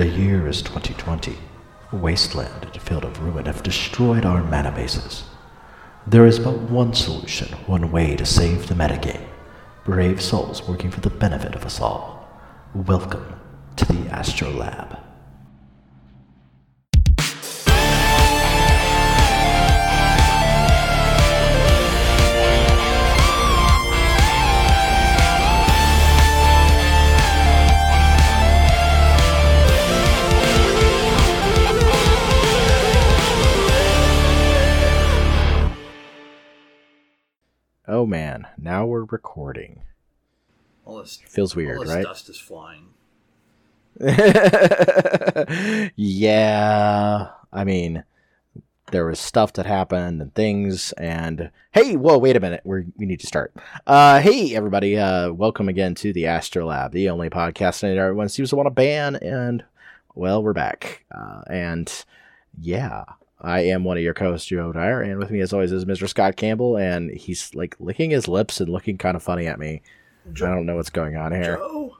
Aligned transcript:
The 0.00 0.08
year 0.08 0.48
is 0.48 0.62
2020. 0.62 1.36
Wasteland 1.92 2.64
and 2.64 2.80
field 2.80 3.04
of 3.04 3.20
ruin 3.22 3.44
have 3.44 3.62
destroyed 3.62 4.24
our 4.24 4.42
mana 4.42 4.72
bases. 4.72 5.24
There 6.06 6.24
is 6.24 6.38
but 6.38 6.58
one 6.58 6.94
solution, 6.94 7.48
one 7.66 7.92
way 7.92 8.16
to 8.16 8.24
save 8.24 8.66
the 8.66 8.74
metagame. 8.74 9.28
Brave 9.84 10.22
souls 10.22 10.66
working 10.66 10.90
for 10.90 11.00
the 11.00 11.10
benefit 11.10 11.54
of 11.54 11.66
us 11.66 11.82
all. 11.82 12.26
Welcome 12.74 13.34
to 13.76 13.84
the 13.84 14.08
Astrolab. 14.08 14.98
Oh 37.92 38.06
man, 38.06 38.46
now 38.56 38.86
we're 38.86 39.02
recording. 39.02 39.82
All 40.84 40.98
this 40.98 41.16
Feels 41.26 41.56
weird, 41.56 41.78
all 41.78 41.82
this 41.82 41.92
right? 41.92 42.04
dust 42.04 42.28
is 42.28 42.38
flying. 42.38 42.90
yeah, 45.96 47.30
I 47.52 47.64
mean, 47.64 48.04
there 48.92 49.06
was 49.06 49.18
stuff 49.18 49.54
that 49.54 49.66
happened 49.66 50.22
and 50.22 50.32
things, 50.36 50.92
and 50.92 51.50
hey, 51.72 51.96
whoa, 51.96 52.16
wait 52.16 52.36
a 52.36 52.40
minute, 52.40 52.60
we 52.62 52.84
we 52.96 53.06
need 53.06 53.18
to 53.18 53.26
start. 53.26 53.52
Uh, 53.88 54.20
hey 54.20 54.54
everybody, 54.54 54.96
uh, 54.96 55.32
welcome 55.32 55.68
again 55.68 55.96
to 55.96 56.12
the 56.12 56.26
Astrolab, 56.26 56.92
the 56.92 57.08
only 57.08 57.28
podcast 57.28 57.80
that 57.80 57.96
everyone 57.96 58.28
seems 58.28 58.50
to 58.50 58.56
want 58.56 58.68
to 58.68 58.70
ban, 58.70 59.16
and 59.16 59.64
well, 60.14 60.44
we're 60.44 60.52
back, 60.52 61.04
uh, 61.12 61.42
and 61.48 62.04
yeah. 62.56 63.02
I 63.42 63.60
am 63.60 63.84
one 63.84 63.96
of 63.96 64.02
your 64.02 64.12
co-hosts, 64.14 64.46
Joe 64.48 64.72
Dyer, 64.72 65.00
and 65.02 65.18
with 65.18 65.30
me, 65.30 65.40
as 65.40 65.52
always, 65.52 65.72
is 65.72 65.84
Mr. 65.86 66.08
Scott 66.08 66.36
Campbell, 66.36 66.76
and 66.76 67.10
he's 67.10 67.54
like 67.54 67.74
licking 67.80 68.10
his 68.10 68.28
lips 68.28 68.60
and 68.60 68.70
looking 68.70 68.98
kind 68.98 69.16
of 69.16 69.22
funny 69.22 69.46
at 69.46 69.58
me. 69.58 69.82
I 70.28 70.32
don't 70.34 70.66
know 70.66 70.76
what's 70.76 70.90
going 70.90 71.16
on 71.16 71.32
here. 71.32 71.56
Joe? 71.56 71.96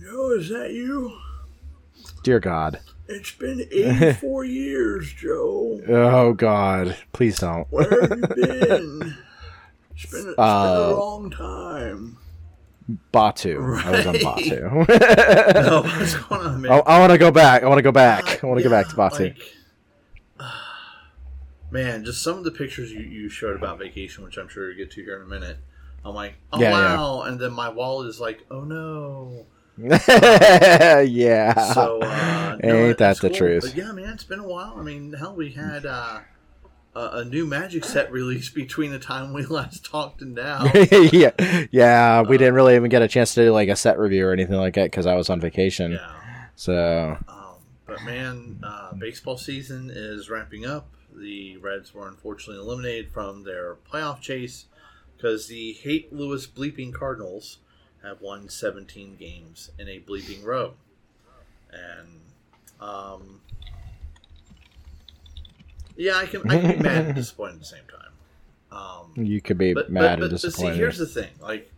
Joe, 0.00 0.30
is 0.38 0.48
that 0.50 0.72
you? 0.72 1.16
Dear 2.22 2.38
God. 2.40 2.78
It's 3.08 3.32
been 3.32 3.60
84 3.72 4.44
years, 4.44 5.12
Joe. 5.12 5.80
Oh 5.88 6.32
God, 6.32 6.96
please 7.12 7.38
don't. 7.40 7.66
Where 7.70 7.90
have 8.00 8.10
you 8.18 8.26
been? 8.46 9.16
It's 9.96 10.06
been, 10.10 10.28
it's 10.28 10.38
Uh, 10.38 10.86
been 10.86 10.94
a 10.96 11.00
long 11.00 11.30
time. 11.30 12.18
Batuu. 13.12 13.84
I 13.84 13.90
was 13.90 14.06
on 14.06 14.14
Batuu. 14.14 15.54
No, 15.62 15.82
what's 15.82 16.14
going 16.14 16.40
on, 16.46 16.60
man? 16.62 16.72
I, 16.72 16.78
I 16.78 16.98
want 17.00 17.12
to 17.12 17.18
go 17.18 17.30
back. 17.30 17.62
I 17.64 17.66
want 17.68 17.78
to 17.78 17.82
go 17.82 17.92
back. 17.92 18.42
I 18.42 18.46
want 18.46 18.58
to 18.58 18.64
go 18.64 18.70
back 18.70 18.88
to 18.88 18.94
Batuu. 18.94 19.18
like, 19.20 19.42
man, 21.72 22.04
just 22.04 22.22
some 22.22 22.38
of 22.38 22.44
the 22.44 22.50
pictures 22.52 22.92
you, 22.92 23.00
you 23.00 23.28
showed 23.28 23.56
about 23.56 23.78
vacation, 23.78 24.22
which 24.24 24.36
I'm 24.36 24.48
sure 24.48 24.68
you'll 24.68 24.76
get 24.78 24.90
to 24.92 25.02
here 25.02 25.16
in 25.16 25.22
a 25.22 25.26
minute. 25.26 25.56
I'm 26.04 26.14
like, 26.14 26.34
oh 26.52 26.60
Yeah, 26.60 26.70
yeah. 26.70 26.96
wow, 26.96 27.22
and 27.22 27.40
then 27.40 27.52
my 27.52 27.68
wallet 27.68 28.08
is 28.08 28.20
like, 28.20 28.44
oh 28.50 28.60
no. 28.62 29.46
yeah. 29.78 31.72
So 31.72 32.00
uh, 32.02 32.58
no, 32.62 32.74
Ain't 32.88 32.98
that 32.98 33.18
the 33.20 33.28
cool. 33.28 33.36
truth? 33.36 33.62
But 33.64 33.76
yeah, 33.76 33.92
man, 33.92 34.10
it's 34.12 34.24
been 34.24 34.40
a 34.40 34.46
while. 34.46 34.74
I 34.78 34.82
mean, 34.82 35.12
hell, 35.14 35.34
we 35.34 35.52
had 35.52 35.86
uh, 35.86 36.20
a, 36.94 37.00
a 37.18 37.24
new 37.24 37.46
Magic 37.46 37.84
set 37.84 38.10
released 38.12 38.54
between 38.54 38.90
the 38.92 38.98
time 38.98 39.32
we 39.32 39.44
last 39.46 39.84
talked 39.84 40.20
and 40.22 40.34
now. 40.34 40.70
yeah, 40.90 41.66
yeah. 41.70 42.22
We 42.22 42.36
didn't 42.38 42.54
really 42.54 42.76
even 42.76 42.90
get 42.90 43.02
a 43.02 43.08
chance 43.08 43.34
to 43.34 43.44
do 43.46 43.52
like 43.52 43.68
a 43.68 43.76
set 43.76 43.98
review 43.98 44.26
or 44.26 44.32
anything 44.32 44.56
like 44.56 44.74
that 44.74 44.90
because 44.90 45.06
I 45.06 45.14
was 45.14 45.30
on 45.30 45.40
vacation. 45.40 45.92
yeah. 45.92 46.16
So 46.54 47.16
Um, 47.28 47.54
but 47.86 48.02
man, 48.04 48.60
uh, 48.62 48.92
baseball 48.94 49.38
season 49.38 49.90
is 49.92 50.28
wrapping 50.28 50.66
up. 50.66 50.88
The 51.14 51.56
Reds 51.58 51.94
were 51.94 52.08
unfortunately 52.08 52.62
eliminated 52.62 53.10
from 53.10 53.44
their 53.44 53.76
playoff 53.90 54.20
chase 54.20 54.66
because 55.16 55.46
the 55.46 55.72
hate 55.74 56.12
Lewis 56.12 56.46
bleeping 56.46 56.92
Cardinals 56.92 57.58
have 58.02 58.20
won 58.20 58.48
17 58.48 59.16
games 59.16 59.70
in 59.78 59.88
a 59.88 60.00
bleeping 60.00 60.44
row, 60.44 60.74
and 61.70 62.20
um, 62.80 63.40
yeah, 65.96 66.16
I 66.16 66.26
can 66.26 66.48
I 66.50 66.60
can 66.60 66.76
be 66.76 66.82
mad 66.82 67.06
and 67.06 67.14
disappointed 67.14 67.54
at 67.54 67.60
the 67.60 67.66
same 67.66 67.84
time. 67.90 67.98
Um, 68.72 69.24
you 69.24 69.40
could 69.40 69.58
be 69.58 69.74
but, 69.74 69.90
mad 69.90 70.00
but, 70.00 70.12
and 70.12 70.20
but, 70.20 70.30
but 70.30 70.40
see, 70.40 70.48
disappointed. 70.48 70.76
here's 70.76 70.98
the 70.98 71.06
thing: 71.06 71.30
like, 71.40 71.70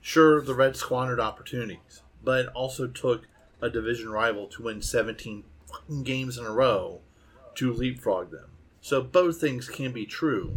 sure, 0.00 0.42
the 0.42 0.54
Reds 0.54 0.80
squandered 0.80 1.20
opportunities, 1.20 2.02
but 2.22 2.46
it 2.46 2.48
also 2.48 2.86
took 2.86 3.26
a 3.62 3.70
division 3.70 4.10
rival 4.10 4.46
to 4.48 4.62
win 4.64 4.82
17 4.82 5.44
fucking 5.70 6.02
games 6.02 6.36
in 6.36 6.44
a 6.44 6.52
row 6.52 7.00
to 7.54 7.72
leapfrog 7.72 8.30
them. 8.30 8.50
So 8.86 9.02
both 9.02 9.40
things 9.40 9.68
can 9.68 9.90
be 9.90 10.06
true 10.06 10.56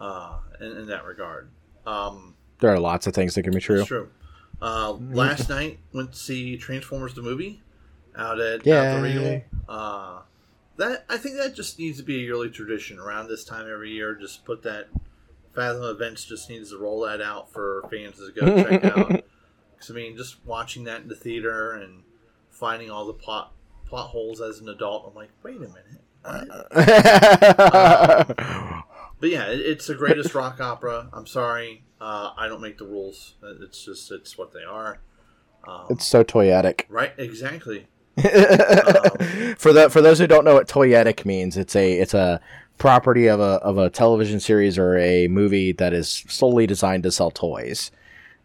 uh, 0.00 0.38
in, 0.58 0.72
in 0.74 0.86
that 0.86 1.04
regard. 1.04 1.50
Um, 1.86 2.34
there 2.60 2.72
are 2.72 2.80
lots 2.80 3.06
of 3.06 3.12
things 3.12 3.34
that 3.34 3.42
can 3.42 3.52
be 3.52 3.60
true. 3.60 3.84
True. 3.84 4.08
Uh, 4.62 4.92
last 4.92 5.46
night 5.50 5.78
went 5.92 6.12
to 6.12 6.18
see 6.18 6.56
Transformers 6.56 7.12
the 7.12 7.20
movie 7.20 7.60
out 8.16 8.40
at, 8.40 8.66
out 8.66 8.96
the. 8.96 9.02
Regal. 9.02 9.42
Uh, 9.68 10.20
that 10.78 11.04
I 11.10 11.18
think 11.18 11.36
that 11.36 11.54
just 11.54 11.78
needs 11.78 11.98
to 11.98 12.04
be 12.04 12.16
a 12.16 12.20
yearly 12.20 12.48
tradition 12.48 12.98
around 12.98 13.28
this 13.28 13.44
time 13.44 13.70
every 13.70 13.90
year. 13.90 14.14
Just 14.14 14.46
put 14.46 14.62
that 14.62 14.88
Fathom 15.54 15.84
Events 15.84 16.24
just 16.24 16.48
needs 16.48 16.70
to 16.70 16.78
roll 16.78 17.02
that 17.02 17.20
out 17.20 17.52
for 17.52 17.84
fans 17.90 18.16
to 18.16 18.32
go 18.32 18.62
check 18.62 18.82
out. 18.82 19.08
Because 19.74 19.90
I 19.90 19.92
mean, 19.92 20.16
just 20.16 20.36
watching 20.46 20.84
that 20.84 21.02
in 21.02 21.08
the 21.08 21.14
theater 21.14 21.72
and 21.72 22.02
finding 22.48 22.90
all 22.90 23.04
the 23.04 23.12
plot 23.12 23.52
plot 23.84 24.08
holes 24.08 24.40
as 24.40 24.58
an 24.60 24.70
adult, 24.70 25.06
I'm 25.06 25.14
like, 25.14 25.28
wait 25.42 25.56
a 25.56 25.60
minute. 25.60 26.00
What? 26.26 26.66
But 29.18 29.30
yeah, 29.30 29.46
it, 29.46 29.60
it's 29.60 29.86
the 29.86 29.94
greatest 29.94 30.34
rock 30.34 30.60
opera. 30.60 31.08
I'm 31.12 31.26
sorry, 31.26 31.84
uh, 32.00 32.32
I 32.36 32.48
don't 32.48 32.60
make 32.60 32.78
the 32.78 32.84
rules. 32.84 33.34
It's 33.62 33.84
just 33.84 34.10
it's 34.12 34.36
what 34.36 34.52
they 34.52 34.62
are. 34.62 34.98
Um, 35.66 35.86
it's 35.90 36.06
so 36.06 36.22
toyetic. 36.22 36.84
right, 36.88 37.12
exactly. 37.16 37.88
for 38.16 39.72
the 39.72 39.88
for 39.90 40.00
those 40.00 40.18
who 40.18 40.26
don't 40.26 40.44
know 40.44 40.54
what 40.54 40.68
toyetic 40.68 41.24
means, 41.24 41.56
it's 41.56 41.76
a 41.76 41.92
it's 41.98 42.14
a 42.14 42.40
property 42.78 43.26
of 43.26 43.40
a 43.40 43.54
of 43.62 43.78
a 43.78 43.90
television 43.90 44.40
series 44.40 44.78
or 44.78 44.96
a 44.98 45.28
movie 45.28 45.72
that 45.72 45.92
is 45.92 46.24
solely 46.28 46.66
designed 46.66 47.02
to 47.02 47.10
sell 47.10 47.30
toys, 47.30 47.90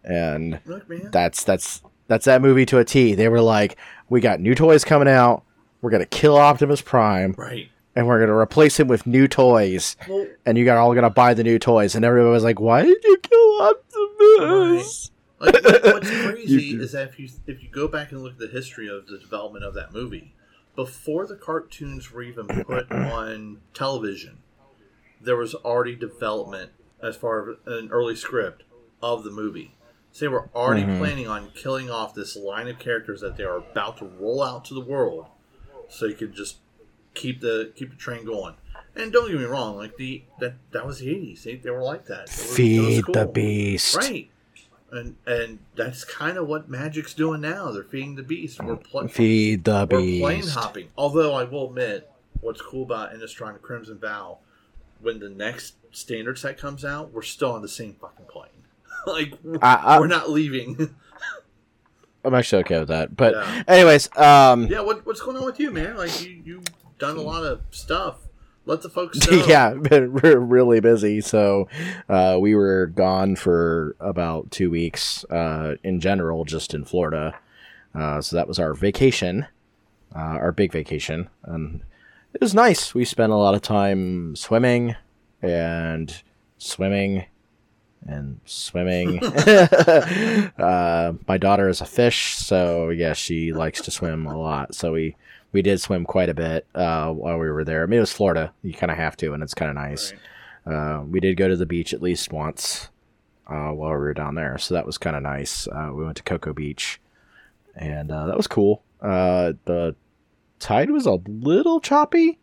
and 0.03 0.59
Look, 0.66 0.86
that's 1.12 1.44
that's 1.44 1.81
that's 2.08 2.25
that 2.25 2.41
movie 2.41 2.66
to 2.66 2.80
a 2.80 2.86
T. 2.86 3.16
They 3.16 3.30
were 3.30 3.41
like, 3.41 3.78
we 4.09 4.20
got 4.20 4.41
new 4.41 4.56
toys 4.56 4.84
coming 4.84 5.08
out. 5.08 5.44
We're 5.81 5.91
gonna 5.91 6.06
kill 6.06 6.36
Optimus 6.38 6.81
Prime, 6.81 7.34
right. 7.38 7.70
And 7.96 8.07
we're 8.07 8.19
gonna 8.19 8.38
replace 8.38 8.79
him 8.79 8.88
with 8.88 9.06
new 9.06 9.28
toys. 9.28 9.96
Well, 10.07 10.28
And 10.46 10.57
you 10.57 10.66
got 10.66 10.78
all 10.78 10.94
gonna 10.94 11.09
buy 11.09 11.34
the 11.34 11.44
new 11.44 11.59
toys, 11.59 11.96
and 11.96 12.03
everybody 12.06 12.31
was 12.31 12.44
like, 12.44 12.59
"Why 12.59 12.84
did 12.84 13.03
you 13.03 13.18
kill 13.22 13.62
Optimus?" 13.62 15.12
like, 15.40 15.53
what- 15.63 15.84
what's 15.84 16.09
crazy 16.25 16.75
is 16.79 16.91
that 16.94 17.09
if 17.09 17.19
you 17.19 17.29
if 17.47 17.62
you 17.63 17.69
go 17.69 17.88
back 17.88 18.12
and 18.12 18.22
look 18.22 18.34
at 18.34 18.40
the 18.40 18.47
history 18.47 18.88
of 18.88 19.07
the 19.07 19.18
development 19.18 19.66
of 19.66 19.74
that 19.74 19.94
movie, 19.94 20.34
before 20.75 21.25
the 21.28 21.35
cartoons 21.35 22.12
were 22.12 22.22
even 22.22 22.47
put 22.47 22.91
on 22.91 23.62
television, 23.74 24.40
there 25.19 25.35
was 25.35 25.53
already 25.56 25.96
development 25.96 26.72
as 27.03 27.16
far 27.16 27.52
as 27.52 27.58
an 27.66 27.90
early 27.91 28.16
script 28.16 28.63
of 29.02 29.23
the 29.23 29.31
movie. 29.31 29.75
So 30.12 30.25
they 30.25 30.29
were 30.29 30.50
already 30.53 30.84
Mhm. 30.84 30.97
planning 31.00 31.28
on 31.28 31.52
killing 31.56 31.90
off 31.90 32.13
this 32.13 32.35
line 32.35 32.68
of 32.68 32.78
characters 32.79 33.22
that 33.22 33.38
they 33.38 33.44
are 33.44 33.58
about 33.58 33.97
to 33.97 34.06
roll 34.06 34.44
out 34.44 34.66
to 34.66 34.73
the 34.73 34.81
world, 34.81 35.25
so 35.90 36.06
you 36.06 36.13
could 36.16 36.34
just 36.35 36.58
keep 37.13 37.41
the 37.41 37.72
keep 37.75 37.89
the 37.91 37.95
train 37.97 38.25
going. 38.25 38.55
And 38.95 39.11
don't 39.13 39.29
get 39.31 39.39
me 39.39 39.45
wrong, 39.45 39.77
like 39.77 39.95
the 39.97 40.23
that 40.39 40.55
that 40.72 40.85
was 40.85 40.99
the 40.99 41.09
eighties. 41.09 41.44
They, 41.44 41.55
they 41.55 41.69
were 41.69 41.81
like 41.83 42.05
that. 42.07 42.23
It 42.23 42.29
was 42.29 42.55
Feed 42.55 43.03
the 43.13 43.25
beast. 43.25 43.95
Right. 43.95 44.29
And 44.91 45.16
and 45.25 45.59
that's 45.75 46.03
kind 46.03 46.38
of 46.38 46.47
what 46.47 46.67
Magic's 46.69 47.13
doing 47.13 47.39
now. 47.41 47.72
They're 47.72 47.83
feeding 47.83 48.16
the 48.16 48.23
beast. 48.23 48.61
We're, 48.61 48.75
pl- 48.75 49.07
Feed 49.07 49.63
the 49.63 49.88
we're 49.89 50.19
plane 50.19 50.46
hopping. 50.47 50.90
Although 50.97 51.34
I 51.34 51.46
will 51.46 51.67
admit, 51.69 52.11
what's 52.41 52.61
cool 52.61 52.84
about 52.84 53.14
Innistrad 53.14 53.61
Crimson 53.61 53.97
Vow, 53.99 54.40
when 54.99 55.19
the 55.19 55.29
next 55.29 55.75
standard 55.93 56.37
set 56.37 56.57
comes 56.57 56.84
out, 56.84 57.14
we're 57.14 57.22
still 57.22 57.53
on 57.53 57.61
the 57.61 57.69
same 57.69 57.96
fucking 58.02 58.25
plane. 58.25 58.49
like 59.07 59.34
I- 59.61 59.96
I- 59.96 59.99
we're 60.02 60.07
not 60.07 60.29
leaving. 60.29 60.93
I'm 62.25 62.34
actually 62.35 62.64
okay 62.64 62.79
with 62.79 62.90
that. 62.90 63.16
But 63.16 63.34
Yeah. 63.34 63.64
anyways, 63.67 64.16
um, 64.17 64.67
yeah. 64.67 64.81
What, 64.81 65.05
what's 65.05 65.22
going 65.22 65.37
on 65.37 65.46
with 65.46 65.59
you, 65.59 65.72
man? 65.72 65.96
Like 65.96 66.22
you 66.23 66.41
you've 66.46 66.64
done 67.02 67.18
a 67.18 67.22
lot 67.22 67.44
of 67.44 67.62
stuff. 67.72 68.28
Let 68.66 68.84
the 68.84 68.90
folks 68.90 69.28
know. 69.32 69.44
yeah, 69.48 69.74
been 69.74 70.14
re- 70.24 70.36
really 70.36 70.80
busy. 70.80 71.20
So 71.20 71.68
uh, 72.08 72.38
we 72.40 72.56
were 72.56 72.86
gone 72.88 73.36
for 73.36 73.96
about 74.00 74.52
two 74.52 74.70
weeks 74.70 75.26
uh, 75.26 75.76
in 75.84 76.00
general, 76.00 76.46
just 76.46 76.74
in 76.74 76.86
Florida. 76.86 77.34
Uh, 77.94 78.22
so 78.22 78.36
that 78.36 78.48
was 78.48 78.59
our 78.59 78.74
vacation, 78.74 79.48
uh, 80.16 80.20
our 80.20 80.52
big 80.52 80.72
vacation, 80.72 81.28
and 81.44 81.82
it 82.34 82.40
was 82.40 82.53
nice. 82.53 82.94
We 82.94 83.03
spent 83.03 83.34
a 83.34 83.36
lot 83.36 83.56
of 83.56 83.62
time 83.62 84.36
swimming 84.38 84.96
and 85.42 86.22
swimming 86.58 87.26
and 88.08 88.40
swimming. 88.46 89.22
uh, 89.26 91.14
my 91.28 91.38
daughter 91.38 91.68
is 91.68 91.82
a 91.82 91.86
fish, 91.86 92.38
so 92.38 92.90
yeah, 92.90 93.12
she 93.12 93.52
likes 93.52 93.82
to 93.82 93.92
swim 93.92 94.26
a 94.26 94.38
lot. 94.38 94.74
So 94.74 94.94
we 94.94 95.18
we 95.52 95.62
did 95.62 95.82
swim 95.82 96.06
quite 96.06 96.30
a 96.30 96.34
bit 96.34 96.66
uh, 96.74 97.12
while 97.12 97.38
we 97.38 97.50
were 97.50 97.64
there. 97.64 97.84
I 97.84 97.86
mean, 97.86 97.98
it 97.98 98.02
was 98.02 98.14
Florida; 98.14 98.53
you 98.64 98.74
kind 98.74 98.92
of 98.92 98.98
have 98.98 99.18
to, 99.18 99.34
and 99.34 99.44
it's 99.44 99.53
kind 99.53 99.70
of 99.70 99.76
nice. 99.76 100.14
Right. 100.66 100.74
Uh, 100.74 101.03
we 101.03 101.20
did 101.20 101.38
go 101.38 101.48
to 101.48 101.58
the 101.58 101.66
beach 101.66 101.94
at 101.94 102.02
least 102.02 102.32
once 102.32 102.90
uh, 103.48 103.72
while 103.72 103.92
we 103.92 103.98
were 103.98 104.14
down 104.14 104.36
there, 104.36 104.58
so 104.58 104.74
that 104.74 104.86
was 104.86 104.98
kind 104.98 105.16
of 105.16 105.24
nice. 105.24 105.68
Uh, 105.68 105.92
we 105.94 106.03
went 106.03 106.18
to 106.18 106.24
Cocoa 106.24 106.53
Beach, 106.53 107.02
and 107.76 108.12
uh, 108.12 108.28
that 108.28 108.38
was 108.38 108.48
cool. 108.48 108.84
Uh, 109.02 109.53
the 109.66 109.96
tide 110.59 110.92
was 110.92 111.06
a 111.06 111.20
little 111.28 111.80
choppy 111.80 112.38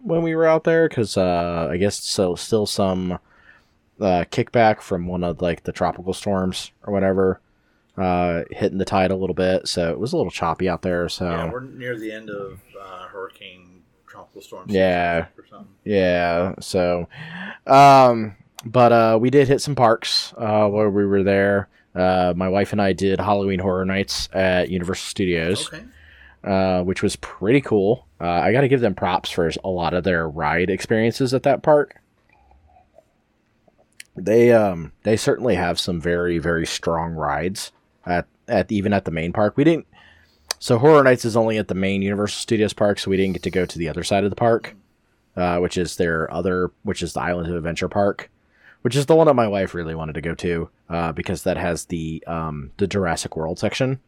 when 0.00 0.22
we 0.22 0.34
were 0.34 0.46
out 0.46 0.64
there 0.64 0.88
because 0.88 1.16
uh, 1.16 1.68
I 1.70 1.76
guess 1.76 2.00
so 2.00 2.36
still 2.36 2.66
some 2.66 3.18
uh, 4.00 4.24
kickback 4.30 4.80
from 4.80 5.06
one 5.06 5.24
of 5.24 5.42
like 5.42 5.64
the 5.64 5.72
tropical 5.72 6.12
storms 6.12 6.70
or 6.84 6.92
whatever 6.92 7.40
uh, 7.98 8.44
hitting 8.50 8.78
the 8.78 8.84
tide 8.84 9.10
a 9.10 9.16
little 9.16 9.34
bit, 9.34 9.66
so 9.68 9.90
it 9.90 9.98
was 9.98 10.12
a 10.12 10.16
little 10.16 10.30
choppy 10.30 10.68
out 10.68 10.82
there. 10.82 11.08
So 11.08 11.28
Yeah, 11.28 11.50
we're 11.50 11.60
near 11.60 11.98
the 11.98 12.12
end 12.12 12.30
of 12.30 12.60
uh, 12.80 13.06
hurricane 13.08 13.82
tropical 14.06 14.40
storm. 14.40 14.66
Yeah. 14.68 15.26
Or 15.36 15.46
something. 15.48 15.74
Yeah, 15.84 16.54
so 16.60 17.08
um 17.66 18.36
but 18.64 18.92
uh 18.92 19.18
we 19.20 19.30
did 19.30 19.48
hit 19.48 19.60
some 19.60 19.74
parks 19.74 20.32
uh 20.36 20.66
while 20.68 20.88
we 20.88 21.06
were 21.06 21.22
there. 21.22 21.68
Uh 21.94 22.32
my 22.36 22.48
wife 22.48 22.72
and 22.72 22.80
I 22.82 22.92
did 22.92 23.20
Halloween 23.20 23.58
Horror 23.60 23.84
Nights 23.84 24.28
at 24.32 24.68
Universal 24.70 25.06
Studios, 25.06 25.68
Okay. 25.68 25.84
uh 26.44 26.82
which 26.82 27.02
was 27.02 27.16
pretty 27.16 27.60
cool. 27.60 28.06
Uh 28.20 28.26
I 28.28 28.52
got 28.52 28.62
to 28.62 28.68
give 28.68 28.80
them 28.80 28.94
props 28.94 29.30
for 29.30 29.50
a 29.64 29.68
lot 29.68 29.94
of 29.94 30.04
their 30.04 30.28
ride 30.28 30.70
experiences 30.70 31.32
at 31.34 31.42
that 31.44 31.62
park. 31.62 32.00
They 34.16 34.52
um 34.52 34.92
they 35.04 35.16
certainly 35.16 35.54
have 35.54 35.78
some 35.78 36.00
very 36.00 36.38
very 36.38 36.66
strong 36.66 37.12
rides 37.12 37.70
at 38.08 38.26
at 38.48 38.72
even 38.72 38.92
at 38.92 39.04
the 39.04 39.10
main 39.10 39.32
park. 39.32 39.56
We 39.56 39.64
didn't 39.64 39.86
so 40.58 40.78
Horror 40.78 41.04
Nights 41.04 41.24
is 41.24 41.36
only 41.36 41.56
at 41.58 41.68
the 41.68 41.74
main 41.74 42.02
Universal 42.02 42.40
Studios 42.40 42.72
park, 42.72 42.98
so 42.98 43.10
we 43.10 43.16
didn't 43.16 43.34
get 43.34 43.42
to 43.44 43.50
go 43.50 43.64
to 43.64 43.78
the 43.78 43.88
other 43.88 44.02
side 44.02 44.24
of 44.24 44.30
the 44.30 44.36
park 44.36 44.74
uh, 45.36 45.58
which 45.60 45.78
is 45.78 45.96
their 45.96 46.28
other, 46.32 46.72
which 46.82 47.00
is 47.00 47.12
the 47.12 47.20
Island 47.20 47.48
of 47.48 47.54
Adventure 47.54 47.88
Park, 47.88 48.28
which 48.82 48.96
is 48.96 49.06
the 49.06 49.14
one 49.14 49.28
that 49.28 49.34
my 49.34 49.46
wife 49.46 49.72
really 49.72 49.94
wanted 49.94 50.14
to 50.14 50.20
go 50.20 50.34
to 50.34 50.68
uh, 50.88 51.12
because 51.12 51.44
that 51.44 51.56
has 51.56 51.84
the 51.84 52.24
um, 52.26 52.72
the 52.78 52.88
Jurassic 52.88 53.36
World 53.36 53.56
section, 53.60 54.00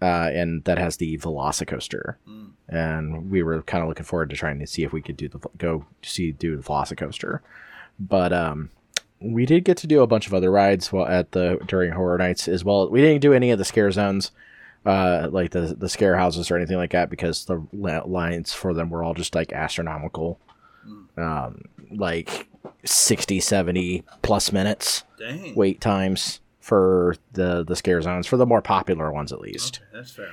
uh, 0.00 0.30
and 0.32 0.62
that 0.62 0.78
has 0.78 0.98
the 0.98 1.18
Velocicoaster, 1.18 2.14
Mm. 2.28 2.50
and 2.68 3.28
we 3.30 3.42
were 3.42 3.60
kind 3.62 3.82
of 3.82 3.88
looking 3.88 4.04
forward 4.04 4.30
to 4.30 4.36
trying 4.36 4.60
to 4.60 4.68
see 4.68 4.84
if 4.84 4.92
we 4.92 5.02
could 5.02 5.16
do 5.16 5.28
the 5.28 5.40
go 5.58 5.84
see 6.02 6.30
do 6.30 6.56
the 6.56 6.62
Velocicoaster, 6.62 7.40
but 7.98 8.32
um, 8.32 8.70
we 9.20 9.46
did 9.46 9.64
get 9.64 9.76
to 9.78 9.86
do 9.86 10.02
a 10.02 10.06
bunch 10.06 10.26
of 10.26 10.34
other 10.34 10.50
rides 10.50 10.92
while 10.92 11.06
at 11.06 11.32
the 11.32 11.58
during 11.66 11.92
Horror 11.92 12.18
Nights 12.18 12.48
as 12.48 12.64
well. 12.64 12.88
We 12.90 13.00
didn't 13.00 13.20
do 13.22 13.32
any 13.32 13.50
of 13.50 13.58
the 13.58 13.64
scare 13.64 13.90
zones 13.90 14.30
uh, 14.86 15.28
like 15.32 15.50
the 15.50 15.74
the 15.76 15.88
scare 15.88 16.16
houses 16.16 16.50
or 16.50 16.56
anything 16.56 16.76
like 16.76 16.92
that 16.92 17.10
because 17.10 17.44
the 17.46 17.60
lines 17.72 18.52
for 18.52 18.72
them 18.72 18.88
were 18.88 19.02
all 19.02 19.14
just 19.14 19.34
like 19.34 19.52
astronomical, 19.52 20.38
um, 21.16 21.62
like 21.90 22.46
60, 22.84 23.40
70 23.40 24.04
plus 24.22 24.52
minutes 24.52 25.02
Dang. 25.18 25.54
wait 25.56 25.80
times 25.80 26.40
for 26.60 27.16
the 27.32 27.64
the 27.64 27.74
scare 27.76 28.00
zones 28.00 28.26
for 28.26 28.36
the 28.36 28.46
more 28.46 28.62
popular 28.62 29.10
ones 29.10 29.32
at 29.32 29.40
least. 29.40 29.80
Okay, 29.82 29.98
that's 29.98 30.12
fair. 30.12 30.30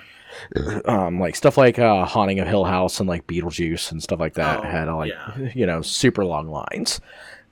Um, 0.85 1.19
like 1.19 1.35
stuff 1.35 1.57
like 1.59 1.77
uh, 1.77 2.05
Haunting 2.05 2.39
of 2.39 2.47
Hill 2.47 2.63
House 2.63 2.99
and 2.99 3.07
like 3.07 3.27
Beetlejuice 3.27 3.91
and 3.91 4.01
stuff 4.01 4.19
like 4.19 4.33
that 4.33 4.59
Oh, 4.59 4.63
had 4.63 4.87
like 4.87 5.11
yeah. 5.11 5.49
you 5.55 5.65
know 5.67 5.81
super 5.83 6.25
long 6.25 6.49
lines. 6.49 6.99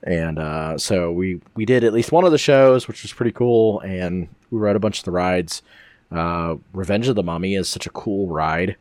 And 0.04 0.38
uh, 0.38 0.78
so 0.78 1.12
we 1.12 1.40
we 1.54 1.64
did 1.64 1.84
at 1.84 1.92
least 1.92 2.10
one 2.10 2.24
of 2.24 2.32
the 2.32 2.38
shows, 2.38 2.88
which 2.88 3.02
was 3.02 3.12
pretty 3.12 3.32
cool, 3.32 3.80
and 3.80 4.28
we 4.50 4.58
rode 4.58 4.76
a 4.76 4.80
bunch 4.80 4.98
of 4.98 5.04
the 5.04 5.12
rides. 5.12 5.62
Uh, 6.10 6.56
Revenge 6.72 7.08
of 7.08 7.14
the 7.14 7.22
Mummy 7.22 7.54
is 7.54 7.68
such 7.68 7.86
a 7.86 7.90
cool 7.90 8.26
ride, 8.26 8.76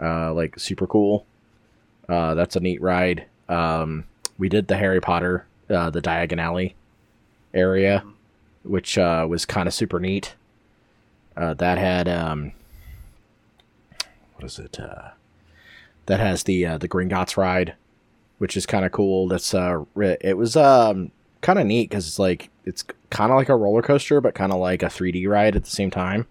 uh, 0.00 0.34
like 0.34 0.58
super 0.58 0.86
cool. 0.86 1.24
Uh, 2.08 2.34
that's 2.34 2.56
a 2.56 2.60
neat 2.60 2.82
ride. 2.82 3.24
Um, 3.48 4.04
we 4.36 4.48
did 4.48 4.66
the 4.66 4.76
Harry 4.76 5.00
Potter, 5.00 5.46
uh, 5.70 5.90
the 5.90 6.02
Diagon 6.02 6.40
Alley 6.40 6.74
area, 7.54 8.04
which 8.64 8.98
uh, 8.98 9.26
was 9.28 9.46
kind 9.46 9.68
of 9.68 9.74
super 9.74 10.00
neat. 10.00 10.34
That 11.36 11.78
had 11.78 12.08
um, 12.08 12.52
what 14.34 14.44
is 14.44 14.58
it? 14.58 14.78
That 16.06 16.20
has 16.20 16.42
the 16.42 16.64
the 16.78 16.88
Gringotts 16.88 17.36
ride, 17.36 17.74
which 18.42 18.56
is 18.56 18.66
kind 18.66 18.84
of 18.84 18.90
cool. 18.90 19.28
That's 19.28 19.54
uh, 19.54 19.84
it 20.20 20.36
was 20.36 20.56
um 20.56 21.12
kind 21.42 21.60
of 21.60 21.66
neat 21.66 21.88
because 21.88 22.08
it's 22.08 22.18
like 22.18 22.50
it's 22.64 22.84
kind 23.08 23.30
of 23.30 23.36
like 23.36 23.48
a 23.48 23.54
roller 23.54 23.82
coaster, 23.82 24.20
but 24.20 24.34
kind 24.34 24.52
of 24.52 24.58
like 24.58 24.82
a 24.82 24.86
3D 24.86 25.28
ride 25.28 25.54
at 25.54 25.62
the 25.62 25.70
same 25.70 25.92
time, 25.92 26.26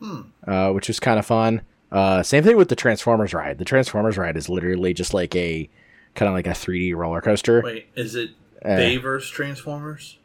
Hmm. 0.00 0.22
uh, 0.46 0.72
which 0.72 0.88
was 0.88 0.98
kind 0.98 1.18
of 1.18 1.26
fun. 1.26 1.60
Uh, 1.92 2.22
same 2.22 2.42
thing 2.44 2.56
with 2.56 2.70
the 2.70 2.76
Transformers 2.76 3.34
ride. 3.34 3.58
The 3.58 3.64
Transformers 3.66 4.16
ride 4.16 4.38
is 4.38 4.48
literally 4.48 4.94
just 4.94 5.12
like 5.12 5.36
a 5.36 5.68
kind 6.14 6.28
of 6.30 6.34
like 6.34 6.46
a 6.46 6.50
3D 6.50 6.94
roller 6.96 7.20
coaster. 7.20 7.60
Wait, 7.62 7.88
is 7.94 8.14
it 8.14 8.30
Uh, 8.64 8.76
They 8.76 8.96
versus 8.96 9.28
Transformers? 9.30 10.16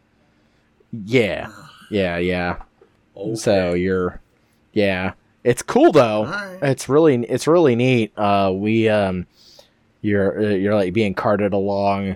yeah, 0.92 1.52
yeah, 1.90 2.18
yeah. 2.18 2.62
Okay. 3.18 3.36
So 3.36 3.74
you're, 3.74 4.22
yeah, 4.74 5.14
it's 5.44 5.62
cool 5.62 5.92
though. 5.92 6.26
Alright. 6.26 6.64
It's 6.64 6.88
really 6.90 7.16
it's 7.26 7.48
really 7.48 7.76
neat. 7.76 8.12
Uh, 8.18 8.52
we 8.56 8.88
um, 8.90 9.28
you're 10.02 10.40
uh, 10.40 10.50
you're 10.56 10.76
like 10.76 10.94
being 10.94 11.14
carted 11.14 11.54
along, 11.54 12.16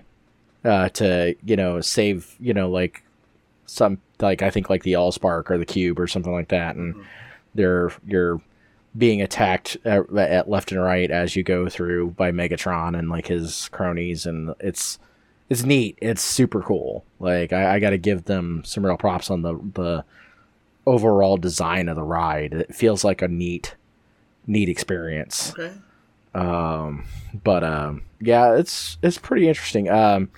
uh, 0.65 0.89
to 0.89 1.35
you 1.45 1.55
know 1.55 1.81
save 1.81 2.35
you 2.39 2.53
know 2.53 2.69
like 2.69 3.03
some 3.65 3.97
like 4.19 4.41
I 4.41 4.49
think 4.49 4.69
like 4.69 4.83
the 4.83 4.93
Allspark 4.93 5.49
or 5.49 5.57
the 5.57 5.65
Cube 5.65 5.99
or 5.99 6.07
something 6.07 6.31
like 6.33 6.49
that, 6.49 6.75
and 6.75 6.95
Mhm. 6.95 7.03
they're 7.55 7.91
you're 8.07 8.41
being 8.97 9.21
attacked 9.23 9.75
at, 9.85 10.07
at 10.15 10.47
left 10.49 10.71
and 10.71 10.79
right 10.79 11.09
as 11.09 11.35
you 11.35 11.41
go 11.43 11.67
through 11.67 12.11
by 12.11 12.31
Megatron 12.31 12.97
and 12.97 13.09
like 13.09 13.27
his 13.27 13.67
cronies, 13.69 14.25
and 14.25 14.53
it's 14.59 14.99
it's 15.49 15.63
neat. 15.63 15.97
It's 16.01 16.21
super 16.21 16.61
cool. 16.61 17.03
Like 17.19 17.51
I, 17.51 17.75
I 17.75 17.79
got 17.79 17.89
to 17.89 17.97
give 17.97 18.25
them 18.25 18.63
some 18.65 18.85
real 18.85 18.97
props 18.97 19.29
on 19.31 19.41
the 19.41 19.55
the 19.73 20.05
overall 20.85 21.37
design 21.37 21.89
of 21.89 21.95
the 21.95 22.03
ride. 22.03 22.53
It 22.53 22.75
feels 22.75 23.03
like 23.03 23.21
a 23.21 23.27
neat 23.27 23.75
neat 24.45 24.69
experience. 24.69 25.53
Okay. 25.57 25.73
Um, 26.33 27.05
but 27.43 27.63
um, 27.63 28.03
yeah, 28.19 28.55
it's 28.55 28.97
it's 29.01 29.17
pretty 29.17 29.47
interesting. 29.47 29.89
Um, 29.89 30.29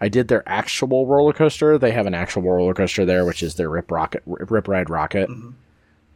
I 0.00 0.08
did 0.08 0.28
their 0.28 0.46
actual 0.48 1.06
roller 1.06 1.32
coaster. 1.32 1.78
They 1.78 1.92
have 1.92 2.06
an 2.06 2.14
actual 2.14 2.42
roller 2.42 2.74
coaster 2.74 3.04
there, 3.04 3.24
which 3.24 3.42
is 3.42 3.54
their 3.54 3.70
Rip 3.70 3.90
Rocket 3.90 4.22
Rip 4.26 4.68
Ride 4.68 4.88
Rockit, 4.88 5.28
Mhm. 5.28 5.54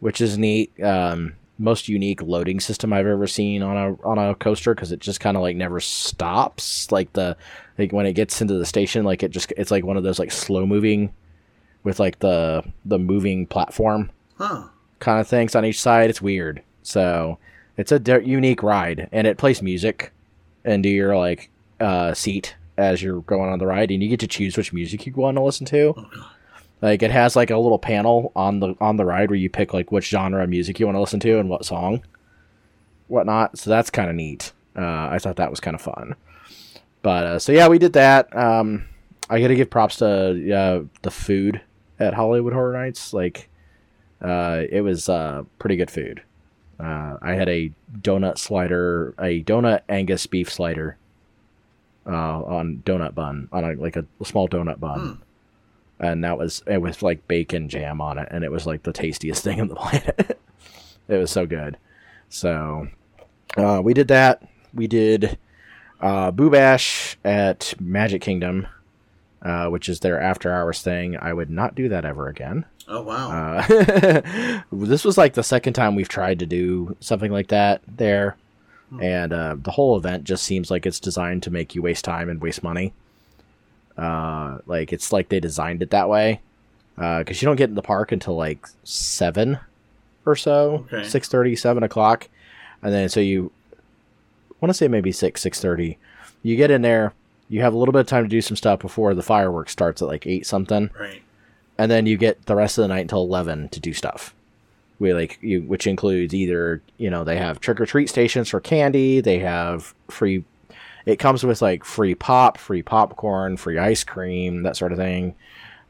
which 0.00 0.20
is 0.20 0.37
neat. 0.37 0.72
Um, 0.82 1.34
most 1.60 1.88
unique 1.88 2.22
loading 2.22 2.60
system 2.60 2.93
I've 2.93 3.06
ever 3.06 3.26
seen 3.26 3.62
on 3.62 3.76
a 3.76 4.06
on 4.06 4.19
a 4.19 4.34
coaster 4.34 4.75
because 4.75 4.92
it 4.92 5.00
just 5.00 5.21
kind 5.21 5.37
of 5.37 5.42
like 5.42 5.56
never 5.56 5.80
stops. 5.80 6.92
Like 6.92 7.12
the 7.14 7.37
like 7.78 7.92
when 7.92 8.06
it 8.06 8.12
gets 8.12 8.40
into 8.42 8.54
the 8.54 8.66
station, 8.66 9.04
like 9.04 9.23
it 9.23 9.30
just 9.30 9.52
it's 9.56 9.71
like 9.71 9.85
one 9.85 9.97
of 9.97 10.02
those 10.04 10.18
like 10.18 10.30
slow 10.33 10.66
moving 10.66 11.12
with 11.85 11.99
like 11.99 12.18
the 12.18 12.62
the 12.85 12.99
moving 12.99 13.47
platform 13.47 14.11
Huh. 14.37 14.64
kind 15.00 15.21
of 15.21 15.26
things 15.26 15.54
on 15.56 15.64
each 15.64 15.80
side. 15.80 16.11
It's 16.11 16.23
weird. 16.23 16.62
So 16.83 17.38
it's 17.78 17.92
a 17.92 18.00
unique 18.23 18.62
ride, 18.62 19.08
and 19.12 19.26
it 19.26 19.38
plays 19.38 19.62
music 19.62 20.12
into 20.64 20.90
your 20.90 21.16
like 21.16 21.50
uh, 21.80 22.12
seat 22.12 22.56
as 22.76 23.02
you're 23.02 23.23
going 23.23 23.50
on 23.50 23.58
the 23.58 23.66
ride, 23.66 23.90
and 23.90 24.02
you 24.02 24.11
get 24.11 24.20
to 24.20 24.26
choose 24.26 24.56
which 24.56 24.73
music 24.73 25.06
you 25.06 25.12
want 25.14 25.37
to 25.38 25.42
listen 25.42 25.64
to. 25.66 25.94
Oh, 25.97 26.06
God. 26.14 26.25
Like 26.82 27.02
it 27.02 27.11
has 27.11 27.35
like 27.35 27.50
a 27.50 27.56
little 27.56 27.78
panel 27.78 28.30
on 28.37 28.61
the 28.61 28.75
on 28.80 28.97
the 28.97 29.04
ride 29.04 29.30
where 29.30 29.38
you 29.38 29.50
pick 29.50 29.73
like 29.73 29.90
which 29.90 30.08
genre 30.08 30.44
of 30.44 30.50
music 30.50 30.78
you 30.78 30.87
want 30.87 30.97
to 30.97 31.00
listen 31.00 31.20
to 31.20 31.38
and 31.38 31.49
what 31.49 31.64
song, 31.64 32.04
whatnot. 33.08 33.58
So 33.58 33.70
that's 33.70 33.90
kind 33.90 34.11
of 34.11 34.16
neat. 34.16 34.52
Uh, 34.76 35.08
I 35.11 35.18
thought 35.18 35.37
that 35.37 35.50
was 35.50 35.61
kind 35.61 35.75
of 35.75 35.80
fun. 35.80 36.14
But 37.02 37.25
uh, 37.25 37.38
so 37.38 37.52
yeah, 37.52 37.68
we 37.68 37.78
did 37.78 37.94
that. 37.94 38.35
Um, 38.37 38.87
I 39.28 39.40
got 39.40 39.49
to 39.49 39.56
give 39.56 39.70
props 39.70 39.97
to 39.97 40.54
uh, 40.54 40.82
the 41.02 41.11
food 41.11 41.61
at 41.99 42.14
Hollywood 42.14 42.52
Horror 42.52 42.73
Nights. 42.73 43.12
Like, 43.12 43.49
uh, 44.23 44.62
it 44.70 44.80
was 44.82 45.08
uh, 45.08 45.44
pretty 45.58 45.76
good 45.76 45.90
food. 45.90 46.23
Uh, 46.78 47.16
I 47.20 47.32
had 47.35 47.49
a 47.49 47.73
donut 48.00 48.38
slider, 48.38 49.14
a 49.18 49.42
donut 49.42 49.80
Angus 49.88 50.26
beef 50.26 50.52
slider, 50.52 50.97
uh, 52.06 52.42
on 52.44 52.82
donut 52.87 53.14
bun, 53.14 53.49
on 53.52 53.64
a, 53.64 53.73
like 53.75 53.97
a 53.97 54.04
small 54.25 54.49
donut 54.49 54.78
bun, 54.78 55.00
Hmm. 55.99 56.04
and 56.04 56.25
that 56.25 56.38
was 56.38 56.62
it 56.66 56.80
was 56.80 57.02
like 57.02 57.26
bacon 57.26 57.68
jam 57.68 58.00
on 58.00 58.16
it, 58.18 58.28
and 58.30 58.44
it 58.44 58.52
was 58.52 58.66
like 58.66 58.85
the 58.85 58.92
tastiest 58.92 59.42
thing 59.44 59.61
on 59.61 59.68
the 59.68 59.75
planet. 59.75 60.38
it 61.08 61.16
was 61.16 61.30
so 61.30 61.47
good. 61.47 61.76
So, 62.28 62.88
uh, 63.56 63.80
we 63.82 63.92
did 63.94 64.08
that. 64.08 64.47
We 64.73 64.87
did 64.87 65.37
uh, 66.00 66.30
Boo 66.30 66.50
Bash 66.50 67.16
at 67.25 67.75
Magic 67.80 68.23
Kingdom, 68.23 68.66
uh, 69.42 69.68
which 69.68 69.88
is 69.88 70.00
their 70.00 70.21
after 70.21 70.52
hours 70.52 70.83
thing. 70.83 71.16
I 71.16 71.33
would 71.33 71.50
not 71.50 71.75
do 71.75 71.88
that 71.88 72.04
ever 72.04 72.28
again. 72.28 72.64
Oh 72.88 73.02
wow. 73.02 73.30
Uh, 73.59 74.62
this 74.73 75.04
was 75.04 75.18
like 75.18 75.35
the 75.35 75.42
second 75.42 75.75
time 75.75 75.95
we've 75.95 76.09
tried 76.09 76.38
to 76.38 76.47
do 76.47 76.97
something 77.00 77.30
like 77.33 77.49
that 77.49 77.83
there, 77.87 78.37
Hmm. 78.90 79.02
and 79.02 79.33
uh, 79.35 79.57
the 79.62 79.71
whole 79.71 79.97
event 79.99 80.25
just 80.25 80.45
seems 80.45 80.71
like 80.71 80.87
it's 80.87 80.99
designed 81.00 81.42
to 81.42 81.50
make 81.50 81.75
you 81.75 81.83
waste 81.83 82.04
time 82.07 82.30
and 82.30 82.40
waste 82.40 82.62
money. 82.62 82.95
Uh, 83.97 84.59
like 84.66 84.92
it's 84.92 85.12
like 85.12 85.28
they 85.28 85.40
designed 85.40 85.83
it 85.83 85.90
that 85.90 86.09
way. 86.09 86.40
Because 86.97 87.40
you 87.40 87.47
don't 87.47 87.57
get 87.57 87.68
in 87.68 87.76
the 87.76 87.83
park 87.83 88.11
until 88.11 88.35
like 88.35 88.66
seven 88.83 89.59
or 90.26 90.35
so, 90.35 90.87
Okay. 90.92 91.04
six 91.07 91.28
thirty, 91.28 91.54
seven 91.54 91.83
o'clock, 91.85 92.28
and 92.83 92.92
then 92.92 93.09
so 93.09 93.21
you 93.21 93.52
want 94.61 94.71
to 94.71 94.75
say 94.75 94.88
maybe 94.88 95.12
six, 95.12 95.40
six 95.40 95.61
thirty. 95.61 95.97
You 96.42 96.57
get 96.57 96.71
in 96.73 96.83
there, 96.83 97.12
you 97.49 97.61
have 97.62 97.75
a 97.75 97.76
little 97.78 97.93
bit 97.93 98.00
of 98.00 98.07
time 98.07 98.25
to 98.25 98.28
do 98.28 98.40
some 98.40 98.57
stuff 98.57 98.81
before 98.81 99.14
the 99.14 99.23
fireworks 99.23 99.73
starts 99.73 100.02
at 100.02 100.09
like 100.09 100.26
eight 100.26 100.47
something, 100.47 100.90
Right. 100.99 101.23
and 101.78 101.90
then 101.90 102.07
you 102.07 102.17
get 102.17 102.47
the 102.47 102.55
rest 102.57 102.78
of 102.78 102.83
the 102.83 102.88
night 102.88 103.00
until 103.00 103.23
eleven 103.23 103.69
to 103.71 103.81
do 103.81 103.93
stuff. 103.93 104.35
We 104.99 105.14
like 105.14 105.38
you, 105.40 105.62
which 105.62 105.87
includes 105.87 106.35
either 106.35 106.83
you 106.97 107.09
know 107.11 107.25
they 107.25 107.37
have 107.38 107.61
trick 107.61 107.81
or 107.81 107.87
treat 107.87 108.09
stations 108.09 108.49
for 108.49 108.61
candy, 108.61 109.21
they 109.21 109.38
have 109.38 109.95
free. 110.09 110.45
It 111.07 111.17
comes 111.19 111.43
with 111.45 111.62
like 111.62 111.85
free 111.85 112.14
pop, 112.14 112.59
free 112.59 112.83
popcorn, 112.83 113.57
free 113.57 113.78
ice 113.78 114.05
cream, 114.05 114.62
that 114.64 114.76
sort 114.76 114.93
of 114.93 114.99
thing. 114.99 115.35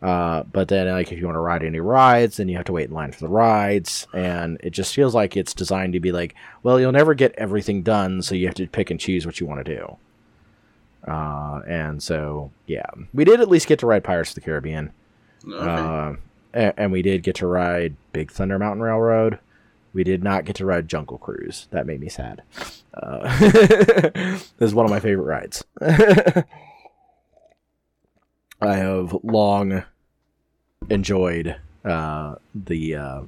Uh, 0.00 0.44
but 0.52 0.68
then, 0.68 0.86
like, 0.92 1.10
if 1.10 1.18
you 1.18 1.24
want 1.26 1.34
to 1.34 1.40
ride 1.40 1.64
any 1.64 1.80
rides, 1.80 2.36
then 2.36 2.48
you 2.48 2.54
have 2.56 2.66
to 2.66 2.72
wait 2.72 2.88
in 2.88 2.94
line 2.94 3.10
for 3.10 3.18
the 3.18 3.28
rides, 3.28 4.06
and 4.14 4.56
it 4.62 4.70
just 4.70 4.94
feels 4.94 5.12
like 5.12 5.36
it's 5.36 5.52
designed 5.52 5.92
to 5.94 5.98
be 5.98 6.12
like, 6.12 6.36
well, 6.62 6.78
you'll 6.78 6.92
never 6.92 7.14
get 7.14 7.34
everything 7.36 7.82
done, 7.82 8.22
so 8.22 8.36
you 8.36 8.46
have 8.46 8.54
to 8.54 8.68
pick 8.68 8.92
and 8.92 9.00
choose 9.00 9.26
what 9.26 9.40
you 9.40 9.46
want 9.48 9.64
to 9.64 9.74
do. 9.76 9.96
Uh, 11.08 11.60
and 11.66 12.02
so, 12.02 12.50
yeah, 12.66 12.86
we 13.14 13.24
did 13.24 13.40
at 13.40 13.48
least 13.48 13.66
get 13.66 13.78
to 13.80 13.86
ride 13.86 14.04
Pirates 14.04 14.30
of 14.30 14.34
the 14.36 14.40
Caribbean. 14.42 14.92
Okay. 15.46 15.56
Uh, 15.56 16.14
a- 16.54 16.78
and 16.80 16.92
we 16.92 17.02
did 17.02 17.22
get 17.22 17.36
to 17.36 17.46
ride 17.46 17.96
Big 18.12 18.30
Thunder 18.30 18.58
Mountain 18.58 18.82
Railroad. 18.82 19.38
We 19.94 20.04
did 20.04 20.22
not 20.22 20.44
get 20.44 20.56
to 20.56 20.66
ride 20.66 20.86
Jungle 20.88 21.16
Cruise. 21.18 21.66
That 21.70 21.86
made 21.86 22.00
me 22.00 22.08
sad. 22.10 22.42
Uh, 22.94 23.38
this 23.40 24.52
is 24.60 24.74
one 24.74 24.84
of 24.84 24.90
my 24.90 25.00
favorite 25.00 25.24
rides. 25.24 25.64
I 28.60 28.74
have 28.76 29.16
long 29.22 29.84
enjoyed 30.90 31.56
uh, 31.84 32.34
the 32.54 32.94
uh, 32.96 33.20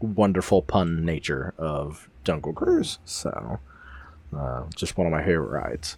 wonderful 0.00 0.62
pun 0.62 1.04
nature 1.04 1.54
of 1.58 2.08
Jungle 2.24 2.52
Cruise. 2.52 2.98
So, 3.04 3.58
uh, 4.36 4.64
just 4.74 4.96
one 4.98 5.06
of 5.06 5.12
my 5.12 5.24
favorite 5.24 5.48
rides. 5.50 5.96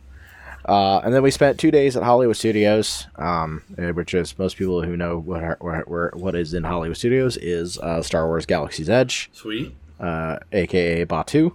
Uh, 0.65 0.99
and 1.03 1.15
then 1.15 1.23
we 1.23 1.31
spent 1.31 1.59
two 1.59 1.71
days 1.71 1.97
at 1.97 2.03
Hollywood 2.03 2.37
Studios, 2.37 3.07
um, 3.17 3.63
eh, 3.79 3.91
which 3.91 4.13
is 4.13 4.39
most 4.39 4.57
people 4.57 4.83
who 4.83 4.97
know 4.97 5.19
what 5.19 5.43
are, 5.43 5.57
where, 5.87 6.11
what 6.15 6.35
is 6.35 6.53
in 6.53 6.65
Hollywood 6.65 6.97
Studios 6.97 7.37
is 7.39 7.79
uh, 7.79 8.03
Star 8.03 8.27
Wars 8.27 8.45
Galaxy's 8.45 8.91
Edge, 8.91 9.31
Sweet. 9.33 9.75
uh, 9.99 10.39
aka 10.53 11.07
Batuu, 11.07 11.55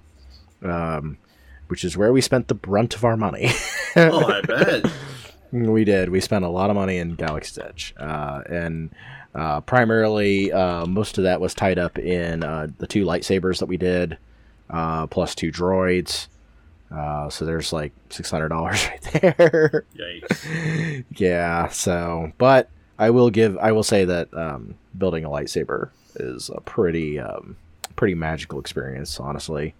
um, 0.63 1.17
which 1.67 1.83
is 1.83 1.95
where 1.95 2.11
we 2.11 2.21
spent 2.21 2.47
the 2.47 2.55
brunt 2.55 2.95
of 2.95 3.03
our 3.03 3.17
money. 3.17 3.49
Oh, 3.95 4.25
I 4.25 4.41
bet. 4.41 4.91
We 5.51 5.83
did. 5.83 6.09
We 6.09 6.19
spent 6.19 6.43
a 6.43 6.49
lot 6.49 6.71
of 6.71 6.75
money 6.75 6.97
in 6.97 7.13
Galaxy's 7.13 7.59
Edge, 7.59 7.93
uh, 7.99 8.41
and 8.49 8.89
uh, 9.35 9.61
primarily 9.61 10.51
uh, 10.51 10.87
most 10.87 11.19
of 11.19 11.25
that 11.25 11.39
was 11.39 11.53
tied 11.53 11.77
up 11.77 11.99
in 11.99 12.43
uh, 12.43 12.69
the 12.79 12.87
two 12.87 13.05
lightsabers 13.05 13.59
that 13.59 13.67
we 13.67 13.77
did, 13.77 14.17
uh, 14.71 15.05
plus 15.05 15.35
two 15.35 15.51
droids. 15.51 16.25
Uh, 16.93 17.27
so 17.29 17.43
there's 17.43 17.73
like 17.73 17.91
six 18.09 18.29
hundred 18.29 18.49
dollars 18.49 18.87
right 18.87 19.01
there. 19.21 19.85
Yikes. 19.95 21.05
yeah. 21.15 21.67
So, 21.69 22.31
but 22.37 22.69
I 22.99 23.09
will 23.09 23.29
give. 23.29 23.57
I 23.57 23.71
will 23.71 23.83
say 23.83 24.05
that 24.05 24.33
um, 24.33 24.75
building 24.97 25.25
a 25.25 25.29
lightsaber 25.29 25.89
is 26.15 26.49
a 26.53 26.61
pretty, 26.61 27.19
um, 27.19 27.57
pretty 27.95 28.13
magical 28.13 28.59
experience. 28.59 29.19
Honestly, 29.19 29.73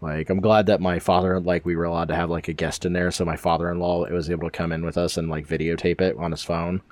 like 0.00 0.28
I'm 0.28 0.40
glad 0.40 0.66
that 0.66 0.80
my 0.80 0.98
father, 0.98 1.38
like, 1.38 1.64
we 1.64 1.76
were 1.76 1.84
allowed 1.84 2.08
to 2.08 2.16
have 2.16 2.30
like 2.30 2.48
a 2.48 2.52
guest 2.52 2.84
in 2.84 2.94
there, 2.94 3.12
so 3.12 3.24
my 3.24 3.36
father-in-law 3.36 4.08
was 4.08 4.28
able 4.28 4.50
to 4.50 4.56
come 4.56 4.72
in 4.72 4.84
with 4.84 4.98
us 4.98 5.16
and 5.16 5.30
like 5.30 5.46
videotape 5.46 6.00
it 6.00 6.16
on 6.16 6.32
his 6.32 6.42
phone. 6.42 6.82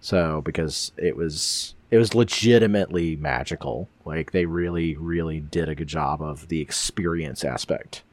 So 0.00 0.42
because 0.42 0.92
it 0.96 1.16
was 1.16 1.74
it 1.90 1.98
was 1.98 2.14
legitimately 2.14 3.16
magical. 3.16 3.88
Like 4.04 4.30
they 4.30 4.46
really, 4.46 4.94
really 4.96 5.40
did 5.40 5.68
a 5.68 5.74
good 5.74 5.88
job 5.88 6.22
of 6.22 6.46
the 6.48 6.60
experience 6.60 7.42
aspect 7.42 8.04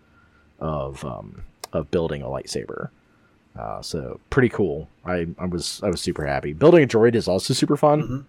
of 0.62 1.03
um, 1.03 1.41
of 1.74 1.91
building 1.91 2.22
a 2.22 2.27
lightsaber. 2.27 2.89
Uh, 3.60 3.82
so 3.82 4.20
pretty 4.30 4.48
cool. 4.48 4.88
I, 5.06 5.27
I 5.38 5.46
was 5.46 5.82
I 5.84 5.89
was 5.89 6.00
super 6.00 6.25
happy. 6.25 6.53
Building 6.53 6.84
a 6.84 6.88
droid 6.88 7.15
is 7.15 7.27
also 7.27 7.53
super 7.53 7.75
fun. 7.75 8.01
Mhm. 8.01 8.24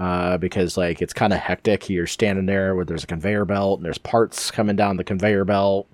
Uh, 0.00 0.38
because 0.38 0.76
like 0.76 1.02
it's 1.02 1.12
kind 1.12 1.32
of 1.32 1.40
hectic. 1.40 1.90
You're 1.90 2.06
standing 2.06 2.46
there 2.46 2.76
where 2.76 2.84
there's 2.84 3.02
a 3.02 3.08
conveyor 3.08 3.44
belt 3.44 3.80
and 3.80 3.84
there's 3.84 3.98
parts 3.98 4.52
coming 4.52 4.76
down 4.76 4.96
the 4.96 5.02
conveyor 5.02 5.44
belt, 5.44 5.88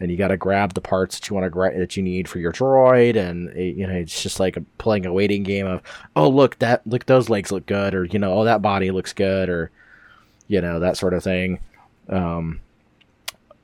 and 0.00 0.10
you 0.10 0.18
got 0.18 0.28
to 0.28 0.36
grab 0.36 0.74
the 0.74 0.82
parts 0.82 1.18
that 1.18 1.30
you 1.30 1.34
want 1.34 1.44
to 1.46 1.50
gra- 1.50 1.78
that 1.78 1.96
you 1.96 2.02
need 2.02 2.28
for 2.28 2.40
your 2.40 2.52
droid, 2.52 3.16
and 3.16 3.48
it, 3.56 3.74
you 3.74 3.86
know 3.86 3.94
it's 3.94 4.22
just 4.22 4.38
like 4.38 4.58
playing 4.76 5.06
a 5.06 5.12
waiting 5.14 5.44
game 5.44 5.66
of 5.66 5.80
oh 6.14 6.28
look 6.28 6.58
that 6.58 6.86
look 6.86 7.06
those 7.06 7.30
legs 7.30 7.50
look 7.50 7.64
good, 7.64 7.94
or 7.94 8.04
you 8.04 8.18
know 8.18 8.34
oh 8.38 8.44
that 8.44 8.60
body 8.60 8.90
looks 8.90 9.14
good, 9.14 9.48
or 9.48 9.70
you 10.48 10.60
know 10.60 10.78
that 10.80 10.98
sort 10.98 11.14
of 11.14 11.24
thing. 11.24 11.58
Um, 12.10 12.60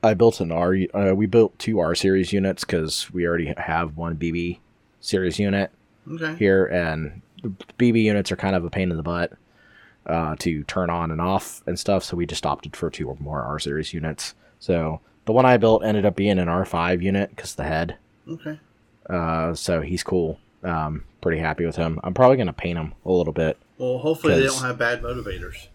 I 0.05 0.15
built 0.15 0.41
an 0.41 0.53
R. 0.53 0.77
Uh, 0.93 1.15
we 1.15 1.27
built 1.27 1.59
two 1.59 1.79
R 1.81 1.95
series 1.95 2.33
units 2.33 2.65
because 2.65 3.11
we 3.13 3.27
already 3.27 3.53
have 3.57 3.97
one 3.97 4.17
BB 4.17 4.59
series 5.01 5.39
unit 5.39 5.71
Okay. 6.11 6.35
here, 6.37 6.67
and 6.67 7.23
the 7.43 7.49
BB 7.79 8.03
units 8.03 8.31
are 8.31 8.37
kind 8.37 8.55
of 8.55 8.65
a 8.65 8.71
pain 8.71 8.91
in 8.91 8.97
the 8.97 9.03
butt 9.03 9.33
uh, 10.07 10.37
to 10.41 10.63
turn 10.65 10.91
on 10.91 11.11
and 11.11 11.21
off 11.21 11.63
and 11.67 11.79
stuff. 11.79 12.05
So 12.05 12.17
we 12.17 12.27
just 12.27 12.45
opted 12.47 12.77
for 12.77 12.91
two 12.91 13.09
or 13.09 13.17
more 13.19 13.43
R 13.43 13.59
series 13.59 13.93
units. 13.95 14.35
So 14.59 15.01
the 15.25 15.33
one 15.33 15.47
I 15.47 15.57
built 15.57 15.85
ended 15.85 16.05
up 16.05 16.17
being 16.17 16.39
an 16.39 16.49
R5 16.49 17.03
unit 17.03 17.31
because 17.31 17.55
the 17.55 17.65
head. 17.65 17.97
Okay. 18.29 18.61
Uh, 19.09 19.55
so 19.55 19.81
he's 19.81 20.03
cool. 20.03 20.39
Um, 20.63 21.05
pretty 21.21 21.39
happy 21.41 21.65
with 21.67 21.77
him. 21.77 21.99
I'm 22.05 22.15
probably 22.15 22.37
gonna 22.37 22.53
paint 22.53 22.79
him 22.79 22.95
a 23.05 23.13
little 23.13 23.33
bit. 23.33 23.57
Well, 23.79 23.99
hopefully 23.99 24.35
they 24.41 24.47
don't 24.47 24.63
have 24.63 24.79
bad 24.79 25.03
motivators. 25.03 25.69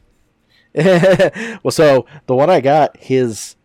well, 1.64 1.72
so 1.72 2.06
the 2.28 2.36
one 2.36 2.50
I 2.50 2.62
got, 2.62 2.96
his 2.98 3.56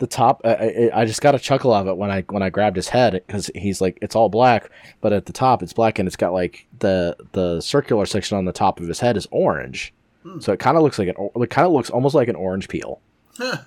the 0.00 0.06
top, 0.08 0.40
I, 0.44 0.50
I, 0.92 1.00
I 1.02 1.04
just 1.04 1.20
got 1.22 1.34
a 1.34 1.38
chuckle 1.38 1.72
of 1.72 1.86
it 1.86 1.96
when 1.96 2.10
I 2.10 2.22
when 2.22 2.42
I 2.42 2.50
grabbed 2.50 2.74
his 2.76 2.88
head 2.88 3.12
because 3.26 3.50
he's 3.54 3.80
like 3.80 3.96
it's 4.02 4.16
all 4.16 4.28
black, 4.28 4.70
but 5.00 5.12
at 5.12 5.26
the 5.26 5.32
top 5.32 5.62
it's 5.62 5.72
black 5.72 5.98
and 6.00 6.06
it's 6.08 6.16
got 6.16 6.32
like 6.32 6.66
the 6.80 7.16
the 7.32 7.60
circular 7.60 8.04
section 8.06 8.36
on 8.36 8.44
the 8.46 8.52
top 8.52 8.80
of 8.80 8.88
his 8.88 8.98
head 9.00 9.16
is 9.16 9.28
orange, 9.30 9.94
Hmm. 10.24 10.40
so 10.40 10.52
it 10.52 10.58
kind 10.58 10.76
of 10.76 10.82
looks 10.82 10.98
like 10.98 11.08
an 11.08 11.30
it 11.36 11.50
kind 11.50 11.66
of 11.66 11.72
looks 11.72 11.88
almost 11.90 12.14
like 12.14 12.28
an 12.28 12.36
orange 12.36 12.68
peel, 12.68 13.00
Huh. 13.38 13.58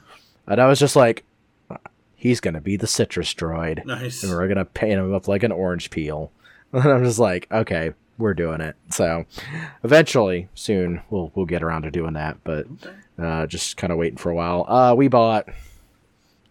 and 0.47 0.59
I 0.61 0.67
was 0.67 0.77
just 0.79 0.95
like, 0.95 1.23
he's 2.15 2.39
gonna 2.39 2.61
be 2.61 2.77
the 2.77 2.87
citrus 2.87 3.33
droid, 3.33 3.85
Nice. 3.85 4.23
and 4.23 4.31
we're 4.31 4.47
gonna 4.47 4.65
paint 4.65 4.93
him 4.99 5.13
up 5.13 5.27
like 5.27 5.43
an 5.43 5.51
orange 5.51 5.89
peel, 5.89 6.31
and 6.73 6.83
I'm 6.83 7.03
just 7.03 7.19
like, 7.19 7.47
okay, 7.51 7.93
we're 8.17 8.33
doing 8.35 8.61
it. 8.61 8.75
So 8.91 9.25
eventually, 9.83 10.47
soon 10.55 11.01
we'll 11.09 11.31
we'll 11.35 11.45
get 11.45 11.63
around 11.63 11.83
to 11.83 11.91
doing 11.91 12.13
that, 12.13 12.37
but 12.43 12.65
uh, 13.19 13.45
just 13.47 13.77
kind 13.77 13.91
of 13.93 13.99
waiting 13.99 14.17
for 14.17 14.29
a 14.31 14.35
while. 14.35 14.65
Uh, 14.67 14.93
we 14.95 15.07
bought, 15.07 15.47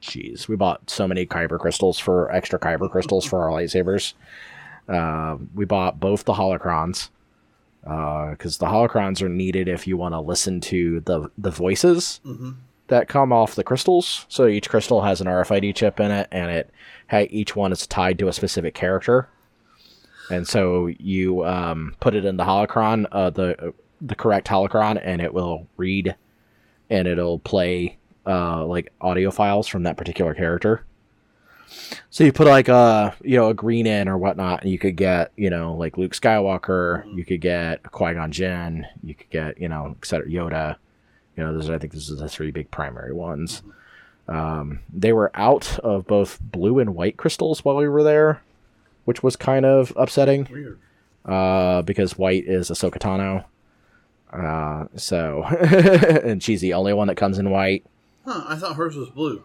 jeez, 0.02 0.48
we 0.48 0.56
bought 0.56 0.90
so 0.90 1.06
many 1.06 1.24
kyber 1.24 1.58
crystals 1.58 1.98
for 1.98 2.30
extra 2.32 2.58
kyber 2.58 2.90
crystals 2.90 3.24
for 3.24 3.42
our 3.42 3.50
lightsabers. 3.50 4.14
Uh, 4.88 5.38
we 5.54 5.64
bought 5.64 6.00
both 6.00 6.24
the 6.24 6.34
holocrons 6.34 7.08
because 7.82 8.58
the 8.58 8.66
holocrons 8.66 9.22
are 9.22 9.28
needed 9.28 9.68
if 9.68 9.86
you 9.86 9.96
want 9.96 10.12
to 10.12 10.20
listen 10.20 10.60
to 10.60 11.00
the 11.00 11.30
the 11.38 11.50
voices 11.50 12.20
hmm 12.24 12.50
that 12.88 13.08
come 13.08 13.32
off 13.32 13.54
the 13.54 13.64
crystals. 13.64 14.26
So 14.28 14.46
each 14.46 14.68
crystal 14.68 15.00
has 15.00 15.22
an 15.22 15.26
RFID 15.26 15.74
chip 15.74 15.98
in 15.98 16.10
it, 16.10 16.28
and 16.30 16.50
it 16.50 16.74
each 17.32 17.56
one 17.56 17.72
is 17.72 17.86
tied 17.86 18.18
to 18.18 18.28
a 18.28 18.34
specific 18.34 18.74
character. 18.74 19.30
And 20.30 20.46
so 20.46 20.88
you 20.98 21.42
um, 21.46 21.96
put 22.00 22.14
it 22.14 22.26
in 22.26 22.36
the 22.36 22.44
holocron, 22.44 23.06
uh, 23.10 23.30
the 23.30 23.72
the 24.02 24.14
correct 24.14 24.48
holocron, 24.48 25.00
and 25.02 25.22
it 25.22 25.32
will 25.32 25.66
read, 25.78 26.16
and 26.90 27.08
it'll 27.08 27.38
play 27.38 27.96
uh, 28.26 28.64
like 28.66 28.92
audio 29.00 29.30
files 29.30 29.66
from 29.66 29.82
that 29.84 29.96
particular 29.96 30.34
character. 30.34 30.84
So 32.10 32.24
you 32.24 32.32
put 32.32 32.46
like 32.46 32.68
a 32.68 33.14
you 33.22 33.36
know 33.36 33.48
a 33.48 33.54
green 33.54 33.86
in 33.86 34.08
or 34.08 34.18
whatnot, 34.18 34.62
and 34.62 34.70
you 34.70 34.78
could 34.78 34.96
get 34.96 35.32
you 35.36 35.48
know 35.50 35.74
like 35.74 35.96
Luke 35.96 36.12
Skywalker, 36.12 37.04
you 37.16 37.24
could 37.24 37.40
get 37.40 37.82
Qui 37.90 38.14
Gon 38.14 38.30
Jinn, 38.30 38.86
you 39.02 39.14
could 39.14 39.30
get 39.30 39.60
you 39.60 39.68
know 39.68 39.96
et 39.98 40.06
cetera, 40.06 40.28
Yoda. 40.28 40.76
You 41.36 41.44
know, 41.44 41.54
those 41.54 41.70
I 41.70 41.78
think 41.78 41.92
this 41.94 42.10
is 42.10 42.18
the 42.18 42.28
three 42.28 42.50
big 42.50 42.70
primary 42.70 43.14
ones. 43.14 43.62
Um, 44.28 44.80
they 44.92 45.12
were 45.14 45.30
out 45.34 45.78
of 45.80 46.06
both 46.06 46.38
blue 46.42 46.78
and 46.78 46.94
white 46.94 47.16
crystals 47.16 47.64
while 47.64 47.76
we 47.76 47.88
were 47.88 48.02
there, 48.02 48.42
which 49.06 49.22
was 49.22 49.34
kind 49.34 49.64
of 49.64 49.92
upsetting 49.96 50.46
Weird. 50.50 50.78
uh, 51.24 51.82
because 51.82 52.18
white 52.18 52.44
is 52.46 52.68
Ahsoka 52.70 52.98
Tano. 52.98 53.44
Uh, 54.32 54.86
so, 54.96 55.42
and 56.24 56.42
she's 56.42 56.60
the 56.60 56.74
only 56.74 56.92
one 56.92 57.08
that 57.08 57.16
comes 57.16 57.38
in 57.38 57.50
white. 57.50 57.84
Huh. 58.24 58.44
I 58.46 58.56
thought 58.56 58.76
hers 58.76 58.96
was 58.96 59.10
blue. 59.10 59.42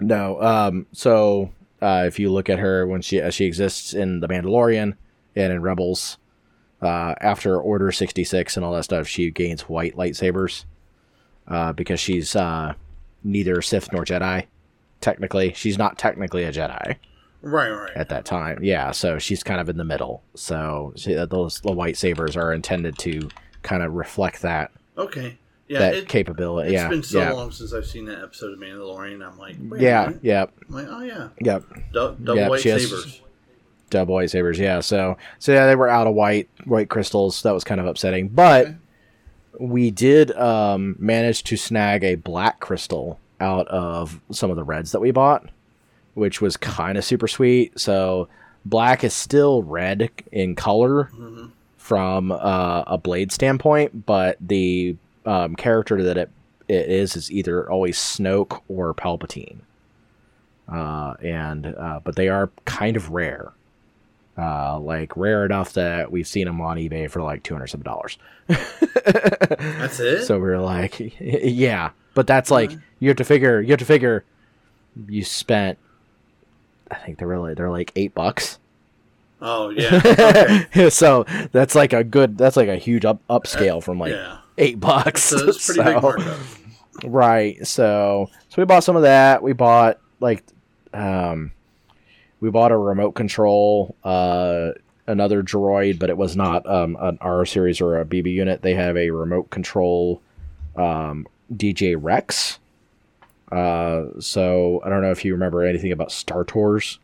No. 0.00 0.40
Um. 0.42 0.86
So, 0.92 1.50
uh, 1.80 2.04
if 2.06 2.18
you 2.18 2.30
look 2.30 2.50
at 2.50 2.58
her 2.58 2.86
when 2.86 3.02
she 3.02 3.20
as 3.20 3.34
she 3.34 3.44
exists 3.44 3.94
in 3.94 4.20
the 4.20 4.28
Mandalorian 4.28 4.96
and 5.36 5.52
in 5.52 5.62
Rebels, 5.62 6.18
uh, 6.80 7.14
after 7.20 7.60
Order 7.60 7.92
sixty 7.92 8.24
six 8.24 8.56
and 8.56 8.64
all 8.64 8.72
that 8.72 8.84
stuff, 8.84 9.06
she 9.06 9.30
gains 9.30 9.62
white 9.62 9.96
lightsabers, 9.96 10.64
uh, 11.48 11.72
because 11.72 12.00
she's 12.00 12.36
uh 12.36 12.74
neither 13.24 13.62
Sith 13.62 13.92
nor 13.92 14.04
Jedi. 14.04 14.46
Technically, 15.00 15.52
she's 15.54 15.78
not 15.78 15.98
technically 15.98 16.44
a 16.44 16.52
Jedi. 16.52 16.96
Right, 17.44 17.70
right. 17.70 17.90
at 17.96 18.08
that 18.10 18.24
time. 18.24 18.62
Yeah, 18.62 18.92
so 18.92 19.18
she's 19.18 19.42
kind 19.42 19.60
of 19.60 19.68
in 19.68 19.76
the 19.76 19.84
middle. 19.84 20.22
So 20.36 20.92
she, 20.94 21.14
those 21.14 21.60
the 21.60 21.72
white 21.72 21.96
sabers 21.96 22.36
are 22.36 22.52
intended 22.52 22.96
to 22.98 23.28
kind 23.62 23.82
of 23.82 23.94
reflect 23.94 24.42
that 24.42 24.70
Okay. 24.96 25.38
Yeah, 25.72 25.78
that 25.80 25.94
it, 25.94 26.08
capability. 26.08 26.68
it's 26.68 26.74
yeah, 26.82 26.88
been 26.88 27.02
so 27.02 27.18
yeah, 27.20 27.32
long 27.32 27.50
since 27.50 27.72
I've 27.72 27.86
seen 27.86 28.04
that 28.06 28.22
episode 28.22 28.52
of 28.52 28.58
Mandalorian. 28.58 29.26
I'm 29.26 29.38
like, 29.38 29.56
yeah, 29.80 30.12
yeah, 30.22 30.46
I'm 30.68 30.74
like, 30.74 30.86
oh 30.88 31.00
yeah, 31.00 31.28
yeah. 31.40 31.58
Du- 31.92 32.16
double 32.22 32.36
Yeah, 32.36 32.48
white 32.48 32.62
has- 32.64 32.82
sabers. 32.88 33.20
Double 33.90 34.14
white 34.14 34.30
sabers. 34.30 34.58
Yeah. 34.58 34.80
So 34.80 35.16
so 35.38 35.52
yeah, 35.52 35.66
they 35.66 35.76
were 35.76 35.88
out 35.88 36.06
of 36.06 36.14
white 36.14 36.48
white 36.64 36.88
crystals. 36.88 37.42
That 37.42 37.52
was 37.52 37.64
kind 37.64 37.80
of 37.80 37.86
upsetting, 37.86 38.28
but. 38.28 38.66
Okay. 38.66 38.76
We 39.60 39.90
did 39.90 40.32
um, 40.32 40.96
manage 40.98 41.44
to 41.44 41.58
snag 41.58 42.02
a 42.04 42.14
black 42.14 42.58
crystal 42.58 43.20
out 43.38 43.68
of 43.68 44.18
some 44.30 44.48
of 44.50 44.56
the 44.56 44.64
reds 44.64 44.92
that 44.92 45.00
we 45.00 45.10
bought, 45.10 45.46
which 46.14 46.40
was 46.40 46.56
kind 46.56 46.96
of 46.96 47.04
super 47.04 47.28
sweet. 47.28 47.78
So 47.78 48.28
black 48.64 49.04
is 49.04 49.12
still 49.12 49.62
red 49.62 50.10
in 50.32 50.56
color 50.56 51.04
hmm 51.14 51.46
from 51.76 52.32
uh, 52.32 52.84
a 52.86 52.96
blade 52.96 53.30
standpoint, 53.30 54.06
but 54.06 54.38
the 54.40 54.96
um, 55.26 55.56
character 55.56 56.02
that 56.02 56.16
it, 56.16 56.30
it 56.68 56.88
is 56.88 57.16
is 57.16 57.30
either 57.30 57.70
always 57.70 57.98
Snoke 57.98 58.60
or 58.68 58.94
Palpatine. 58.94 59.58
Uh, 60.68 61.14
and 61.22 61.66
uh, 61.66 62.00
but 62.02 62.16
they 62.16 62.28
are 62.28 62.50
kind 62.64 62.96
of 62.96 63.10
rare, 63.10 63.52
uh, 64.38 64.78
like 64.78 65.16
rare 65.16 65.44
enough 65.44 65.72
that 65.74 66.10
we've 66.10 66.26
seen 66.26 66.46
them 66.46 66.60
on 66.60 66.76
eBay 66.76 67.10
for 67.10 67.20
like 67.20 67.42
two 67.42 67.52
hundred 67.52 67.66
seven 67.66 67.84
dollars. 67.84 68.16
That's 68.48 70.00
it. 70.00 70.24
So 70.24 70.38
we're 70.38 70.60
like, 70.60 71.14
yeah, 71.20 71.90
but 72.14 72.26
that's 72.26 72.50
like 72.50 72.72
you 73.00 73.08
have 73.08 73.16
to 73.18 73.24
figure. 73.24 73.60
You 73.60 73.70
have 73.70 73.80
to 73.80 73.84
figure. 73.84 74.24
You 75.08 75.24
spent, 75.24 75.78
I 76.90 76.96
think 76.96 77.18
they're 77.18 77.28
really 77.28 77.54
they're 77.54 77.70
like 77.70 77.92
eight 77.96 78.14
bucks. 78.14 78.58
oh 79.40 79.70
yeah. 79.76 80.00
Okay. 80.04 80.90
so 80.90 81.24
that's 81.50 81.74
like 81.74 81.92
a 81.92 82.04
good. 82.04 82.38
That's 82.38 82.56
like 82.56 82.68
a 82.68 82.76
huge 82.76 83.04
up 83.04 83.20
upscale 83.28 83.82
from 83.82 83.98
like 83.98 84.12
yeah. 84.12 84.38
Eight 84.58 84.80
bucks. 84.80 85.24
So 85.24 85.48
it's 85.48 85.66
pretty 85.66 85.82
big 85.82 86.02
markup. 86.02 86.38
Right. 87.04 87.66
So 87.66 88.30
so 88.48 88.62
we 88.62 88.64
bought 88.64 88.84
some 88.84 88.96
of 88.96 89.02
that. 89.02 89.42
We 89.42 89.52
bought 89.52 89.98
like 90.20 90.44
um 90.92 91.52
we 92.40 92.50
bought 92.50 92.72
a 92.72 92.76
remote 92.76 93.12
control 93.12 93.96
uh 94.04 94.70
another 95.06 95.42
droid, 95.42 95.98
but 95.98 96.10
it 96.10 96.16
was 96.16 96.36
not 96.36 96.66
um 96.68 96.96
an 97.00 97.18
R 97.20 97.44
series 97.46 97.80
or 97.80 98.00
a 98.00 98.04
BB 98.04 98.32
unit. 98.32 98.62
They 98.62 98.74
have 98.74 98.96
a 98.96 99.10
remote 99.10 99.50
control 99.50 100.22
um 100.76 101.26
DJ 101.54 101.96
Rex. 101.98 102.58
Uh 103.50 104.04
so 104.20 104.80
I 104.84 104.88
don't 104.88 105.02
know 105.02 105.10
if 105.10 105.24
you 105.24 105.32
remember 105.32 105.64
anything 105.64 105.92
about 105.92 106.12
Star 106.12 106.44
Tours 106.44 106.98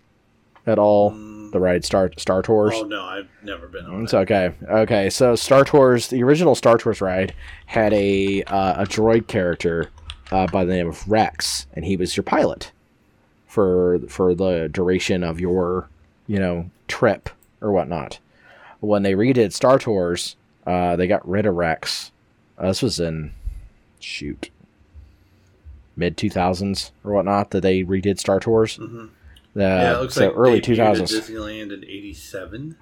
at 0.66 0.78
all. 0.78 1.12
Mm, 1.12 1.37
The 1.52 1.60
ride 1.60 1.84
Star 1.84 2.10
Star 2.16 2.42
Tours. 2.42 2.74
oh 2.76 2.82
no, 2.84 3.02
I've 3.02 3.28
never 3.42 3.66
been 3.68 3.86
on 3.86 4.04
It's 4.04 4.14
okay. 4.14 4.52
Okay, 4.68 5.10
so 5.10 5.34
Star 5.36 5.64
Tours, 5.64 6.08
the 6.08 6.22
original 6.22 6.54
Star 6.54 6.78
Tours 6.78 7.00
ride 7.00 7.34
had 7.66 7.92
a 7.94 8.42
uh, 8.44 8.82
a 8.82 8.86
droid 8.86 9.26
character 9.28 9.90
uh, 10.30 10.46
by 10.48 10.64
the 10.64 10.74
name 10.74 10.88
of 10.88 11.08
Rex, 11.08 11.66
and 11.72 11.84
he 11.84 11.96
was 11.96 12.16
your 12.16 12.24
pilot 12.24 12.72
for 13.46 13.98
for 14.08 14.34
the 14.34 14.68
duration 14.70 15.24
of 15.24 15.40
your 15.40 15.88
you 16.26 16.38
know 16.38 16.70
trip 16.86 17.30
or 17.60 17.72
whatnot. 17.72 18.18
When 18.80 19.02
they 19.02 19.14
redid 19.14 19.52
Star 19.52 19.78
Tours, 19.78 20.36
uh, 20.66 20.96
they 20.96 21.06
got 21.06 21.26
rid 21.28 21.46
of 21.46 21.54
Rex. 21.54 22.12
Uh, 22.58 22.68
this 22.68 22.82
was 22.82 23.00
in 23.00 23.32
shoot 24.00 24.50
mid 25.96 26.16
two 26.16 26.30
thousands 26.30 26.92
or 27.02 27.12
whatnot 27.12 27.50
that 27.50 27.62
they 27.62 27.82
redid 27.82 28.18
Star 28.18 28.38
Tours. 28.38 28.76
hmm 28.76 29.06
Uh, 29.58 29.62
yeah, 29.62 29.96
it 29.96 30.00
looks 30.00 30.14
so 30.14 30.26
like 30.26 30.36
early 30.36 30.60
two 30.60 30.76
thousands. 30.76 31.12
Disneyland 31.12 31.72
in 31.72 31.84
'87. 31.84 32.76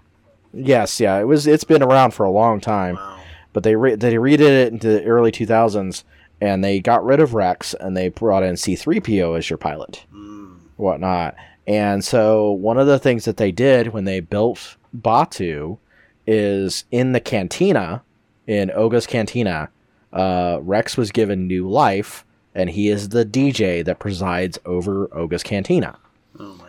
Yes, 0.52 1.00
yeah, 1.00 1.18
it 1.18 1.24
was. 1.24 1.46
It's 1.46 1.64
been 1.64 1.82
around 1.82 2.12
for 2.12 2.24
a 2.24 2.30
long 2.30 2.60
time. 2.60 2.94
Wow. 2.96 3.20
but 3.52 3.62
they 3.62 3.74
re- 3.76 3.94
they 3.94 4.14
redid 4.14 4.40
it 4.40 4.72
into 4.72 4.88
the 4.88 5.04
early 5.04 5.32
2000s 5.32 6.04
and 6.42 6.62
they 6.62 6.78
got 6.78 7.02
rid 7.04 7.20
of 7.20 7.32
Rex 7.32 7.72
and 7.72 7.96
they 7.96 8.08
brought 8.10 8.42
in 8.42 8.54
C3PO 8.54 9.38
as 9.38 9.48
your 9.48 9.56
pilot 9.56 10.04
Mm. 10.14 10.58
whatnot 10.76 11.34
and 11.66 12.04
so 12.04 12.50
one 12.52 12.76
of 12.76 12.86
the 12.86 12.98
things 12.98 13.24
that 13.24 13.38
they 13.38 13.50
did 13.50 13.88
when 13.94 14.04
they 14.04 14.20
built 14.20 14.76
Batuu 14.94 15.78
is 16.26 16.84
in 16.90 17.12
the 17.12 17.20
cantina 17.20 18.02
in 18.46 18.70
Oga's 18.72 19.06
cantina 19.06 19.70
uh, 20.12 20.58
Rex 20.60 20.98
was 20.98 21.10
given 21.10 21.46
new 21.46 21.66
life 21.68 22.26
and 22.54 22.68
he 22.70 22.88
is 22.90 23.08
the 23.08 23.24
DJ 23.24 23.82
that 23.86 23.98
presides 23.98 24.58
over 24.66 25.08
Oga's 25.16 25.42
cantina 25.42 25.96
Oh. 26.38 26.60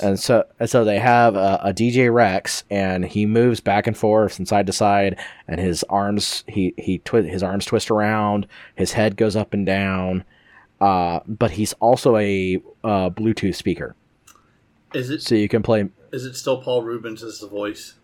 And 0.00 0.18
so, 0.18 0.44
and 0.60 0.68
so 0.70 0.84
they 0.84 0.98
have 0.98 1.34
a, 1.36 1.60
a 1.62 1.72
DJ 1.72 2.12
Rex, 2.12 2.64
and 2.70 3.04
he 3.04 3.26
moves 3.26 3.60
back 3.60 3.86
and 3.86 3.96
forth 3.96 4.38
and 4.38 4.46
side 4.48 4.66
to 4.66 4.72
side, 4.72 5.18
and 5.48 5.60
his 5.60 5.82
arms 5.84 6.44
he 6.46 6.74
he 6.78 6.98
twi- 6.98 7.22
his 7.22 7.42
arms 7.42 7.64
twist 7.64 7.90
around, 7.90 8.46
his 8.76 8.92
head 8.92 9.16
goes 9.16 9.36
up 9.36 9.52
and 9.54 9.66
down, 9.66 10.24
uh, 10.80 11.20
but 11.26 11.52
he's 11.52 11.72
also 11.74 12.16
a 12.16 12.62
uh, 12.84 13.10
Bluetooth 13.10 13.54
speaker, 13.54 13.94
is 14.94 15.10
it 15.10 15.22
so 15.22 15.34
you 15.34 15.48
can 15.48 15.62
play. 15.62 15.88
is 16.12 16.24
it 16.24 16.34
still 16.36 16.62
Paul 16.62 16.82
Reubens 16.82 17.22
as 17.22 17.38
the 17.40 17.48
voice? 17.48 17.94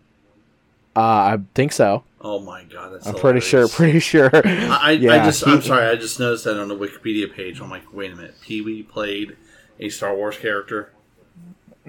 Uh, 0.95 0.99
I 1.01 1.37
think 1.55 1.71
so. 1.71 2.03
Oh 2.19 2.39
my 2.39 2.63
god, 2.65 2.93
that's 2.93 3.07
I'm 3.07 3.15
pretty 3.15 3.39
sure. 3.39 3.67
Pretty 3.69 3.99
sure. 3.99 4.29
I, 4.35 4.79
I, 4.81 4.91
Yeah, 4.91 5.13
I 5.21 5.25
just 5.25 5.45
he- 5.45 5.51
I'm 5.51 5.61
sorry, 5.61 5.85
I 5.87 5.95
just 5.95 6.19
noticed 6.19 6.43
that 6.43 6.59
on 6.59 6.67
the 6.67 6.75
Wikipedia 6.75 7.33
page. 7.33 7.61
I'm 7.61 7.69
like, 7.69 7.93
wait 7.93 8.11
a 8.11 8.15
minute, 8.15 8.35
Pee 8.41 8.61
Wee 8.61 8.83
played 8.83 9.37
a 9.79 9.87
Star 9.89 10.13
Wars 10.15 10.35
character. 10.37 10.91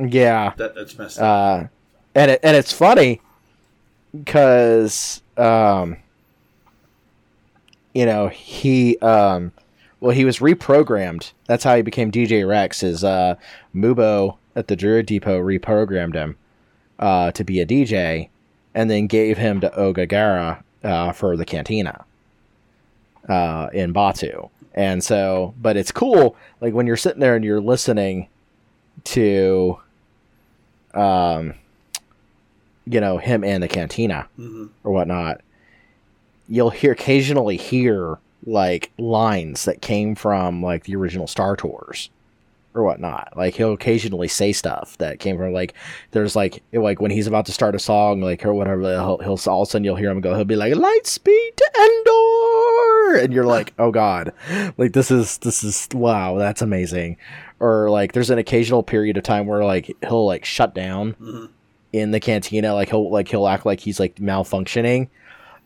Yeah. 0.00 0.52
That 0.56 0.74
that's 0.74 0.96
messed 0.98 1.18
up. 1.18 1.24
uh, 1.24 1.66
and 2.14 2.30
it, 2.32 2.40
and 2.42 2.56
it's 2.56 2.72
funny 2.72 3.20
because 4.12 5.22
um, 5.36 5.96
you 7.94 8.06
know 8.06 8.28
he 8.28 8.98
um, 8.98 9.52
well 10.00 10.14
he 10.14 10.24
was 10.24 10.38
reprogrammed. 10.38 11.32
That's 11.46 11.64
how 11.64 11.76
he 11.76 11.82
became 11.82 12.10
DJ 12.10 12.46
Rex. 12.48 12.82
Is 12.82 13.04
uh, 13.04 13.36
Mubo 13.74 14.36
at 14.56 14.68
the 14.68 14.76
Droid 14.76 15.06
Depot 15.06 15.40
reprogrammed 15.40 16.14
him 16.14 16.36
uh, 16.98 17.30
to 17.32 17.44
be 17.44 17.60
a 17.60 17.66
DJ, 17.66 18.28
and 18.74 18.90
then 18.90 19.06
gave 19.06 19.38
him 19.38 19.60
to 19.60 19.70
Oga 19.70 20.08
Garra 20.08 20.64
uh, 20.82 21.12
for 21.12 21.36
the 21.36 21.44
Cantina 21.44 22.04
uh, 23.28 23.68
in 23.72 23.92
Batuu. 23.92 24.50
And 24.74 25.02
so, 25.02 25.54
but 25.60 25.76
it's 25.76 25.92
cool. 25.92 26.36
Like 26.60 26.74
when 26.74 26.86
you're 26.86 26.96
sitting 26.96 27.20
there 27.20 27.34
and 27.36 27.44
you're 27.44 27.60
listening 27.60 28.28
to 29.04 29.78
um, 30.94 31.54
you 32.86 33.00
know, 33.00 33.18
him 33.18 33.44
and 33.44 33.62
the 33.62 33.68
cantina 33.68 34.28
hmm 34.36 34.66
or 34.84 34.92
whatnot, 34.92 35.40
you'll 36.48 36.70
hear 36.70 36.92
occasionally 36.92 37.56
hear 37.56 38.18
like 38.46 38.90
lines 38.98 39.64
that 39.64 39.82
came 39.82 40.14
from 40.14 40.62
like 40.62 40.84
the 40.84 40.96
original 40.96 41.26
Star 41.26 41.56
Tours 41.56 42.10
or 42.74 42.84
whatnot. 42.84 43.32
Like 43.36 43.54
he'll 43.54 43.72
occasionally 43.72 44.28
say 44.28 44.52
stuff 44.52 44.96
that 44.98 45.18
came 45.18 45.36
from 45.36 45.52
like 45.52 45.74
there's 46.12 46.36
like 46.36 46.62
like 46.72 47.00
when 47.00 47.10
he's 47.10 47.26
about 47.26 47.46
to 47.46 47.52
start 47.52 47.74
a 47.74 47.78
song 47.78 48.20
like 48.20 48.44
or 48.44 48.54
whatever 48.54 48.82
he'll, 48.82 49.18
he'll 49.18 49.52
all 49.52 49.62
of 49.62 49.68
a 49.68 49.70
sudden 49.70 49.84
you'll 49.84 49.96
hear 49.96 50.10
him 50.10 50.20
go 50.20 50.34
he'll 50.34 50.44
be 50.44 50.56
like 50.56 50.74
light 50.74 51.06
speed 51.06 51.52
to 51.56 51.70
Endor! 51.78 53.24
And 53.24 53.32
you're 53.32 53.46
like 53.46 53.74
oh 53.78 53.90
god. 53.90 54.32
Like 54.78 54.92
this 54.92 55.10
is 55.10 55.38
this 55.38 55.64
is 55.64 55.88
wow 55.92 56.38
that's 56.38 56.62
amazing 56.62 57.16
or 57.60 57.88
like 57.90 58.12
there's 58.12 58.30
an 58.30 58.38
occasional 58.38 58.82
period 58.82 59.16
of 59.16 59.22
time 59.22 59.46
where 59.46 59.64
like 59.64 59.94
he'll 60.02 60.26
like 60.26 60.44
shut 60.44 60.74
down 60.74 61.12
hmm 61.12 61.44
in 61.92 62.12
the 62.12 62.20
cantina. 62.20 62.72
Like 62.72 62.88
he'll 62.90 63.10
like 63.10 63.26
he'll 63.28 63.46
act 63.48 63.66
like 63.66 63.80
he's 63.80 63.98
like 63.98 64.14
malfunctioning 64.16 65.08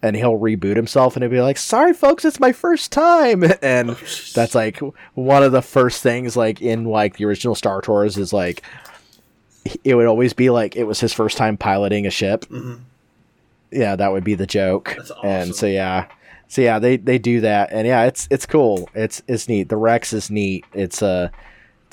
and 0.02 0.16
he'll 0.16 0.38
reboot 0.38 0.74
himself 0.76 1.16
and 1.16 1.22
he'll 1.22 1.30
be 1.30 1.40
like 1.40 1.58
sorry 1.58 1.92
folks 1.92 2.24
it's 2.24 2.40
my 2.40 2.50
first 2.52 2.92
time. 2.92 3.44
And 3.62 3.90
Oh, 3.90 3.98
that's 4.34 4.54
like 4.54 4.80
one 5.14 5.42
of 5.42 5.52
the 5.52 5.60
first 5.62 6.02
things 6.02 6.34
like 6.36 6.62
in 6.62 6.84
like 6.84 7.16
the 7.18 7.26
original 7.26 7.54
star 7.54 7.80
tours 7.82 8.16
is 8.18 8.32
like 8.32 8.62
it 9.82 9.94
would 9.94 10.06
always 10.06 10.32
be 10.32 10.50
like 10.50 10.76
it 10.76 10.84
was 10.84 11.00
his 11.00 11.12
first 11.12 11.36
time 11.36 11.56
piloting 11.56 12.06
a 12.06 12.10
ship. 12.10 12.44
Mhm. 12.46 12.80
yeah 13.70 13.96
that 13.96 14.12
would 14.12 14.24
be 14.24 14.34
the 14.34 14.46
joke. 14.46 14.94
That's 14.96 15.12
and 15.22 15.54
so 15.54 15.66
yeah. 15.66 16.06
So 16.48 16.62
yeah 16.62 16.78
they 16.78 16.96
they 16.96 17.18
do 17.18 17.40
that. 17.42 17.70
And 17.72 17.86
yeah 17.86 18.04
it's 18.04 18.28
it's 18.30 18.46
cool. 18.46 18.88
It's 18.94 19.22
it's 19.28 19.48
neat. 19.48 19.68
The 19.68 19.76
rex 19.76 20.12
is 20.12 20.30
neat. 20.30 20.64
It's 20.72 21.02
a 21.02 21.30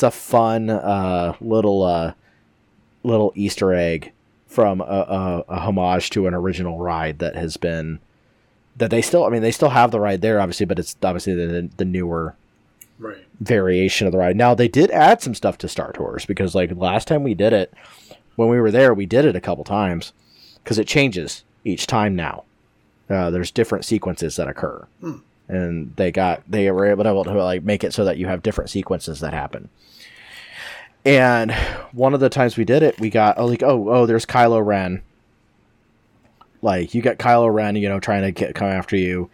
it's 0.01 0.03
a 0.03 0.11
fun 0.11 0.69
uh 0.69 1.33
little 1.41 1.83
uh 1.83 2.13
little 3.03 3.31
easter 3.35 3.73
egg 3.73 4.11
from 4.47 4.81
a, 4.81 4.83
a, 4.83 5.45
a 5.47 5.59
homage 5.59 6.09
to 6.09 6.27
an 6.27 6.33
original 6.33 6.77
ride 6.77 7.19
that 7.19 7.35
has 7.35 7.57
been 7.57 7.99
that 8.75 8.89
they 8.89 9.01
still 9.01 9.23
i 9.25 9.29
mean 9.29 9.41
they 9.41 9.51
still 9.51 9.69
have 9.69 9.91
the 9.91 9.99
ride 9.99 10.21
there 10.21 10.39
obviously 10.39 10.65
but 10.65 10.79
it's 10.79 10.95
obviously 11.03 11.33
the, 11.33 11.69
the 11.77 11.85
newer 11.85 12.35
right. 13.01 13.17
variation 13.39 14.07
of 14.07 14.13
the 14.13 14.19
ride. 14.19 14.35
Now 14.35 14.53
they 14.53 14.67
did 14.67 14.91
add 14.91 15.21
some 15.21 15.35
stuff 15.35 15.57
to 15.59 15.67
Star 15.67 15.91
Tours 15.91 16.25
because 16.25 16.55
like 16.55 16.71
last 16.75 17.07
time 17.07 17.23
we 17.23 17.33
did 17.33 17.51
it, 17.51 17.73
when 18.35 18.47
we 18.47 18.59
were 18.61 18.71
there, 18.71 18.93
we 18.93 19.05
did 19.05 19.25
it 19.25 19.35
a 19.35 19.41
couple 19.41 19.63
times 19.63 20.13
because 20.63 20.79
it 20.79 20.87
changes 20.87 21.43
each 21.65 21.87
time 21.87 22.15
now. 22.15 22.45
Uh, 23.09 23.29
there's 23.29 23.51
different 23.51 23.83
sequences 23.83 24.37
that 24.37 24.47
occur, 24.47 24.87
Hmm. 25.01 25.17
And 25.51 25.93
they 25.97 26.11
got 26.11 26.41
they 26.49 26.71
were 26.71 26.87
able 26.87 27.03
to, 27.03 27.31
like 27.43 27.63
make 27.63 27.83
it 27.83 27.93
so 27.93 28.05
that 28.05 28.17
you 28.17 28.27
have 28.27 28.41
different 28.41 28.69
sequences 28.69 29.19
that 29.19 29.33
happen. 29.33 29.69
And 31.03 31.51
one 31.91 32.13
of 32.13 32.19
the 32.19 32.29
times 32.29 32.57
we 32.57 32.63
did 32.65 32.83
it, 32.83 32.99
we 32.99 33.09
got 33.09 33.37
oh, 33.37 33.45
like 33.45 33.61
oh 33.61 33.89
oh 33.89 34.05
there's 34.05 34.25
Kylo 34.25 34.65
Ren. 34.65 35.01
Like 36.61 36.93
you 36.93 37.01
got 37.01 37.17
Kylo 37.17 37.53
Ren, 37.53 37.75
you 37.75 37.89
know, 37.89 37.99
trying 37.99 38.21
to 38.23 38.31
get 38.31 38.55
come 38.55 38.67
after 38.67 38.95
you. 38.95 39.29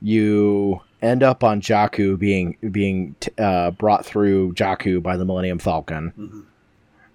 You 0.00 0.80
end 1.00 1.22
up 1.22 1.44
on 1.44 1.60
Jakku 1.60 2.18
being 2.18 2.56
being 2.70 3.14
t- 3.20 3.30
uh, 3.38 3.70
brought 3.72 4.04
through 4.04 4.54
Jakku 4.54 5.02
by 5.02 5.16
the 5.16 5.24
Millennium 5.24 5.58
Falcon. 5.58 6.12
Mhm. 6.18 6.44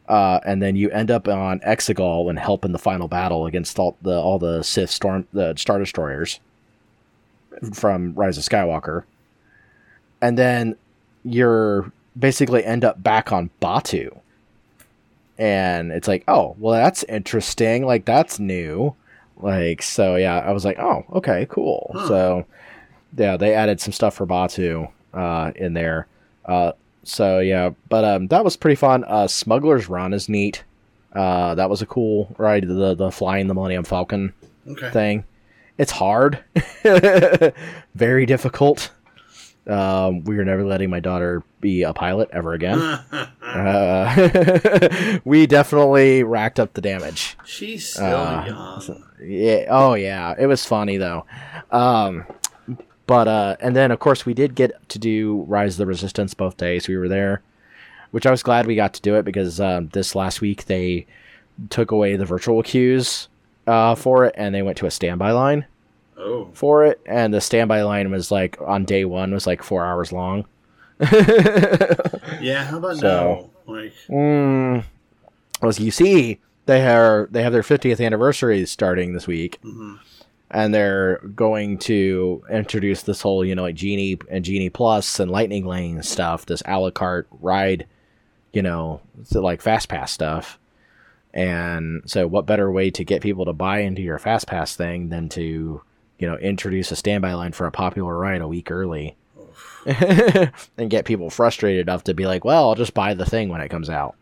Uh, 0.07 0.39
and 0.45 0.61
then 0.61 0.77
you 0.77 0.89
end 0.91 1.11
up 1.11 1.27
on 1.27 1.59
Exegol 1.59 2.29
and 2.29 2.39
help 2.39 2.63
in 2.63 2.71
the 2.71 2.79
final 2.79 3.09
battle 3.09 3.45
against 3.45 3.77
all 3.77 3.97
the 4.01 4.17
all 4.17 4.39
the 4.39 4.63
Sith 4.63 4.89
storm 4.89 5.27
the 5.33 5.53
Star 5.57 5.79
Destroyers 5.79 6.39
from 7.73 8.13
Rise 8.13 8.37
of 8.37 8.43
Skywalker, 8.43 9.03
and 10.21 10.37
then 10.37 10.75
you're 11.23 11.91
basically 12.17 12.63
end 12.65 12.83
up 12.85 13.01
back 13.03 13.31
on 13.31 13.49
Batuu, 13.61 14.19
and 15.37 15.91
it's 15.91 16.07
like, 16.07 16.23
oh, 16.27 16.55
well, 16.59 16.73
that's 16.73 17.03
interesting. 17.03 17.85
Like 17.85 18.05
that's 18.05 18.39
new. 18.39 18.95
Like 19.39 19.81
so, 19.83 20.15
yeah. 20.15 20.39
I 20.39 20.51
was 20.51 20.65
like, 20.65 20.79
oh, 20.79 21.05
okay, 21.13 21.45
cool. 21.49 21.91
Huh. 21.93 22.07
So, 22.07 22.45
yeah, 23.15 23.37
they 23.37 23.53
added 23.53 23.79
some 23.79 23.93
stuff 23.93 24.15
for 24.15 24.25
Batuu 24.25 24.89
uh, 25.13 25.51
in 25.55 25.73
there. 25.73 26.07
Uh, 26.45 26.71
so 27.03 27.39
yeah, 27.39 27.71
but 27.89 28.03
um, 28.03 28.27
that 28.27 28.43
was 28.43 28.57
pretty 28.57 28.75
fun. 28.75 29.03
Uh, 29.05 29.27
Smuggler's 29.27 29.87
Run 29.87 30.13
is 30.13 30.27
neat. 30.27 30.63
Uh, 31.13 31.55
that 31.55 31.69
was 31.69 31.81
a 31.81 31.85
cool 31.85 32.33
ride. 32.37 32.67
The 32.67 32.95
the 32.95 33.11
flying 33.11 33.47
the 33.47 33.53
Millennium 33.53 33.83
Falcon 33.83 34.33
Okay. 34.67 34.89
thing. 34.91 35.23
It's 35.77 35.91
hard, 35.91 36.43
very 37.95 38.25
difficult. 38.25 38.91
Um, 39.67 40.23
we 40.23 40.37
are 40.37 40.45
never 40.45 40.63
letting 40.63 40.89
my 40.89 40.99
daughter 41.01 41.43
be 41.59 41.83
a 41.83 41.93
pilot 41.93 42.29
ever 42.31 42.53
again. 42.53 42.99
Uh, 43.47 45.19
we 45.25 45.47
definitely 45.47 46.21
racked 46.21 46.59
up 46.59 46.73
the 46.73 46.81
damage. 46.81 47.37
She's 47.45 47.93
still 47.93 48.05
Uh, 48.05 48.45
young. 48.45 49.03
Yeah. 49.23 49.65
Oh 49.69 49.93
yeah. 49.93 50.35
It 50.37 50.47
was 50.47 50.65
funny 50.65 50.97
though. 50.97 51.25
Um, 51.71 52.25
but 53.07 53.27
uh, 53.29 53.55
and 53.61 53.73
then 53.73 53.89
of 53.91 53.99
course 53.99 54.25
we 54.25 54.33
did 54.33 54.53
get 54.53 54.87
to 54.89 54.99
do 54.99 55.45
Rise 55.47 55.75
of 55.75 55.77
the 55.77 55.85
Resistance 55.85 56.33
both 56.33 56.57
days. 56.57 56.89
We 56.89 56.97
were 56.97 57.07
there, 57.07 57.41
which 58.11 58.25
I 58.27 58.31
was 58.31 58.43
glad 58.43 58.67
we 58.67 58.75
got 58.75 58.93
to 58.95 59.01
do 59.01 59.15
it 59.15 59.23
because 59.23 59.61
um, 59.61 59.87
this 59.93 60.13
last 60.13 60.41
week 60.41 60.65
they 60.65 61.07
took 61.69 61.89
away 61.91 62.17
the 62.17 62.25
virtual 62.25 62.61
queues 62.61 63.29
uh, 63.67 63.93
for 63.95 64.25
it 64.25 64.33
and 64.37 64.55
they 64.55 64.61
went 64.63 64.77
to 64.77 64.85
a 64.87 64.91
standby 64.91 65.31
line 65.31 65.65
Oh. 66.17 66.49
for 66.53 66.83
it 66.85 66.99
and 67.05 67.31
the 67.33 67.41
standby 67.41 67.83
line 67.83 68.09
was 68.09 68.31
like 68.31 68.57
on 68.61 68.85
day 68.85 69.05
one 69.05 69.31
was 69.33 69.45
like 69.45 69.61
four 69.61 69.85
hours 69.85 70.11
long. 70.11 70.45
Yeah, 72.41 72.63
how 72.65 72.77
about 72.77 72.97
So- 72.97 73.49
now? 73.67 73.73
Like, 73.73 73.93
Mm, 74.09 74.83
as 75.61 75.79
you 75.79 75.91
see, 75.91 76.39
they 76.67 76.87
are 76.87 77.27
they 77.31 77.43
have 77.43 77.51
their 77.53 77.63
50th 77.63 77.99
anniversary 78.03 78.65
starting 78.65 79.13
this 79.13 79.27
week, 79.27 79.59
mhm. 79.63 79.99
and 80.49 80.73
they're 80.73 81.17
going 81.35 81.77
to 81.79 82.43
introduce 82.49 83.01
this 83.03 83.21
whole 83.21 83.43
you 83.43 83.55
know 83.55 83.63
like 83.63 83.75
Genie 83.75 84.17
and 84.31 84.45
Genie 84.45 84.69
Plus 84.69 85.19
and 85.19 85.29
Lightning 85.29 85.65
Lane 85.65 86.01
stuff, 86.01 86.45
this 86.45 86.63
a 86.65 86.79
la 86.79 86.91
carte 86.91 87.27
ride, 87.41 87.85
you 88.53 88.61
know, 88.61 89.01
like 89.33 89.61
Fast 89.61 89.89
Pass 89.89 90.11
stuff. 90.13 90.57
And 91.37 92.01
so, 92.05 92.25
what 92.27 92.45
better 92.47 92.69
way 92.71 92.89
to 92.89 93.03
get 93.05 93.21
people 93.21 93.45
to 93.45 93.53
buy 93.53 93.79
into 93.81 94.01
your 94.01 94.17
Fast 94.17 94.47
Pass 94.47 94.75
thing 94.75 95.09
than 95.09 95.29
to, 95.29 95.81
you 96.17 96.27
know, 96.27 96.35
introduce 96.37 96.91
a 96.91 96.95
standby 96.95 97.33
line 97.35 97.51
for 97.51 97.67
a 97.67 97.71
popular 97.71 98.17
ride 98.17 98.41
a 98.41 98.47
week 98.47 98.71
early, 98.71 99.15
and 99.85 100.89
get 100.89 101.05
people 101.05 101.29
frustrated 101.29 101.81
enough 101.87 102.03
to 102.05 102.13
be 102.13 102.25
like, 102.25 102.43
"Well, 102.43 102.67
I'll 102.69 102.75
just 102.75 102.93
buy 102.95 103.13
the 103.13 103.25
thing 103.25 103.49
when 103.49 103.61
it 103.61 103.69
comes 103.69 103.89
out." 103.89 104.15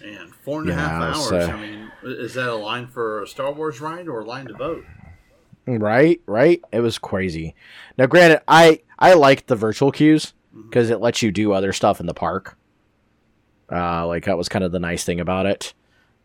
man, 0.00 0.28
four 0.42 0.60
and 0.60 0.70
a 0.70 0.74
half 0.74 1.00
Yeah, 1.00 1.06
hours. 1.08 1.28
so- 1.28 1.38
I 1.52 1.60
mean, 1.60 1.90
is 2.02 2.34
that 2.34 2.48
a 2.48 2.54
line 2.54 2.86
for 2.86 3.22
a 3.22 3.26
Star 3.26 3.52
Wars 3.52 3.80
ride 3.80 4.08
or 4.08 4.20
a 4.20 4.24
line 4.24 4.46
to 4.46 4.54
vote? 4.54 4.84
Right, 5.66 6.20
right. 6.26 6.60
It 6.70 6.80
was 6.80 6.98
crazy. 6.98 7.54
Now, 7.98 8.06
granted, 8.06 8.42
I 8.46 8.80
I 8.98 9.14
liked 9.14 9.46
the 9.48 9.56
virtual 9.56 9.90
queues 9.92 10.32
because 10.68 10.90
it 10.90 11.00
lets 11.00 11.22
you 11.22 11.30
do 11.32 11.52
other 11.52 11.72
stuff 11.72 11.98
in 12.00 12.06
the 12.06 12.14
park. 12.14 12.56
Uh, 13.70 14.06
like 14.06 14.24
that 14.26 14.38
was 14.38 14.48
kind 14.48 14.64
of 14.64 14.70
the 14.72 14.78
nice 14.78 15.04
thing 15.04 15.18
about 15.20 15.46
it. 15.46 15.74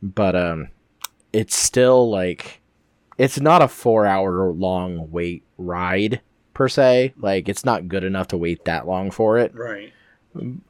But 0.02 0.36
um, 0.36 0.70
it's 1.34 1.56
still 1.56 2.10
like 2.10 2.62
it's 3.18 3.40
not 3.40 3.62
a 3.62 3.68
four 3.68 4.06
hour 4.06 4.52
long 4.52 5.12
wait 5.12 5.44
ride 5.58 6.22
per 6.54 6.68
se. 6.68 7.14
Like 7.18 7.48
it's 7.50 7.66
not 7.66 7.88
good 7.88 8.04
enough 8.04 8.28
to 8.30 8.38
wait 8.38 8.66
that 8.66 8.88
long 8.88 9.12
for 9.12 9.38
it. 9.38 9.54
Right. 9.56 9.94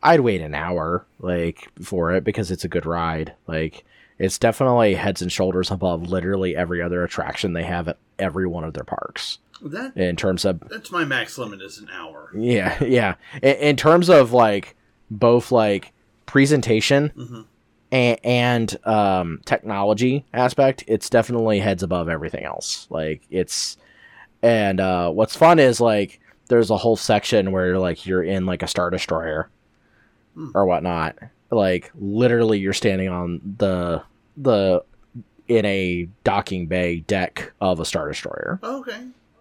I'd 0.01 0.21
wait 0.21 0.41
an 0.41 0.55
hour 0.55 1.05
like 1.19 1.69
for 1.83 2.11
it 2.13 2.23
because 2.23 2.49
it's 2.51 2.65
a 2.65 2.69
good 2.69 2.85
ride. 2.85 3.33
Like 3.47 3.85
it's 4.17 4.37
definitely 4.39 4.95
heads 4.95 5.21
and 5.21 5.31
shoulders 5.31 5.71
above 5.71 6.09
literally 6.09 6.55
every 6.55 6.81
other 6.81 7.03
attraction 7.03 7.53
they 7.53 7.63
have 7.63 7.87
at 7.87 7.97
every 8.19 8.47
one 8.47 8.63
of 8.63 8.73
their 8.73 8.83
parks 8.83 9.39
That 9.63 9.95
in 9.97 10.15
terms 10.15 10.45
of 10.45 10.59
that's 10.69 10.91
my 10.91 11.05
max 11.05 11.37
limit 11.39 11.61
is 11.61 11.79
an 11.79 11.89
hour. 11.91 12.29
yeah 12.35 12.83
yeah 12.83 13.15
in, 13.41 13.55
in 13.55 13.75
terms 13.77 14.09
of 14.09 14.31
like 14.31 14.75
both 15.09 15.51
like 15.51 15.91
presentation 16.27 17.11
Mhm. 17.17 17.45
And, 17.91 18.19
and 18.23 18.77
um, 18.87 19.41
technology 19.45 20.25
aspect 20.33 20.83
it's 20.87 21.09
definitely 21.09 21.59
heads 21.59 21.83
above 21.83 22.07
everything 22.09 22.43
else 22.45 22.87
like 22.89 23.21
it's 23.29 23.77
and 24.41 24.79
uh, 24.79 25.09
what's 25.11 25.35
fun 25.35 25.59
is 25.59 25.79
like 25.81 26.19
there's 26.47 26.69
a 26.69 26.77
whole 26.77 26.95
section 26.97 27.51
where 27.51 27.77
like 27.79 28.05
you're 28.05 28.23
in 28.23 28.45
like 28.45 28.63
a 28.63 28.67
star 28.67 28.89
destroyer 28.89 29.49
Hmm. 30.33 30.47
or 30.55 30.65
whatnot 30.65 31.17
like 31.49 31.91
literally 31.99 32.57
you're 32.59 32.71
standing 32.71 33.09
on 33.09 33.41
the 33.57 34.01
the 34.37 34.81
in 35.49 35.65
a 35.65 36.07
docking 36.23 36.67
bay 36.67 37.01
deck 37.01 37.51
of 37.59 37.81
a 37.81 37.85
star 37.85 38.07
destroyer 38.07 38.57
Okay. 38.63 38.97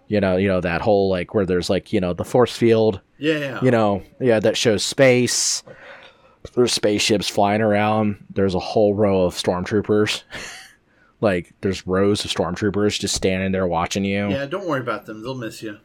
you 0.08 0.20
know 0.20 0.36
you 0.36 0.48
know 0.48 0.60
that 0.60 0.80
whole 0.80 1.08
like 1.08 1.32
where 1.32 1.46
there's 1.46 1.70
like 1.70 1.92
you 1.92 2.00
know 2.00 2.12
the 2.12 2.24
force 2.24 2.56
field 2.56 3.00
Yeah. 3.18 3.38
yeah. 3.38 3.58
you 3.62 3.70
know 3.70 4.02
yeah 4.18 4.40
that 4.40 4.56
shows 4.56 4.82
space 4.82 5.62
there's 6.54 6.72
spaceships 6.72 7.28
flying 7.28 7.60
around 7.60 8.16
there's 8.30 8.54
a 8.54 8.58
whole 8.58 8.94
row 8.94 9.22
of 9.22 9.34
stormtroopers 9.34 10.22
like 11.20 11.52
there's 11.60 11.86
rows 11.86 12.24
of 12.24 12.30
stormtroopers 12.30 12.98
just 12.98 13.14
standing 13.14 13.52
there 13.52 13.66
watching 13.66 14.04
you 14.04 14.28
Yeah, 14.30 14.46
don't 14.46 14.66
worry 14.66 14.80
about 14.80 15.06
them. 15.06 15.22
They'll 15.22 15.34
miss 15.34 15.62
you. 15.62 15.78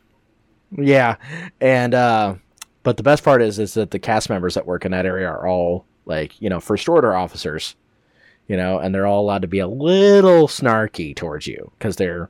yeah, 0.71 1.15
and 1.61 1.93
uh, 1.93 2.35
but 2.83 2.97
the 2.97 3.03
best 3.03 3.23
part 3.23 3.41
is 3.41 3.59
is 3.59 3.73
that 3.75 3.91
the 3.91 3.99
cast 3.99 4.29
members 4.29 4.53
that 4.55 4.65
work 4.65 4.85
in 4.85 4.91
that 4.91 5.05
area 5.05 5.27
are 5.27 5.47
all 5.47 5.85
like 6.05 6.39
you 6.41 6.49
know 6.49 6.59
first 6.59 6.87
order 6.87 7.13
officers, 7.15 7.75
you 8.47 8.55
know, 8.57 8.79
and 8.79 8.93
they're 8.95 9.05
all 9.07 9.21
allowed 9.21 9.41
to 9.41 9.47
be 9.47 9.59
a 9.59 9.67
little 9.67 10.47
snarky 10.47 11.15
towards 11.15 11.47
you 11.47 11.71
because 11.77 11.97
they're 11.97 12.29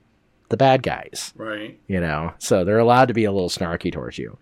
the 0.50 0.58
bad 0.58 0.84
guys, 0.84 1.34
Right. 1.36 1.80
you 1.88 2.00
know. 2.00 2.34
So 2.40 2.64
they're 2.64 2.80
allowed 2.80 3.08
to 3.08 3.14
be 3.14 3.26
a 3.26 3.32
little 3.32 3.50
snarky 3.50 3.92
towards 3.92 4.18
you, 4.18 4.38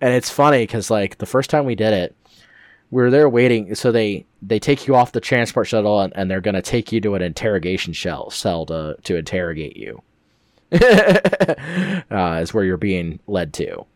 and 0.00 0.12
it's 0.14 0.30
funny 0.30 0.62
because 0.64 0.90
like 0.90 1.18
the 1.18 1.26
first 1.26 1.50
time 1.50 1.64
we 1.64 1.74
did 1.74 1.92
it, 1.92 2.16
were 2.90 3.10
there 3.10 3.28
waiting. 3.28 3.74
So 3.74 3.92
they 3.92 4.26
they 4.42 4.58
take 4.58 4.86
you 4.86 4.94
off 4.94 5.12
the 5.12 5.20
transport 5.20 5.66
shuttle 5.66 6.00
and, 6.00 6.12
and 6.16 6.30
they're 6.30 6.40
gonna 6.40 6.62
take 6.62 6.92
you 6.92 7.00
to 7.02 7.14
an 7.14 7.22
interrogation 7.22 7.92
shell 7.92 8.30
cell 8.30 8.66
to 8.66 8.96
to 9.04 9.16
interrogate 9.16 9.76
you. 9.76 10.02
uh, 10.72 12.40
is 12.42 12.52
where 12.52 12.64
you're 12.64 12.76
being 12.76 13.18
led 13.26 13.54
to. 13.54 13.86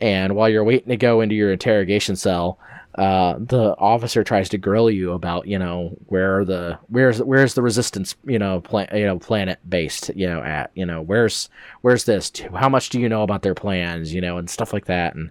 And 0.00 0.36
while 0.36 0.48
you're 0.48 0.64
waiting 0.64 0.88
to 0.88 0.96
go 0.96 1.20
into 1.20 1.34
your 1.34 1.52
interrogation 1.52 2.14
cell, 2.14 2.58
uh, 2.96 3.34
the 3.38 3.74
officer 3.78 4.22
tries 4.22 4.48
to 4.50 4.58
grill 4.58 4.88
you 4.88 5.12
about, 5.12 5.48
you 5.48 5.58
know, 5.58 5.96
where 6.06 6.44
the 6.44 6.78
where's 6.88 7.20
where's 7.20 7.54
the 7.54 7.62
resistance, 7.62 8.14
you 8.24 8.38
know, 8.38 8.60
plan, 8.60 8.88
you 8.94 9.04
know, 9.04 9.18
planet 9.18 9.58
based, 9.68 10.10
you 10.14 10.28
know, 10.28 10.40
at, 10.42 10.70
you 10.74 10.86
know, 10.86 11.02
where's 11.02 11.48
where's 11.80 12.04
this? 12.04 12.30
How 12.54 12.68
much 12.68 12.90
do 12.90 13.00
you 13.00 13.08
know 13.08 13.22
about 13.22 13.42
their 13.42 13.54
plans, 13.54 14.14
you 14.14 14.20
know, 14.20 14.38
and 14.38 14.48
stuff 14.48 14.72
like 14.72 14.84
that. 14.86 15.14
And 15.16 15.30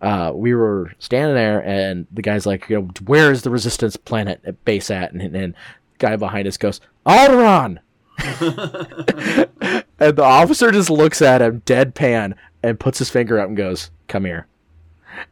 uh, 0.00 0.32
we 0.34 0.54
were 0.54 0.92
standing 0.98 1.34
there, 1.34 1.64
and 1.64 2.06
the 2.12 2.22
guy's 2.22 2.46
like, 2.46 2.68
you 2.68 2.80
know, 2.80 2.90
where 3.06 3.32
is 3.32 3.42
the 3.42 3.50
resistance 3.50 3.96
planet 3.96 4.64
base 4.64 4.90
at? 4.90 5.12
And, 5.12 5.22
and 5.22 5.54
the 5.54 5.98
guy 5.98 6.16
behind 6.16 6.46
us 6.46 6.56
goes, 6.56 6.80
Alderaan. 7.06 7.78
and 8.18 10.16
the 10.16 10.22
officer 10.22 10.70
just 10.70 10.90
looks 10.90 11.20
at 11.22 11.42
him 11.42 11.60
deadpan 11.62 12.34
and 12.62 12.80
puts 12.80 12.98
his 12.98 13.10
finger 13.10 13.38
up 13.38 13.48
and 13.48 13.56
goes, 13.56 13.90
"Come 14.08 14.24
here." 14.24 14.46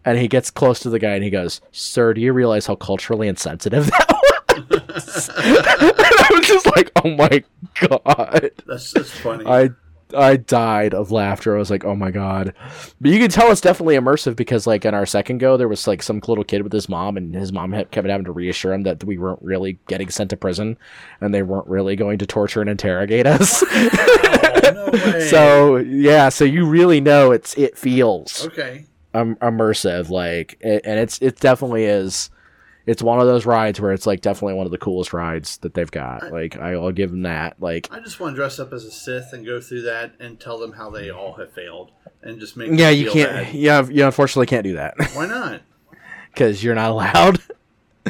And 0.05 0.19
he 0.19 0.29
gets 0.29 0.51
close 0.51 0.81
to 0.81 0.91
the 0.91 0.99
guy 0.99 1.15
and 1.15 1.25
he 1.25 1.31
goes, 1.31 1.61
"Sir, 1.73 2.15
do 2.15 2.21
you 2.21 2.33
realize 2.33 2.67
how 2.67 2.77
culturally 2.77 3.29
insensitive 3.29 3.87
that 3.91 4.09
was?" 4.09 5.29
and 5.31 5.67
I 5.67 6.29
was 6.33 6.47
just 6.47 6.67
like, 6.67 6.93
"Oh 7.05 7.11
my 7.11 7.43
god!" 7.81 8.51
That's 8.67 8.93
that's 8.93 9.11
funny. 9.11 9.45
I 9.47 9.71
I 10.15 10.37
died 10.37 10.95
of 10.95 11.11
laughter. 11.11 11.55
I 11.55 11.59
was 11.59 11.71
like, 11.71 11.85
"Oh 11.85 11.95
my 11.95 12.11
god!" 12.11 12.55
But 13.01 13.11
you 13.11 13.19
can 13.19 13.31
tell 13.31 13.51
it's 13.51 13.61
definitely 13.61 13.97
immersive 13.97 14.37
because, 14.37 14.67
like, 14.67 14.85
in 14.85 14.95
our 14.95 15.07
second 15.07 15.39
go, 15.39 15.57
there 15.57 15.69
was 15.69 15.87
like 15.87 16.03
some 16.03 16.21
little 16.27 16.45
kid 16.45 16.63
with 16.63 16.73
his 16.73 16.89
mom, 16.89 17.17
and 17.17 17.35
his 17.35 17.53
mom 17.53 17.73
kept 17.73 17.95
having 17.95 18.25
to 18.25 18.33
reassure 18.33 18.73
him 18.73 18.83
that 18.85 19.05
we 19.05 19.19
weren't 19.19 19.43
really 19.43 19.79
getting 19.89 20.11
sent 20.11 20.31
to 20.31 20.37
prison, 20.37 20.77
and 21.21 21.35
they 21.35 21.43
weren't 21.43 21.67
really 21.67 21.97
going 21.97 22.19
to 22.19 22.27
torture 22.27 22.61
and 22.61 22.71
interrogate 22.71 23.27
us. 23.27 23.63
oh, 23.73 24.71
no 24.93 25.19
so 25.21 25.77
yeah, 25.77 26.29
so 26.29 26.45
you 26.45 26.67
really 26.67 27.01
know 27.01 27.33
it's 27.33 27.57
it 27.57 27.77
feels 27.77 28.47
okay. 28.47 28.87
um, 29.13 29.37
immersive, 29.37 30.11
like, 30.11 30.59
and 30.63 30.99
it's 30.99 31.21
it 31.21 31.41
definitely 31.41 31.85
is. 31.85 32.31
It's 32.87 33.03
one 33.03 33.19
of 33.19 33.27
those 33.27 33.47
rides 33.47 33.81
where 33.81 33.93
it's 33.93 34.07
like 34.07 34.21
definitely 34.21 34.55
one 34.55 34.67
of 34.67 34.73
the 34.73 34.79
coolest 34.79 35.13
rides 35.15 35.57
that 35.59 35.73
they've 35.75 35.91
got. 35.91 36.25
I- 36.25 36.29
Like 36.29 36.57
I, 36.59 36.73
I'll 36.73 36.93
give 36.93 37.11
them 37.11 37.23
that. 37.23 37.61
Like 37.61 37.89
I 37.91 38.01
just 38.01 38.21
want 38.21 38.33
to 38.33 38.37
dress 38.37 38.59
up 38.59 38.73
as 38.73 38.85
a 38.85 38.91
Sith 38.91 39.33
and 39.33 39.45
go 39.47 39.61
through 39.61 39.83
that 39.83 40.13
and 40.21 40.39
tell 40.39 40.59
them 40.59 40.73
how 40.73 40.91
they 40.91 41.11
all 41.11 41.33
have 41.35 41.53
failed 41.53 41.91
and 42.23 42.39
just 42.41 42.57
make 42.57 42.69
yeah, 42.71 42.91
them 42.91 42.99
you 42.99 43.05
feel 43.11 43.13
can't. 43.27 43.47
bad. 43.47 43.55
Yeah, 43.55 43.87
you 43.87 44.05
unfortunately 44.05 44.47
can't 44.47 44.65
do 44.65 44.75
that 44.75 44.95
Why 45.15 45.27
not? 45.27 45.63
because 46.33 46.63
you're 46.65 46.75
not 46.75 46.91
allowed. 46.91 47.39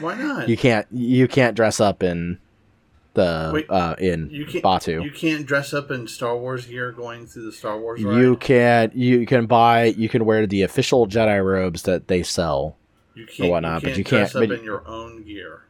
Why 0.00 0.16
not? 0.16 0.48
you 0.48 0.56
can't. 0.56 0.86
You 0.90 1.28
can't 1.28 1.54
dress 1.54 1.78
up 1.78 2.02
in 2.02 2.38
the 3.14 3.50
Wait, 3.54 3.70
uh 3.70 3.94
in 4.00 4.28
You 4.30 4.44
can't. 4.44 4.64
Batuu. 4.64 5.04
You 5.04 5.12
can't 5.12 5.46
dress 5.46 5.72
up 5.72 5.92
in 5.92 6.08
Star 6.08 6.36
Wars 6.36 6.66
gear 6.66 6.90
going 6.90 7.28
through 7.28 7.44
the 7.46 7.52
Star 7.52 7.78
Wars 7.78 8.00
You 8.00 8.30
ride. 8.32 8.40
can 8.40 8.90
you 8.92 9.24
can 9.24 9.46
buy 9.46 9.84
you 9.84 10.08
can 10.08 10.24
wear 10.24 10.48
the 10.48 10.62
official 10.62 11.06
Jedi 11.06 11.44
robes 11.44 11.82
that 11.82 12.08
they 12.08 12.24
sell. 12.24 12.76
You 13.14 13.26
can't. 13.26 13.48
or 13.48 13.52
whatnot, 13.52 13.82
you 13.82 13.86
can't 13.88 13.94
but 13.94 13.98
you 13.98 14.04
dress 14.04 14.32
can't- 14.32 14.44
up 14.44 14.48
but- 14.50 14.58
in 14.58 14.64
your 14.64 14.86
own 14.86 15.22
gear. 15.24 15.62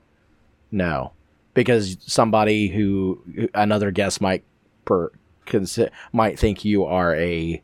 No, 0.70 1.12
because 1.54 1.96
somebody 2.00 2.68
who 2.68 3.22
another 3.54 3.90
guest 3.90 4.20
might 4.20 4.42
per 4.84 5.10
consi- 5.46 5.90
might 6.12 6.38
think 6.38 6.64
you 6.64 6.84
are 6.84 7.14
a 7.14 7.62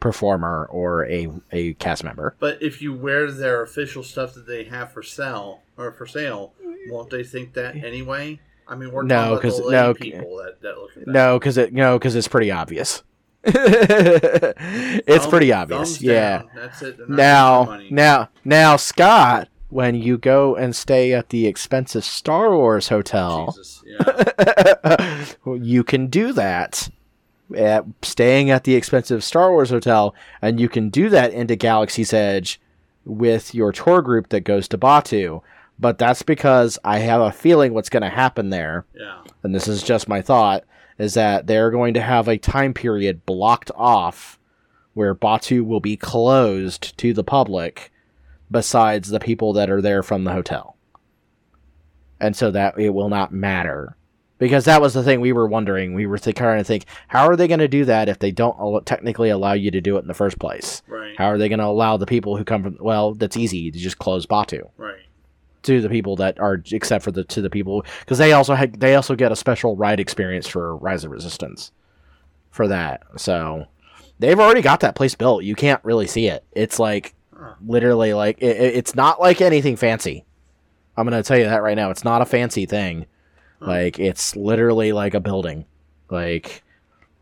performer 0.00 0.66
or 0.70 1.06
a 1.06 1.28
a 1.52 1.74
cast 1.74 2.04
member. 2.04 2.34
But 2.38 2.62
if 2.62 2.80
you 2.80 2.94
wear 2.94 3.30
their 3.30 3.62
official 3.62 4.02
stuff 4.02 4.34
that 4.34 4.46
they 4.46 4.64
have 4.64 4.92
for 4.92 5.02
sale 5.02 5.62
or 5.76 5.92
for 5.92 6.06
sale, 6.06 6.52
won't 6.88 7.10
they 7.10 7.24
think 7.24 7.54
that 7.54 7.76
anyway? 7.76 8.40
I 8.68 8.74
mean, 8.74 8.90
we're 8.90 9.02
No, 9.02 9.14
talking 9.14 9.32
about 9.32 9.42
'cause- 9.42 9.58
the 9.58 9.64
lay 9.66 9.72
no, 9.76 9.94
people 9.94 10.36
that, 10.38 10.60
that 10.62 10.76
look 10.78 10.90
at 10.96 11.04
that. 11.06 11.12
No, 11.12 11.38
because 11.38 11.56
it 11.58 11.72
no 11.72 11.98
because 11.98 12.14
it's 12.16 12.28
pretty 12.28 12.50
obvious. 12.50 13.02
it's 15.06 15.26
pretty 15.26 15.52
obvious. 15.52 16.00
Yeah. 16.00 16.42
That's 16.54 16.82
it. 16.82 17.08
Now, 17.08 17.80
now, 17.90 18.28
now, 18.44 18.76
Scott, 18.76 19.48
when 19.68 19.94
you 19.94 20.18
go 20.18 20.56
and 20.56 20.74
stay 20.74 21.12
at 21.12 21.28
the 21.30 21.46
expensive 21.46 22.04
Star 22.04 22.54
Wars 22.56 22.88
hotel, 22.88 23.46
Jesus. 23.52 23.82
Yeah. 23.86 25.26
you 25.60 25.84
can 25.84 26.06
do 26.08 26.32
that. 26.32 26.88
At 27.56 27.84
staying 28.02 28.50
at 28.50 28.64
the 28.64 28.74
expensive 28.74 29.22
Star 29.22 29.52
Wars 29.52 29.70
hotel, 29.70 30.16
and 30.42 30.58
you 30.58 30.68
can 30.68 30.88
do 30.90 31.08
that 31.10 31.32
into 31.32 31.54
Galaxy's 31.54 32.12
Edge 32.12 32.60
with 33.04 33.54
your 33.54 33.70
tour 33.70 34.02
group 34.02 34.30
that 34.30 34.40
goes 34.40 34.66
to 34.68 34.78
Batuu. 34.78 35.42
But 35.78 35.96
that's 35.98 36.22
because 36.22 36.76
I 36.82 36.98
have 36.98 37.20
a 37.20 37.30
feeling 37.30 37.72
what's 37.72 37.88
going 37.88 38.02
to 38.02 38.08
happen 38.08 38.50
there 38.50 38.84
Yeah. 38.98 39.20
and 39.44 39.54
this 39.54 39.68
is 39.68 39.84
just 39.84 40.08
my 40.08 40.22
thought, 40.22 40.64
is 40.98 41.14
that 41.14 41.46
they're 41.46 41.70
going 41.70 41.94
to 41.94 42.00
have 42.00 42.28
a 42.28 42.38
time 42.38 42.72
period 42.74 43.26
blocked 43.26 43.70
off 43.74 44.38
where 44.94 45.14
Batuu 45.14 45.64
will 45.64 45.80
be 45.80 45.96
closed 45.96 46.96
to 46.98 47.12
the 47.12 47.24
public 47.24 47.92
besides 48.50 49.10
the 49.10 49.20
people 49.20 49.52
that 49.52 49.70
are 49.70 49.82
there 49.82 50.02
from 50.02 50.24
the 50.24 50.32
hotel. 50.32 50.76
And 52.18 52.34
so 52.34 52.50
that 52.50 52.78
it 52.78 52.90
will 52.90 53.10
not 53.10 53.32
matter. 53.32 53.96
Because 54.38 54.66
that 54.66 54.82
was 54.82 54.92
the 54.94 55.02
thing 55.02 55.20
we 55.20 55.32
were 55.32 55.46
wondering. 55.46 55.94
We 55.94 56.06
were 56.06 56.18
th- 56.18 56.36
trying 56.36 56.58
to 56.58 56.64
think, 56.64 56.84
how 57.08 57.26
are 57.26 57.36
they 57.36 57.48
going 57.48 57.60
to 57.60 57.68
do 57.68 57.86
that 57.86 58.08
if 58.08 58.18
they 58.18 58.30
don't 58.30 58.58
al- 58.58 58.82
technically 58.82 59.30
allow 59.30 59.54
you 59.54 59.70
to 59.70 59.80
do 59.80 59.96
it 59.96 60.00
in 60.00 60.08
the 60.08 60.14
first 60.14 60.38
place? 60.38 60.82
Right. 60.86 61.14
How 61.16 61.26
are 61.26 61.38
they 61.38 61.48
going 61.48 61.58
to 61.58 61.64
allow 61.66 61.96
the 61.96 62.06
people 62.06 62.36
who 62.36 62.44
come 62.44 62.62
from, 62.62 62.76
well, 62.80 63.14
that's 63.14 63.36
easy. 63.36 63.58
You 63.58 63.72
just 63.72 63.98
close 63.98 64.26
Batuu 64.26 64.68
Right. 64.76 65.00
To 65.62 65.80
the 65.80 65.88
people 65.88 66.16
that 66.16 66.38
are 66.38 66.62
except 66.72 67.02
for 67.04 67.10
the 67.10 67.24
to 67.24 67.40
the 67.42 67.50
people 67.50 67.84
because 68.00 68.18
they 68.18 68.32
also 68.32 68.54
had 68.54 68.78
they 68.80 68.94
also 68.94 69.14
get 69.16 69.32
a 69.32 69.36
special 69.36 69.76
ride 69.76 69.98
experience 70.00 70.46
for 70.46 70.76
Rise 70.76 71.04
of 71.04 71.10
Resistance 71.10 71.72
for 72.50 72.68
that. 72.68 73.02
So 73.16 73.66
they've 74.18 74.38
already 74.38 74.62
got 74.62 74.80
that 74.80 74.94
place 74.94 75.14
built. 75.14 75.44
You 75.44 75.54
can't 75.54 75.84
really 75.84 76.06
see 76.06 76.26
it. 76.28 76.44
It's 76.52 76.78
like 76.78 77.14
literally 77.66 78.14
like 78.14 78.38
it, 78.40 78.56
it- 78.56 78.74
it's 78.76 78.94
not 78.94 79.20
like 79.20 79.40
anything 79.40 79.76
fancy. 79.76 80.24
I'm 80.96 81.04
gonna 81.06 81.22
tell 81.22 81.36
you 81.38 81.44
that 81.44 81.62
right 81.62 81.76
now. 81.76 81.90
It's 81.90 82.04
not 82.04 82.22
a 82.22 82.26
fancy 82.26 82.64
thing. 82.66 83.06
Like 83.60 83.98
it's 83.98 84.36
literally 84.36 84.92
like 84.92 85.14
a 85.14 85.20
building. 85.20 85.64
Like 86.10 86.62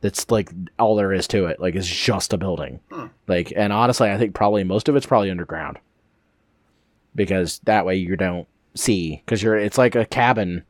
it's 0.02 0.30
like 0.30 0.50
all 0.78 0.96
there 0.96 1.12
is 1.12 1.26
to 1.28 1.46
it. 1.46 1.58
Like 1.60 1.74
it's 1.74 1.88
just 1.88 2.32
a 2.32 2.36
building. 2.38 2.80
Hmm. 2.92 3.06
Like 3.26 3.52
and 3.56 3.72
honestly, 3.72 4.10
I 4.10 4.18
think 4.18 4.34
probably 4.34 4.62
most 4.64 4.88
of 4.88 4.96
it's 4.96 5.06
probably 5.06 5.30
underground 5.30 5.78
because 7.14 7.60
that 7.64 7.86
way 7.86 7.96
you 7.96 8.16
don't 8.16 8.46
see 8.74 9.22
because 9.24 9.42
you're 9.42 9.56
it's 9.56 9.78
like 9.78 9.94
a 9.94 10.04
cabin. 10.04 10.64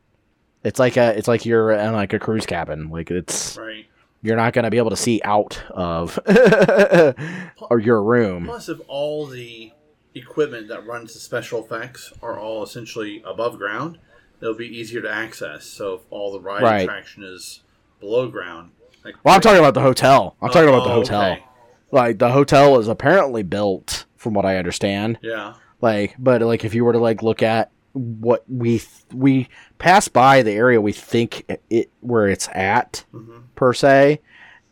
It's 0.63 0.79
like 0.79 0.97
a 0.97 1.17
it's 1.17 1.27
like 1.27 1.45
you're 1.45 1.71
in 1.71 1.93
like 1.93 2.13
a 2.13 2.19
cruise 2.19 2.45
cabin. 2.45 2.89
Like 2.89 3.11
it's 3.11 3.57
Right. 3.57 3.85
you're 4.21 4.35
not 4.37 4.53
gonna 4.53 4.69
be 4.71 4.77
able 4.77 4.89
to 4.91 4.95
see 4.95 5.21
out 5.23 5.61
of 5.71 6.19
or 7.69 7.79
your 7.79 8.01
room. 8.03 8.45
Plus, 8.45 8.69
if 8.69 8.79
all 8.87 9.25
the 9.25 9.71
equipment 10.13 10.67
that 10.69 10.85
runs 10.85 11.13
the 11.13 11.19
special 11.19 11.63
effects 11.63 12.13
are 12.21 12.39
all 12.39 12.63
essentially 12.63 13.21
above 13.25 13.57
ground, 13.57 13.97
it'll 14.41 14.53
be 14.55 14.67
easier 14.67 15.01
to 15.01 15.11
access. 15.11 15.65
So 15.65 15.95
if 15.95 16.01
all 16.09 16.31
the 16.31 16.39
ride 16.39 16.63
Right. 16.63 16.79
attraction 16.81 17.23
is 17.23 17.61
below 17.99 18.27
ground, 18.29 18.71
like 19.03 19.15
Well, 19.23 19.35
I'm 19.35 19.41
talking 19.41 19.59
about 19.59 19.73
the 19.73 19.81
hotel. 19.81 20.35
I'm 20.41 20.49
talking 20.49 20.69
about 20.69 20.83
the 20.85 20.91
Oh, 20.91 20.95
hotel. 20.95 21.31
okay. 21.33 21.43
Like 21.91 22.17
the 22.19 22.31
hotel 22.31 22.79
is 22.79 22.87
apparently 22.87 23.43
built, 23.43 24.05
from 24.15 24.33
what 24.33 24.45
I 24.45 24.57
understand. 24.57 25.19
Yeah. 25.21 25.53
Like, 25.85 26.15
but 26.17 26.41
like 26.41 26.65
if 26.65 26.73
you 26.73 26.83
were 26.83 26.93
to 26.93 26.97
like 26.99 27.21
look 27.21 27.43
at 27.43 27.69
what 27.93 28.43
we 28.49 28.79
th- 28.79 29.05
we 29.13 29.47
pass 29.77 30.07
by 30.07 30.41
the 30.41 30.51
area 30.51 30.81
we 30.81 30.91
think 30.91 31.45
it 31.69 31.91
where 32.01 32.27
it's 32.27 32.49
at 32.53 33.05
hmm 33.11 33.41
per 33.53 33.71
se, 33.71 34.19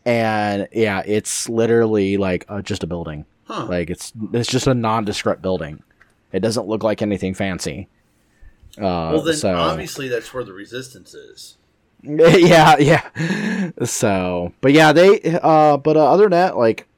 and 0.04 0.66
yeah, 0.72 1.04
it's 1.06 1.48
literally 1.48 2.16
like 2.16 2.44
uh, 2.48 2.62
just 2.62 2.82
a 2.82 2.88
building. 2.88 3.26
Huh. 3.44 3.66
Like 3.66 3.90
it's 3.90 4.12
it's 4.32 4.50
just 4.50 4.66
a 4.66 4.74
nondescript 4.74 5.40
building. 5.40 5.84
It 6.32 6.40
doesn't 6.40 6.66
look 6.66 6.82
like 6.82 7.00
anything 7.00 7.32
fancy. 7.32 7.86
Uh, 8.76 9.14
well, 9.14 9.22
then 9.22 9.36
so 9.36 9.54
obviously 9.54 10.08
that's 10.08 10.34
where 10.34 10.42
the 10.42 10.52
resistance 10.52 11.14
is. 11.14 11.58
yeah, 12.02 12.76
yeah. 12.78 13.70
So, 13.84 14.52
but 14.60 14.72
yeah, 14.72 14.92
they. 14.92 15.20
Uh, 15.40 15.76
but 15.76 15.96
uh, 15.96 16.10
other 16.10 16.24
than 16.24 16.32
that, 16.32 16.56
like 16.56 16.88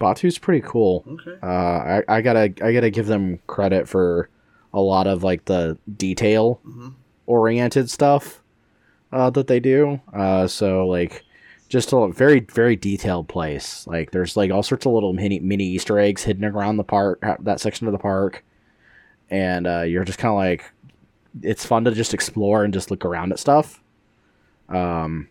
Batuu's 0.00 0.38
pretty 0.38 0.66
cool. 0.66 1.04
Okay. 1.06 1.36
Uh, 1.42 1.46
I, 1.46 2.02
I 2.08 2.20
gotta 2.20 2.52
I 2.62 2.72
gotta 2.72 2.90
give 2.90 3.06
them 3.06 3.38
credit 3.46 3.88
for 3.88 4.28
a 4.72 4.80
lot 4.80 5.06
of 5.06 5.22
like 5.22 5.44
the 5.46 5.78
detail 5.96 6.60
hmm 6.64 6.88
oriented 7.26 7.90
stuff 7.90 8.42
uh, 9.12 9.28
that 9.28 9.48
they 9.48 9.60
do. 9.60 10.00
Uh, 10.14 10.46
so 10.46 10.86
like 10.86 11.24
just 11.68 11.92
a 11.92 12.08
very 12.08 12.40
very 12.40 12.74
detailed 12.74 13.28
place. 13.28 13.86
Like 13.86 14.12
there's 14.12 14.36
like 14.36 14.50
all 14.50 14.62
sorts 14.62 14.86
of 14.86 14.92
little 14.92 15.12
mini 15.12 15.38
mini 15.40 15.64
Easter 15.64 15.98
eggs 15.98 16.22
hidden 16.22 16.44
around 16.44 16.78
the 16.78 16.84
park 16.84 17.20
that 17.40 17.60
section 17.60 17.86
of 17.86 17.92
the 17.92 17.98
park, 17.98 18.44
and 19.30 19.66
uh, 19.66 19.82
you're 19.82 20.04
just 20.04 20.18
kind 20.18 20.32
of 20.32 20.36
like 20.36 20.72
it's 21.42 21.66
fun 21.66 21.84
to 21.84 21.90
just 21.92 22.14
explore 22.14 22.64
and 22.64 22.72
just 22.72 22.90
look 22.90 23.04
around 23.04 23.32
at 23.32 23.38
stuff. 23.38 23.82
Um, 24.68 25.28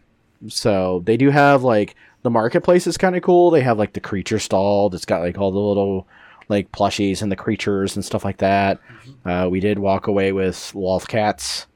so 0.48 1.02
they 1.06 1.18
do 1.18 1.32
have 1.32 1.64
like 1.64 1.96
the 2.24 2.30
marketplace 2.30 2.88
is 2.88 2.98
kind 2.98 3.16
of 3.16 3.24
cool. 3.24 3.52
They 3.52 3.62
have 3.62 3.78
like 3.78 3.94
the 3.94 4.00
creature 4.00 4.40
stall 4.40 4.90
that's 4.90 5.06
got 5.06 5.22
like 5.22 5.38
all 5.38 5.52
the 5.52 5.60
little 5.60 6.08
like 6.50 6.72
plushies 6.72 7.22
and 7.22 7.32
the 7.32 7.36
creatures 7.36 7.96
and 7.96 8.04
stuff 8.04 8.26
like 8.26 8.38
that. 8.38 8.80
Uh, 9.26 9.48
we 9.50 9.60
did 9.60 9.80
walk 9.80 10.08
away 10.08 10.32
with 10.32 10.74
Loth-cats, 10.74 11.68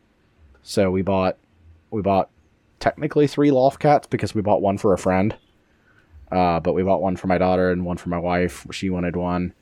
so 0.64 0.92
we 0.92 1.02
bought 1.02 1.38
we 1.90 2.02
bought 2.02 2.30
technically 2.80 3.28
three 3.28 3.52
Loth-cats 3.52 4.08
because 4.08 4.34
we 4.34 4.42
bought 4.42 4.62
one 4.62 4.78
for 4.78 4.94
a 4.94 4.98
friend. 4.98 5.36
Uh, 6.32 6.62
but 6.62 6.74
we 6.74 6.84
bought 6.84 7.02
one 7.02 7.18
for 7.18 7.28
my 7.28 7.38
daughter 7.38 7.72
and 7.72 7.86
one 7.86 7.98
for 7.98 8.08
my 8.08 8.18
wife. 8.18 8.66
She 8.72 8.90
wanted 8.90 9.18
one. 9.18 9.54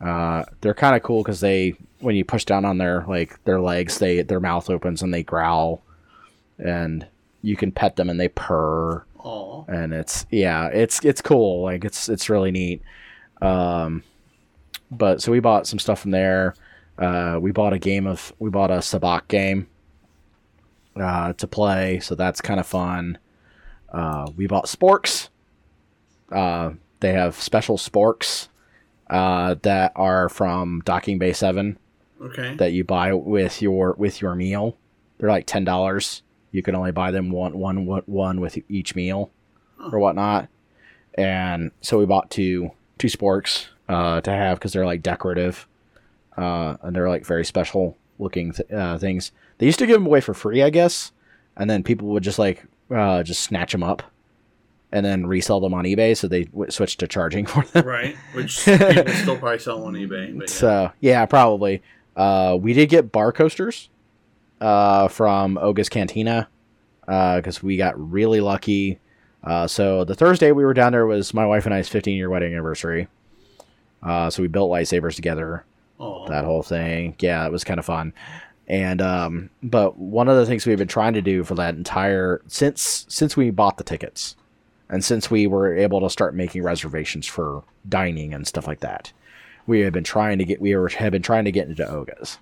Uh, 0.00 0.44
they're 0.60 0.74
kind 0.74 0.96
of 0.96 1.02
cool 1.02 1.22
because 1.22 1.40
they 1.40 1.74
when 2.00 2.16
you 2.16 2.24
push 2.24 2.44
down 2.44 2.64
on 2.64 2.78
their 2.78 3.04
like 3.08 3.42
their 3.44 3.60
legs, 3.60 3.98
they 3.98 4.22
their 4.22 4.40
mouth 4.40 4.68
opens 4.68 5.02
and 5.02 5.14
they 5.14 5.22
growl, 5.22 5.82
and 6.58 7.06
you 7.42 7.56
can 7.56 7.70
pet 7.70 7.96
them 7.96 8.10
and 8.10 8.18
they 8.18 8.28
purr 8.28 9.04
Aw. 9.18 9.64
and 9.68 9.92
it's 9.92 10.26
yeah 10.30 10.68
it's 10.68 11.04
it's 11.04 11.20
cool 11.20 11.62
like 11.62 11.84
it's 11.84 12.08
it's 12.08 12.28
really 12.30 12.50
neat 12.50 12.82
um 13.42 14.02
but 14.90 15.20
so 15.20 15.32
we 15.32 15.40
bought 15.40 15.66
some 15.66 15.78
stuff 15.78 16.00
from 16.00 16.10
there 16.12 16.54
uh 16.98 17.38
we 17.40 17.50
bought 17.52 17.72
a 17.72 17.78
game 17.78 18.06
of 18.06 18.32
we 18.38 18.50
bought 18.50 18.70
a 18.70 18.78
sabacc 18.78 19.26
game 19.28 19.66
uh 20.96 21.32
to 21.34 21.46
play 21.46 22.00
so 22.00 22.14
that's 22.14 22.40
kind 22.40 22.58
of 22.60 22.66
fun 22.66 23.18
uh 23.92 24.30
we 24.36 24.46
bought 24.46 24.66
sporks 24.66 25.28
uh 26.32 26.70
they 27.00 27.12
have 27.12 27.34
special 27.36 27.76
sporks 27.76 28.48
uh 29.10 29.54
that 29.62 29.92
are 29.96 30.28
from 30.28 30.80
docking 30.84 31.18
bay 31.18 31.32
7 31.32 31.78
Okay. 32.20 32.56
that 32.56 32.72
you 32.72 32.82
buy 32.82 33.12
with 33.12 33.62
your 33.62 33.94
with 33.96 34.20
your 34.20 34.34
meal. 34.34 34.76
They're 35.18 35.28
like 35.28 35.46
ten 35.46 35.62
dollars. 35.62 36.24
You 36.52 36.62
can 36.62 36.74
only 36.74 36.92
buy 36.92 37.10
them 37.10 37.30
one 37.30 37.58
one 37.58 37.84
one 38.06 38.40
with 38.40 38.58
each 38.68 38.94
meal 38.94 39.30
or 39.92 39.98
whatnot. 39.98 40.48
And 41.16 41.72
so 41.80 41.98
we 41.98 42.06
bought 42.06 42.30
two 42.30 42.70
two 42.98 43.08
sporks 43.08 43.66
uh, 43.88 44.20
to 44.22 44.30
have 44.30 44.58
because 44.58 44.72
they're 44.72 44.86
like 44.86 45.02
decorative, 45.02 45.66
uh, 46.36 46.76
and 46.82 46.94
they're 46.94 47.08
like 47.08 47.26
very 47.26 47.44
special 47.44 47.96
looking 48.18 48.52
th- 48.52 48.70
uh, 48.70 48.98
things. 48.98 49.32
They 49.58 49.66
used 49.66 49.78
to 49.80 49.86
give 49.86 49.94
them 49.94 50.06
away 50.06 50.20
for 50.20 50.34
free, 50.34 50.62
I 50.62 50.70
guess, 50.70 51.12
and 51.56 51.68
then 51.68 51.82
people 51.82 52.08
would 52.08 52.22
just 52.22 52.38
like 52.38 52.64
uh, 52.90 53.22
just 53.22 53.42
snatch 53.42 53.72
them 53.72 53.82
up 53.82 54.02
and 54.90 55.04
then 55.04 55.26
resell 55.26 55.60
them 55.60 55.74
on 55.74 55.84
eBay. 55.84 56.16
So 56.16 56.28
they 56.28 56.44
w- 56.44 56.70
switched 56.70 57.00
to 57.00 57.06
charging 57.08 57.44
for 57.46 57.64
them. 57.64 57.86
right. 57.86 58.16
Which 58.34 58.66
you 58.66 58.78
can 58.78 59.08
still 59.08 59.36
probably 59.36 59.58
sell 59.58 59.84
on 59.84 59.94
eBay. 59.94 60.36
But 60.38 60.48
yeah. 60.48 60.54
So 60.54 60.92
yeah, 61.00 61.26
probably. 61.26 61.82
Uh, 62.16 62.56
we 62.60 62.72
did 62.72 62.88
get 62.88 63.12
bar 63.12 63.32
coasters 63.32 63.88
uh, 64.60 65.08
from 65.08 65.58
Oga's 65.58 65.88
Cantina 65.88 66.48
because 67.06 67.62
we 67.62 67.76
got 67.76 67.98
really 67.98 68.40
lucky. 68.40 68.98
Uh, 69.44 69.66
so 69.66 70.04
the 70.04 70.14
Thursday 70.14 70.52
we 70.52 70.64
were 70.64 70.74
down 70.74 70.92
there 70.92 71.06
was 71.06 71.32
my 71.32 71.46
wife 71.46 71.64
and 71.64 71.74
I's 71.74 71.88
15 71.88 72.16
year 72.16 72.28
wedding 72.28 72.52
anniversary. 72.52 73.08
Uh, 74.02 74.30
so 74.30 74.42
we 74.42 74.48
built 74.48 74.70
lightsabers 74.70 75.14
together, 75.14 75.64
Oh, 76.00 76.28
that 76.28 76.44
whole 76.44 76.62
thing. 76.62 77.16
Yeah, 77.18 77.44
it 77.46 77.52
was 77.52 77.64
kind 77.64 77.80
of 77.80 77.86
fun. 77.86 78.12
And 78.68 79.00
um, 79.00 79.50
but 79.62 79.96
one 79.96 80.28
of 80.28 80.36
the 80.36 80.46
things 80.46 80.66
we've 80.66 80.78
been 80.78 80.86
trying 80.86 81.14
to 81.14 81.22
do 81.22 81.42
for 81.42 81.54
that 81.54 81.74
entire 81.74 82.42
since 82.46 83.06
since 83.08 83.36
we 83.36 83.50
bought 83.50 83.78
the 83.78 83.84
tickets, 83.84 84.36
and 84.90 85.02
since 85.04 85.30
we 85.30 85.46
were 85.46 85.74
able 85.74 86.00
to 86.02 86.10
start 86.10 86.34
making 86.34 86.62
reservations 86.62 87.26
for 87.26 87.64
dining 87.88 88.34
and 88.34 88.46
stuff 88.46 88.66
like 88.66 88.80
that, 88.80 89.12
we 89.66 89.80
have 89.80 89.94
been 89.94 90.04
trying 90.04 90.38
to 90.38 90.44
get 90.44 90.60
we 90.60 90.76
were, 90.76 90.88
have 90.90 91.12
been 91.12 91.22
trying 91.22 91.46
to 91.46 91.52
get 91.52 91.68
into 91.68 91.88
Oga's. 91.88 92.38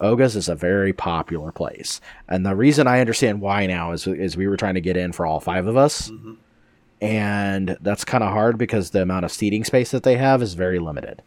Oga's 0.00 0.36
is 0.36 0.48
a 0.48 0.54
very 0.54 0.92
popular 0.92 1.50
place, 1.52 2.00
and 2.28 2.46
the 2.46 2.54
reason 2.54 2.86
I 2.86 3.00
understand 3.00 3.40
why 3.40 3.66
now 3.66 3.92
is 3.92 4.06
is 4.06 4.36
we 4.36 4.46
were 4.46 4.56
trying 4.56 4.74
to 4.74 4.80
get 4.80 4.96
in 4.96 5.12
for 5.12 5.26
all 5.26 5.40
five 5.40 5.66
of 5.66 5.76
us, 5.76 6.08
Mhm. 6.10 6.36
and 7.00 7.76
that's 7.80 8.04
kind 8.04 8.24
of 8.24 8.30
hard 8.32 8.58
because 8.58 8.90
the 8.90 9.02
amount 9.02 9.24
of 9.24 9.32
seating 9.32 9.64
space 9.64 9.90
that 9.90 10.02
they 10.02 10.16
have 10.16 10.42
is 10.42 10.54
very 10.54 10.78
limited. 10.78 11.22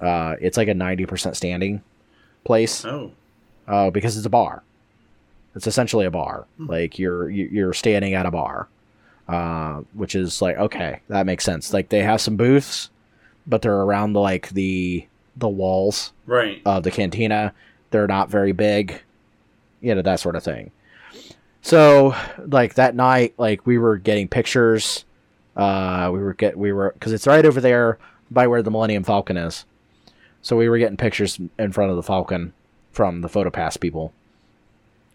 Uh, 0.00 0.36
it's 0.40 0.56
like 0.56 0.68
a 0.68 0.74
ninety 0.74 1.06
percent 1.06 1.36
standing 1.36 1.82
place 2.44 2.84
oh, 2.84 3.12
uh, 3.66 3.90
because 3.90 4.16
it's 4.16 4.26
a 4.26 4.30
bar. 4.30 4.62
It's 5.54 5.66
essentially 5.66 6.04
a 6.04 6.10
bar. 6.10 6.46
Like 6.58 6.98
you're 6.98 7.30
you- 7.30 7.48
you're 7.50 7.72
standing 7.72 8.14
at 8.14 8.26
a 8.26 8.30
bar, 8.30 8.68
uh, 9.28 9.80
which 9.94 10.14
is 10.14 10.42
like 10.42 10.56
okay, 10.58 11.00
that 11.08 11.26
makes 11.26 11.44
sense. 11.44 11.72
Like 11.72 11.88
they 11.88 12.02
have 12.02 12.20
some 12.20 12.36
booths, 12.36 12.90
but 13.46 13.62
they're 13.62 13.74
around 13.80 14.12
the 14.12 14.20
like 14.20 14.50
the 14.50 15.06
the 15.38 15.48
walls 15.48 16.12
right. 16.26 16.60
of 16.64 16.82
the 16.82 16.90
cantina. 16.90 17.52
They're 17.90 18.06
not 18.06 18.30
very 18.30 18.52
big, 18.52 19.02
you 19.80 19.94
know 19.94 20.02
that 20.02 20.20
sort 20.20 20.36
of 20.36 20.42
thing. 20.42 20.70
So 21.62 22.14
like 22.38 22.74
that 22.74 22.94
night, 22.94 23.34
like 23.38 23.66
we 23.66 23.78
were 23.78 23.96
getting 23.96 24.28
pictures. 24.28 25.04
Uh, 25.56 26.10
we 26.12 26.20
were 26.20 26.34
get 26.34 26.56
we 26.56 26.72
were 26.72 26.92
because 26.92 27.12
it's 27.12 27.26
right 27.26 27.44
over 27.44 27.60
there 27.60 27.98
by 28.30 28.46
where 28.46 28.62
the 28.62 28.70
Millennium 28.70 29.04
Falcon 29.04 29.36
is. 29.36 29.64
So 30.42 30.56
we 30.56 30.68
were 30.68 30.78
getting 30.78 30.96
pictures 30.96 31.40
in 31.58 31.72
front 31.72 31.90
of 31.90 31.96
the 31.96 32.02
Falcon 32.02 32.52
from 32.92 33.20
the 33.20 33.28
PhotoPass 33.28 33.80
people, 33.80 34.12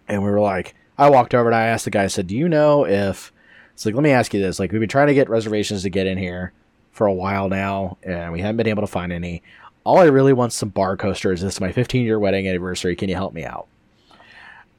and 0.08 0.24
we 0.24 0.30
were 0.30 0.42
like, 0.42 0.76
I 0.98 1.10
walked 1.10 1.34
over 1.34 1.48
and 1.48 1.56
I 1.56 1.68
asked 1.68 1.86
the 1.86 1.92
guy, 1.92 2.04
I 2.04 2.08
said, 2.08 2.28
"Do 2.28 2.36
you 2.36 2.50
know 2.50 2.86
if?" 2.86 3.32
It's 3.74 3.86
like, 3.86 3.96
let 3.96 4.04
me 4.04 4.12
ask 4.12 4.34
you 4.34 4.42
this: 4.42 4.60
like 4.60 4.72
we've 4.72 4.82
been 4.82 4.90
trying 4.90 5.08
to 5.08 5.14
get 5.14 5.30
reservations 5.30 5.84
to 5.84 5.90
get 5.90 6.06
in 6.06 6.18
here 6.18 6.52
for 6.92 7.08
a 7.08 7.14
while 7.14 7.48
now, 7.48 7.98
and 8.04 8.34
we 8.34 8.42
haven't 8.42 8.58
been 8.58 8.68
able 8.68 8.84
to 8.84 8.88
find 8.88 9.14
any 9.14 9.42
all 9.84 10.00
I 10.00 10.06
really 10.06 10.34
want 10.34 10.54
some 10.54 10.70
bar 10.70 10.96
coasters. 10.98 11.42
This 11.42 11.56
is 11.56 11.62
my 11.62 11.72
15 11.72 12.04
year 12.04 12.20
wedding 12.20 12.48
anniversary. 12.48 12.96
Can 12.96 13.10
you 13.10 13.16
help 13.16 13.34
me 13.34 13.44
out? 13.44 13.68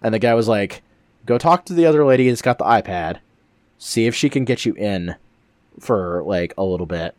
And 0.02 0.12
the 0.12 0.18
guy 0.18 0.34
was 0.34 0.48
like, 0.48 0.82
go 1.26 1.38
talk 1.38 1.64
to 1.66 1.74
the 1.74 1.86
other 1.86 2.04
lady 2.04 2.28
that's 2.28 2.42
got 2.42 2.58
the 2.58 2.64
iPad, 2.64 3.18
see 3.78 4.06
if 4.06 4.14
she 4.14 4.28
can 4.28 4.44
get 4.44 4.64
you 4.64 4.74
in 4.74 5.14
for 5.80 6.22
like 6.24 6.54
a 6.56 6.64
little 6.64 6.86
bit. 6.86 7.14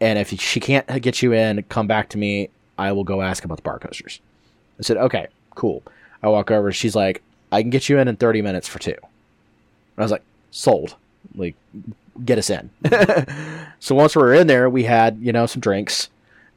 And 0.00 0.18
if 0.18 0.30
she 0.40 0.60
can't 0.60 0.86
get 1.02 1.22
you 1.22 1.32
in, 1.32 1.62
come 1.64 1.86
back 1.86 2.08
to 2.10 2.18
me. 2.18 2.50
I 2.78 2.92
will 2.92 3.04
go 3.04 3.22
ask 3.22 3.44
about 3.44 3.58
the 3.58 3.62
bar 3.62 3.78
coasters. 3.78 4.20
I 4.78 4.82
said, 4.82 4.96
okay, 4.96 5.28
cool. 5.54 5.82
I 6.22 6.28
walk 6.28 6.50
over. 6.50 6.72
She's 6.72 6.96
like, 6.96 7.22
I 7.52 7.62
can 7.62 7.70
get 7.70 7.88
you 7.88 7.98
in 7.98 8.08
in 8.08 8.16
30 8.16 8.42
minutes 8.42 8.66
for 8.66 8.78
two. 8.78 8.96
I 9.96 10.02
was 10.02 10.10
like, 10.10 10.24
sold. 10.50 10.96
Like, 11.36 11.54
get 12.24 12.38
us 12.38 12.50
in. 12.50 12.70
so 13.78 13.94
once 13.94 14.16
we 14.16 14.22
were 14.22 14.34
in 14.34 14.46
there, 14.46 14.68
we 14.68 14.84
had, 14.84 15.18
you 15.20 15.32
know, 15.32 15.46
some 15.46 15.60
drinks 15.60 16.08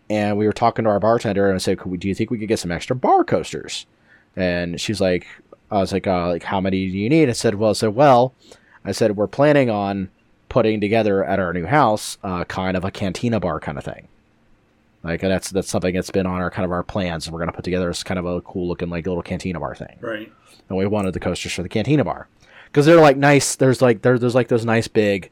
and 0.09 0.37
we 0.37 0.45
were 0.45 0.53
talking 0.53 0.85
to 0.85 0.91
our 0.91 0.99
bartender 0.99 1.47
and 1.47 1.55
I 1.55 1.59
said, 1.59 1.79
"Could 1.79 1.91
we, 1.91 1.97
do 1.97 2.07
you 2.07 2.15
think 2.15 2.29
we 2.31 2.37
could 2.37 2.47
get 2.47 2.59
some 2.59 2.71
extra 2.71 2.95
bar 2.95 3.23
coasters?" 3.23 3.85
And 4.35 4.79
she's 4.79 5.01
like, 5.01 5.27
"I 5.71 5.77
was 5.79 5.91
like, 5.91 6.07
uh, 6.07 6.27
like 6.29 6.43
how 6.43 6.61
many 6.61 6.89
do 6.89 6.97
you 6.97 7.09
need?" 7.09 7.29
I 7.29 7.33
said, 7.33 7.55
"Well, 7.55 7.71
I 7.71 7.73
said, 7.73 7.95
well, 7.95 8.33
I 8.83 8.91
said 8.91 9.15
we're 9.15 9.27
planning 9.27 9.69
on 9.69 10.09
putting 10.49 10.79
together 10.79 11.23
at 11.23 11.39
our 11.39 11.53
new 11.53 11.65
house, 11.65 12.17
uh, 12.23 12.43
kind 12.45 12.77
of 12.77 12.85
a 12.85 12.91
cantina 12.91 13.39
bar 13.39 13.59
kind 13.59 13.77
of 13.77 13.83
thing. 13.83 14.07
Like 15.03 15.21
that's 15.21 15.49
that's 15.49 15.69
something 15.69 15.93
that's 15.93 16.11
been 16.11 16.25
on 16.25 16.41
our 16.41 16.49
kind 16.51 16.65
of 16.65 16.71
our 16.71 16.83
plans. 16.83 17.29
We're 17.29 17.39
gonna 17.39 17.51
put 17.51 17.63
together 17.63 17.89
as 17.89 18.03
kind 18.03 18.19
of 18.19 18.25
a 18.25 18.41
cool 18.41 18.67
looking 18.67 18.89
like 18.89 19.05
little 19.05 19.23
cantina 19.23 19.59
bar 19.59 19.75
thing." 19.75 19.97
Right. 20.01 20.31
and 20.69 20.77
we 20.77 20.85
wanted 20.87 21.13
the 21.13 21.19
coasters 21.19 21.53
for 21.53 21.63
the 21.63 21.69
cantina 21.69 22.03
bar 22.03 22.27
because 22.65 22.85
they're 22.85 23.01
like 23.01 23.17
nice. 23.17 23.55
There's 23.55 23.81
like 23.81 24.01
there, 24.01 24.17
there's 24.17 24.35
like 24.35 24.47
those 24.47 24.65
nice 24.65 24.87
big, 24.87 25.29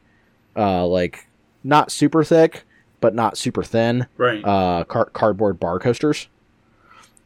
uh, 0.56 0.86
like 0.86 1.26
not 1.62 1.90
super 1.90 2.22
thick 2.24 2.64
but 3.04 3.14
not 3.14 3.36
super 3.36 3.62
thin, 3.62 4.06
Right. 4.16 4.42
uh, 4.42 4.84
car- 4.84 5.10
cardboard 5.12 5.60
bar 5.60 5.78
coasters, 5.78 6.28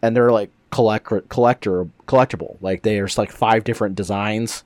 and 0.03 0.17
they're 0.17 0.33
like 0.33 0.51
collect 0.73 1.07
collector 1.29 1.87
collectible. 2.09 2.57
Like 2.61 2.83
there's 2.83 3.17
like 3.17 3.31
five 3.31 3.63
different 3.63 3.95
designs, 3.95 4.65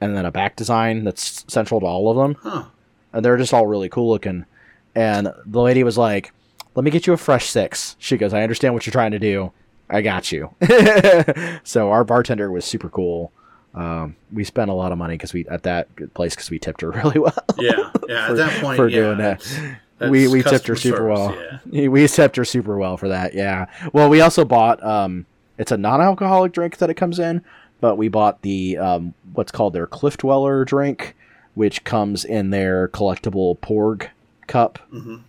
and 0.00 0.16
then 0.16 0.24
a 0.24 0.30
back 0.30 0.56
design 0.56 1.04
that's 1.04 1.44
central 1.48 1.80
to 1.80 1.86
all 1.86 2.08
of 2.10 2.16
them, 2.16 2.36
huh. 2.42 2.64
and 3.12 3.22
they're 3.22 3.36
just 3.36 3.52
all 3.52 3.66
really 3.66 3.90
cool 3.90 4.08
looking. 4.08 4.46
And 4.94 5.34
the 5.44 5.60
lady 5.60 5.84
was 5.84 5.98
like, 5.98 6.32
"Let 6.74 6.82
me 6.84 6.90
get 6.90 7.06
you 7.06 7.12
a 7.12 7.18
fresh 7.18 7.44
six. 7.50 7.94
She 7.98 8.16
goes, 8.16 8.32
"I 8.32 8.42
understand 8.42 8.72
what 8.72 8.86
you're 8.86 8.92
trying 8.92 9.10
to 9.10 9.18
do. 9.18 9.52
I 9.90 10.00
got 10.00 10.32
you." 10.32 10.54
so 11.62 11.90
our 11.90 12.04
bartender 12.04 12.50
was 12.50 12.64
super 12.64 12.88
cool. 12.88 13.32
Um, 13.74 14.16
we 14.32 14.44
spent 14.44 14.70
a 14.70 14.74
lot 14.74 14.92
of 14.92 14.98
money 14.98 15.14
because 15.14 15.34
we 15.34 15.46
at 15.48 15.64
that 15.64 15.88
place 16.14 16.34
because 16.34 16.48
we 16.50 16.58
tipped 16.58 16.80
her 16.80 16.90
really 17.02 17.18
well. 17.18 17.34
Yeah. 17.58 17.90
Yeah. 18.08 18.26
For- 18.28 18.32
At 18.32 18.36
that 18.36 18.62
point, 18.62 18.76
for 18.76 18.88
yeah, 18.88 19.00
doing 19.00 19.18
that. 19.18 19.78
That's- 19.98 20.10
we 20.10 20.28
we 20.28 20.42
tipped 20.42 20.66
her 20.66 20.76
super 20.76 20.96
service, 20.98 21.18
well. 21.18 21.60
Yeah. 21.70 21.88
We 21.88 22.06
tipped 22.08 22.36
her 22.36 22.44
super 22.44 22.76
well 22.78 22.96
for 22.96 23.08
that. 23.08 23.34
Yeah. 23.34 23.66
Well, 23.92 24.08
we 24.08 24.20
also 24.20 24.44
bought 24.44 24.82
um, 24.84 25.26
it's 25.58 25.72
a 25.72 25.76
non-alcoholic 25.76 26.52
drink 26.52 26.78
that 26.78 26.90
it 26.90 26.94
comes 26.94 27.18
in, 27.18 27.42
but 27.80 27.96
we 27.96 28.08
bought 28.08 28.42
the 28.42 28.76
um, 28.78 29.14
what's 29.34 29.52
called 29.52 29.72
their 29.72 29.86
Cliff 29.86 30.16
Dweller 30.16 30.64
drink, 30.64 31.14
which 31.54 31.84
comes 31.84 32.24
in 32.24 32.50
their 32.50 32.88
collectible 32.88 33.58
porg 33.58 34.08
cup. 34.46 34.78
Mhm. 34.92 35.22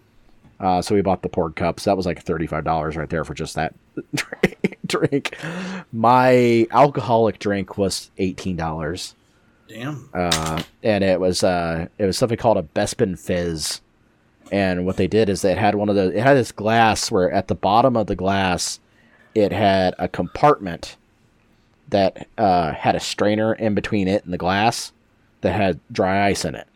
Uh, 0.59 0.81
so 0.81 0.95
we 0.95 1.01
bought 1.01 1.21
the 1.21 1.29
porg 1.29 1.55
cups. 1.55 1.83
That 1.83 1.97
was 1.97 2.05
like 2.05 2.21
thirty-five 2.23 2.63
dollars 2.63 2.95
right 2.95 3.09
there 3.09 3.23
for 3.25 3.33
just 3.33 3.55
that 3.55 3.73
drink. 4.85 5.37
My 5.91 6.67
alcoholic 6.71 7.39
drink 7.39 7.77
was 7.77 8.09
eighteen 8.17 8.55
dollars 8.55 9.15
Damn. 9.67 10.09
uh, 10.13 10.61
and 10.83 11.03
it 11.03 11.19
was 11.19 11.43
uh, 11.43 11.87
it 11.97 12.05
was 12.05 12.17
something 12.17 12.37
called 12.37 12.57
a 12.57 12.63
Bespin 12.63 13.17
Fizz. 13.19 13.81
And 14.51 14.85
what 14.85 14.97
they 14.97 15.07
did 15.07 15.29
is 15.29 15.41
they 15.41 15.55
had 15.55 15.75
one 15.75 15.89
of 15.89 15.95
the 15.95 16.15
it 16.15 16.21
had 16.21 16.35
this 16.37 16.51
glass 16.51 17.09
where 17.11 17.31
at 17.31 17.47
the 17.47 17.55
bottom 17.55 17.97
of 17.97 18.07
the 18.07 18.15
glass 18.15 18.79
it 19.33 19.51
had 19.51 19.95
a 19.99 20.07
compartment 20.07 20.97
that 21.89 22.27
uh, 22.37 22.71
had 22.71 22.95
a 22.95 22.99
strainer 22.99 23.53
in 23.53 23.75
between 23.75 24.07
it 24.07 24.23
and 24.23 24.33
the 24.33 24.37
glass 24.37 24.91
that 25.41 25.53
had 25.53 25.79
dry 25.91 26.27
ice 26.27 26.45
in 26.45 26.55
it. 26.55 26.67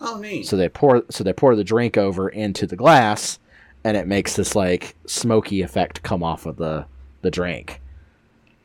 Oh, 0.00 0.18
neat. 0.18 0.46
So 0.46 0.56
they 0.56 0.68
pour 0.68 1.04
so 1.10 1.24
they 1.24 1.32
pour 1.32 1.56
the 1.56 1.64
drink 1.64 1.96
over 1.96 2.28
into 2.28 2.66
the 2.66 2.76
glass, 2.76 3.38
and 3.84 3.96
it 3.96 4.06
makes 4.06 4.36
this 4.36 4.54
like 4.54 4.94
smoky 5.06 5.62
effect 5.62 6.02
come 6.02 6.22
off 6.22 6.46
of 6.46 6.56
the 6.56 6.86
the 7.22 7.30
drink. 7.30 7.80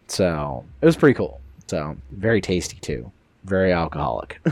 So 0.07 0.65
it 0.81 0.85
was 0.85 0.97
pretty 0.97 1.15
cool. 1.15 1.39
So 1.67 1.97
very 2.11 2.41
tasty 2.41 2.79
too. 2.79 3.11
Very 3.43 3.71
alcoholic. 3.73 4.39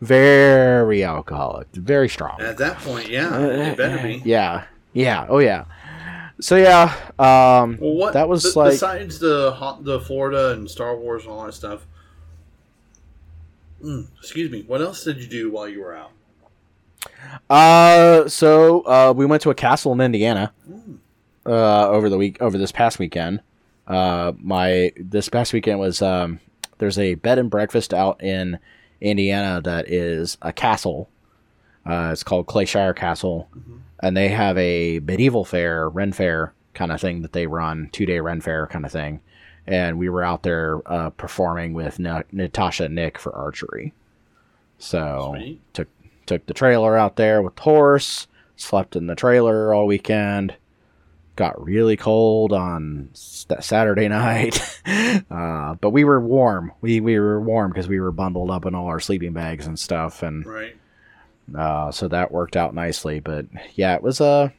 very 0.00 1.02
alcoholic. 1.02 1.68
Very 1.72 2.08
strong. 2.08 2.40
At 2.40 2.58
that 2.58 2.78
point, 2.78 3.08
yeah, 3.08 3.38
it 3.38 3.76
better 3.76 4.02
be. 4.02 4.22
Yeah. 4.24 4.64
Yeah. 4.92 5.26
Oh 5.28 5.38
yeah. 5.38 5.64
So 6.40 6.56
yeah. 6.56 6.94
Um, 7.18 7.78
Well, 7.80 7.94
what 7.94 8.12
That 8.12 8.28
was 8.28 8.52
be- 8.54 8.60
like- 8.60 8.72
besides 8.72 9.18
the 9.18 9.52
hot, 9.52 9.84
the 9.84 10.00
Florida 10.00 10.52
and 10.52 10.70
Star 10.70 10.96
Wars 10.96 11.22
and 11.24 11.32
all 11.32 11.46
that 11.46 11.54
stuff. 11.54 11.86
Mm, 13.82 14.06
excuse 14.18 14.50
me. 14.50 14.62
What 14.66 14.80
else 14.80 15.04
did 15.04 15.18
you 15.20 15.26
do 15.26 15.50
while 15.50 15.68
you 15.68 15.80
were 15.80 15.94
out? 15.96 16.10
Uh, 17.50 18.28
so 18.28 18.80
uh, 18.82 19.12
we 19.16 19.26
went 19.26 19.42
to 19.42 19.50
a 19.50 19.54
castle 19.54 19.92
in 19.92 20.00
Indiana 20.00 20.52
Mm. 20.68 20.98
uh, 21.46 21.88
over 21.88 22.08
the 22.08 22.16
week 22.18 22.40
over 22.40 22.56
this 22.58 22.72
past 22.72 22.98
weekend. 22.98 23.40
Uh, 23.86 24.32
my 24.38 24.92
this 24.96 25.28
past 25.28 25.52
weekend 25.52 25.78
was 25.78 26.00
um, 26.00 26.40
there's 26.78 26.98
a 26.98 27.14
bed 27.14 27.38
and 27.38 27.50
breakfast 27.50 27.92
out 27.94 28.22
in 28.22 28.58
Indiana 29.00 29.60
that 29.62 29.88
is 29.90 30.38
a 30.42 30.52
castle. 30.52 31.08
Uh, 31.86 32.10
it's 32.12 32.22
called 32.22 32.46
Clayshire 32.46 32.94
Castle, 32.96 33.48
Mhm. 33.56 33.78
and 34.00 34.16
they 34.16 34.28
have 34.28 34.56
a 34.56 35.00
medieval 35.00 35.44
fair, 35.44 35.88
Ren 35.88 36.12
Fair 36.12 36.52
kind 36.72 36.90
of 36.90 37.00
thing 37.00 37.22
that 37.22 37.32
they 37.32 37.46
run, 37.46 37.88
two 37.92 38.06
day 38.06 38.20
Ren 38.20 38.40
Fair 38.40 38.66
kind 38.66 38.84
of 38.84 38.92
thing. 38.92 39.20
And 39.66 39.98
we 39.98 40.08
were 40.08 40.22
out 40.22 40.42
there 40.42 40.80
uh, 40.86 41.10
performing 41.10 41.72
with 41.74 41.98
Na- 41.98 42.22
Natasha 42.32 42.84
and 42.84 42.94
Nick 42.94 43.18
for 43.18 43.34
archery. 43.34 43.92
So 44.78 45.34
Sweet. 45.36 45.60
took 45.74 45.88
took 46.26 46.46
the 46.46 46.54
trailer 46.54 46.96
out 46.96 47.16
there 47.16 47.42
with 47.42 47.56
the 47.56 47.62
horse, 47.62 48.26
slept 48.56 48.96
in 48.96 49.06
the 49.06 49.14
trailer 49.14 49.74
all 49.74 49.86
weekend. 49.86 50.54
Got 51.36 51.62
really 51.64 51.96
cold 51.96 52.52
on 52.52 53.08
that 53.48 53.64
Saturday 53.64 54.06
night, 54.08 54.60
uh, 55.30 55.74
but 55.74 55.90
we 55.90 56.04
were 56.04 56.20
warm. 56.20 56.70
We 56.80 57.00
we 57.00 57.18
were 57.18 57.40
warm 57.40 57.72
because 57.72 57.88
we 57.88 57.98
were 57.98 58.12
bundled 58.12 58.50
up 58.50 58.66
in 58.66 58.74
all 58.76 58.86
our 58.86 59.00
sleeping 59.00 59.32
bags 59.32 59.66
and 59.66 59.76
stuff, 59.76 60.22
and 60.22 60.46
Right. 60.46 60.76
uh, 61.56 61.90
so 61.90 62.06
that 62.06 62.30
worked 62.30 62.56
out 62.56 62.72
nicely. 62.72 63.18
But 63.18 63.46
yeah, 63.74 63.94
it 63.96 64.02
was 64.02 64.20
a 64.20 64.52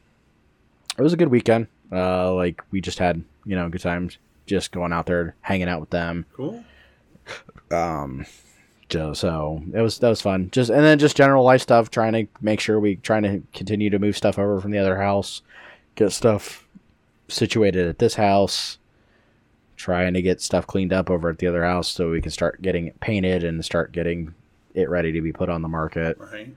it 0.98 1.02
was 1.02 1.14
a 1.14 1.16
good 1.16 1.28
weekend. 1.28 1.68
Uh, 1.90 2.34
like 2.34 2.60
we 2.70 2.82
just 2.82 2.98
had 2.98 3.24
you 3.46 3.56
know 3.56 3.70
good 3.70 3.80
times 3.80 4.18
just 4.44 4.70
going 4.70 4.92
out 4.92 5.06
there 5.06 5.34
hanging 5.40 5.68
out 5.68 5.80
with 5.80 5.90
them. 5.90 6.26
Cool. 6.34 6.62
Um, 7.70 8.26
so, 8.90 9.14
so 9.14 9.62
it 9.72 9.80
was 9.80 9.98
that 10.00 10.08
was 10.10 10.20
fun. 10.20 10.50
Just 10.52 10.70
and 10.70 10.84
then 10.84 10.98
just 10.98 11.16
general 11.16 11.42
life 11.42 11.62
stuff, 11.62 11.90
trying 11.90 12.12
to 12.12 12.26
make 12.42 12.60
sure 12.60 12.78
we 12.78 12.96
trying 12.96 13.22
to 13.22 13.42
continue 13.54 13.88
to 13.88 13.98
move 13.98 14.16
stuff 14.16 14.38
over 14.38 14.60
from 14.60 14.70
the 14.72 14.78
other 14.78 14.98
house, 14.98 15.40
get 15.94 16.12
stuff 16.12 16.65
situated 17.28 17.88
at 17.88 17.98
this 17.98 18.14
house, 18.14 18.78
trying 19.76 20.14
to 20.14 20.22
get 20.22 20.40
stuff 20.40 20.66
cleaned 20.66 20.92
up 20.92 21.10
over 21.10 21.28
at 21.30 21.38
the 21.38 21.46
other 21.46 21.64
house 21.64 21.88
so 21.88 22.10
we 22.10 22.20
can 22.22 22.30
start 22.30 22.62
getting 22.62 22.86
it 22.86 22.98
painted 23.00 23.44
and 23.44 23.64
start 23.64 23.92
getting 23.92 24.34
it 24.74 24.88
ready 24.88 25.12
to 25.12 25.20
be 25.20 25.32
put 25.32 25.48
on 25.48 25.62
the 25.62 25.68
market 25.68 26.16
Right. 26.18 26.54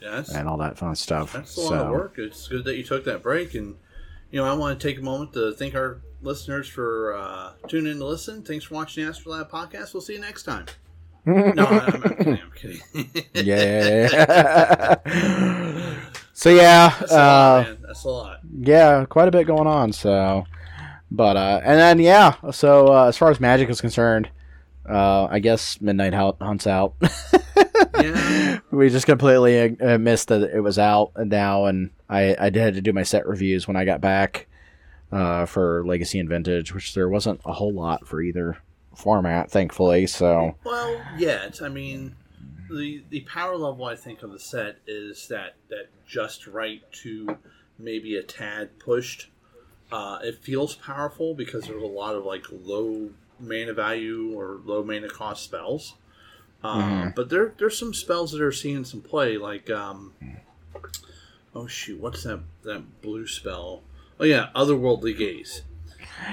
That's, 0.00 0.32
and 0.32 0.48
all 0.48 0.58
that 0.58 0.78
fun 0.78 0.94
stuff. 0.94 1.32
that's 1.32 1.56
a 1.56 1.60
lot 1.60 1.72
of 1.72 1.78
So- 1.80 1.92
work. 1.92 2.14
It's 2.18 2.46
good 2.48 2.64
that 2.64 2.76
you 2.76 2.84
took 2.84 3.04
that 3.04 3.22
break. 3.22 3.54
And, 3.54 3.74
you 4.30 4.40
know, 4.40 4.44
I 4.46 4.52
want 4.54 4.78
to 4.78 4.88
take 4.88 4.98
a 4.98 5.02
moment 5.02 5.32
to 5.32 5.52
thank 5.54 5.74
our 5.74 5.98
listeners 6.22 6.68
for 6.68 7.14
uh, 7.16 7.52
tuning 7.68 7.92
in 7.92 7.98
to 7.98 8.04
listen. 8.04 8.42
Thanks 8.42 8.64
for 8.66 8.74
watching 8.74 9.04
the 9.04 9.10
Astrolab 9.12 9.50
podcast. 9.50 9.94
We'll 9.94 10.00
see 10.00 10.12
you 10.14 10.20
next 10.20 10.44
time. 10.44 10.66
no, 11.26 11.64
I'm, 11.66 12.02
I'm 12.04 12.12
kidding. 12.14 12.38
I'm 12.42 12.52
kidding. 12.54 13.10
yeah. 13.34 14.94
so 16.38 16.50
yeah, 16.50 16.94
That's 17.00 17.12
a 17.12 17.16
lot, 17.16 17.66
uh. 17.68 17.74
That's 17.86 18.04
a 18.04 18.08
lot. 18.08 18.40
yeah, 18.60 19.04
quite 19.06 19.26
a 19.28 19.30
bit 19.32 19.46
going 19.46 19.66
on. 19.66 19.92
So, 19.92 20.44
but 21.10 21.36
uh, 21.36 21.60
and 21.64 21.78
then 21.80 21.98
yeah, 21.98 22.34
so 22.52 22.92
uh, 22.94 23.06
as 23.08 23.16
far 23.16 23.30
as 23.30 23.40
magic 23.40 23.68
is 23.68 23.80
concerned, 23.80 24.30
uh, 24.88 25.24
I 25.24 25.40
guess 25.40 25.80
Midnight 25.80 26.14
Hunt 26.14 26.36
hunts 26.40 26.66
out. 26.66 26.94
Yeah. 28.00 28.58
we 28.70 28.88
just 28.90 29.06
completely 29.06 29.76
uh, 29.80 29.98
missed 29.98 30.28
that 30.28 30.54
it 30.54 30.60
was 30.60 30.78
out 30.78 31.10
now, 31.16 31.64
and 31.66 31.90
I 32.08 32.36
I 32.38 32.44
had 32.44 32.74
to 32.74 32.80
do 32.80 32.92
my 32.92 33.02
set 33.02 33.26
reviews 33.26 33.66
when 33.66 33.76
I 33.76 33.84
got 33.84 34.00
back 34.00 34.46
uh, 35.10 35.46
for 35.46 35.84
Legacy 35.84 36.20
and 36.20 36.28
Vintage, 36.28 36.72
which 36.72 36.94
there 36.94 37.08
wasn't 37.08 37.40
a 37.44 37.52
whole 37.52 37.72
lot 37.72 38.06
for 38.06 38.20
either 38.22 38.56
format, 38.94 39.50
thankfully. 39.50 40.06
So 40.06 40.56
Well, 40.64 41.00
yet 41.18 41.60
I 41.62 41.68
mean, 41.68 42.14
the 42.70 43.02
the 43.10 43.20
power 43.20 43.56
level 43.56 43.84
I 43.84 43.96
think 43.96 44.22
of 44.22 44.32
the 44.32 44.38
set 44.38 44.76
is 44.86 45.28
that 45.28 45.54
that 45.68 45.86
just 46.06 46.46
right 46.46 46.82
to 47.04 47.36
maybe 47.78 48.16
a 48.16 48.22
tad 48.22 48.78
pushed. 48.78 49.28
Uh, 49.90 50.18
it 50.22 50.36
feels 50.42 50.74
powerful 50.74 51.34
because 51.34 51.64
there's 51.66 51.82
a 51.82 51.86
lot 51.86 52.14
of 52.14 52.24
like 52.24 52.44
low 52.50 53.10
mana 53.40 53.72
value 53.72 54.32
or 54.34 54.60
low 54.64 54.82
mana 54.82 55.08
cost 55.08 55.44
spells. 55.44 55.94
Uh, 56.62 56.78
Mhm. 56.82 57.14
But 57.14 57.28
there 57.30 57.54
there's 57.56 57.78
some 57.78 57.94
spells 57.94 58.32
that 58.32 58.42
are 58.42 58.52
seeing 58.52 58.84
some 58.84 59.00
play, 59.00 59.36
like 59.38 59.70
um, 59.70 60.12
oh 61.54 61.66
shoot, 61.66 62.00
what's 62.00 62.24
that 62.24 62.40
that 62.64 63.00
blue 63.02 63.26
spell? 63.26 63.82
Oh 64.20 64.24
yeah, 64.24 64.48
Otherworldly 64.54 65.16
Gaze. 65.16 65.62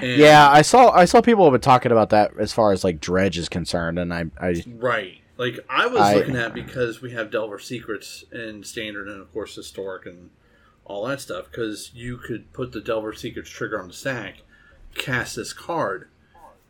And- 0.02 0.18
yeah, 0.18 0.50
I 0.50 0.62
saw 0.62 0.90
I 0.90 1.04
saw 1.04 1.20
people 1.20 1.44
have 1.44 1.52
been 1.52 1.60
talking 1.60 1.92
about 1.92 2.10
that 2.10 2.32
as 2.38 2.52
far 2.52 2.72
as 2.72 2.82
like 2.84 3.00
Dredge 3.00 3.38
is 3.38 3.48
concerned, 3.48 3.98
and 3.98 4.12
I 4.12 4.24
I 4.40 4.62
Right. 4.76 5.20
Like 5.36 5.64
I 5.68 5.86
was 5.86 6.00
I- 6.00 6.14
looking 6.14 6.36
at 6.36 6.54
because 6.54 7.00
we 7.02 7.12
have 7.12 7.30
Delver 7.30 7.58
Secrets 7.58 8.24
and 8.32 8.66
standard 8.66 9.08
and 9.08 9.20
of 9.20 9.32
course 9.32 9.54
historic 9.54 10.06
and 10.06 10.30
all 10.84 11.06
that 11.06 11.20
stuff. 11.20 11.46
Because 11.50 11.90
you 11.94 12.16
could 12.16 12.52
put 12.52 12.72
the 12.72 12.80
Delver 12.80 13.12
Secrets 13.12 13.50
trigger 13.50 13.80
on 13.80 13.88
the 13.88 13.94
stack, 13.94 14.42
cast 14.94 15.36
this 15.36 15.52
card, 15.52 16.08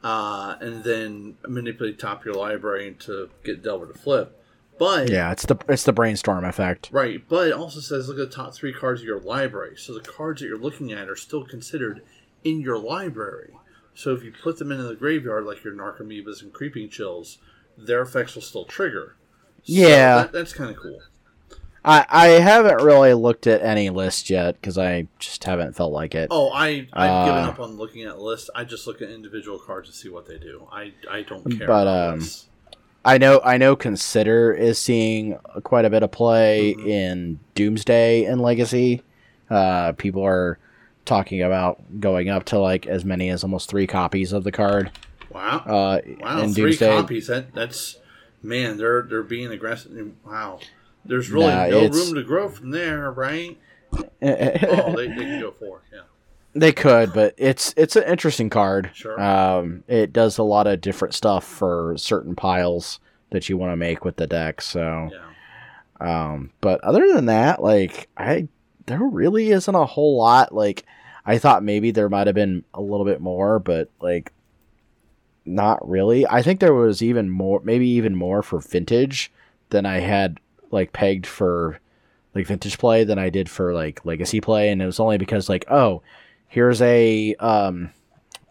uh, 0.03 0.57
and 0.61 0.85
then 0.85 1.37
manipulate 1.47 1.99
top 1.99 2.21
of 2.21 2.27
your 2.27 2.35
library 2.35 2.97
to 3.01 3.31
get 3.45 3.63
Delver 3.63 3.87
to 3.87 3.95
flip. 3.99 4.43
But 4.79 5.11
yeah, 5.11 5.33
it's 5.33 5.47
the 5.47 5.57
it's 5.69 5.85
the 5.85 5.93
brainstorm 5.93 6.45
effect. 6.45 6.91
Right, 6.93 7.27
but 7.29 7.49
it 7.49 7.55
also 7.55 7.81
says 7.81 8.09
look 8.09 8.19
at 8.19 8.31
the 8.31 8.37
top 8.37 8.55
three 8.55 8.75
cards 8.75 9.01
of 9.01 9.07
your 9.07 9.21
library. 9.21 9.75
So 9.77 9.95
the 9.95 10.01
cards 10.01 10.41
that 10.41 10.49
you're 10.49 10.59
looking 10.59 10.93
at 10.93 11.09
are 11.09 11.17
still 11.17 11.45
considered 11.45 12.03
in 12.45 12.61
your 12.61 12.79
library. 12.79 13.55
So 13.95 14.13
if 14.13 14.23
you 14.23 14.33
put 14.43 14.59
them 14.59 14.71
into 14.71 14.85
the 14.85 14.95
graveyard, 14.95 15.47
like 15.47 15.65
your 15.65 15.73
Narcomoebas 15.73 16.43
and 16.43 16.53
Creeping 16.53 16.91
Chills, 16.91 17.39
their 17.77 18.03
effects 18.03 18.35
will 18.35 18.43
still 18.43 18.65
trigger. 18.65 19.17
So 19.65 19.73
Yeah. 19.73 20.17
that, 20.23 20.33
that's 20.33 20.53
kind 20.53 20.71
of 20.71 20.77
cool. 20.77 21.01
I 21.85 22.05
I 22.09 22.27
haven't 22.41 22.83
really 22.83 23.15
looked 23.15 23.47
at 23.47 23.63
any 23.63 23.91
list 23.91 24.29
yet 24.29 24.61
because 24.61 24.77
I 24.77 25.07
just 25.21 25.45
haven't 25.45 25.77
felt 25.77 25.93
like 25.93 26.15
it. 26.17 26.29
Oh, 26.33 26.51
I 26.51 26.89
I've 26.93 27.27
given 27.27 27.45
Uh, 27.45 27.49
up 27.49 27.61
on 27.61 27.77
looking 27.77 28.03
at 28.03 28.19
lists. 28.21 28.51
I 28.55 28.65
just 28.65 28.87
look 28.89 29.01
at 29.03 29.09
individual 29.09 29.59
cards 29.59 29.89
to 29.91 29.95
see 29.95 30.09
what 30.09 30.27
they 30.27 30.39
do. 30.39 30.67
I 30.73 30.93
I 31.09 31.23
don't 31.23 31.45
care. 31.59 31.67
But, 31.69 31.83
about 31.83 31.87
um, 32.15 32.19
lists. 32.19 32.47
I 33.05 33.19
know 33.19 33.41
I 33.45 33.57
know 33.57 33.77
Consider 33.77 34.53
is 34.53 34.81
seeing 34.81 35.39
quite 35.63 35.85
a 35.85 35.91
bit 35.91 36.03
of 36.03 36.11
play 36.11 36.75
Mhm. 36.77 36.87
in 36.89 37.39
Doomsday 37.55 38.25
and 38.25 38.41
Legacy. 38.41 39.03
Uh, 39.49 39.93
people 39.93 40.25
are 40.25 40.59
talking 41.05 41.41
about 41.41 42.01
going 42.01 42.29
up 42.29 42.43
to 42.47 42.59
like 42.59 42.89
as 42.89 43.05
many 43.05 43.31
as 43.31 43.45
almost 43.45 43.69
three 43.71 43.87
copies 43.87 44.33
of 44.33 44.43
the 44.43 44.51
card. 44.51 44.91
Wow, 45.37 45.59
Uh, 45.67 46.01
wow, 46.21 46.41
three 46.49 46.53
Doomsday. 46.71 46.89
copies. 46.97 47.27
That 47.29 47.55
that's 47.55 47.99
man, 48.43 48.77
they're 48.79 49.03
they're 49.03 49.23
being 49.23 49.53
aggressive. 49.53 50.13
Wow, 50.27 50.61
there's 51.05 51.31
really 51.31 51.47
Nah, 51.47 51.67
no 51.69 51.89
room 51.89 52.15
to 52.15 52.23
grow 52.23 52.49
from 52.49 52.71
there, 52.71 53.11
right? 53.11 53.59
Oh, 54.23 54.97
they, 54.97 55.07
they 55.09 55.15
can 55.25 55.41
go 55.41 55.53
four. 55.53 55.83
Yeah. 55.93 56.01
They 56.55 56.73
could, 56.73 57.13
but 57.13 57.35
it's 57.37 57.75
it's 57.77 57.97
an 57.97 58.05
interesting 58.05 58.49
card. 58.51 58.91
Sure. 58.95 59.21
Um, 59.21 59.85
it 59.89 60.13
does 60.13 60.39
a 60.39 60.43
lot 60.43 60.67
of 60.67 60.81
different 60.81 61.15
stuff 61.15 61.45
for 61.45 61.95
certain 61.99 62.35
piles 62.35 62.99
that 63.31 63.49
you 63.49 63.57
want 63.59 63.73
to 63.73 63.77
make 63.77 64.05
with 64.05 64.17
the 64.17 64.27
deck. 64.27 64.63
So, 64.63 65.11
Yeah. 65.13 66.33
um, 66.35 66.51
but 66.61 66.83
other 66.83 67.13
than 67.13 67.27
that, 67.27 67.63
like 67.63 68.09
I, 68.17 68.49
there 68.87 69.01
really 69.03 69.51
isn't 69.51 69.75
a 69.75 69.85
whole 69.85 70.17
lot. 70.17 70.55
Like 70.55 70.85
I 71.27 71.37
thought 71.39 71.63
maybe 71.63 71.91
there 71.91 72.09
might 72.09 72.27
have 72.27 72.35
been 72.37 72.65
a 72.73 72.81
little 72.81 73.05
bit 73.05 73.21
more, 73.21 73.59
but 73.59 73.91
like 74.01 74.33
not 75.47 75.87
really. 75.89 76.27
I 76.27 76.43
think 76.43 76.61
there 76.61 76.75
was 76.75 77.03
even 77.03 77.31
more, 77.31 77.61
maybe 77.65 77.89
even 77.89 78.15
more 78.17 78.43
for 78.43 78.61
vintage 78.61 79.33
than 79.71 79.87
I 79.87 80.01
had 80.01 80.39
like 80.71 80.93
pegged 80.93 81.27
for 81.27 81.79
like 82.35 82.47
vintage 82.47 82.79
play 82.79 83.05
than 83.05 83.19
I 83.19 83.31
did 83.31 83.49
for 83.49 83.73
like 83.73 84.05
legacy 84.05 84.41
play, 84.41 84.71
and 84.71 84.83
it 84.83 84.87
was 84.87 85.01
only 85.01 85.19
because 85.19 85.49
like 85.49 85.65
oh 85.71 86.03
here's 86.49 86.83
a 86.83 87.35
um 87.37 87.91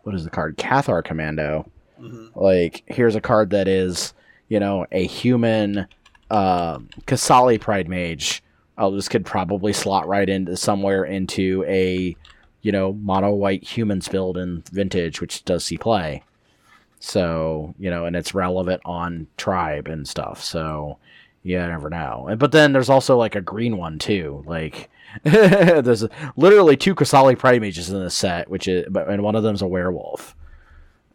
what 0.04 0.16
is 0.16 0.24
the 0.24 0.30
card? 0.30 0.58
Cathar 0.58 1.04
commando. 1.04 1.70
Hmm 1.98 2.28
like 2.36 2.84
here's 2.88 3.16
a 3.16 3.22
card 3.22 3.50
that 3.52 3.68
is 3.68 4.14
you 4.50 4.60
know 4.60 4.86
a 4.92 5.06
human 5.06 5.88
uh, 6.30 6.80
Qasali 7.06 7.60
Pridemage. 7.60 8.44
Oh 8.78 8.94
this 8.94 9.08
could 9.10 9.26
probably 9.26 9.74
slot 9.74 10.08
right 10.08 10.28
into 10.28 10.58
somewhere 10.58 11.06
into 11.06 11.64
a 11.68 12.16
you 12.62 12.72
know 12.72 12.94
mono 12.94 13.32
white 13.32 13.64
humans 13.64 14.08
build 14.08 14.38
in 14.38 14.64
vintage 14.72 15.22
which 15.22 15.46
does 15.46 15.64
see 15.64 15.78
play 15.78 16.24
so 17.06 17.74
you 17.78 17.90
know 17.92 18.06
and 18.06 18.16
it's 18.16 18.34
relevant 18.34 18.82
on 18.84 19.28
tribe 19.38 19.88
and 19.88 20.08
stuff 20.08 20.44
so 20.44 20.98
yeah 21.44 21.66
I 21.66 21.70
never 21.70 21.90
know 21.90 22.28
And- 22.30 22.40
but 22.40 22.52
then 22.52 22.74
there's 22.74 22.90
also 22.90 23.16
like 23.18 23.36
a 23.36 23.42
green 23.42 23.78
one 23.78 24.00
too 24.00 24.44
like 24.48 24.90
there's 25.24 26.04
literally 26.36 26.76
two 26.76 26.94
Qasali 26.96 27.38
Pridemages 27.38 27.90
in 27.90 28.02
this 28.02 28.16
set, 28.16 28.50
which 28.50 28.68
is, 28.68 28.86
but 28.90 29.08
and 29.08 29.24
one 29.24 29.36
of 29.38 29.44
them's 29.44 29.62
a 29.62 29.68
werewolf. 29.68 30.36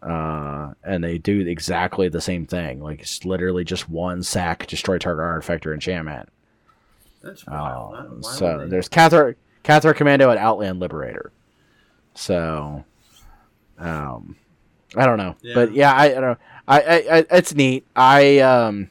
Uh, 0.01 0.72
and 0.82 1.05
they 1.05 1.18
do 1.18 1.41
exactly 1.47 2.09
the 2.09 2.20
same 2.22 2.47
thing. 2.47 2.80
Like 2.80 3.01
it's 3.01 3.26
literally 3.26 3.62
just 3.62 3.91
one 3.91 4.22
sack, 4.22 4.66
destroy 4.66 4.97
target 4.97 5.22
artifact 5.24 5.66
or 5.66 5.74
enchantment. 5.74 6.30
That's 7.22 7.47
wild. 7.47 8.22
Why 8.22 8.30
so 8.32 8.59
they- 8.61 8.68
there's 8.68 8.88
Cathar, 8.88 9.34
Cathar 9.64 9.95
Commando 9.95 10.30
and 10.30 10.38
Outland 10.38 10.80
Liberator. 10.80 11.30
So, 12.14 12.82
um, 13.78 14.36
I 14.97 15.07
don't 15.07 15.18
know, 15.18 15.36
Yeah. 15.43 15.55
but 15.55 15.72
yeah, 15.72 15.93
I, 15.93 16.05
I 16.07 16.09
don't 16.14 16.20
know. 16.22 16.36
I, 16.68 16.80
I, 16.80 16.97
I, 17.18 17.26
it's 17.30 17.55
neat. 17.55 17.84
I 17.97 18.38
um 18.41 18.88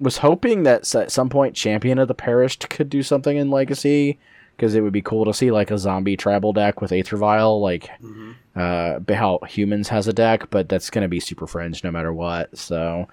was 0.00 0.18
hoping 0.18 0.64
that 0.64 0.94
at 0.94 1.10
some 1.12 1.28
point 1.28 1.54
Champion 1.54 1.98
of 1.98 2.08
the 2.08 2.14
Perished 2.14 2.68
could 2.68 2.90
do 2.90 3.02
something 3.02 3.36
in 3.36 3.50
Legacy 3.50 4.18
because 4.56 4.74
it 4.74 4.80
would 4.82 4.92
be 4.92 5.02
cool 5.02 5.24
to 5.24 5.32
see 5.34 5.50
like 5.50 5.70
a 5.70 5.78
zombie 5.78 6.16
tribal 6.16 6.52
deck 6.52 6.80
with 6.80 6.92
Aether 6.92 7.16
Vial, 7.16 7.60
like 7.60 7.90
Mhm. 8.02 8.34
uh, 8.54 9.14
how 9.14 9.38
humans 9.48 9.88
has 9.88 10.06
a 10.06 10.12
deck, 10.12 10.48
but 10.50 10.68
that's 10.68 10.90
going 10.90 11.02
to 11.02 11.08
be 11.08 11.20
super 11.20 11.46
fringe 11.46 11.82
no 11.82 11.90
matter 11.90 12.12
what. 12.12 12.56
So, 12.56 13.08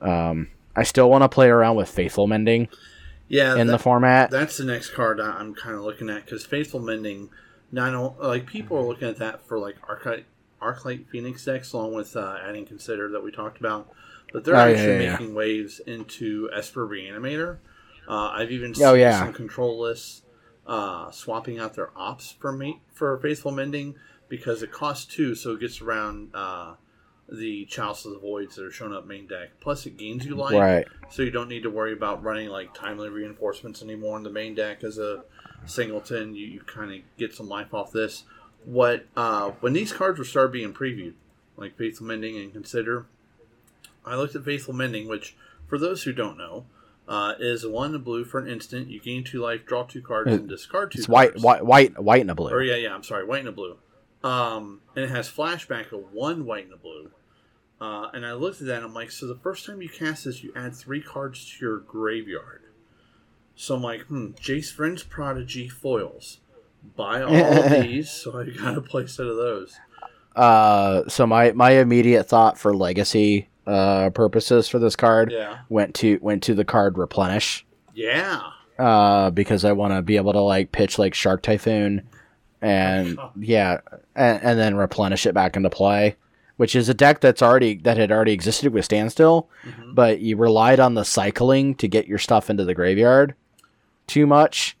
um, 0.00 0.48
I 0.76 0.82
still 0.84 1.10
want 1.10 1.22
to 1.22 1.28
play 1.28 1.48
around 1.48 1.76
with 1.76 1.88
Faithful 1.88 2.26
Mending 2.28 2.68
Yeah, 3.28 3.56
in 3.56 3.66
that- 3.66 3.72
the 3.72 3.78
format. 3.78 4.30
That's 4.30 4.56
the 4.58 4.64
next 4.64 4.90
card 4.90 5.20
I'm 5.20 5.54
kind 5.54 5.74
of 5.74 5.82
looking 5.82 6.08
at 6.10 6.24
because 6.24 6.44
Faithful 6.46 6.80
Mending. 6.80 7.30
Not 7.72 8.22
like 8.22 8.46
people 8.46 8.76
are 8.78 8.82
looking 8.82 9.08
at 9.08 9.18
that 9.18 9.46
for 9.46 9.58
like 9.58 9.76
Arclight, 9.82 10.24
Arclight 10.60 11.08
Phoenix 11.08 11.44
decks, 11.44 11.72
along 11.72 11.94
with 11.94 12.16
uh, 12.16 12.36
adding 12.46 12.66
Consider 12.66 13.10
that 13.10 13.22
we 13.22 13.30
talked 13.30 13.58
about. 13.60 13.88
But 14.32 14.44
they're 14.44 14.56
Oh, 14.56 14.58
actually 14.60 14.94
yeah, 14.94 15.00
yeah. 15.00 15.12
making 15.12 15.34
waves 15.34 15.80
into 15.80 16.50
Esper 16.54 16.86
Reanimator. 16.86 17.58
Uh, 18.06 18.28
I've 18.30 18.50
even 18.50 18.70
Oh, 18.72 18.92
seen 18.92 19.00
yeah. 19.00 19.18
some 19.20 19.32
control 19.32 19.78
lists 19.80 20.22
uh, 20.66 21.10
swapping 21.10 21.58
out 21.58 21.74
their 21.74 21.90
ops 21.96 22.32
for 22.38 22.52
me 22.52 22.80
for 22.92 23.16
Faithful 23.18 23.52
Mending 23.52 23.94
because 24.28 24.62
it 24.62 24.70
costs 24.70 25.06
two, 25.06 25.34
so 25.34 25.52
it 25.52 25.60
gets 25.60 25.80
around 25.80 26.30
uh, 26.34 26.74
the 27.30 27.64
Chalice 27.66 28.04
of 28.04 28.12
the 28.12 28.18
Voids 28.18 28.56
that 28.56 28.64
are 28.64 28.70
showing 28.70 28.92
up 28.94 29.06
main 29.06 29.26
deck. 29.26 29.48
Plus, 29.60 29.86
it 29.86 29.96
gains 29.96 30.26
you 30.26 30.34
life, 30.34 30.52
right. 30.54 30.86
so 31.10 31.22
you 31.22 31.30
don't 31.30 31.48
need 31.48 31.62
to 31.62 31.70
worry 31.70 31.92
about 31.94 32.22
running 32.22 32.48
like 32.50 32.74
timely 32.74 33.08
reinforcements 33.08 33.82
anymore 33.82 34.16
in 34.18 34.22
the 34.22 34.30
main 34.30 34.54
deck 34.54 34.84
as 34.84 34.98
a 34.98 35.24
singleton. 35.64 36.34
You, 36.34 36.46
you 36.46 36.60
kind 36.60 36.92
of 36.92 37.00
get 37.16 37.34
some 37.34 37.48
life 37.48 37.72
off 37.72 37.92
this. 37.92 38.24
What 38.68 39.06
uh, 39.16 39.52
when 39.60 39.72
these 39.72 39.94
cards 39.94 40.18
were 40.18 40.26
started 40.26 40.52
being 40.52 40.74
previewed, 40.74 41.14
like 41.56 41.78
Faithful 41.78 42.06
Mending 42.06 42.36
and 42.36 42.52
Consider, 42.52 43.06
I 44.04 44.14
looked 44.16 44.34
at 44.34 44.44
Faithful 44.44 44.74
Mending, 44.74 45.08
which 45.08 45.34
for 45.66 45.78
those 45.78 46.02
who 46.02 46.12
don't 46.12 46.36
know, 46.36 46.66
uh, 47.08 47.32
is 47.38 47.66
one 47.66 47.94
and 47.94 48.04
blue 48.04 48.26
for 48.26 48.38
an 48.38 48.46
instant. 48.46 48.88
You 48.88 49.00
gain 49.00 49.24
two 49.24 49.40
life, 49.40 49.64
draw 49.64 49.84
two 49.84 50.02
cards, 50.02 50.30
and 50.30 50.46
discard 50.46 50.92
two. 50.92 50.98
It's 50.98 51.08
white, 51.08 51.38
white, 51.38 51.64
white, 51.64 51.98
white 51.98 52.20
and 52.20 52.30
a 52.30 52.34
blue. 52.34 52.50
Or 52.50 52.62
yeah, 52.62 52.76
yeah. 52.76 52.94
I'm 52.94 53.02
sorry, 53.02 53.24
white 53.24 53.40
and 53.40 53.48
a 53.48 53.52
blue. 53.52 53.78
Um, 54.22 54.82
and 54.94 55.04
it 55.06 55.10
has 55.10 55.30
flashback 55.30 55.92
of 55.92 56.12
one 56.12 56.44
white 56.44 56.64
and 56.64 56.74
a 56.74 56.76
blue. 56.76 57.10
Uh, 57.80 58.10
and 58.12 58.26
I 58.26 58.34
looked 58.34 58.60
at 58.60 58.66
that 58.66 58.76
and 58.76 58.84
I'm 58.84 58.94
like, 58.94 59.10
so 59.10 59.26
the 59.26 59.36
first 59.36 59.64
time 59.64 59.80
you 59.80 59.88
cast 59.88 60.24
this, 60.24 60.42
you 60.42 60.52
add 60.54 60.74
three 60.74 61.00
cards 61.00 61.44
to 61.44 61.64
your 61.64 61.78
graveyard. 61.78 62.62
So 63.54 63.76
I'm 63.76 63.82
like, 63.82 64.02
hmm, 64.02 64.32
Jace 64.32 64.74
Vryn's 64.74 65.02
Prodigy 65.02 65.68
foils. 65.68 66.38
Buy 66.96 67.22
all 67.22 67.34
of 67.34 67.70
these, 67.82 68.10
so 68.10 68.40
I 68.40 68.46
got 68.50 68.76
a 68.76 68.80
play 68.80 69.06
set 69.06 69.26
of 69.26 69.36
those. 69.36 69.76
Uh, 70.36 71.02
so 71.08 71.26
my 71.26 71.52
my 71.52 71.72
immediate 71.72 72.24
thought 72.28 72.58
for 72.58 72.74
legacy 72.74 73.48
uh 73.66 74.08
purposes 74.10 74.66
for 74.68 74.78
this 74.78 74.96
card 74.96 75.30
Yeah. 75.32 75.58
went 75.68 75.94
to 75.96 76.18
went 76.22 76.42
to 76.44 76.54
the 76.54 76.64
card 76.64 76.96
replenish. 76.96 77.66
Yeah. 77.94 78.40
Uh, 78.78 79.30
because 79.30 79.64
I 79.64 79.72
want 79.72 79.92
to 79.94 80.02
be 80.02 80.16
able 80.16 80.32
to 80.32 80.40
like 80.40 80.70
pitch 80.72 80.98
like 80.98 81.12
Shark 81.14 81.42
Typhoon, 81.42 82.08
and 82.62 83.18
yeah, 83.40 83.80
and, 84.14 84.40
and 84.42 84.58
then 84.58 84.76
replenish 84.76 85.26
it 85.26 85.34
back 85.34 85.56
into 85.56 85.68
play, 85.70 86.14
which 86.56 86.76
is 86.76 86.88
a 86.88 86.94
deck 86.94 87.20
that's 87.20 87.42
already 87.42 87.74
that 87.78 87.96
had 87.96 88.12
already 88.12 88.32
existed 88.32 88.72
with 88.72 88.84
Standstill, 88.84 89.48
Mhm. 89.66 89.94
but 89.96 90.20
you 90.20 90.36
relied 90.36 90.78
on 90.80 90.94
the 90.94 91.04
cycling 91.04 91.74
to 91.76 91.88
get 91.88 92.06
your 92.06 92.18
stuff 92.18 92.48
into 92.48 92.64
the 92.64 92.74
graveyard 92.74 93.34
too 94.06 94.26
much. 94.26 94.76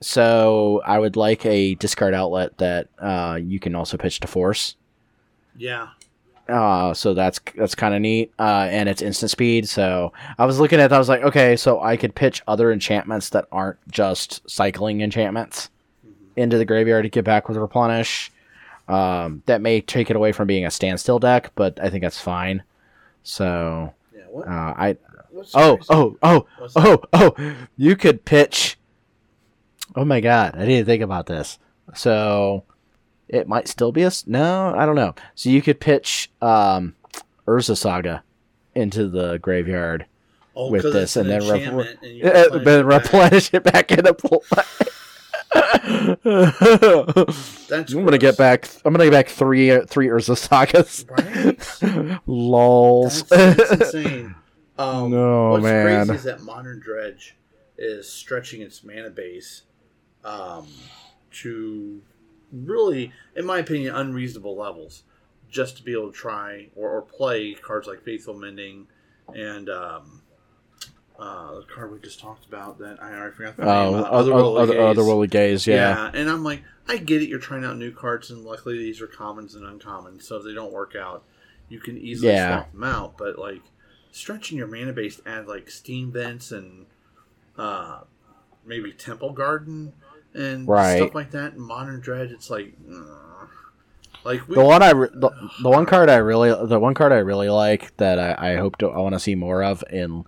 So 0.00 0.80
I 0.84 0.98
would 0.98 1.16
like 1.16 1.44
a 1.44 1.74
discard 1.76 2.14
outlet 2.14 2.56
that 2.58 2.88
uh, 2.98 3.38
you 3.42 3.58
can 3.58 3.74
also 3.74 3.96
pitch 3.96 4.20
to 4.20 4.26
force. 4.26 4.76
Yeah. 5.56 5.88
Uh, 6.48 6.94
so 6.94 7.12
that's 7.12 7.40
that's 7.56 7.74
kind 7.74 7.94
of 7.94 8.00
neat. 8.00 8.32
Uh, 8.38 8.68
and 8.70 8.88
it's 8.88 9.02
instant 9.02 9.30
speed. 9.30 9.68
So 9.68 10.12
I 10.38 10.46
was 10.46 10.58
looking 10.58 10.80
at 10.80 10.88
that. 10.88 10.96
I 10.96 10.98
was 10.98 11.08
like, 11.08 11.22
okay, 11.22 11.56
so 11.56 11.80
I 11.80 11.96
could 11.96 12.14
pitch 12.14 12.42
other 12.46 12.72
enchantments 12.72 13.30
that 13.30 13.46
aren't 13.52 13.78
just 13.90 14.48
cycling 14.48 15.02
enchantments 15.02 15.68
into 16.36 16.56
the 16.56 16.64
graveyard 16.64 17.04
to 17.04 17.10
get 17.10 17.24
back 17.24 17.48
with 17.48 17.58
replenish. 17.58 18.30
Um, 18.86 19.42
that 19.44 19.60
may 19.60 19.82
take 19.82 20.08
it 20.08 20.16
away 20.16 20.32
from 20.32 20.46
being 20.46 20.64
a 20.64 20.70
standstill 20.70 21.18
deck, 21.18 21.52
but 21.54 21.78
I 21.82 21.90
think 21.90 22.02
that's 22.02 22.20
fine. 22.20 22.62
So 23.22 23.92
Yeah. 24.14 24.22
What? 24.30 24.48
uh, 24.48 24.74
I 24.76 24.96
oh 25.54 25.78
oh 25.90 26.16
oh 26.22 26.46
oh 26.76 27.02
oh 27.12 27.56
you 27.76 27.96
could 27.96 28.24
pitch. 28.24 28.77
Oh 29.96 30.04
my 30.04 30.20
god, 30.20 30.54
I 30.56 30.64
didn't 30.66 30.86
think 30.86 31.02
about 31.02 31.26
this. 31.26 31.58
So 31.94 32.64
it 33.28 33.48
might 33.48 33.68
still 33.68 33.92
be 33.92 34.02
a 34.02 34.10
no, 34.26 34.74
I 34.76 34.86
don't 34.86 34.96
know. 34.96 35.14
So 35.34 35.50
you 35.50 35.62
could 35.62 35.80
pitch 35.80 36.30
um 36.42 36.94
Urza 37.46 37.76
Saga 37.76 38.22
into 38.74 39.08
the 39.08 39.38
graveyard, 39.38 40.06
Oh, 40.54 40.70
with 40.70 40.82
this 40.82 41.16
an 41.16 41.30
and 41.30 41.42
then 41.42 41.50
and 41.50 41.80
uh, 42.26 42.48
replenish 42.50 42.64
then 42.64 42.80
it 42.80 42.84
back. 42.84 42.84
replenish 42.84 43.54
it 43.54 43.64
back 43.64 43.90
into 43.92 44.14
play. 44.14 44.40
That's 47.68 47.92
I'm 47.92 48.04
gonna 48.04 48.18
get 48.18 48.36
back. 48.36 48.68
I'm 48.84 48.92
gonna 48.92 49.04
get 49.04 49.12
back 49.12 49.28
three 49.28 49.70
uh, 49.70 49.86
three 49.86 50.08
Urza 50.08 50.36
Sagas. 50.36 51.06
Right? 51.08 52.20
Lols. 52.26 53.22
That's, 53.24 53.56
that's 53.56 53.94
insane. 53.94 54.34
Um, 54.80 55.10
No, 55.10 55.50
what's 55.50 55.64
man. 55.64 56.06
crazy 56.06 56.14
is 56.18 56.22
that 56.22 56.42
Modern 56.42 56.78
Dredge 56.78 57.34
is 57.76 58.08
stretching 58.08 58.60
its 58.62 58.84
mana 58.84 59.10
base 59.10 59.62
um, 60.24 60.66
to 61.32 62.00
really, 62.52 63.12
in 63.36 63.44
my 63.46 63.58
opinion, 63.58 63.94
unreasonable 63.94 64.56
levels, 64.56 65.02
just 65.50 65.76
to 65.78 65.82
be 65.82 65.92
able 65.92 66.10
to 66.10 66.16
try 66.16 66.68
or, 66.76 66.90
or 66.90 67.02
play 67.02 67.54
cards 67.54 67.86
like 67.86 68.02
Faithful 68.02 68.34
Mending 68.34 68.86
and 69.34 69.68
um, 69.68 70.22
uh, 71.18 71.56
the 71.56 71.62
card 71.74 71.92
we 71.92 71.98
just 72.00 72.20
talked 72.20 72.46
about 72.46 72.78
that 72.78 73.02
I 73.02 73.12
already 73.14 73.34
forgot 73.34 73.56
the 73.56 73.64
name. 73.64 73.94
Uh, 73.94 74.02
other 74.02 74.32
other 74.34 74.72
Gaze. 74.74 74.96
otherworldly 74.96 75.30
gaze. 75.30 75.66
Yeah. 75.66 76.10
and 76.14 76.30
I'm 76.30 76.44
like, 76.44 76.62
I 76.86 76.96
get 76.96 77.22
it. 77.22 77.28
You're 77.28 77.38
trying 77.38 77.64
out 77.64 77.76
new 77.76 77.90
cards, 77.92 78.30
and 78.30 78.44
luckily 78.44 78.78
these 78.78 79.00
are 79.00 79.06
commons 79.06 79.54
and 79.54 79.64
uncommons. 79.64 80.22
So 80.22 80.36
if 80.36 80.44
they 80.44 80.54
don't 80.54 80.72
work 80.72 80.94
out, 80.96 81.24
you 81.68 81.80
can 81.80 81.98
easily 81.98 82.32
Yeah. 82.32 82.60
swap 82.60 82.72
them 82.72 82.84
out. 82.84 83.18
But 83.18 83.38
like 83.38 83.62
stretching 84.12 84.56
your 84.58 84.66
mana 84.68 84.92
base 84.92 85.16
to 85.16 85.28
add 85.28 85.46
like 85.48 85.70
steam 85.70 86.10
vents 86.12 86.50
and 86.52 86.86
uh, 87.58 88.00
maybe 88.64 88.92
temple 88.92 89.32
garden 89.32 89.92
and 90.38 90.68
Right. 90.68 90.96
stuff 90.98 91.14
like 91.14 91.30
that 91.32 91.54
in 91.54 91.60
modern 91.60 92.00
dredge, 92.00 92.30
it's 92.30 92.48
like, 92.50 92.72
uh, 92.90 93.46
like 94.24 94.46
we, 94.48 94.54
The 94.54 94.64
one 94.64 94.82
I 94.82 94.90
re- 94.92 95.08
the, 95.12 95.30
the 95.62 95.68
one 95.70 95.86
card 95.86 96.08
I 96.10 96.16
really 96.16 96.50
the 96.66 96.78
one 96.78 96.94
card 96.94 97.12
I 97.12 97.18
really 97.18 97.48
like 97.48 97.96
that 97.98 98.18
I, 98.18 98.52
I 98.52 98.56
hope 98.56 98.76
to 98.78 98.88
I 98.90 98.98
want 98.98 99.14
to 99.14 99.18
see 99.20 99.34
more 99.34 99.62
of 99.62 99.82
in 99.90 100.24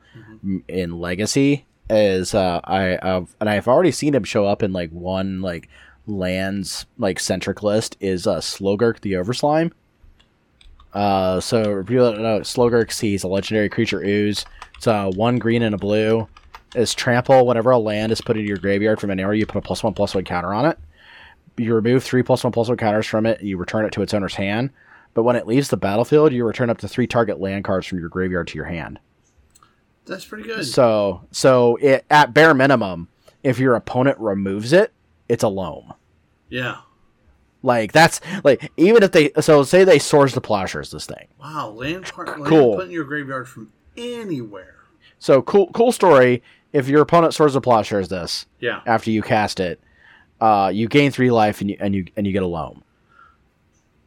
in 0.68 0.98
Legacy 0.98 1.66
is 1.90 2.34
uh 2.34 2.60
I 2.64 2.94
uh, 2.96 3.24
and 3.40 3.50
I've 3.50 3.66
already 3.68 3.90
seen 3.90 4.14
him 4.14 4.24
show 4.24 4.46
up 4.46 4.62
in 4.62 4.72
like 4.72 4.90
one 4.90 5.42
like 5.42 5.68
lands 6.06 6.86
like 6.98 7.18
centric 7.20 7.62
list 7.62 7.96
is 8.00 8.26
uh 8.26 8.38
Slogurk 8.38 9.00
the 9.00 9.14
Overslime. 9.14 9.72
Uh, 10.92 11.38
so 11.40 11.78
if 11.78 11.90
you 11.90 11.98
know, 11.98 12.40
Slogurk 12.40 12.98
he's 12.98 13.22
a 13.22 13.28
legendary 13.28 13.68
creature 13.68 14.02
ooze. 14.02 14.44
It's 14.76 14.86
uh 14.86 15.10
one 15.14 15.38
green 15.38 15.62
and 15.62 15.74
a 15.74 15.78
blue. 15.78 16.26
Is 16.74 16.94
trample 16.94 17.46
whenever 17.46 17.70
a 17.70 17.78
land 17.78 18.12
is 18.12 18.20
put 18.20 18.36
into 18.36 18.48
your 18.48 18.58
graveyard 18.58 19.00
from 19.00 19.10
an 19.10 19.18
area, 19.20 19.40
you 19.40 19.46
put 19.46 19.58
a 19.58 19.62
plus 19.62 19.82
one 19.82 19.94
plus 19.94 20.14
one 20.14 20.24
counter 20.24 20.52
on 20.54 20.66
it 20.66 20.78
you 21.56 21.74
remove 21.74 22.02
three 22.02 22.22
plus 22.22 22.42
one 22.42 22.52
plus 22.52 22.68
one 22.68 22.76
counters 22.78 23.06
from 23.06 23.26
it, 23.26 23.42
you 23.42 23.58
return 23.58 23.84
it 23.84 23.92
to 23.92 24.00
its 24.00 24.14
owner's 24.14 24.34
hand. 24.36 24.70
But 25.12 25.24
when 25.24 25.36
it 25.36 25.46
leaves 25.46 25.68
the 25.68 25.76
battlefield, 25.76 26.32
you 26.32 26.46
return 26.46 26.70
up 26.70 26.78
to 26.78 26.88
three 26.88 27.06
target 27.06 27.38
land 27.38 27.64
cards 27.64 27.86
from 27.86 27.98
your 27.98 28.08
graveyard 28.08 28.46
to 28.48 28.54
your 28.56 28.64
hand. 28.64 28.98
that's 30.06 30.24
pretty 30.24 30.44
good. 30.44 30.64
So, 30.64 31.26
so 31.32 31.76
it, 31.76 32.06
at 32.08 32.32
bare 32.32 32.54
minimum, 32.54 33.08
if 33.42 33.58
your 33.58 33.74
opponent 33.74 34.18
removes 34.18 34.72
it, 34.72 34.92
it's 35.28 35.42
a 35.42 35.48
loam. 35.48 35.92
yeah. 36.48 36.78
Like 37.62 37.92
that's 37.92 38.22
like 38.42 38.72
even 38.78 39.02
if 39.02 39.12
they 39.12 39.32
so 39.42 39.62
say 39.64 39.84
they 39.84 39.98
Swords 39.98 40.32
to 40.32 40.40
Plowshares 40.40 40.90
this 40.90 41.04
thing. 41.04 41.26
Wow, 41.38 41.68
land 41.70 42.04
part 42.06 42.28
land 42.28 42.46
Cool. 42.46 42.76
put 42.76 42.86
in 42.86 42.90
your 42.90 43.04
graveyard 43.04 43.46
from 43.50 43.70
anywhere. 43.98 44.76
So 45.18 45.42
cool, 45.42 45.68
cool 45.72 45.92
story. 45.92 46.42
If 46.72 46.88
your 46.88 47.02
opponent 47.02 47.34
Swords 47.34 47.54
to 47.54 47.60
Plowshares 47.60 48.08
this 48.08 48.46
Yeah, 48.60 48.80
after 48.86 49.10
you 49.10 49.22
cast 49.22 49.58
it, 49.60 49.80
uh, 50.40 50.70
you 50.72 50.88
gain 50.88 51.10
three 51.10 51.30
life 51.30 51.60
and 51.60 51.70
you 51.70 51.76
and 51.80 51.94
you 51.94 52.06
and 52.16 52.26
you 52.26 52.32
get 52.32 52.42
a 52.42 52.46
loam. 52.46 52.82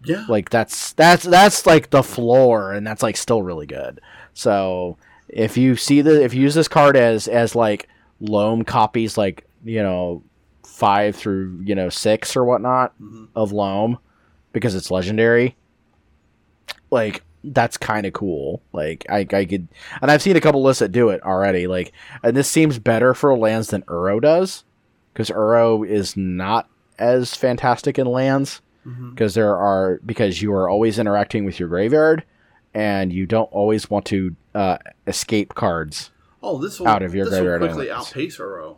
yeah. 0.06 0.26
like 0.30 0.50
that's 0.50 0.94
that's 0.94 1.24
that's 1.24 1.66
like 1.66 1.90
the 1.90 2.04
floor 2.04 2.72
and 2.74 2.86
that's 2.88 3.02
like 3.04 3.16
still 3.16 3.42
really 3.42 3.66
good 3.66 4.02
so 4.34 4.98
if 5.30 5.56
you 5.58 5.76
see 5.78 6.02
the 6.02 6.22
if 6.24 6.34
you 6.34 6.42
use 6.42 6.54
this 6.56 6.68
card 6.68 6.98
as 6.98 7.28
as 7.30 7.56
like 7.56 7.88
loam 8.20 8.64
copies 8.66 9.18
like 9.18 9.46
you 9.64 9.82
know 9.82 10.22
five 10.66 11.16
through 11.16 11.58
you 11.64 11.74
know 11.76 11.88
six 11.90 12.36
or 12.36 12.44
whatnot 12.44 12.94
Mhm. 13.00 13.28
of 13.36 13.52
loam 13.54 13.98
because 14.52 14.76
it's 14.76 14.92
legendary 14.92 15.56
like 16.92 17.24
that's 17.44 17.78
kind 17.78 18.06
of 18.06 18.14
cool 18.14 18.62
like 18.72 19.06
I, 19.10 19.28
I 19.32 19.46
could 19.46 19.68
and 20.02 20.10
i've 20.10 20.22
seen 20.22 20.36
a 20.38 20.42
couple 20.42 20.64
lists 20.64 20.80
that 20.80 20.92
do 20.94 21.10
it 21.10 21.22
already 21.24 21.68
like 21.68 21.92
and 22.24 22.38
this 22.38 22.50
seems 22.50 22.80
better 22.80 23.14
for 23.14 23.38
lands 23.38 23.68
than 23.70 23.82
uro 23.84 24.22
does 24.22 24.64
because 25.14 25.30
uro 25.30 25.86
is 25.88 26.16
not 26.16 26.70
as 26.98 27.36
fantastic 27.36 28.00
in 28.00 28.08
lands 28.08 28.62
because 29.10 29.34
there 29.34 29.58
are 29.58 30.00
because 30.06 30.42
you 30.42 30.54
are 30.54 30.70
always 30.70 31.00
interacting 31.00 31.46
with 31.46 31.60
your 31.60 31.70
graveyard 31.70 32.24
and 32.74 33.12
you 33.14 33.26
don't 33.26 33.52
always 33.52 33.90
want 33.90 34.06
to 34.06 34.36
uh, 34.56 34.78
escape 35.08 35.54
cards 35.56 36.12
Oh, 36.42 36.58
this 36.58 36.80
will 36.80 36.88
out 36.90 37.02
of 37.04 37.16
your 37.16 37.26
this 37.26 37.34
will 37.36 37.40
graveyard 37.42 37.62
quickly 37.62 37.90
elements. 37.90 38.10
outpace 38.10 38.38
Uro. 38.38 38.78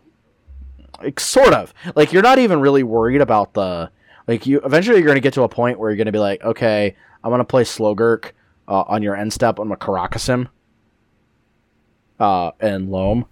like 1.02 1.20
sort 1.20 1.54
of 1.54 1.74
like 1.96 2.14
you're 2.14 2.22
not 2.24 2.40
even 2.40 2.60
really 2.62 2.84
worried 2.84 3.22
about 3.22 3.54
the 3.54 3.90
like 4.28 4.46
you 4.46 4.60
eventually 4.62 4.98
you're 4.98 5.06
going 5.06 5.16
to 5.18 5.22
get 5.22 5.34
to 5.34 5.44
a 5.44 5.50
point 5.50 5.80
where 5.80 5.90
you're 5.90 5.98
going 5.98 6.06
to 6.06 6.12
be 6.12 6.20
like 6.20 6.44
okay 6.44 6.96
i'm 7.24 7.30
going 7.32 7.40
to 7.40 7.44
play 7.46 7.64
slogurk 7.64 8.32
uh, 8.68 8.82
on 8.88 9.02
your 9.04 9.16
end 9.16 9.32
step 9.34 9.60
i'm 9.60 9.68
going 9.68 9.80
to 9.80 9.86
Karakas 9.86 10.28
him 10.28 10.50
uh 12.20 12.52
and 12.60 12.90
loam 12.90 13.26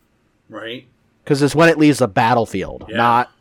Right? 0.50 0.86
because 1.24 1.42
it's 1.42 1.56
when 1.56 1.70
it 1.70 1.78
leaves 1.78 2.00
the 2.00 2.08
battlefield 2.08 2.86
Yeah. 2.90 2.98
not 2.98 3.32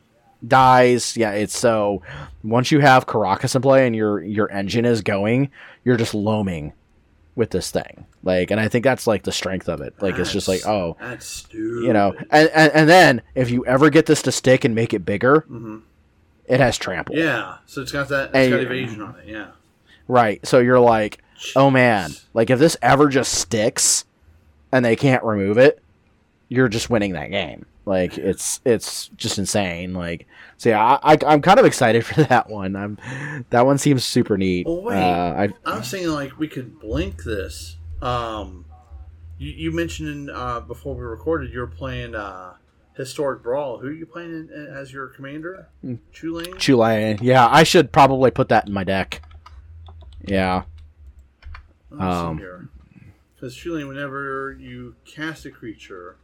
dies 0.47 1.16
yeah 1.16 1.32
it's 1.32 1.57
so 1.57 2.03
once 2.43 2.70
you 2.72 2.80
have 2.80 3.07
Karakas 3.07 3.55
in 3.55 3.62
play 3.62 3.86
and 3.86 3.95
your 3.95 4.20
your 4.22 4.51
engine 4.51 4.84
is 4.84 5.01
going 5.03 5.51
you're 5.84 5.97
just 5.97 6.14
loaming 6.14 6.72
with 7.34 7.51
this 7.51 7.70
thing 7.70 8.05
like 8.22 8.51
and 8.51 8.61
i 8.61 8.68
think 8.68 8.84
that's 8.84 9.07
like 9.07 9.22
the 9.22 9.32
strength 9.32 9.68
of 9.68 9.80
it 9.80 9.95
like 10.01 10.18
it's 10.18 10.32
just 10.32 10.49
like 10.49 10.66
oh 10.66 10.97
That's 11.01 11.26
stupid. 11.26 11.84
you 11.84 11.93
know 11.93 12.14
and, 12.30 12.49
and 12.51 12.72
and 12.72 12.88
then 12.88 13.22
if 13.34 13.51
you 13.51 13.64
ever 13.66 13.88
get 13.90 14.07
this 14.07 14.22
to 14.22 14.32
stick 14.32 14.64
and 14.64 14.74
make 14.74 14.93
it 14.95 15.05
bigger 15.05 15.40
hmm 15.49 15.78
it 16.47 16.59
has 16.61 16.76
trample 16.76 17.14
Yeah. 17.16 17.59
So 17.66 17.80
it's 17.82 17.93
got 17.93 18.09
that. 18.09 18.30
It's 18.30 18.34
And 18.36 18.51
got 18.51 18.61
evasion 18.61 19.01
on 19.01 19.14
it. 19.20 19.28
Yeah. 19.28 19.53
right 20.09 20.45
so 20.47 20.59
you're 20.59 20.80
like 20.80 21.22
oh 21.57 21.70
man 21.70 22.11
like 22.34 22.51
if 22.51 22.59
this 22.59 22.76
ever 22.82 23.09
just 23.09 23.32
sticks 23.34 24.05
and 24.70 24.84
they 24.84 24.97
can't 24.97 25.22
remove 25.24 25.59
it 25.59 25.82
you're 26.49 26.68
just 26.68 26.90
winning 26.90 27.12
that 27.12 27.30
game 27.30 27.64
Like 27.84 28.16
it's 28.16 28.61
it's 28.64 29.09
just 29.16 29.38
insane. 29.38 29.93
Like 29.95 30.26
so 30.57 30.68
yeah, 30.68 30.99
I, 31.03 31.14
I 31.14 31.18
I'm 31.26 31.43
kind 31.43 31.59
of 31.59 31.64
excited 31.66 32.07
for 32.07 32.22
that 32.24 32.49
one. 32.49 32.76
I'm 32.76 32.97
that 33.51 33.66
one 33.66 33.78
seems 33.78 34.05
super 34.05 34.38
neat. 34.38 34.66
Well, 34.66 34.82
wait. 34.82 34.95
Uh, 34.97 35.49
I 35.66 35.78
was 35.78 35.90
thinking 35.90 36.11
like 36.11 36.38
we 36.38 36.47
could 36.47 36.78
blink 36.78 37.24
this. 37.24 37.76
Um, 38.01 38.66
you, 39.38 39.51
you 39.51 39.72
mentioned 39.72 40.30
uh, 40.30 40.61
before 40.61 40.95
we 40.95 41.03
recorded 41.03 41.53
you 41.53 41.59
were 41.59 41.66
playing 41.66 42.14
uh, 42.14 42.55
historic 42.97 43.43
brawl. 43.43 43.78
Who 43.78 43.88
are 43.88 43.93
you 43.93 44.07
playing 44.07 44.30
in, 44.30 44.51
in- 44.55 44.66
as 44.68 44.93
your 44.93 45.09
commander? 45.09 45.68
Hmm. 45.80 45.97
Chulane. 46.14 46.55
Chulane. 46.55 47.18
Yeah, 47.20 47.49
I 47.51 47.64
should 47.64 47.90
probably 47.90 48.30
put 48.30 48.49
that 48.51 48.68
in 48.68 48.72
my 48.72 48.84
deck. 48.84 49.22
Yeah. 50.24 50.62
Um, 52.01 52.68
Because 53.34 53.57
Chulane, 53.57 53.88
whenever 53.88 54.57
you 54.59 54.95
cast 55.05 55.45
a 55.47 55.51
creature, 55.51 56.16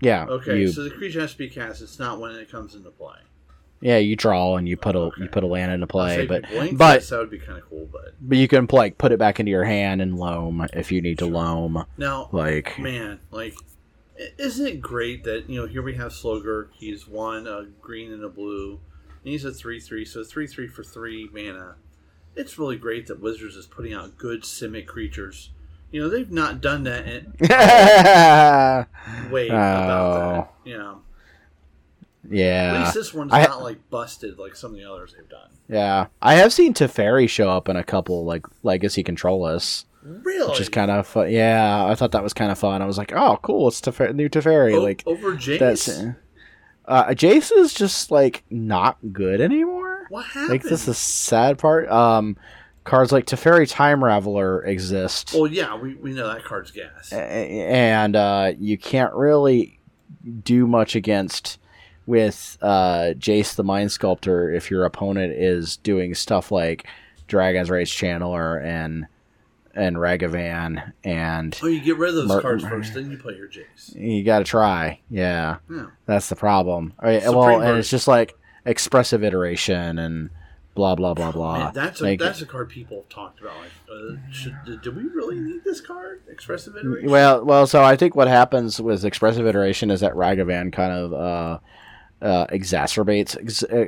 Yeah. 0.00 0.26
okay, 0.26 0.60
You, 0.60 0.68
so 0.68 0.84
the 0.84 0.90
creature 0.90 1.20
has 1.20 1.32
to 1.32 1.38
be 1.38 1.48
cast. 1.48 1.82
It's 1.82 1.98
not 1.98 2.20
when 2.20 2.32
it 2.36 2.50
comes 2.50 2.74
into 2.74 2.90
play. 2.90 3.18
yeah, 3.80 3.98
you 3.98 4.14
draw 4.14 4.56
and 4.56 4.68
you 4.68 4.76
put 4.76 4.94
a 4.94 5.00
Okay. 5.00 5.22
you 5.22 5.28
put 5.28 5.42
a 5.42 5.46
land 5.48 5.72
into 5.72 5.86
play, 5.88 6.24
but 6.26 6.44
but 6.76 6.94
this, 7.00 7.08
that 7.10 7.18
would 7.18 7.30
be 7.30 7.38
kind 7.38 7.58
of 7.58 7.68
cool. 7.68 7.88
But 7.90 8.14
but 8.20 8.38
you 8.38 8.46
can 8.46 8.68
like 8.70 8.96
put 8.98 9.10
it 9.12 9.18
back 9.18 9.40
into 9.40 9.50
your 9.50 9.64
hand 9.64 10.00
and 10.00 10.16
loam 10.16 10.64
if 10.72 10.92
you 10.92 11.02
need 11.02 11.18
to 11.18 11.24
Sure. 11.24 11.34
loam. 11.34 11.84
now, 11.96 12.28
Like 12.30 12.78
man, 12.78 13.18
like, 13.32 13.54
isn't 14.38 14.66
it 14.66 14.80
great 14.80 15.24
that 15.24 15.50
you 15.50 15.60
know 15.60 15.66
here 15.66 15.82
we 15.82 15.94
have 15.96 16.12
Slogurk. 16.12 16.68
He's 16.74 17.08
one 17.08 17.46
a 17.48 17.66
green 17.80 18.12
and 18.12 18.22
a 18.22 18.28
blue. 18.28 18.80
And 19.24 19.30
he's 19.32 19.44
a 19.44 19.52
three 19.52 19.80
three, 19.80 20.04
so 20.04 20.22
three 20.24 20.46
three 20.46 20.66
for 20.68 20.82
three 20.84 21.28
mana. 21.32 21.74
It's 22.34 22.58
really 22.58 22.76
great 22.76 23.06
that 23.08 23.20
Wizards 23.20 23.56
is 23.56 23.66
putting 23.66 23.92
out 23.92 24.16
good 24.16 24.42
Simic 24.42 24.86
creatures. 24.86 25.50
You 25.90 26.00
know 26.02 26.08
they've 26.08 26.30
not 26.30 26.60
done 26.62 26.84
that 26.84 27.06
in 27.06 27.34
yeah. 27.40 28.84
way 29.30 29.48
about 29.48 30.14
that. 30.14 30.48
Oh. 30.48 30.48
You 30.64 30.78
know, 30.78 31.02
at 32.24 32.80
least 32.80 32.94
this 32.94 33.12
one's 33.12 33.32
I- 33.32 33.44
not 33.44 33.62
like 33.62 33.90
busted 33.90 34.38
like 34.38 34.56
some 34.56 34.70
of 34.72 34.76
the 34.78 34.90
others 34.90 35.14
they've 35.16 35.28
done. 35.28 35.50
Yeah. 35.68 36.06
I 36.22 36.34
have 36.34 36.52
seen 36.52 36.72
Teferi 36.74 37.28
show 37.28 37.50
up 37.50 37.68
in 37.68 37.76
a 37.76 37.84
couple 37.84 38.24
like 38.24 38.46
legacy 38.62 39.02
control 39.02 39.42
lists. 39.42 39.84
Really, 40.04 40.48
Which 40.50 40.60
is 40.60 40.68
kind 40.68 40.90
of 40.90 41.06
fun. 41.06 41.30
Yeah, 41.30 41.86
I 41.86 41.94
thought 41.94 42.10
that 42.12 42.24
was 42.24 42.32
kind 42.32 42.50
of 42.50 42.58
fun. 42.58 42.82
I 42.82 42.86
was 42.86 42.98
like, 42.98 43.12
"Oh, 43.14 43.38
cool! 43.40 43.68
It's 43.68 43.80
Tefer- 43.80 44.12
new 44.12 44.28
Teferi." 44.28 44.74
O- 44.76 44.82
like 44.82 45.04
over 45.06 45.36
Jace. 45.36 45.60
that's 45.60 45.88
uh, 46.86 47.04
Jace 47.10 47.52
is 47.56 47.72
just 47.72 48.10
like 48.10 48.42
not 48.50 48.98
good 49.12 49.40
anymore. 49.40 49.91
What 50.08 50.24
happened? 50.26 50.48
Like 50.50 50.62
this 50.62 50.72
is 50.72 50.86
the 50.86 50.94
sad 50.94 51.58
part. 51.58 51.88
Um, 51.90 52.36
cards 52.84 53.12
like 53.12 53.26
Teferi 53.26 53.68
Time 53.70 54.00
Raveler 54.00 54.66
exist, 54.66 55.34
well, 55.34 55.46
yeah, 55.46 55.76
we, 55.76 55.94
we 55.94 56.12
know 56.12 56.26
that 56.28 56.44
card's 56.44 56.70
gas. 56.70 57.12
and 57.12 58.16
uh, 58.16 58.52
you 58.58 58.76
can't 58.78 59.14
really 59.14 59.78
do 60.44 60.66
much 60.66 60.94
against 60.96 61.58
with 62.06 62.58
uh, 62.62 63.14
Jace 63.16 63.54
the 63.54 63.64
Mind 63.64 63.92
Sculptor 63.92 64.52
if 64.52 64.70
your 64.70 64.84
opponent 64.84 65.32
is 65.34 65.76
doing 65.78 66.14
stuff 66.14 66.50
like 66.50 66.86
Dragon's 67.28 67.70
Rage 67.70 67.94
Channeler 67.96 68.62
and 68.64 69.06
and 69.74 69.96
Ragavan 69.96 70.92
and 71.02 71.58
Oh, 71.62 71.66
you 71.66 71.80
get 71.80 71.96
rid 71.96 72.10
of 72.14 72.28
those 72.28 72.42
cards 72.42 72.62
first, 72.62 72.92
then 72.92 73.10
you 73.10 73.16
play 73.16 73.34
your 73.36 73.48
Jace. 73.48 73.94
you 73.94 74.22
got 74.22 74.40
to 74.40 74.44
try. 74.44 75.00
Yeah, 75.08 75.56
Yeah. 75.70 75.86
that's 76.04 76.28
the 76.28 76.36
problem. 76.36 76.92
All 77.02 77.08
right, 77.08 77.22
well, 77.22 77.62
and 77.62 77.78
it's 77.78 77.88
just 77.88 78.06
like 78.06 78.34
expressive 78.64 79.22
iteration 79.24 79.98
and 79.98 80.30
blah 80.74 80.94
blah 80.94 81.14
blah 81.14 81.32
blah. 81.32 81.58
Man, 81.64 81.72
that's 81.74 82.00
a 82.00 82.04
Like, 82.04 82.18
that's 82.18 82.40
a 82.42 82.46
card 82.46 82.68
people 82.68 82.98
have 82.98 83.08
talked 83.08 83.40
about. 83.40 83.54
Like, 83.58 83.70
uh, 83.90 84.16
should, 84.32 84.82
do 84.82 84.90
we 84.90 85.02
really 85.04 85.38
need 85.38 85.64
this 85.64 85.80
card? 85.80 86.22
Expressive 86.30 86.76
iteration. 86.76 87.10
well, 87.10 87.44
well. 87.44 87.66
So 87.66 87.82
I 87.82 87.96
think 87.96 88.14
what 88.16 88.28
happens 88.28 88.80
with 88.80 89.04
expressive 89.04 89.46
iteration 89.46 89.90
is 89.90 90.00
that 90.00 90.12
Ragavan 90.14 90.72
kind 90.72 90.92
of 90.92 91.12
uh, 91.12 91.58
uh, 92.24 92.46
exacerbates. 92.46 93.36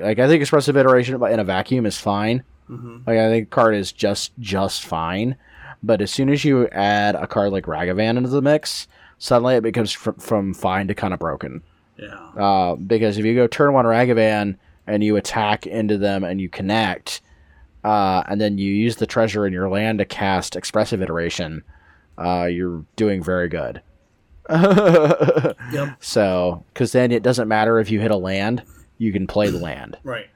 Like 0.03 0.18
I 0.18 0.29
think 0.29 0.41
expressive 0.41 0.77
iteration 0.77 1.22
in 1.22 1.41
a 1.41 1.45
vacuum 1.45 1.87
is 1.87 1.99
fine. 1.99 2.43
hmm 2.66 2.99
Like 3.07 3.18
I 3.18 3.29
think 3.31 3.51
card 3.51 3.75
is 3.75 3.93
just 3.93 4.33
just 4.39 4.85
fine, 4.85 5.37
but 5.83 6.01
as 6.03 6.11
soon 6.11 6.29
as 6.29 6.45
you 6.45 6.68
add 6.68 7.14
a 7.14 7.27
card 7.27 7.53
like 7.53 7.64
Ragavan 7.66 8.16
into 8.18 8.29
the 8.29 8.43
mix, 8.43 8.89
suddenly 9.18 9.55
it 9.55 9.62
becomes 9.62 9.93
fr- 9.93 10.11
from 10.18 10.53
fine 10.53 10.89
to 10.89 10.95
kind 10.95 11.14
of 11.14 11.20
broken. 11.20 11.62
yeah. 11.97 12.14
Uh, 12.37 12.75
because 12.75 13.16
if 13.16 13.25
you 13.25 13.35
go 13.35 13.47
turn 13.47 13.72
one 13.72 13.85
Ragavan 13.87 14.57
and 14.87 15.03
you 15.03 15.16
attack 15.16 15.66
into 15.66 15.99
them 15.99 16.24
and 16.24 16.41
you 16.41 16.49
connect, 16.49 17.20
uh, 17.85 18.22
and 18.28 18.41
then 18.41 18.59
you 18.59 18.72
use 18.72 18.97
the 18.97 19.07
treasure 19.07 19.47
in 19.47 19.53
your 19.53 19.68
land 19.68 19.99
to 19.99 20.05
cast 20.05 20.57
expressive 20.57 21.03
iteration, 21.03 21.62
uh, 22.18 22.45
you're 22.45 22.85
doing 22.97 23.22
very 23.22 23.49
good. 23.49 23.82
Yep. 24.51 25.97
So, 26.01 26.64
because 26.72 26.93
then 26.93 27.11
it 27.12 27.22
doesn't 27.22 27.49
matter 27.49 27.78
if 27.78 27.91
you 27.91 28.01
hit 28.01 28.11
a 28.11 28.16
land, 28.16 28.62
you 28.99 29.12
can 29.12 29.26
play 29.26 29.51
the 29.51 29.59
land 29.59 29.97
Right. 30.05 30.26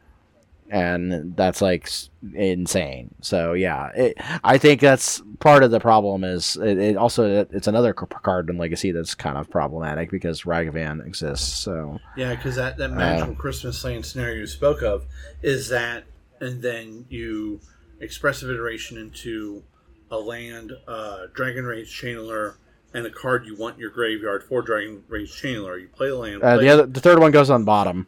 And 0.71 1.37
that's 1.37 1.63
like 1.63 1.91
insane. 2.35 3.15
So 3.21 3.53
yeah, 3.55 3.91
it, 3.95 4.19
I 4.45 4.59
think 4.59 4.81
that's 4.81 5.23
part 5.39 5.63
of 5.63 5.71
the 5.71 5.81
problem. 5.81 6.25
Is 6.25 6.57
it, 6.57 6.79
it 6.79 6.97
also 6.97 7.47
it's 7.51 7.67
another 7.67 7.93
card 7.93 8.51
in 8.51 8.59
Legacy 8.59 8.93
that's 8.93 9.15
kind 9.15 9.39
of 9.39 9.51
problematic 9.51 10.11
because 10.11 10.43
Ragavan 10.43 11.07
exists. 11.07 11.49
So 11.49 11.99
Yeah, 12.17 12.35
because 12.35 12.57
that, 12.57 12.77
that 12.79 12.93
magical 12.93 13.35
Christmas 13.35 13.83
land 13.85 14.05
scenario 14.05 14.41
you 14.41 14.47
spoke 14.47 14.83
of 14.83 15.07
is 15.43 15.69
that, 15.69 16.05
and 16.41 16.63
then 16.63 17.07
you 17.09 17.61
expressive 18.01 18.51
iteration 18.51 18.99
into 18.99 19.63
a 20.11 20.19
land, 20.19 20.73
uh, 20.87 21.27
Dragon 21.35 21.65
Rage 21.65 21.89
Channeler, 21.89 22.55
and 22.95 23.07
a 23.07 23.11
card 23.11 23.45
you 23.47 23.57
want 23.57 23.75
in 23.75 23.81
your 23.81 23.91
graveyard 23.91 24.45
for 24.45 24.63
Dragon 24.63 25.03
Rage 25.09 25.31
Channeler. 25.31 25.81
You 25.81 25.89
play 25.89 26.09
the 26.09 26.17
land. 26.17 26.43
uh, 26.43 26.57
the 26.57 26.69
other 26.69 26.87
the 26.87 27.01
third 27.01 27.19
one 27.19 27.31
goes 27.31 27.51
on 27.51 27.65
bottom. 27.65 28.07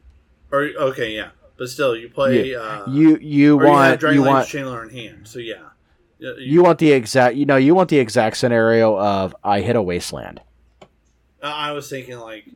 Or, 0.52 0.62
okay, 0.62 1.14
yeah. 1.14 1.30
But 1.60 1.68
still, 1.68 1.94
you 1.94 2.08
play. 2.08 2.54
Uh, 2.54 2.90
You 2.90 3.18
you 3.18 3.60
or 3.60 3.64
you 3.64 3.68
have 3.68 3.76
want 3.90 4.00
Dragon 4.00 4.22
you 4.22 4.26
want 4.26 4.48
Channeler 4.48 4.82
in 4.82 4.88
hand. 4.88 5.28
So, 5.28 5.40
yeah. 5.40 5.56
Yeah, 6.18 6.32
you 6.38 6.62
want 6.62 6.78
the 6.78 6.90
exact 6.92 7.36
you 7.36 7.44
know 7.44 7.56
you 7.56 7.74
want 7.74 7.90
the 7.90 7.98
exact 7.98 8.38
scenario 8.38 8.98
of 8.98 9.36
I 9.44 9.60
hit 9.60 9.76
a 9.76 9.82
wasteland. 9.82 10.40
I 11.42 11.72
was 11.72 11.90
thinking 11.90 12.18
like 12.18 12.46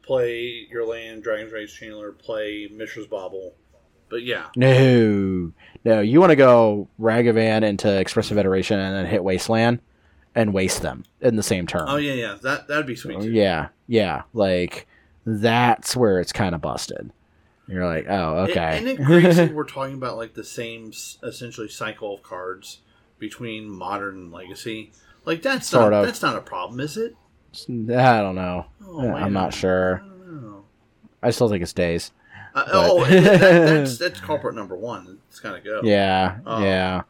play 0.00 0.66
your 0.70 0.86
land, 0.86 1.24
Dragon's 1.24 1.52
Rage 1.52 1.78
Channeler, 1.78 2.18
play 2.18 2.70
Mishra's 2.72 3.06
Bauble. 3.06 3.52
But 4.08 4.22
yeah, 4.22 4.46
No, 4.56 5.52
no, 5.84 6.00
you 6.00 6.18
want 6.20 6.30
to 6.30 6.36
go 6.36 6.88
Ragavan 6.98 7.64
into 7.64 7.94
expressive 8.00 8.38
iteration 8.38 8.80
and 8.80 8.96
then 8.96 9.04
hit 9.04 9.22
wasteland 9.22 9.80
and 10.34 10.54
waste 10.54 10.80
them 10.80 11.04
in 11.20 11.36
the 11.36 11.42
same 11.42 11.66
turn. 11.66 11.84
oh 11.86 11.96
yeah, 11.96 12.14
yeah, 12.14 12.36
that 12.42 12.68
that'd 12.68 12.86
be 12.86 12.96
sweet. 12.96 13.20
Too. 13.20 13.30
Yeah, 13.30 13.68
yeah. 13.88 14.22
Like 14.32 14.86
that's 15.26 15.94
where 15.94 16.18
it's 16.18 16.32
kind 16.32 16.54
of 16.54 16.62
busted. 16.62 17.10
You're 17.66 17.86
like, 17.86 18.06
oh, 18.08 18.46
okay. 18.50 18.78
And, 18.78 18.88
it 18.88 18.96
crazy 19.04 19.46
we're 19.46 19.64
talking 19.64 19.94
about 19.94 20.16
like 20.16 20.34
the 20.34 20.44
same 20.44 20.92
essentially 21.22 21.68
cycle 21.68 22.14
of 22.14 22.22
cards 22.22 22.80
between 23.18 23.68
modern 23.68 24.14
and 24.16 24.32
legacy. 24.32 24.92
Like 25.24 25.40
that's 25.42 25.66
Sort 25.68 25.92
not 25.92 26.00
of. 26.00 26.06
that's 26.06 26.20
not 26.22 26.36
a 26.36 26.40
problem, 26.42 26.80
is 26.80 26.96
it? 26.96 27.16
I 27.68 28.20
don't 28.20 28.34
know. 28.34 28.66
Oh, 28.86 29.00
I'm 29.08 29.20
man. 29.22 29.32
not 29.32 29.54
I 29.54 29.56
sure. 29.56 29.98
don't 29.98 30.42
know. 30.42 30.64
I 31.22 31.30
still 31.30 31.48
think 31.48 31.62
it's 31.62 31.72
Daze. 31.72 32.10
Uh, 32.54 32.64
oh, 32.72 33.04
that, 33.08 33.40
that's 33.40 33.98
that's 33.98 34.20
culprit 34.20 34.54
number 34.54 34.76
one. 34.76 35.18
It's 35.30 35.40
gotta 35.40 35.60
go. 35.60 35.80
Yeah, 35.82 36.38
Oh. 36.44 36.62
yeah. 36.62 37.02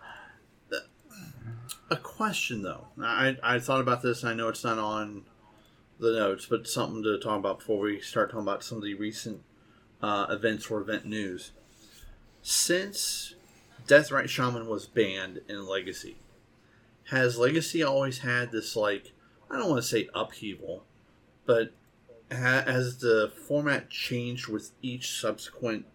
A 1.91 1.97
question 1.97 2.63
though, 2.63 2.87
I 3.03 3.37
I 3.43 3.59
thought 3.59 3.81
about 3.81 4.03
this, 4.03 4.23
and 4.23 4.31
I 4.31 4.35
know 4.35 4.49
it's 4.49 4.65
not 4.65 4.79
on 4.79 5.25
the 6.01 6.13
notes, 6.13 6.47
but 6.47 6.67
something 6.67 7.03
to 7.03 7.19
talk 7.19 7.39
about 7.39 7.59
before 7.59 7.79
we 7.79 8.01
start 8.01 8.31
talking 8.31 8.43
about 8.43 8.65
some 8.65 8.79
of 8.79 8.85
the 8.85 8.95
recent 8.95 9.43
uh, 10.03 10.27
events 10.31 10.71
or 10.71 10.81
event 10.81 11.05
news. 11.05 11.53
Since 12.43 13.35
Deathrite 13.87 14.29
Shaman 14.29 14.67
was 14.67 14.87
banned 14.87 15.41
in 15.49 15.67
Legacy, 15.67 16.17
has 17.11 17.39
Legacy 17.39 17.83
always 17.83 18.19
had 18.19 18.53
this 18.53 18.77
like 18.77 19.13
I 19.51 19.59
don't 19.59 19.71
want 19.71 19.83
to 19.83 19.89
say 19.89 20.09
upheaval, 20.15 20.85
but 21.47 21.73
ha- 22.31 22.65
has 22.67 22.99
the 22.99 23.33
format 23.47 23.91
changed 23.91 24.49
with 24.49 24.73
each 24.83 25.21
subsequent 25.21 25.87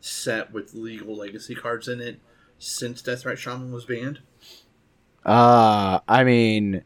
set 0.00 0.52
with 0.52 0.74
legal 0.74 1.16
Legacy 1.16 1.54
cards 1.54 1.88
in 1.88 2.00
it 2.00 2.20
since 2.58 3.02
Deathrite 3.02 3.36
Shaman 3.36 3.72
was 3.72 3.84
banned? 3.84 4.20
Uh, 5.24 6.00
I 6.08 6.24
mean, 6.24 6.82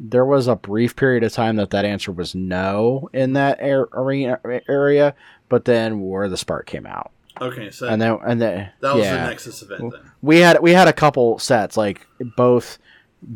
there 0.00 0.24
was 0.24 0.46
a 0.46 0.56
brief 0.56 0.96
period 0.96 1.24
of 1.24 1.32
time 1.32 1.56
that 1.56 1.70
that 1.70 1.84
answer 1.84 2.12
was 2.12 2.34
no 2.34 3.10
in 3.12 3.34
that 3.34 3.58
air, 3.60 3.88
arena 3.92 4.40
area, 4.68 5.14
but 5.48 5.64
then 5.64 6.00
War 6.00 6.24
of 6.24 6.30
the 6.30 6.36
Spark 6.36 6.66
came 6.66 6.86
out, 6.86 7.10
Okay, 7.40 7.70
so 7.70 7.88
and 7.88 8.00
then 8.02 8.18
and 8.26 8.40
then 8.40 8.70
that 8.80 8.94
was 8.94 9.04
yeah. 9.04 9.24
the 9.24 9.30
Nexus 9.30 9.62
event 9.62 9.92
then. 9.92 10.00
we 10.22 10.38
had 10.38 10.60
we 10.60 10.72
had 10.72 10.88
a 10.88 10.92
couple 10.92 11.38
sets 11.38 11.76
like 11.76 12.06
both 12.36 12.78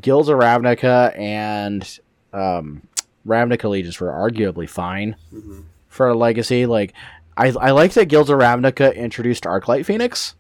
Guilds 0.01 0.29
of 0.29 0.39
Ravnica 0.39 1.17
and 1.19 1.99
um, 2.33 2.83
Ravnica 3.27 3.69
Legions 3.71 4.01
were 4.01 4.09
arguably 4.11 4.69
fine 4.69 5.17
Mhm. 5.33 5.65
for 5.89 6.09
a 6.09 6.15
legacy. 6.15 6.67
Like 6.67 6.95
I 7.37 7.49
I 7.61 7.71
like 7.71 7.93
that 7.95 8.07
Guilds 8.07 8.31
of 8.31 8.39
Ravnica 8.39 8.95
introduced 8.95 9.45
Arclight 9.45 9.85
Phoenix 9.87 10.35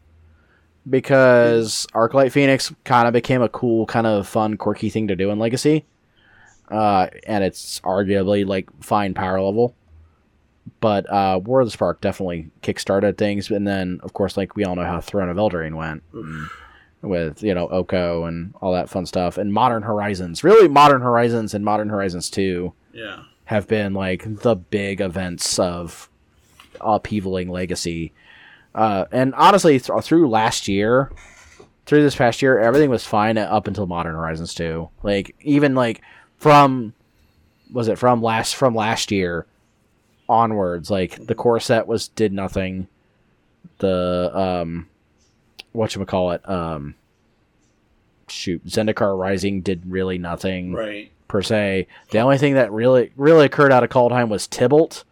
because 0.89 1.87
Arclight 1.95 2.33
Phoenix 2.33 2.73
kind 2.85 3.07
of 3.07 3.12
became 3.12 3.43
a 3.43 3.49
cool, 3.49 3.87
kind 3.87 4.07
of 4.07 4.27
fun, 4.27 4.57
quirky 4.57 4.91
thing 4.91 5.09
to 5.09 5.16
do 5.16 5.31
in 5.31 5.39
Legacy. 5.39 5.85
Uh, 6.70 7.07
and 7.27 7.45
it's 7.45 7.81
arguably 7.81 8.47
like 8.47 8.68
fine 8.83 9.14
power 9.14 9.41
level. 9.41 9.75
But 10.81 11.11
uh, 11.13 11.41
War 11.45 11.61
of 11.61 11.67
the 11.67 11.71
Spark 11.73 12.01
definitely 12.01 12.51
kickstarted 12.63 13.19
things, 13.19 13.51
and 13.51 13.67
then 13.67 14.01
of 14.03 14.13
course, 14.13 14.37
like 14.37 14.57
we 14.57 14.65
all 14.65 14.77
know 14.77 14.85
how 14.85 15.01
Throne 15.01 15.29
of 15.29 15.37
Eldraine 15.37 15.75
went 15.77 16.03
with 17.03 17.43
you 17.43 17.55
know 17.55 17.69
Oko 17.69 18.25
and 18.25 18.55
all 18.61 18.73
that 18.73 18.89
fun 18.89 19.07
stuff, 19.07 19.39
and 19.39 19.53
Modern 19.53 19.83
Horizons. 19.83 20.45
Really, 20.45 20.69
Modern 20.69 21.03
Horizons 21.03 21.55
and 21.55 21.65
Modern 21.65 21.89
Horizons 21.89 22.31
Two 22.31 22.73
Yeah. 22.93 23.23
have 23.47 23.67
been 23.69 23.93
like 23.95 24.41
the 24.43 24.55
big 24.57 25.01
events 25.01 25.59
of 25.59 26.09
upheavaling 26.81 27.51
legacy. 27.51 28.13
Uh, 28.75 29.05
and 29.13 29.35
honestly, 29.35 29.79
th- 29.79 30.03
through 30.05 30.29
last 30.29 30.67
year, 30.69 31.11
through 31.85 32.03
this 32.03 32.17
past 32.17 32.41
year, 32.41 32.59
everything 32.59 32.89
was 32.89 33.05
fine 33.05 33.37
up 33.37 33.67
until 33.67 33.87
Modern 33.87 34.15
Horizons 34.15 34.55
2. 34.55 34.89
Like 35.03 35.35
even 35.43 35.75
like 35.75 36.01
from 36.39 36.95
was 37.73 37.89
it 37.89 37.99
from 37.99 38.23
last 38.23 38.55
from 38.55 38.75
last 38.75 39.11
year 39.11 39.47
onwards, 40.33 40.91
like 40.91 41.26
the 41.26 41.35
core 41.35 41.61
set 41.61 41.87
was 41.87 42.09
did 42.09 42.33
nothing. 42.33 42.89
The 43.78 44.30
um 44.35 44.89
what 45.72 45.95
you 45.95 46.05
call 46.05 46.33
it 46.33 46.49
um 46.49 46.95
shoot 48.28 48.64
Zendikar 48.66 49.18
Rising 49.18 49.61
did 49.61 49.83
really 49.87 50.18
nothing 50.18 50.72
Right. 50.72 51.11
per 51.28 51.43
se. 51.43 51.87
The 52.11 52.18
only 52.20 52.39
thing 52.39 52.55
that 52.55 52.72
really 52.72 53.12
really 53.16 53.47
occurred 53.47 53.72
out 53.72 53.85
of 53.85 53.91
Kaldheim 53.91 54.28
was 54.28 54.47
Tibalt, 54.49 55.05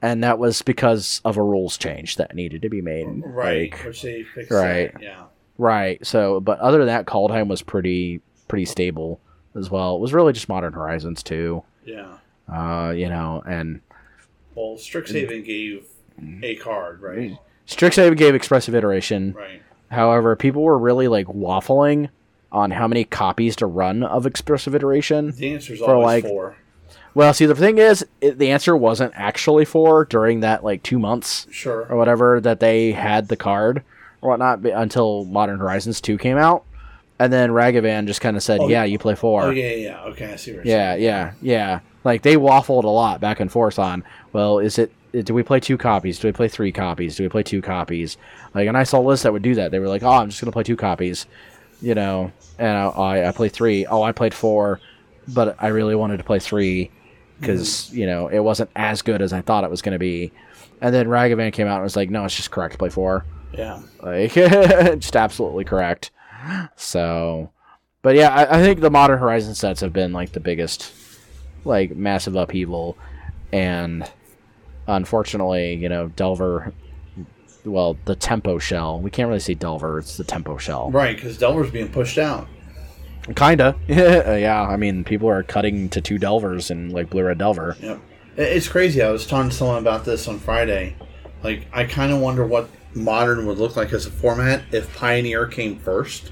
and 0.00 0.22
that 0.24 0.38
was 0.38 0.62
because 0.62 1.20
of 1.24 1.36
a 1.36 1.42
rules 1.42 1.76
change 1.76 2.16
that 2.16 2.34
needed 2.34 2.62
to 2.62 2.68
be 2.68 2.80
made. 2.80 3.06
Right. 3.24 3.72
Like, 3.72 3.84
Which 3.84 4.02
they 4.02 4.22
fixed. 4.24 4.50
Right. 4.50 4.92
that, 4.94 5.02
Yeah. 5.02 5.24
right. 5.58 6.04
So, 6.06 6.40
but 6.40 6.58
other 6.60 6.78
than 6.78 6.86
that, 6.88 7.06
Kaldheim 7.06 7.48
was 7.48 7.62
pretty 7.62 8.20
pretty 8.48 8.64
stable 8.64 9.20
as 9.54 9.70
well. 9.70 9.96
It 9.96 10.00
was 10.00 10.12
really 10.14 10.32
just 10.32 10.48
Modern 10.48 10.72
Horizons 10.72 11.22
too. 11.22 11.62
Yeah. 11.84 12.14
Uh, 12.52 12.90
you 12.90 13.08
know, 13.08 13.42
and 13.46 13.80
Well, 14.54 14.76
Strixhaven 14.76 15.44
gave 15.44 15.86
mm-hmm. 16.20 16.44
a 16.44 16.54
card, 16.56 17.00
right? 17.00 17.38
Strixhaven 17.66 18.16
gave 18.16 18.34
expressive 18.34 18.74
iteration. 18.74 19.32
Right. 19.32 19.62
However, 19.90 20.36
people 20.36 20.62
were 20.62 20.78
really 20.78 21.08
like 21.08 21.26
waffling 21.26 22.08
on 22.50 22.70
how 22.70 22.86
many 22.86 23.04
copies 23.04 23.56
to 23.56 23.66
run 23.66 24.02
of 24.02 24.26
expressive 24.26 24.74
iteration. 24.74 25.32
The 25.32 25.54
answer's 25.54 25.78
For, 25.78 25.94
always 25.94 26.22
like- 26.22 26.24
four. 26.24 26.56
Well, 27.14 27.34
see, 27.34 27.44
the 27.44 27.54
thing 27.54 27.76
is, 27.76 28.06
it, 28.22 28.38
the 28.38 28.50
answer 28.52 28.74
wasn't 28.74 29.12
actually 29.14 29.66
four 29.66 30.06
during 30.06 30.40
that 30.40 30.64
like 30.64 30.82
two 30.82 30.98
months 30.98 31.46
or 31.66 31.94
whatever 31.94 32.40
that 32.40 32.58
they 32.60 32.92
had 32.92 33.28
the 33.28 33.36
card 33.36 33.82
or 34.22 34.30
whatnot 34.30 34.64
until 34.64 35.26
Modern 35.26 35.58
Horizons 35.58 36.00
2 36.00 36.16
came 36.16 36.38
out. 36.38 36.64
And 37.18 37.30
then 37.30 37.50
Ragavan 37.50 38.06
just 38.06 38.22
kind 38.22 38.36
of 38.36 38.42
said, 38.42 38.60
Oh, 38.60 38.68
yeah, 38.68 38.84
you 38.84 38.98
play 38.98 39.14
four. 39.14 39.42
Oh 39.42 39.50
yeah, 39.50 39.74
yeah. 39.74 40.02
Okay, 40.04 40.32
I 40.32 40.36
see 40.36 40.52
what 40.52 40.64
you're 40.64 40.74
yeah, 40.74 40.94
saying. 40.94 41.04
yeah, 41.04 41.32
yeah. 41.42 41.80
Like 42.04 42.22
they 42.22 42.36
waffled 42.36 42.84
a 42.84 42.88
lot 42.88 43.20
back 43.20 43.40
and 43.40 43.50
forth 43.50 43.78
on, 43.78 44.04
well, 44.32 44.58
is 44.58 44.78
it, 44.78 44.92
do 45.12 45.34
we 45.34 45.42
play 45.42 45.60
two 45.60 45.76
copies? 45.76 46.18
Do 46.18 46.28
we 46.28 46.32
play 46.32 46.48
three 46.48 46.72
copies? 46.72 47.16
Do 47.16 47.22
we 47.22 47.28
play 47.28 47.42
two 47.42 47.62
copies? 47.62 48.16
Like, 48.54 48.66
and 48.66 48.76
I 48.76 48.84
saw 48.84 49.00
lists 49.00 49.24
that 49.24 49.32
would 49.32 49.42
do 49.42 49.54
that. 49.56 49.70
They 49.70 49.78
were 49.78 49.88
like, 49.88 50.02
oh, 50.02 50.10
I'm 50.10 50.30
just 50.30 50.40
going 50.40 50.50
to 50.50 50.52
play 50.52 50.62
two 50.62 50.76
copies, 50.76 51.26
you 51.80 51.94
know, 51.94 52.32
and 52.58 52.76
I, 52.76 53.28
I, 53.28 53.32
played 53.32 53.52
three. 53.52 53.86
Oh, 53.86 54.02
I 54.02 54.12
played 54.12 54.32
four, 54.32 54.80
but 55.28 55.56
I 55.58 55.68
really 55.68 55.94
wanted 55.94 56.16
to 56.16 56.24
play 56.24 56.38
three 56.38 56.90
because, 57.40 57.68
mm-hmm. 57.68 57.98
you 57.98 58.06
know, 58.06 58.28
it 58.28 58.38
wasn't 58.38 58.70
as 58.74 59.02
good 59.02 59.20
as 59.20 59.32
I 59.32 59.42
thought 59.42 59.64
it 59.64 59.70
was 59.70 59.82
going 59.82 59.92
to 59.92 59.98
be. 59.98 60.32
And 60.80 60.94
then 60.94 61.06
Ragavan 61.06 61.52
came 61.52 61.66
out 61.66 61.76
and 61.76 61.84
was 61.84 61.96
like, 61.96 62.10
no, 62.10 62.24
it's 62.24 62.34
just 62.34 62.50
correct 62.50 62.72
to 62.72 62.78
play 62.78 62.88
four. 62.88 63.24
Yeah. 63.52 63.82
Like, 64.02 64.32
just 64.34 65.16
absolutely 65.16 65.64
correct. 65.64 66.10
So, 66.76 67.50
but 68.02 68.16
yeah, 68.16 68.30
I, 68.30 68.58
I 68.58 68.62
think 68.62 68.80
the 68.80 68.90
Modern 68.90 69.18
Horizon 69.18 69.54
sets 69.54 69.80
have 69.80 69.92
been 69.92 70.12
like 70.12 70.32
the 70.32 70.40
biggest, 70.40 70.92
like, 71.64 71.94
massive 71.94 72.36
upheaval. 72.36 72.96
And 73.52 74.10
unfortunately, 74.86 75.74
you 75.74 75.88
know, 75.88 76.08
Delver, 76.08 76.72
well, 77.64 77.96
the 78.04 78.16
Tempo 78.16 78.58
Shell, 78.58 79.00
we 79.00 79.10
can't 79.10 79.28
really 79.28 79.40
say 79.40 79.54
Delver, 79.54 79.98
it's 79.98 80.16
the 80.16 80.24
Tempo 80.24 80.56
Shell. 80.58 80.90
Right, 80.90 81.16
because 81.16 81.38
Delver's 81.38 81.70
being 81.70 81.88
pushed 81.88 82.18
out. 82.18 82.48
Kinda. 83.36 83.76
yeah, 83.88 84.66
I 84.68 84.76
mean, 84.76 85.04
people 85.04 85.28
are 85.28 85.42
cutting 85.42 85.88
to 85.90 86.00
two 86.00 86.18
Delvers 86.18 86.70
in, 86.70 86.90
like, 86.90 87.10
Blue 87.10 87.22
Red 87.22 87.38
Delver. 87.38 87.76
Yep. 87.80 88.00
It's 88.36 88.68
crazy. 88.68 89.02
I 89.02 89.10
was 89.10 89.26
talking 89.26 89.50
to 89.50 89.56
someone 89.56 89.78
about 89.78 90.04
this 90.04 90.26
on 90.26 90.38
Friday. 90.38 90.96
Like, 91.42 91.66
I 91.72 91.84
kind 91.84 92.12
of 92.12 92.20
wonder 92.20 92.46
what 92.46 92.68
modern 92.94 93.46
would 93.46 93.58
look 93.58 93.76
like 93.76 93.92
as 93.92 94.06
a 94.06 94.10
format 94.10 94.62
if 94.72 94.94
Pioneer 94.96 95.46
came 95.46 95.78
first, 95.78 96.30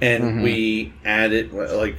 and 0.00 0.24
mm-hmm. 0.24 0.42
we 0.42 0.92
added 1.04 1.52
like, 1.52 1.98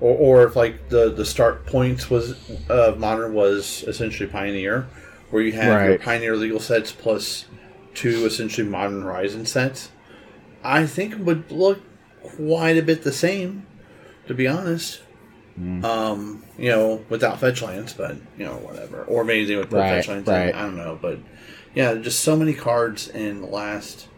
or, 0.00 0.16
or 0.16 0.44
if 0.46 0.56
like 0.56 0.88
the 0.88 1.10
the 1.10 1.24
start 1.24 1.66
points 1.66 2.10
was 2.10 2.36
of 2.68 2.98
modern 2.98 3.34
was 3.34 3.84
essentially 3.86 4.28
Pioneer, 4.28 4.86
where 5.30 5.42
you 5.42 5.52
have 5.52 5.88
your 5.88 5.98
Pioneer 5.98 6.36
legal 6.36 6.60
sets 6.60 6.92
plus 6.92 7.46
two 7.94 8.26
essentially 8.26 8.66
Modern 8.68 9.02
Horizon 9.02 9.46
sets. 9.46 9.90
I 10.62 10.86
think 10.86 11.12
it 11.12 11.20
would 11.20 11.50
look 11.50 11.80
quite 12.22 12.76
a 12.76 12.82
bit 12.82 13.02
the 13.02 13.12
same, 13.12 13.66
to 14.26 14.34
be 14.34 14.46
honest. 14.48 15.00
Um, 15.58 16.44
you 16.58 16.68
know, 16.68 17.02
without 17.08 17.40
fetch 17.40 17.62
lands, 17.62 17.94
but 17.94 18.16
you 18.36 18.44
know, 18.44 18.56
whatever. 18.56 19.04
Or 19.04 19.24
maybe 19.24 19.46
they 19.46 19.56
would 19.56 19.70
put 19.70 19.78
Right, 19.78 19.94
fetch 19.94 20.08
lands 20.08 20.28
right. 20.28 20.50
in. 20.50 20.54
I 20.54 20.62
don't 20.62 20.76
know, 20.76 20.98
but 21.00 21.18
yeah, 21.74 21.94
just 21.94 22.20
so 22.20 22.36
many 22.36 22.52
cards 22.52 23.08
in 23.08 23.40
the 23.40 23.46
last 23.46 24.08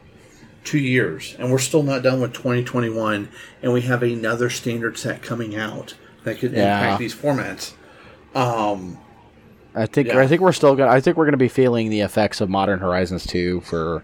two 0.69 0.79
years, 0.79 1.35
and 1.39 1.51
we're 1.51 1.59
still 1.59 1.83
not 1.83 2.03
done 2.03 2.21
with 2.21 2.33
2021, 2.35 3.29
and 3.63 3.73
we 3.73 3.81
have 3.83 4.03
another 4.03 4.51
standard 4.51 4.99
set 4.99 5.23
coming 5.23 5.57
out 5.57 5.95
that 6.25 6.39
could 6.39 6.53
Yeah. 6.53 6.79
impact 6.79 6.99
these 6.99 7.15
formats. 7.15 7.73
Um, 8.35 8.99
I 9.75 9.87
think 9.87 10.09
Yeah. 10.09 10.19
I 10.19 10.27
think 10.27 10.41
we're 10.43 10.53
still 10.53 10.75
gonna 10.77 10.91
I 10.91 11.01
think 11.01 11.17
we're 11.17 11.25
gonna 11.25 11.37
be 11.37 11.49
feeling 11.49 11.89
the 11.89 12.01
effects 12.03 12.41
of 12.41 12.49
Modern 12.51 12.81
Horizons 12.81 13.27
2 13.27 13.61
for 13.63 14.03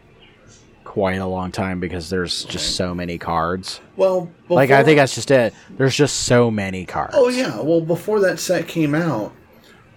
quite 0.85 1.17
a 1.19 1.27
long 1.27 1.51
time 1.51 1.81
because 1.81 2.09
there's 2.09 2.45
just 2.45 2.77
so 2.77 2.95
many 2.95 3.19
cards. 3.19 3.81
well, 3.97 4.31
like 4.49 4.71
I 4.71 4.83
think 4.85 4.99
that's 4.99 5.15
just 5.15 5.31
it. 5.31 5.53
There's 5.77 5.95
just 5.97 6.21
so 6.21 6.51
many 6.51 6.87
cards. 6.87 7.15
Oh 7.17 7.29
yeah. 7.29 7.61
Well, 7.61 7.81
before 7.81 8.21
that 8.21 8.39
set 8.39 8.69
came 8.69 8.95
out, 8.95 9.33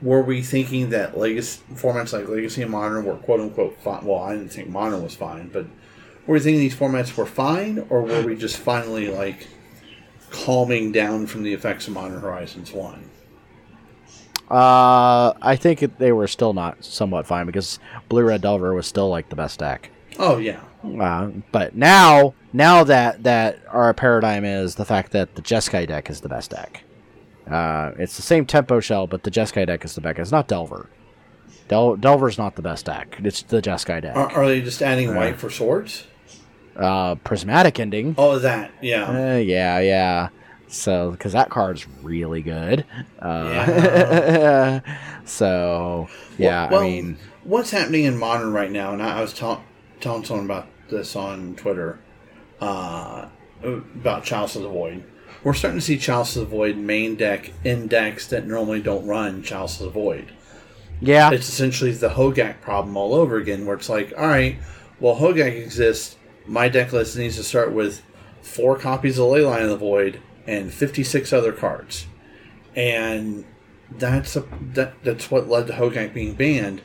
were 0.01 0.22
we 0.22 0.41
thinking 0.41 0.89
that 0.89 1.18
legacy 1.18 1.59
formats 1.76 2.13
like 2.13 2.28
Legacy 2.28 2.61
and 2.63 2.72
Modern 2.72 3.05
were 3.05 3.15
quote 3.15 3.39
unquote 3.39 3.78
fine? 3.82 4.03
Well, 4.05 4.20
I 4.20 4.34
didn't 4.34 4.49
think 4.49 4.70
Modern 4.70 5.03
was 5.03 5.15
fine, 5.15 5.49
but 5.53 5.65
were 6.28 6.34
we 6.34 6.40
thinking 6.42 6.60
these 6.60 6.76
formats 6.76 7.16
were 7.16 7.26
fine, 7.26 7.86
or 7.90 8.02
were 8.04 8.22
we 8.22 8.36
just 8.36 8.58
finally 8.58 9.08
like 9.08 9.48
calming 10.30 10.92
down 10.92 11.26
from 11.26 11.44
the 11.44 11.54
effects 11.54 11.88
of 11.88 11.94
Modern 11.94 12.20
Horizons 12.20 12.72
One? 12.72 13.10
Uh, 14.50 15.34
I 15.42 15.58
think 15.58 15.84
it, 15.84 15.98
they 16.00 16.12
were 16.12 16.28
still 16.28 16.54
not 16.54 16.84
somewhat 16.84 17.28
fine 17.28 17.46
because 17.46 17.80
Blue 18.08 18.24
Red 18.24 18.42
Delver 18.42 18.74
was 18.74 18.88
still 18.88 19.10
like 19.10 19.30
the 19.30 19.36
best 19.36 19.60
deck. 19.60 19.90
Oh 20.20 20.38
yeah. 20.38 20.62
Uh, 20.84 21.32
but 21.52 21.76
now, 21.76 22.34
now 22.54 22.84
that 22.84 23.24
that 23.24 23.60
our 23.70 23.94
paradigm 23.94 24.46
is 24.46 24.76
the 24.76 24.86
fact 24.86 25.12
that 25.12 25.36
the 25.36 25.42
Jeskai 25.42 25.88
deck 25.88 26.10
is 26.10 26.22
the 26.22 26.30
best 26.30 26.52
deck. 26.52 26.84
Uh, 27.50 27.92
it's 27.98 28.16
the 28.16 28.22
same 28.22 28.46
tempo 28.46 28.80
shell, 28.80 29.08
but 29.08 29.24
the 29.24 29.32
Jeskai 29.32 29.66
deck 29.66 29.86
is 29.86 29.96
the 29.96 30.02
best. 30.02 30.20
It's 30.20 30.32
not 30.32 30.48
Delver. 30.48 30.90
Del- 31.68 31.98
Delver's 31.98 32.38
not 32.38 32.56
the 32.56 32.62
best 32.62 32.86
deck. 32.86 33.18
It's 33.24 33.42
the 33.44 33.62
Jeskai 33.62 34.02
deck. 34.02 34.16
Are, 34.16 34.32
are 34.32 34.48
they 34.48 34.62
just 34.62 34.82
adding 34.82 35.16
white 35.16 35.38
for 35.38 35.50
swords? 35.50 36.06
Uh, 36.78 37.16
prismatic 37.16 37.80
ending. 37.80 38.14
Oh, 38.18 38.38
that 38.40 38.72
yeah. 38.82 39.06
Uh, 39.34 39.38
yeah, 39.38 39.80
yeah. 39.80 40.30
So, 40.68 41.12
because 41.12 41.34
that 41.34 41.50
card's 41.50 41.88
really 42.04 42.42
good. 42.42 42.86
Uh, 43.20 44.80
so, 45.26 46.08
yeah, 46.38 46.70
Well, 46.70 46.82
I 46.82 46.84
mean, 46.84 47.18
what's 47.44 47.72
happening 47.72 48.04
in 48.04 48.18
modern 48.18 48.52
right 48.54 48.72
now? 48.72 48.92
And 48.94 49.02
I 49.02 49.18
I 49.20 49.22
was 49.22 49.34
ta- 49.34 49.62
telling 50.02 50.24
someone 50.26 50.46
about 50.46 50.68
this 50.90 51.16
on 51.16 51.56
Twitter 51.56 52.00
uh, 52.62 53.28
about 53.64 54.24
Chalice 54.24 54.56
of 54.56 54.64
the 54.64 54.70
Void. 54.70 55.04
We're 55.44 55.54
starting 55.54 55.80
to 55.80 55.86
see 55.86 55.98
Chalice 55.98 56.36
of 56.36 56.50
the 56.50 56.56
Void 56.56 56.76
main 56.78 57.16
deck 57.16 57.52
in 57.64 57.88
decks 57.88 58.28
that 58.28 58.46
normally 58.46 58.82
don't 58.82 59.08
run 59.08 59.44
Chalice 59.44 59.80
of 59.80 59.86
the 59.86 59.92
Void. 59.92 60.32
yeah, 61.00 61.32
It's 61.32 61.48
essentially 61.48 61.92
the 61.92 62.10
Hogak 62.10 62.60
problem 62.62 62.98
all 62.98 63.14
over 63.14 63.38
again, 63.38 63.66
where 63.66 63.78
it's 63.78 63.88
like, 63.90 64.14
all 64.18 64.28
right, 64.28 64.58
well, 65.00 65.16
Hogak 65.16 65.56
exists. 65.64 66.16
My 66.48 66.70
deck 66.70 66.93
list 66.93 67.18
needs 67.18 67.36
to 67.36 67.43
start 67.43 67.74
with 67.74 68.02
four 68.41 68.78
copies 68.78 69.20
of 69.20 69.28
Leyline 69.28 69.64
of 69.64 69.70
the 69.70 69.78
Void 69.78 70.22
and 70.45 70.72
56 70.72 71.34
other 71.34 71.52
cards. 71.52 72.08
And 72.76 73.43
that's 73.91 74.36
a, 74.36 74.45
that, 74.74 74.93
that's 75.04 75.30
what 75.30 75.50
led 75.50 75.68
to 75.68 75.74
Hogak 75.74 76.14
being 76.14 76.36
banned. 76.36 76.82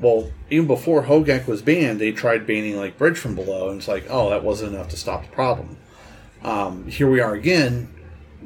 Well, 0.00 0.30
even 0.48 0.66
before 0.66 1.02
Hogak 1.02 1.46
was 1.46 1.60
banned, 1.60 2.00
they 2.00 2.12
tried 2.12 2.46
banning 2.46 2.76
like 2.76 2.96
Bridge 2.96 3.18
from 3.18 3.34
Below, 3.34 3.68
and 3.68 3.78
it's 3.78 3.88
like, 3.88 4.06
oh, 4.08 4.30
that 4.30 4.44
wasn't 4.44 4.74
enough 4.74 4.88
to 4.90 4.96
stop 4.96 5.24
the 5.24 5.32
problem. 5.32 5.76
Um, 6.42 6.86
here 6.86 7.10
we 7.10 7.20
are 7.20 7.34
again, 7.34 7.92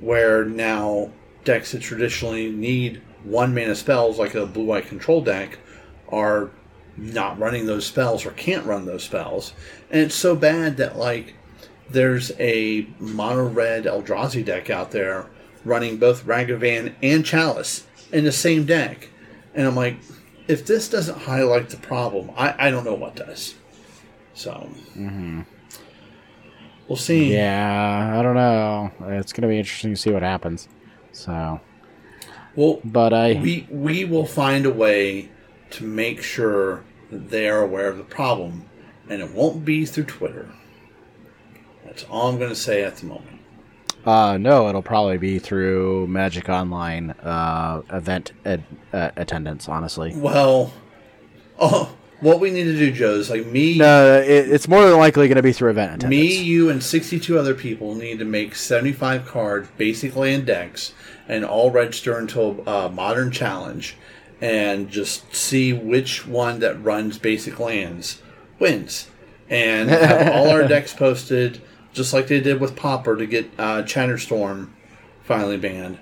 where 0.00 0.44
now 0.44 1.12
decks 1.44 1.72
that 1.72 1.82
traditionally 1.82 2.50
need 2.50 3.02
one 3.22 3.54
mana 3.54 3.74
spells, 3.74 4.18
like 4.18 4.34
a 4.34 4.46
blue 4.46 4.64
white 4.64 4.86
control 4.86 5.20
deck, 5.20 5.58
are 6.08 6.50
not 6.96 7.38
running 7.38 7.66
those 7.66 7.86
spells 7.86 8.24
or 8.24 8.30
can't 8.32 8.66
run 8.66 8.86
those 8.86 9.04
spells. 9.04 9.52
And 9.94 10.02
it's 10.02 10.16
so 10.16 10.34
bad 10.34 10.76
that, 10.78 10.98
like, 10.98 11.34
there's 11.88 12.32
a 12.40 12.84
mono 12.98 13.48
red 13.48 13.84
Eldrazi 13.84 14.44
deck 14.44 14.68
out 14.68 14.90
there 14.90 15.26
running 15.64 15.98
both 15.98 16.26
Ragavan 16.26 16.96
and 17.00 17.24
Chalice 17.24 17.86
in 18.10 18.24
the 18.24 18.32
same 18.32 18.66
deck. 18.66 19.08
And 19.54 19.68
I'm 19.68 19.76
like, 19.76 19.98
if 20.48 20.66
this 20.66 20.88
doesn't 20.88 21.20
highlight 21.20 21.70
the 21.70 21.76
problem, 21.76 22.32
I, 22.36 22.66
I 22.66 22.70
don't 22.72 22.84
know 22.84 22.94
what 22.94 23.14
does. 23.14 23.54
So 24.34 24.68
mm-hmm. 24.96 25.42
we'll 26.88 26.96
see. 26.96 27.32
Yeah, 27.32 28.18
I 28.18 28.20
don't 28.20 28.34
know. 28.34 28.90
It's 29.16 29.32
gonna 29.32 29.46
be 29.46 29.58
interesting 29.58 29.94
to 29.94 29.96
see 29.96 30.10
what 30.10 30.22
happens. 30.22 30.66
So, 31.12 31.60
Well, 32.56 32.80
but 32.84 33.12
I 33.12 33.34
we 33.34 33.68
we 33.70 34.04
will 34.04 34.26
find 34.26 34.66
a 34.66 34.72
way 34.72 35.28
to 35.70 35.84
make 35.84 36.20
sure 36.20 36.82
that 37.12 37.30
they 37.30 37.48
are 37.48 37.62
aware 37.62 37.86
of 37.86 37.96
the 37.96 38.02
problem, 38.02 38.64
and 39.08 39.22
it 39.22 39.30
won't 39.32 39.64
be 39.64 39.84
through 39.84 40.04
Twitter. 40.04 40.48
That's 41.84 42.04
all 42.04 42.28
I'm 42.28 42.38
going 42.38 42.50
to 42.50 42.56
say 42.56 42.82
at 42.82 42.96
the 42.96 43.06
moment. 43.06 43.40
uh 44.04 44.36
no, 44.36 44.68
it'll 44.68 44.82
probably 44.82 45.18
be 45.18 45.38
through 45.38 46.06
Magic 46.08 46.48
Online 46.48 47.10
uh 47.10 47.82
event 47.90 48.32
uh, 48.44 48.58
attendance. 48.92 49.68
Honestly, 49.68 50.12
Well, 50.14 50.72
oh, 51.58 51.96
what 52.20 52.40
we 52.40 52.50
need 52.50 52.64
to 52.64 52.76
do, 52.76 52.90
Joe, 52.90 53.14
is 53.14 53.28
like 53.30 53.46
me, 53.46 53.78
no, 53.78 54.18
it, 54.18 54.50
it's 54.50 54.66
more 54.66 54.84
than 54.88 54.98
likely 54.98 55.28
going 55.28 55.36
to 55.36 55.42
be 55.42 55.52
through 55.52 55.70
event 55.70 55.96
attendance. 55.96 56.10
me, 56.10 56.42
you, 56.42 56.70
and 56.70 56.82
62 56.82 57.38
other 57.38 57.54
people 57.54 57.94
need 57.94 58.18
to 58.18 58.24
make 58.24 58.54
75 58.54 59.26
cards, 59.26 59.68
basically 59.76 60.32
in 60.32 60.44
decks, 60.44 60.94
and 61.28 61.44
all 61.44 61.70
register 61.70 62.16
until 62.16 62.66
uh, 62.68 62.88
modern 62.88 63.30
challenge, 63.30 63.96
and 64.40 64.88
just 64.88 65.34
see 65.34 65.72
which 65.72 66.26
one 66.26 66.60
that 66.60 66.82
runs 66.82 67.18
basic 67.18 67.60
lands 67.60 68.22
wins, 68.58 69.08
and 69.48 69.88
have 69.90 70.32
all 70.32 70.50
our 70.50 70.66
decks 70.66 70.92
posted, 70.94 71.60
just 71.92 72.12
like 72.12 72.26
they 72.28 72.40
did 72.40 72.60
with 72.60 72.76
Pauper 72.76 73.16
to 73.16 73.26
get 73.26 73.46
uh, 73.58 73.82
Chatterstorm 73.82 74.70
finally 75.22 75.56
banned. 75.56 75.98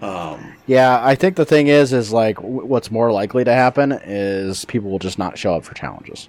Um, 0.00 0.54
Yeah, 0.66 1.04
I 1.04 1.16
think 1.16 1.36
the 1.36 1.44
thing 1.44 1.66
is, 1.66 1.92
is 1.92 2.12
like 2.12 2.36
w- 2.36 2.64
what's 2.64 2.90
more 2.90 3.10
likely 3.10 3.42
to 3.44 3.52
happen 3.52 3.92
is 3.92 4.64
people 4.66 4.90
will 4.90 5.00
just 5.00 5.18
not 5.18 5.36
show 5.36 5.54
up 5.54 5.64
for 5.64 5.74
challenges, 5.74 6.28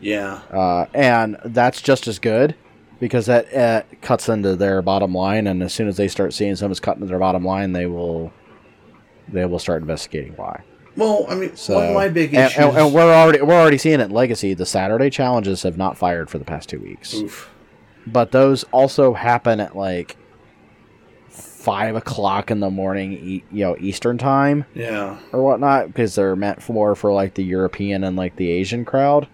yeah, 0.00 0.42
uh, 0.52 0.86
and 0.92 1.38
that's 1.46 1.80
just 1.80 2.06
as 2.06 2.18
good 2.18 2.54
because 3.00 3.26
that 3.26 3.54
uh, 3.54 3.82
cuts 4.02 4.28
into 4.28 4.54
their 4.54 4.82
bottom 4.82 5.14
line, 5.14 5.46
and 5.46 5.62
as 5.62 5.72
soon 5.72 5.88
as 5.88 5.96
they 5.96 6.08
start 6.08 6.34
seeing 6.34 6.56
someone's 6.56 6.80
cutting 6.80 7.02
into 7.02 7.10
their 7.10 7.18
bottom 7.18 7.44
line, 7.44 7.72
they 7.72 7.86
will 7.86 8.32
they 9.28 9.46
will 9.46 9.58
start 9.58 9.80
investigating 9.80 10.34
why. 10.36 10.62
Well, 10.96 11.26
I 11.28 11.34
mean, 11.34 11.56
So 11.56 11.74
one 11.74 11.88
of 11.88 11.94
my 11.94 12.08
big 12.08 12.34
issues. 12.34 12.56
and, 12.58 12.76
and 12.76 12.94
we're 12.94 13.12
already 13.12 13.40
we're 13.42 13.60
already 13.60 13.78
seeing 13.78 14.00
it 14.00 14.04
in 14.04 14.10
Legacy. 14.10 14.54
The 14.54 14.66
Saturday 14.66 15.10
challenges 15.10 15.62
have 15.62 15.76
not 15.76 15.96
fired 15.96 16.30
for 16.30 16.38
the 16.38 16.44
past 16.44 16.68
two 16.68 16.78
weeks, 16.80 17.14
Oof. 17.14 17.50
but 18.06 18.32
those 18.32 18.64
also 18.72 19.14
happen 19.14 19.60
at 19.60 19.76
like 19.76 20.16
five 21.28 21.96
o'clock 21.96 22.50
in 22.50 22.60
the 22.60 22.70
morning, 22.70 23.42
you 23.50 23.64
know, 23.64 23.76
Eastern 23.78 24.18
time. 24.18 24.64
Yeah, 24.74 25.18
or 25.32 25.42
whatnot 25.42 25.88
because 25.88 26.14
they're 26.14 26.36
meant 26.36 26.62
for 26.62 26.94
for 26.94 27.12
like 27.12 27.34
the 27.34 27.44
European 27.44 28.04
and 28.04 28.16
like 28.16 28.36
the 28.36 28.50
Asian 28.50 28.84
crowd, 28.84 29.28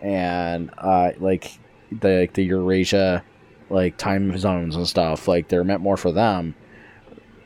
and 0.00 0.70
uh, 0.78 1.10
like 1.18 1.58
the 1.92 2.28
the 2.34 2.42
Eurasia 2.44 3.22
like 3.68 3.96
time 3.96 4.36
zones 4.38 4.76
and 4.76 4.86
stuff. 4.88 5.28
Like 5.28 5.48
they're 5.48 5.64
meant 5.64 5.80
more 5.82 5.96
for 5.96 6.10
them, 6.12 6.54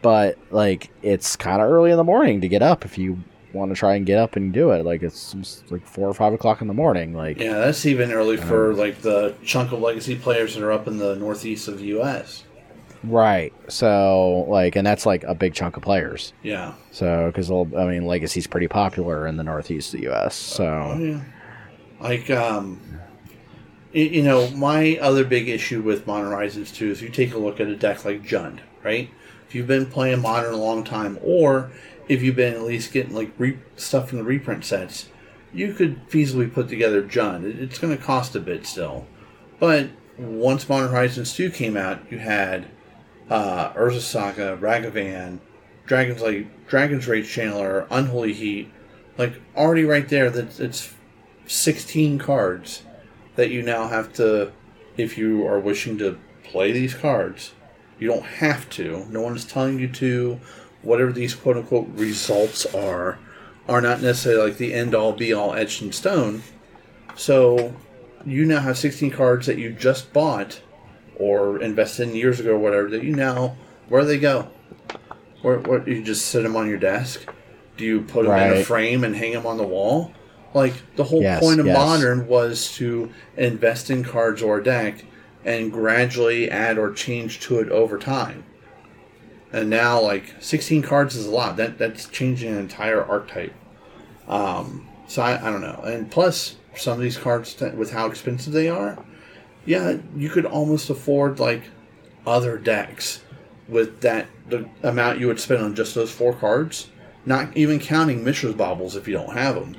but 0.05 0.37
like 0.51 0.91
it's 1.01 1.35
kind 1.35 1.63
of 1.63 1.71
early 1.71 1.91
in 1.91 1.97
the 1.97 2.05
morning 2.05 2.43
to 2.43 2.47
get 2.47 2.61
up 2.61 2.85
if 2.85 2.99
you 2.99 3.25
want 3.55 3.71
to 3.71 3.75
try 3.75 3.95
and 3.95 4.05
get 4.05 4.19
up 4.19 4.37
and 4.37 4.53
do 4.53 4.71
it. 4.71 4.85
Like 4.85 5.03
it's, 5.03 5.35
like 5.71 5.87
four 5.87 6.07
or 6.07 6.13
five 6.13 6.35
o'clock 6.35 6.61
in 6.61 6.69
the 6.69 6.75
morning. 6.75 7.15
Like 7.15 7.39
Yeah, 7.39 7.55
that's 7.55 7.87
even 7.87 8.13
early 8.13 8.37
for 8.37 8.75
like 8.75 9.01
the 9.01 9.35
chunk 9.43 9.73
of 9.73 9.81
legacy 9.81 10.15
players 10.15 10.55
that 10.55 10.63
are 10.63 10.73
up 10.73 10.87
in 10.87 10.99
the 10.99 11.17
northeast 11.17 11.69
of 11.69 11.79
the 11.79 11.87
U.S. 11.87 12.45
right. 13.03 13.55
So 13.69 14.45
like, 14.47 14.77
and 14.77 14.87
that's 14.87 15.07
like 15.07 15.25
a 15.25 15.35
big 15.35 15.55
chunk 15.55 15.79
of 15.79 15.83
players. 15.83 16.35
Yeah, 16.43 16.75
So 16.91 17.29
because 17.29 17.51
I 17.51 17.87
mean, 17.87 18.05
Legacy's 18.05 18.47
pretty 18.47 18.69
popular 18.69 19.27
in 19.27 19.39
the 19.39 19.45
northeast 19.45 19.95
of 19.95 20.01
the 20.01 20.07
U.S. 20.09 20.35
So. 20.35 20.67
oh 20.67 20.99
yeah. 20.99 21.23
Like 21.99 22.29
um, 22.29 22.79
you 23.95 24.23
know, 24.23 24.51
my 24.51 24.99
other 25.01 25.25
big 25.25 25.49
issue 25.49 25.81
with 25.81 26.07
Modern 26.07 26.31
Horizons 26.31 26.73
2 26.73 26.91
is 26.91 27.01
you 27.01 27.09
take 27.09 27.33
a 27.33 27.39
look 27.39 27.59
at 27.59 27.69
a 27.69 27.77
deck 27.77 28.05
like 28.05 28.23
Jund, 28.23 28.59
right? 28.83 29.09
If 29.55 29.59
you've 29.59 29.69
been 29.69 29.87
playing 29.87 30.21
Modern 30.21 30.53
a 30.53 30.57
long 30.57 30.83
time, 30.83 31.17
or 31.23 31.71
if 32.09 32.23
you've 32.23 32.35
been 32.35 32.55
at 32.55 32.63
least 32.63 32.93
getting 32.93 33.15
like 33.15 33.31
re- 33.39 33.61
stuff 33.77 34.09
from 34.09 34.19
the 34.19 34.25
reprint 34.25 34.65
sets, 34.65 35.09
you 35.53 35.75
could 35.75 36.09
feasibly 36.09 36.53
put 36.53 36.69
together 36.69 37.05
Jund. 37.05 37.45
It's 37.45 37.79
going 37.79 37.97
to 37.97 38.03
cost 38.03 38.35
a 38.35 38.41
bit 38.41 38.67
still, 38.67 39.07
but 39.61 39.91
once 40.19 40.69
Modern 40.69 40.91
Horizons 40.91 41.35
2 41.35 41.51
came 41.51 41.77
out, 41.77 42.01
you 42.11 42.19
had 42.19 42.67
uh, 43.31 43.73
Urza 43.75 44.01
Saga, 44.01 44.59
Ragavan, 44.61 45.39
Dragon's 45.87 46.21
like 46.21 46.67
Dragon's 46.67 47.07
Rage 47.07 47.27
Channeler, 47.27 47.87
Unholy 47.93 48.33
Heat, 48.33 48.73
like 49.19 49.41
already 49.55 49.85
right 49.85 50.09
there. 50.09 50.31
That 50.31 50.59
it's 50.59 50.93
sixteen 51.47 52.19
cards 52.19 52.83
that 53.37 53.51
you 53.51 53.63
now 53.63 53.87
have 53.87 54.13
to, 54.15 54.51
if 54.97 55.17
you 55.17 55.47
are 55.47 55.61
wishing 55.61 55.97
to 55.99 56.19
play 56.43 56.73
these 56.73 56.95
cards, 56.95 57.53
you 57.99 58.09
don't 58.09 58.25
have 58.25 58.69
to. 58.71 59.07
No 59.11 59.21
one 59.23 59.37
is 59.37 59.45
telling 59.45 59.79
you 59.79 59.89
to. 59.89 60.41
Whatever 60.83 61.13
these 61.13 61.35
quote 61.35 61.57
unquote 61.57 61.89
results 61.95 62.67
are, 62.75 63.19
are 63.69 63.81
not 63.81 64.03
necessarily 64.03 64.51
like 64.51 64.59
the 64.59 64.75
end 64.75 64.95
all 64.95 65.13
be 65.13 65.33
all 65.33 65.55
etched 65.55 65.81
in 65.81 65.93
stone. 65.93 66.43
So 67.17 67.75
you 68.27 68.45
now 68.45 68.61
have 68.61 68.77
16 68.77 69.11
cards 69.11 69.47
that 69.47 69.59
you 69.59 69.73
just 69.73 70.13
bought 70.13 70.61
or 71.17 71.61
invested 71.63 72.09
in 72.09 72.17
years 72.17 72.41
ago 72.41 72.53
or 72.55 72.59
whatever 72.59 72.91
that 72.91 73.05
you 73.05 73.15
now, 73.15 73.57
where 73.89 74.03
do 74.03 74.09
they 74.09 74.19
go? 74.19 74.49
Where, 75.43 75.59
where 75.61 75.89
you 75.89 76.03
just 76.03 76.27
sit 76.27 76.43
them 76.43 76.57
on 76.57 76.69
your 76.69 76.79
desk? 76.79 77.27
Do 77.77 77.85
you 77.85 78.01
put 78.03 78.27
them 78.27 78.39
in 78.39 78.59
a 78.59 78.65
frame 78.65 79.05
and 79.05 79.15
hang 79.15 79.33
them 79.33 79.47
on 79.47 79.57
the 79.57 79.65
wall? 79.67 80.13
Like 80.55 80.75
the 80.97 81.05
whole 81.05 81.23
Yes, 81.23 81.41
point 81.41 81.61
of 81.61 81.67
yes. 81.67 81.77
modern 81.77 82.27
was 82.27 82.73
to 82.77 83.13
invest 83.37 83.91
in 83.91 84.05
cards 84.05 84.43
or 84.43 84.59
a 84.59 84.65
deck 84.65 85.05
and 85.45 85.73
gradually 85.73 86.51
add 86.51 86.79
or 86.79 86.93
change 86.93 87.41
to 87.41 87.59
it 87.59 87.69
over 87.69 87.99
time. 87.99 88.45
And 89.53 89.71
now, 89.71 90.01
like 90.01 90.35
16 90.41 90.83
cards 90.83 91.15
is 91.15 91.27
a 91.27 91.31
lot. 91.31 91.57
That 91.57 91.79
that's 91.79 92.09
changing 92.09 92.53
an 92.53 92.59
entire 92.59 93.05
archetype. 93.05 93.55
Um, 94.27 94.89
so 95.07 95.23
I, 95.23 95.47
I 95.47 95.51
don't 95.51 95.61
know. 95.61 95.81
And 95.85 96.11
plus, 96.11 96.57
some 96.77 96.95
of 96.95 97.01
these 97.01 97.17
cards, 97.19 97.61
with 97.61 97.93
how 97.93 98.07
expensive 98.07 98.53
they 98.53 98.69
are, 98.69 99.05
yeah, 99.65 99.99
you 100.17 100.29
could 100.29 100.45
almost 100.47 100.91
afford 100.91 101.39
like 101.39 101.63
other 102.27 102.59
decks 102.59 103.23
with 103.69 104.01
that 104.01 104.27
the 104.49 104.69
amount 104.83 105.21
you 105.21 105.27
would 105.27 105.41
spend 105.41 105.63
on 105.63 105.75
just 105.75 105.95
those 105.95 106.11
four 106.11 106.35
cards. 106.35 106.89
Not 107.27 107.57
even 107.57 107.79
counting 107.79 108.23
Mishra's 108.23 108.55
Baubles 108.55 108.97
if 108.97 109.09
you 109.09 109.15
don't 109.15 109.33
have 109.33 109.55
them. 109.55 109.77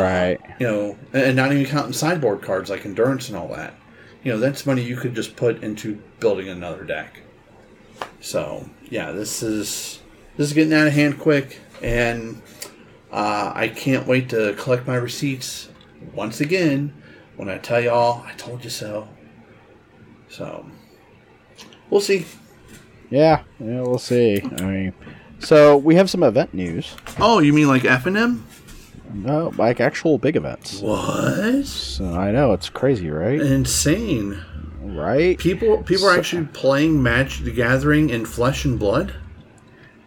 right. 0.00 0.40
You 0.58 0.66
know, 0.66 0.98
and 1.12 1.22
and 1.22 1.36
not 1.36 1.52
even 1.52 1.66
counting 1.66 1.92
sideboard 1.92 2.42
cards 2.42 2.70
like 2.70 2.84
Endurance 2.84 3.28
and 3.28 3.36
all 3.36 3.48
that. 3.48 3.74
You 4.22 4.32
know, 4.32 4.38
that's 4.38 4.66
money 4.66 4.82
you 4.82 4.96
could 4.96 5.14
just 5.14 5.36
put 5.36 5.62
into 5.62 6.02
building 6.20 6.48
another 6.48 6.84
deck. 6.84 7.20
So 8.20 8.68
yeah, 8.90 9.12
this 9.12 9.42
is 9.42 10.00
this 10.36 10.48
is 10.48 10.52
getting 10.52 10.72
out 10.72 10.86
of 10.86 10.92
hand 10.92 11.18
quick, 11.18 11.60
and 11.82 12.42
uh, 13.10 13.52
I 13.54 13.68
can't 13.68 14.06
wait 14.06 14.28
to 14.30 14.54
collect 14.54 14.86
my 14.86 14.96
receipts 14.96 15.68
once 16.14 16.40
again 16.40 16.94
when 17.36 17.48
I 17.48 17.58
tell 17.58 17.80
y'all 17.80 18.24
I 18.24 18.32
told 18.32 18.64
you 18.64 18.70
so. 18.70 19.08
So 20.28 20.66
we'll 21.90 22.00
see. 22.00 22.26
Yeah, 23.10 23.42
yeah, 23.58 23.80
we'll 23.80 23.98
see. 23.98 24.42
I 24.42 24.62
mean, 24.62 24.92
so 25.38 25.76
we 25.76 25.94
have 25.94 26.10
some 26.10 26.22
event 26.22 26.52
news. 26.52 26.94
Oh, 27.18 27.38
you 27.38 27.52
mean 27.52 27.68
like 27.68 27.84
F 27.84 28.06
and 28.06 28.16
M? 28.16 28.46
No, 29.12 29.52
like 29.56 29.80
actual 29.80 30.18
big 30.18 30.36
events. 30.36 30.80
What? 30.80 31.64
So 31.64 32.14
I 32.14 32.30
know 32.30 32.52
it's 32.52 32.68
crazy, 32.68 33.10
right? 33.10 33.40
Insane. 33.40 34.40
Right? 34.82 35.38
People 35.38 35.82
people 35.82 36.06
are 36.08 36.16
actually 36.18 36.46
playing 36.46 37.02
Magic 37.02 37.44
the 37.44 37.50
Gathering 37.52 38.10
in 38.10 38.24
flesh 38.26 38.64
and 38.64 38.78
blood. 38.78 39.14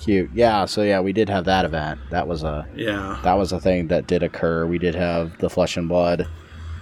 Cute. 0.00 0.30
Yeah. 0.32 0.64
So 0.66 0.82
yeah, 0.82 1.00
we 1.00 1.12
did 1.12 1.28
have 1.28 1.44
that 1.46 1.64
event. 1.64 2.00
That 2.10 2.28
was 2.28 2.42
a 2.44 2.66
Yeah. 2.76 3.18
that 3.24 3.34
was 3.34 3.52
a 3.52 3.60
thing 3.60 3.88
that 3.88 4.06
did 4.06 4.22
occur. 4.22 4.66
We 4.66 4.78
did 4.78 4.94
have 4.94 5.36
the 5.38 5.50
Flesh 5.50 5.76
and 5.76 5.88
Blood 5.88 6.28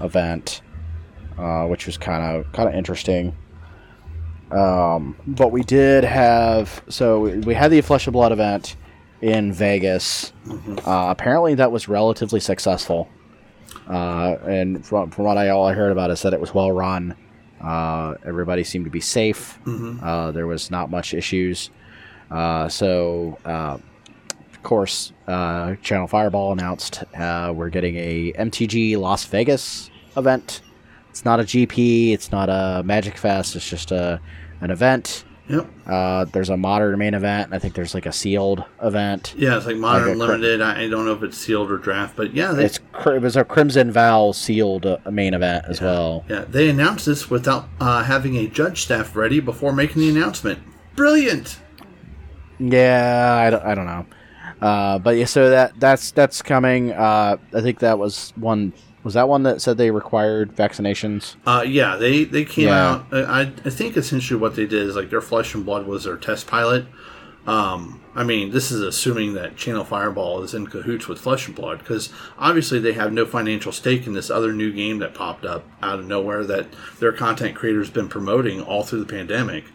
event, 0.02 0.60
uh, 1.38 1.64
which 1.66 1.86
was 1.86 1.96
kind 1.96 2.22
of 2.36 2.52
kind 2.52 2.68
of 2.68 2.74
interesting. 2.74 3.34
Um, 4.50 5.16
but 5.26 5.50
we 5.50 5.62
did 5.62 6.04
have 6.04 6.82
so 6.88 7.20
we, 7.20 7.38
we 7.38 7.54
had 7.54 7.70
the 7.70 7.80
Flesh 7.80 8.06
and 8.06 8.12
Blood 8.12 8.32
event 8.32 8.76
in 9.20 9.52
Vegas. 9.52 10.32
Uh, 10.86 11.06
apparently, 11.10 11.54
that 11.54 11.72
was 11.72 11.88
relatively 11.88 12.40
successful. 12.40 13.08
Uh, 13.88 14.36
and 14.46 14.84
from, 14.84 15.10
from 15.10 15.24
what 15.24 15.38
I 15.38 15.48
all 15.50 15.66
I 15.66 15.72
heard 15.72 15.92
about 15.92 16.10
is 16.10 16.22
that 16.22 16.32
it 16.32 16.40
was 16.40 16.52
well 16.54 16.72
run. 16.72 17.14
Uh, 17.60 18.14
everybody 18.24 18.64
seemed 18.64 18.84
to 18.84 18.90
be 18.90 19.00
safe. 19.00 19.58
Uh, 20.02 20.30
there 20.30 20.46
was 20.46 20.70
not 20.70 20.90
much 20.90 21.14
issues. 21.14 21.70
Uh, 22.30 22.68
so, 22.68 23.38
uh, 23.44 23.78
of 24.52 24.62
course, 24.62 25.12
uh, 25.26 25.76
Channel 25.76 26.06
Fireball 26.08 26.52
announced 26.52 27.04
uh, 27.16 27.52
we're 27.54 27.70
getting 27.70 27.96
a 27.96 28.32
MTG 28.32 28.98
Las 28.98 29.24
Vegas 29.24 29.90
event. 30.16 30.60
It's 31.10 31.24
not 31.24 31.40
a 31.40 31.44
GP. 31.44 32.12
It's 32.12 32.30
not 32.30 32.48
a 32.48 32.82
Magic 32.84 33.16
Fest. 33.16 33.56
It's 33.56 33.68
just 33.68 33.90
a 33.90 34.20
an 34.60 34.70
event 34.70 35.24
Yep. 35.48 35.70
Uh, 35.86 36.24
there's 36.24 36.50
a 36.50 36.56
modern 36.56 36.98
main 36.98 37.14
event. 37.14 37.46
And 37.46 37.54
I 37.54 37.58
think 37.60 37.74
there's 37.74 37.94
like 37.94 38.06
a 38.06 38.12
sealed 38.12 38.64
event. 38.82 39.34
Yeah, 39.36 39.56
it's 39.56 39.66
like 39.66 39.76
modern 39.76 40.18
Like 40.18 40.28
limited. 40.28 40.60
I, 40.60 40.82
I 40.82 40.88
don't 40.88 41.04
know 41.04 41.12
if 41.12 41.22
it's 41.22 41.38
sealed 41.38 41.70
or 41.70 41.78
draft, 41.78 42.16
but 42.16 42.34
yeah, 42.34 42.52
they, 42.52 42.64
It's 42.64 42.80
it 43.06 43.22
was 43.22 43.36
a 43.36 43.44
Crimson 43.44 43.92
Vow 43.92 44.32
sealed 44.32 44.86
uh, 44.86 44.98
main 45.10 45.34
event 45.34 45.66
as 45.68 45.80
well. 45.80 46.24
yeah 46.28 46.44
they 46.48 46.68
announced 46.68 47.06
this 47.06 47.30
without 47.30 47.68
uh, 47.80 48.02
having 48.02 48.36
a 48.36 48.48
judge 48.48 48.82
staff 48.82 49.14
ready 49.14 49.38
before 49.38 49.72
making 49.72 50.02
the 50.02 50.08
announcement. 50.10 50.58
Brilliant. 50.96 51.60
Yeah, 52.58 53.34
I 53.46 53.50
don't, 53.50 53.62
I 53.64 53.74
don't 53.74 53.86
know. 53.86 54.06
Uh, 54.60 54.98
but 54.98 55.16
yeah, 55.16 55.26
so 55.26 55.50
that 55.50 55.78
that's 55.78 56.10
that's 56.12 56.40
coming. 56.42 56.90
Uh, 56.92 57.36
I 57.52 57.60
think 57.60 57.80
that 57.80 57.98
was 57.98 58.32
one. 58.36 58.72
Was 59.06 59.14
that 59.14 59.28
one 59.28 59.44
that 59.44 59.62
said 59.62 59.78
they 59.78 59.92
required 59.92 60.56
vaccinations? 60.56 61.36
Uh, 61.46 61.62
yeah, 61.64 61.94
they 61.94 62.24
they 62.24 62.44
came 62.44 62.66
Yeah. 62.66 62.90
out. 62.94 63.06
I 63.12 63.52
I 63.64 63.70
think 63.70 63.96
essentially 63.96 64.40
what 64.40 64.56
they 64.56 64.66
did 64.66 64.82
is 64.88 64.96
like 64.96 65.10
their 65.10 65.20
flesh 65.20 65.54
and 65.54 65.64
blood 65.64 65.86
was 65.86 66.02
their 66.02 66.16
test 66.16 66.48
pilot. 66.48 66.86
Um, 67.46 68.00
I 68.16 68.24
mean, 68.24 68.50
this 68.50 68.72
is 68.72 68.80
assuming 68.80 69.34
that 69.34 69.56
Channel 69.56 69.84
Fireball 69.84 70.42
is 70.42 70.54
in 70.54 70.66
cahoots 70.66 71.06
with 71.06 71.20
Flesh 71.20 71.46
and 71.46 71.54
Blood 71.54 71.78
because 71.78 72.12
obviously 72.36 72.80
they 72.80 72.94
have 72.94 73.12
no 73.12 73.24
financial 73.24 73.70
stake 73.70 74.08
in 74.08 74.12
this 74.14 74.28
other 74.28 74.52
new 74.52 74.72
game 74.72 74.98
that 74.98 75.14
popped 75.14 75.44
up 75.44 75.62
out 75.80 76.00
of 76.00 76.06
nowhere 76.08 76.42
that 76.42 76.66
their 76.98 77.12
content 77.12 77.54
creators 77.54 77.88
been 77.90 78.08
promoting 78.08 78.60
all 78.60 78.82
through 78.82 78.98
the 78.98 79.06
pandemic. 79.06 79.66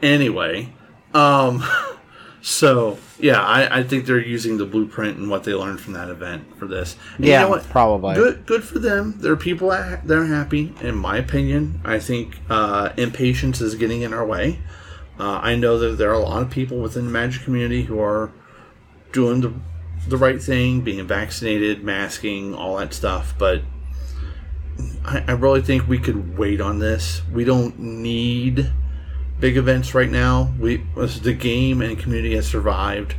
Anyway, 0.00 0.72
um, 1.12 1.62
so 2.48 2.96
yeah, 3.20 3.42
I, 3.42 3.80
I 3.80 3.82
think 3.82 4.06
they're 4.06 4.18
using 4.18 4.56
the 4.56 4.64
blueprint 4.64 5.18
and 5.18 5.28
what 5.28 5.44
they 5.44 5.52
learned 5.52 5.80
from 5.80 5.92
that 5.92 6.08
event 6.08 6.56
for 6.58 6.66
this. 6.66 6.96
And 7.16 7.26
you 7.26 7.32
Yeah, 7.32 7.42
know 7.42 7.50
what? 7.50 7.64
probably. 7.68 8.14
Good, 8.14 8.46
good 8.46 8.64
for 8.64 8.78
them. 8.78 9.16
There 9.18 9.30
are 9.32 9.36
people 9.36 9.68
that 9.68 10.06
they're 10.06 10.24
happy. 10.24 10.72
In 10.80 10.96
my 10.96 11.18
opinion, 11.18 11.80
I 11.84 11.98
think 11.98 12.38
uh, 12.48 12.90
impatience 12.96 13.60
is 13.60 13.74
getting 13.74 14.00
in 14.00 14.14
our 14.14 14.24
way. 14.24 14.60
Uh, 15.20 15.40
I 15.42 15.56
know 15.56 15.78
that 15.78 15.98
there 15.98 16.08
are 16.10 16.14
a 16.14 16.20
lot 16.20 16.40
of 16.40 16.48
people 16.50 16.78
within 16.78 17.04
the 17.04 17.10
Magic 17.10 17.42
community 17.42 17.82
who 17.82 18.00
are 18.00 18.32
doing 19.12 19.42
the 19.42 19.52
the 20.08 20.16
right 20.16 20.40
thing, 20.42 20.80
being 20.80 21.06
vaccinated, 21.06 21.84
masking, 21.84 22.54
all 22.54 22.78
that 22.78 22.94
stuff. 22.94 23.34
But 23.36 23.60
I, 25.04 25.22
I 25.28 25.32
really 25.32 25.60
think 25.60 25.86
we 25.86 25.98
could 25.98 26.38
wait 26.38 26.62
on 26.62 26.78
this. 26.78 27.20
We 27.30 27.44
don't 27.44 27.78
need 27.78 28.72
big 29.40 29.56
events 29.56 29.94
right 29.94 30.10
now. 30.10 30.52
We 30.58 30.78
the 30.96 31.34
game 31.34 31.80
and 31.82 31.98
community 31.98 32.34
has 32.36 32.46
survived 32.46 33.14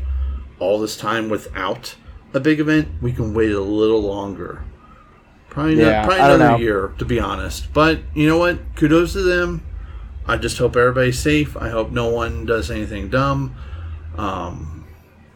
all 0.59 0.80
this 0.80 0.97
time 0.97 1.30
without 1.30 1.95
a 2.34 2.39
big 2.39 2.59
event. 2.59 2.89
We 3.01 3.11
can 3.11 3.34
wait 3.34 3.51
a 3.51 3.61
little 3.61 4.01
longer. 4.01 4.63
Probably, 5.49 5.76
not- 5.76 6.05
probably 6.05 6.24
another 6.24 6.38
know. 6.38 6.57
year, 6.57 6.93
to 6.99 7.05
be 7.05 7.20
honest. 7.20 7.74
But 7.74 8.01
you 8.13 8.28
know 8.28 8.38
what? 8.38 8.76
Kudos 8.76 9.13
to 9.13 9.22
them. 9.22 9.65
I 10.28 10.38
just 10.38 10.59
hope 10.59 10.76
everybody's 10.76 11.17
safe. 11.20 11.57
I 11.57 11.70
hope 11.70 11.89
no 11.89 12.07
one 12.09 12.45
does 12.45 12.70
anything 12.70 13.09
dumb. 13.09 13.55
Um, 14.15 14.86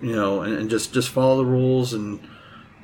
you 0.01 0.15
know, 0.15 0.41
and, 0.41 0.53
and 0.53 0.69
just 0.69 0.93
just 0.93 1.09
follow 1.09 1.37
the 1.37 1.45
rules 1.45 1.93
and 1.93 2.19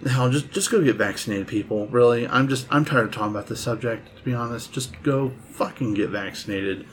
hell, 0.07 0.29
just 0.29 0.49
just 0.51 0.71
go 0.71 0.81
get 0.83 0.95
vaccinated, 0.95 1.47
people. 1.47 1.87
Really, 1.87 2.27
I'm 2.27 2.47
just 2.47 2.65
I'm 2.71 2.85
tired 2.85 3.07
of 3.07 3.11
talking 3.11 3.31
about 3.31 3.47
this 3.47 3.59
subject. 3.59 4.17
To 4.17 4.23
be 4.23 4.33
honest, 4.33 4.71
just 4.71 5.01
go 5.03 5.33
fucking 5.51 5.93
get 5.93 6.09
vaccinated, 6.09 6.87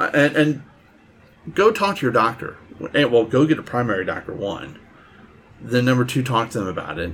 uh, 0.00 0.10
and, 0.14 0.36
and 0.36 0.62
go 1.54 1.70
talk 1.70 1.96
to 1.98 2.02
your 2.02 2.12
doctor. 2.12 2.56
And, 2.94 3.12
well, 3.12 3.24
go 3.24 3.44
get 3.46 3.58
a 3.58 3.62
primary 3.62 4.04
doctor. 4.04 4.32
One, 4.32 4.78
then 5.60 5.84
number 5.84 6.04
two, 6.04 6.22
talk 6.22 6.50
to 6.50 6.58
them 6.58 6.68
about 6.68 6.98
it. 6.98 7.12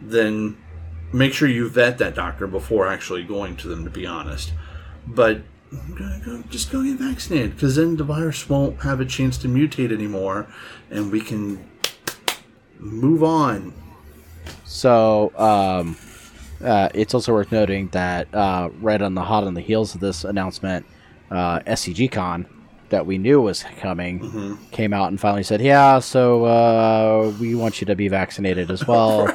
Then 0.00 0.56
make 1.12 1.32
sure 1.32 1.48
you 1.48 1.68
vet 1.68 1.98
that 1.98 2.14
doctor 2.14 2.46
before 2.46 2.86
actually 2.86 3.24
going 3.24 3.56
to 3.56 3.68
them. 3.68 3.84
To 3.84 3.90
be 3.90 4.06
honest, 4.06 4.52
but 5.06 5.42
go, 6.24 6.42
just 6.48 6.70
go 6.70 6.82
get 6.84 6.98
vaccinated 6.98 7.54
because 7.54 7.76
then 7.76 7.96
the 7.96 8.04
virus 8.04 8.48
won't 8.48 8.80
have 8.82 9.00
a 9.00 9.04
chance 9.04 9.36
to 9.38 9.48
mutate 9.48 9.92
anymore, 9.92 10.46
and 10.90 11.10
we 11.10 11.20
can 11.20 11.68
move 12.78 13.22
on. 13.22 13.72
So 14.64 15.32
um, 15.36 15.96
uh, 16.64 16.88
it's 16.94 17.14
also 17.14 17.32
worth 17.32 17.50
noting 17.50 17.88
that 17.88 18.32
uh, 18.32 18.70
right 18.80 19.02
on 19.02 19.14
the 19.14 19.22
hot 19.22 19.44
on 19.44 19.54
the 19.54 19.60
heels 19.60 19.94
of 19.94 20.00
this 20.00 20.24
announcement, 20.24 20.86
uh, 21.30 21.60
SCG 21.60 22.10
Con 22.10 22.46
that 22.90 23.06
we 23.06 23.18
knew 23.18 23.40
was 23.40 23.64
coming 23.78 24.58
came 24.72 24.92
out 24.92 25.08
and 25.08 25.20
finally 25.20 25.42
said, 25.42 25.60
"Yeah, 25.60 26.00
so 26.00 26.44
uh, 26.44 27.32
we 27.40 27.54
want 27.54 27.80
you 27.80 27.86
to 27.86 27.94
be 27.96 28.08
vaccinated 28.08 28.70
as 28.70 28.86
well." 28.86 29.28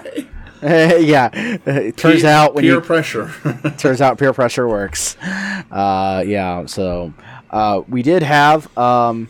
yeah, 0.61 1.29
it 1.33 1.97
turns 1.97 2.21
Peer- 2.21 2.29
out 2.31 2.55
when 2.55 2.63
peer 2.63 2.75
you 2.75 2.81
pressure. 2.81 3.31
turns 3.77 4.01
out 4.01 4.17
peer 4.17 4.33
pressure 4.33 4.67
works. 4.67 5.15
Uh, 5.21 6.23
yeah, 6.25 6.65
so 6.65 7.13
uh, 7.51 7.81
we 7.87 8.01
did 8.01 8.23
have, 8.23 8.75
um, 8.77 9.29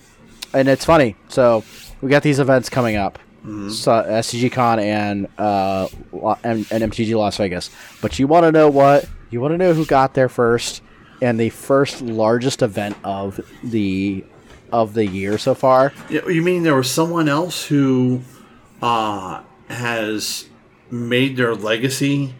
and 0.53 0.67
it's 0.67 0.85
funny. 0.85 1.15
So 1.27 1.63
we 2.01 2.09
got 2.09 2.23
these 2.23 2.39
events 2.39 2.69
coming 2.69 2.95
up, 2.95 3.19
so, 3.43 3.91
SCG 3.91 4.51
Con 4.51 4.79
and, 4.79 5.27
uh, 5.37 5.87
and 6.43 6.65
and 6.71 6.91
MTG 6.91 7.15
Las 7.15 7.37
Vegas. 7.37 7.69
But 8.01 8.17
you 8.17 8.27
want 8.27 8.45
to 8.45 8.51
know 8.51 8.69
what? 8.69 9.07
You 9.29 9.41
want 9.41 9.53
to 9.53 9.57
know 9.57 9.73
who 9.73 9.85
got 9.85 10.13
there 10.13 10.29
first 10.29 10.81
and 11.21 11.39
the 11.39 11.49
first 11.49 12.01
largest 12.01 12.61
event 12.61 12.97
of 13.03 13.39
the 13.63 14.23
of 14.71 14.93
the 14.93 15.05
year 15.05 15.37
so 15.37 15.53
far. 15.53 15.93
You 16.09 16.41
mean 16.41 16.63
there 16.63 16.75
was 16.75 16.89
someone 16.91 17.29
else 17.29 17.65
who 17.65 18.21
uh, 18.81 19.41
has 19.69 20.45
made 20.91 21.37
their 21.37 21.55
legacy 21.55 22.35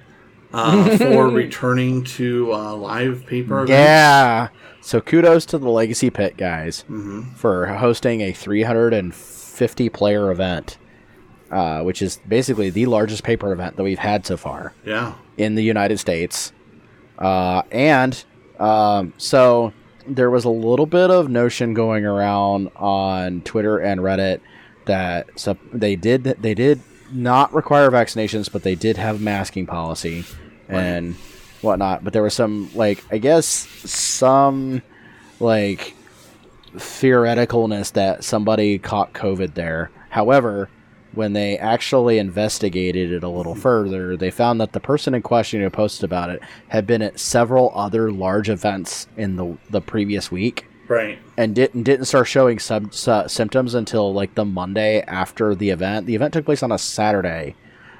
uh, 0.53 0.97
for 0.97 1.30
returning 1.30 2.03
to 2.03 2.51
uh, 2.53 2.76
live 2.76 3.26
paper? 3.26 3.63
events? 3.63 3.69
Yeah. 3.71 4.47
So 4.82 5.01
kudos 5.01 5.45
to 5.47 5.57
the 5.57 5.69
Legacy 5.69 6.09
Pit 6.09 6.38
guys 6.38 6.84
for 7.36 7.65
hosting 7.67 8.21
a 8.21 8.32
350 8.34 9.89
player 9.89 10.30
event, 10.32 10.78
uh, 11.51 11.82
which 11.82 12.01
is 12.01 12.19
basically 12.28 12.69
the 12.69 12.86
largest 12.86 13.23
paper 13.23 13.51
event 13.51 13.78
that 13.78 13.84
we've 13.84 13.97
had 13.99 14.26
so 14.26 14.38
far 14.38 14.73
Yeah. 14.86 15.13
in 15.38 15.55
the 15.55 15.63
United 15.63 15.99
States. 15.99 16.51
Uh, 17.17 17.63
and 17.71 18.23
um, 18.60 19.14
so 19.18 19.74
there 20.08 20.30
was 20.30 20.45
a 20.45 20.49
little 20.49 20.86
bit 20.86 21.10
of 21.10 21.30
notion 21.30 21.74
going 21.74 22.06
around 22.06 22.70
on 22.76 23.41
Twitter 23.41 23.80
and 23.80 24.01
Reddit 24.01 24.39
that 24.86 25.28
so 25.39 25.58
they 25.74 25.95
did 25.95 26.24
they 26.24 26.53
did 26.53 26.82
not 27.12 27.53
require 27.53 27.89
vaccinations, 27.89 28.51
but 28.51 28.64
they 28.64 28.76
did 28.76 28.97
have 28.97 29.22
masking 29.22 29.66
policy 29.66 30.24
and 30.68 31.16
whatnot. 31.62 32.03
But 32.03 32.14
there 32.14 32.24
was 32.24 32.34
some 32.34 32.70
like 32.76 33.03
I 33.12 33.18
guess 33.18 33.47
some 33.47 34.82
like 35.39 35.95
theoreticalness 36.76 37.93
that 37.93 38.24
somebody 38.24 38.78
caught 38.78 39.14
COVID 39.14 39.53
there. 39.53 39.91
However, 40.10 40.70
when 41.16 41.34
they 41.34 41.57
actually 41.57 42.18
investigated 42.18 43.11
it 43.11 43.24
a 43.24 43.30
little 43.30 43.55
further, 43.55 44.16
they 44.18 44.32
found 44.32 44.59
that 44.61 44.74
the 44.74 44.80
person 44.80 45.13
in 45.16 45.22
question 45.22 45.61
who 45.61 45.70
posted 45.70 46.03
about 46.03 46.30
it 46.30 46.41
had 46.70 46.86
been 46.86 47.01
at 47.01 47.20
several 47.20 47.72
other 47.76 48.11
large 48.11 48.49
events 48.49 49.07
in 49.18 49.36
the 49.36 49.57
the 49.70 49.82
previous 49.82 50.32
week 50.32 50.68
Right. 50.88 51.18
and 51.38 51.55
didn't 51.55 51.84
didn't 51.84 52.05
start 52.05 52.28
showing 52.28 52.59
sub, 52.59 52.93
sy- 52.93 53.28
symptoms 53.28 53.74
until 53.74 54.13
like 54.13 54.36
the 54.36 54.45
Monday 54.45 55.01
after 55.01 55.55
the 55.55 55.70
event. 55.72 56.05
The 56.05 56.16
event 56.16 56.34
took 56.34 56.45
place 56.45 56.61
on 56.63 56.72
a 56.72 56.78
Saturday, 56.78 57.55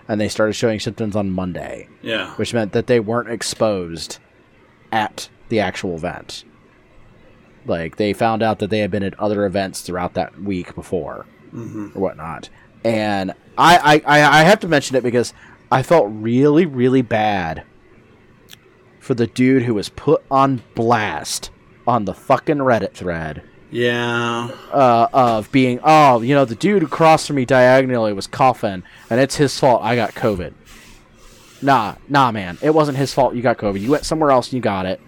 and 0.07 0.22
they 0.22 0.28
started 0.30 0.53
showing 0.53 0.80
symptoms 0.80 1.16
on 1.16 1.32
Monday, 1.32 1.88
Yeah. 2.01 2.32
which 2.36 2.53
meant 2.53 2.74
that 2.74 2.88
they 2.88 2.99
weren't 2.99 3.30
exposed 3.32 4.20
at 4.91 5.30
the 5.49 5.59
actual 5.59 5.95
event. 5.95 6.43
Like 7.66 7.95
they 7.95 8.13
found 8.13 8.43
out 8.43 8.59
that 8.59 8.70
they 8.70 8.80
had 8.80 8.91
been 8.91 9.03
at 9.03 9.20
other 9.20 9.45
events 9.45 9.82
throughout 9.82 10.13
that 10.13 10.39
week 10.41 10.76
before, 10.76 11.26
mm-hmm. 11.53 11.88
or 11.95 12.01
whatnot. 12.01 12.49
And 12.86 13.31
I, 13.57 14.01
I 14.05 14.39
I 14.41 14.43
have 14.43 14.59
to 14.61 14.67
mention 14.67 14.95
it 14.95 15.03
because 15.03 15.33
I 15.71 15.81
felt 15.83 16.05
really 16.09 16.65
really 16.65 17.01
bad 17.01 17.63
for 18.99 19.13
the 19.13 19.27
dude 19.27 19.63
who 19.63 19.73
was 19.73 19.89
put 19.89 20.23
on 20.31 20.61
blast 20.75 21.49
on 21.88 22.05
the 22.05 22.13
fucking 22.13 22.57
Reddit 22.57 22.93
thread 22.93 23.43
Yeah. 23.71 24.49
uh, 24.71 25.07
of 25.13 25.51
being, 25.51 25.79
oh, 25.83 26.21
you 26.21 26.33
know, 26.33 26.45
the 26.45 26.55
dude 26.55 26.81
who 26.81 26.88
crossed 26.88 27.27
from 27.27 27.36
me 27.36 27.45
diagonally 27.45 28.13
was 28.13 28.25
coughing, 28.25 28.81
and 29.09 29.19
it's 29.19 29.36
his 29.36 29.59
fault 29.59 29.81
I 29.83 29.95
got 29.95 30.15
COVID. 30.15 30.53
Nah, 31.61 31.95
nah, 32.09 32.31
man, 32.31 32.57
it 32.61 32.73
wasn't 32.73 32.97
his 32.97 33.13
fault 33.13 33.36
you 33.36 33.41
got 33.41 33.57
COVID. 33.57 33.79
You 33.79 33.91
went 33.91 34.05
somewhere 34.05 34.31
else 34.31 34.47
and 34.47 34.53
you 34.53 34.61
got 34.61 34.86
it. 34.86 34.99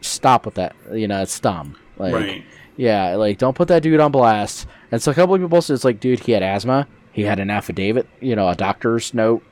Stop 0.00 0.44
with 0.46 0.54
that. 0.54 0.74
You 0.92 1.08
know, 1.08 1.20
it's 1.22 1.38
dumb. 1.38 1.76
Like, 1.98 2.14
Right. 2.14 2.44
yeah, 2.76 3.14
like 3.16 3.38
don't 3.38 3.54
put 3.56 3.68
that 3.68 3.82
dude 3.82 4.00
on 4.00 4.12
blast. 4.12 4.66
And 4.92 5.02
so 5.02 5.10
a 5.10 5.14
couple 5.14 5.34
of 5.34 5.40
people 5.40 5.50
posted, 5.50 5.74
it's 5.74 5.84
like, 5.84 6.00
dude, 6.00 6.20
he 6.20 6.32
had 6.32 6.42
asthma. 6.42 6.86
He 7.16 7.22
had 7.22 7.40
an 7.40 7.48
affidavit, 7.50 8.06
you 8.20 8.36
know, 8.36 8.46
a 8.48 8.54
doctor's 8.54 9.14
note, 9.14 9.42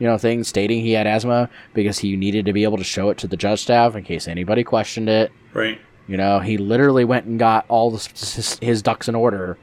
you 0.00 0.06
know, 0.08 0.18
thing 0.18 0.42
stating 0.42 0.80
he 0.82 0.90
had 0.92 1.06
asthma 1.06 1.48
because 1.72 1.98
he 2.00 2.16
needed 2.16 2.44
to 2.46 2.52
be 2.52 2.64
able 2.64 2.76
to 2.76 2.82
show 2.84 3.08
it 3.10 3.18
to 3.18 3.28
the 3.28 3.36
judge 3.36 3.62
staff 3.62 3.94
in 3.94 4.02
case 4.02 4.26
anybody 4.26 4.64
questioned 4.64 5.08
it. 5.08 5.30
Right. 5.52 5.80
You 6.08 6.16
know, 6.16 6.40
he 6.40 6.58
literally 6.58 7.04
went 7.04 7.26
and 7.26 7.38
got 7.38 7.66
all 7.68 7.92
the, 7.92 7.98
his, 7.98 8.58
his 8.60 8.82
ducks 8.82 9.08
in 9.08 9.14
order 9.14 9.56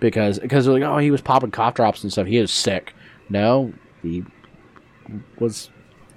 because 0.00 0.38
because 0.38 0.68
like, 0.68 0.82
oh, 0.82 0.98
he 0.98 1.10
was 1.10 1.22
popping 1.22 1.50
cough 1.50 1.72
drops 1.74 2.02
and 2.02 2.12
stuff. 2.12 2.26
He 2.26 2.38
was 2.38 2.52
sick. 2.52 2.92
No, 3.30 3.72
he 4.02 4.22
was 5.38 5.70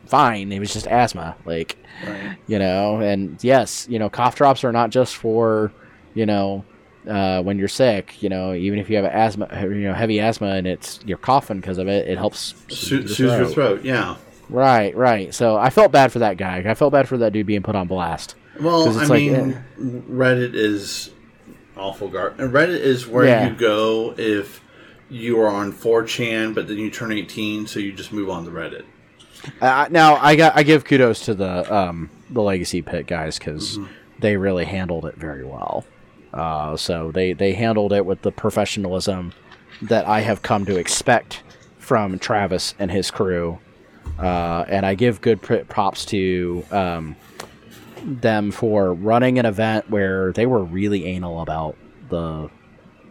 fine. 0.07 0.51
It 0.51 0.59
was 0.59 0.73
just 0.73 0.87
asthma. 0.87 1.35
Like, 1.45 1.77
Right. 2.05 2.37
you 2.47 2.59
know, 2.59 2.97
and 2.99 3.41
yes, 3.43 3.87
you 3.89 3.97
know, 3.97 4.09
cough 4.09 4.35
drops 4.35 4.63
are 4.65 4.71
not 4.73 4.89
just 4.89 5.15
for, 5.15 5.71
you 6.15 6.25
know, 6.25 6.65
uh, 7.07 7.41
when 7.41 7.57
you're 7.59 7.67
sick, 7.67 8.21
you 8.21 8.29
know, 8.29 8.53
even 8.53 8.79
if 8.79 8.89
you 8.89 8.95
have 8.97 9.05
asthma, 9.05 9.47
you 9.61 9.81
know, 9.87 9.93
heavy 9.93 10.19
asthma, 10.19 10.47
and 10.55 10.67
it's 10.67 10.99
you're 11.05 11.17
coughing 11.17 11.59
because 11.59 11.77
of 11.77 11.87
it, 11.87 12.07
it 12.07 12.17
helps 12.17 12.53
Soothe, 12.69 13.17
your 13.19 13.45
throat. 13.47 13.83
Yeah. 13.83 14.15
Right, 14.49 14.95
right. 14.95 15.33
So 15.33 15.55
I 15.57 15.69
felt 15.69 15.91
bad 15.91 16.11
for 16.11 16.19
that 16.19 16.37
guy. 16.37 16.57
I 16.57 16.73
felt 16.75 16.91
bad 16.91 17.07
for 17.07 17.17
that 17.17 17.33
dude 17.33 17.47
being 17.47 17.63
put 17.63 17.75
on 17.75 17.87
blast. 17.87 18.35
Well, 18.59 18.83
I 18.87 19.01
it's 19.01 19.09
like, 19.09 19.21
mean, 19.21 19.35
eh. 19.53 19.61
Reddit 19.79 20.53
is 20.53 21.09
awful 21.75 22.07
gar 22.09 22.33
And 22.37 22.51
Reddit 22.53 22.79
is 22.79 23.07
where 23.07 23.25
Yeah. 23.25 23.49
you 23.49 23.55
go 23.55 24.13
if 24.17 24.61
you 25.09 25.39
are 25.39 25.47
on 25.47 25.71
4chan, 25.73 26.53
but 26.53 26.67
then 26.67 26.77
you 26.77 26.89
turn 26.91 27.11
18, 27.11 27.65
so 27.67 27.79
you 27.79 27.93
just 27.93 28.11
move 28.11 28.29
on 28.29 28.45
to 28.45 28.51
Reddit. 28.51 28.83
Uh, 29.59 29.87
now 29.89 30.15
I 30.17 30.35
got 30.35 30.55
I 30.55 30.63
give 30.63 30.85
kudos 30.85 31.25
to 31.25 31.33
the 31.33 31.73
um, 31.73 32.09
the 32.29 32.41
legacy 32.41 32.81
pit 32.81 33.07
guys 33.07 33.37
because 33.37 33.77
they 34.19 34.37
really 34.37 34.63
handled 34.65 35.05
it 35.05 35.15
very 35.15 35.43
well. 35.43 35.85
Uh, 36.33 36.75
so 36.75 37.11
they 37.11 37.33
they 37.33 37.53
handled 37.53 37.93
it 37.93 38.05
with 38.05 38.21
the 38.21 38.31
professionalism 38.31 39.33
that 39.81 40.05
I 40.05 40.21
have 40.21 40.41
come 40.41 40.65
to 40.65 40.77
expect 40.77 41.43
from 41.77 42.17
Travis 42.19 42.73
and 42.79 42.89
his 42.89 43.11
crew. 43.11 43.59
Uh, 44.19 44.65
and 44.67 44.85
I 44.85 44.95
give 44.95 45.21
good 45.21 45.41
props 45.41 46.05
to 46.05 46.65
um, 46.71 47.15
them 48.03 48.51
for 48.51 48.93
running 48.93 49.39
an 49.39 49.45
event 49.45 49.89
where 49.89 50.31
they 50.33 50.45
were 50.45 50.63
really 50.63 51.05
anal 51.05 51.41
about 51.41 51.75
the, 52.09 52.49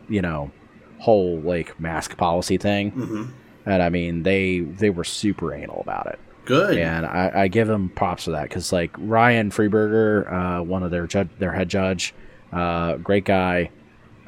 you 0.08 0.22
know, 0.22 0.50
whole 0.98 1.40
like 1.40 1.78
mask 1.80 2.16
policy 2.16 2.56
thing. 2.58 2.92
Mm-hmm. 2.92 3.24
And 3.66 3.82
I 3.82 3.88
mean, 3.88 4.22
they 4.22 4.60
they 4.60 4.90
were 4.90 5.04
super 5.04 5.54
anal 5.54 5.80
about 5.80 6.06
it, 6.06 6.18
Good. 6.44 6.78
and 6.78 7.06
I, 7.06 7.30
I 7.42 7.48
give 7.48 7.68
them 7.68 7.90
props 7.90 8.24
for 8.24 8.32
that 8.32 8.44
because 8.44 8.72
like 8.72 8.90
Ryan 8.98 9.50
Freeberger, 9.50 10.32
uh, 10.32 10.62
one 10.62 10.82
of 10.82 10.90
their 10.90 11.06
judge, 11.06 11.28
their 11.38 11.52
head 11.52 11.68
judge, 11.68 12.12
uh, 12.52 12.96
great 12.96 13.24
guy, 13.24 13.70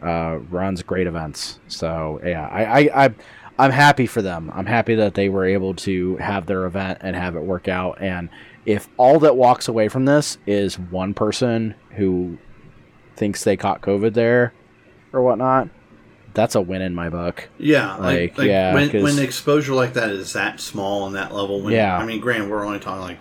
uh, 0.03 0.39
runs 0.51 0.83
great 0.83 1.07
events. 1.07 1.61
So 1.69 2.21
yeah, 2.25 2.49
I, 2.49 2.65
I, 2.65 3.05
I 3.05 3.15
I'm 3.59 3.71
happy 3.71 4.07
for 4.07 4.23
them. 4.23 4.51
I'm 4.55 4.67
happy 4.67 4.97
that 4.97 5.15
they 5.15 5.29
were 5.29 5.45
able 5.45 5.75
to 5.75 6.17
have 6.17 6.47
their 6.47 6.65
event 6.65 6.99
and 7.03 7.15
have 7.15 7.37
it 7.37 7.43
work 7.43 7.69
out. 7.69 8.01
And 8.01 8.29
if 8.67 8.89
all 8.97 9.21
that 9.21 9.37
walks 9.37 9.69
away 9.69 9.89
from 9.89 10.07
this 10.07 10.39
is 10.47 10.79
one 10.79 11.15
person 11.15 11.75
who 11.91 12.39
thinks 13.17 13.45
they 13.45 13.57
caught 13.57 13.81
COVID 13.81 14.15
there 14.15 14.53
or 15.13 15.23
whatnot, 15.23 15.69
that's 16.33 16.57
a 16.57 16.61
win 16.61 16.83
in 16.83 16.95
my 16.95 17.11
book. 17.11 17.49
Yeah, 17.59 17.95
like, 17.97 18.37
Like, 18.37 18.49
yeah, 18.49 18.75
when, 18.75 18.91
when 19.03 19.19
exposure 19.21 19.75
like 19.75 19.93
that 19.95 20.11
is 20.11 20.33
that 20.33 20.59
small 20.59 21.07
and 21.07 21.15
that 21.15 21.33
level. 21.33 21.63
When, 21.63 21.73
Yeah. 21.73 21.97
I 21.97 22.05
mean, 22.05 22.21
granted, 22.21 22.51
we're 22.51 22.67
only 22.67 22.81
talking 22.81 23.03
like 23.03 23.21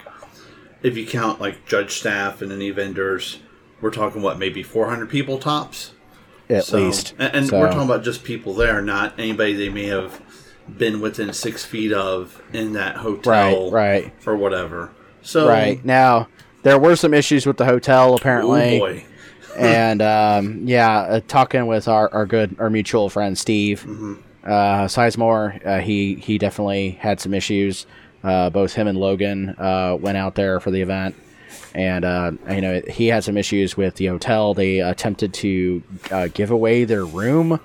if 0.82 0.98
you 0.98 1.06
count 1.06 1.40
like 1.40 1.64
judge 1.68 1.92
staff 1.92 2.42
and 2.42 2.52
any 2.52 2.72
vendors, 2.72 3.38
we're 3.84 3.92
talking 3.92 4.22
what 4.22 4.40
maybe 4.40 4.64
400 4.64 5.10
people 5.10 5.38
tops. 5.38 5.92
At 6.50 6.64
So- 6.66 6.78
least, 6.78 7.14
and, 7.20 7.36
and 7.36 7.48
So- 7.48 7.60
we're 7.60 7.68
talking 7.68 7.84
about 7.84 8.04
just 8.04 8.24
people 8.24 8.54
there, 8.54 8.82
not 8.82 9.14
anybody 9.20 9.54
they 9.54 9.70
may 9.70 9.86
have 9.88 10.22
been 10.78 11.02
within 11.02 11.32
six 11.34 11.64
feet 11.66 11.92
of 11.92 12.42
in 12.54 12.74
that 12.74 12.96
hotel, 12.98 13.70
right, 13.70 14.04
right. 14.06 14.14
or 14.26 14.36
whatever. 14.38 14.92
So, 15.22 15.48
Right 15.48 15.84
now, 15.86 16.28
there 16.64 16.80
were 16.80 16.96
some 16.96 17.14
issues 17.14 17.46
with 17.46 17.58
the 17.58 17.66
hotel 17.66 18.12
oh 18.14 18.16
apparently, 18.16 18.80
boy, 18.80 19.04
and 19.58 20.02
um, 20.02 20.62
yeah, 20.64 21.00
uh, 21.02 21.20
talking 21.28 21.68
with 21.68 21.88
our, 21.88 22.12
our 22.14 22.26
good 22.26 22.56
our 22.60 22.70
mutual 22.70 23.10
friend 23.10 23.38
Steve 23.38 23.82
Mm-hmm. 23.88 24.14
uh, 24.46 24.86
Sizemore, 24.88 25.66
uh, 25.66 25.80
he 25.80 26.16
he 26.16 26.38
definitely 26.38 26.92
had 26.92 27.20
some 27.20 27.34
issues. 27.34 27.86
Uh, 28.24 28.50
both 28.50 28.74
him 28.74 28.88
and 28.88 28.98
Logan 28.98 29.50
uh, 29.58 29.98
went 30.00 30.18
out 30.18 30.36
there 30.36 30.60
for 30.62 30.72
the 30.72 30.82
event, 30.82 31.14
and 31.74 32.06
uh, 32.06 32.32
you 32.50 32.62
know 32.62 32.82
he 32.90 33.08
had 33.08 33.24
some 33.24 33.38
issues 33.38 33.76
with 33.78 33.96
the 33.96 34.08
hotel. 34.08 34.54
They 34.54 34.80
attempted 34.80 35.34
to 35.36 35.84
uh, 36.12 36.28
give 36.34 36.52
away 36.52 36.86
their 36.86 37.06
room. 37.06 37.60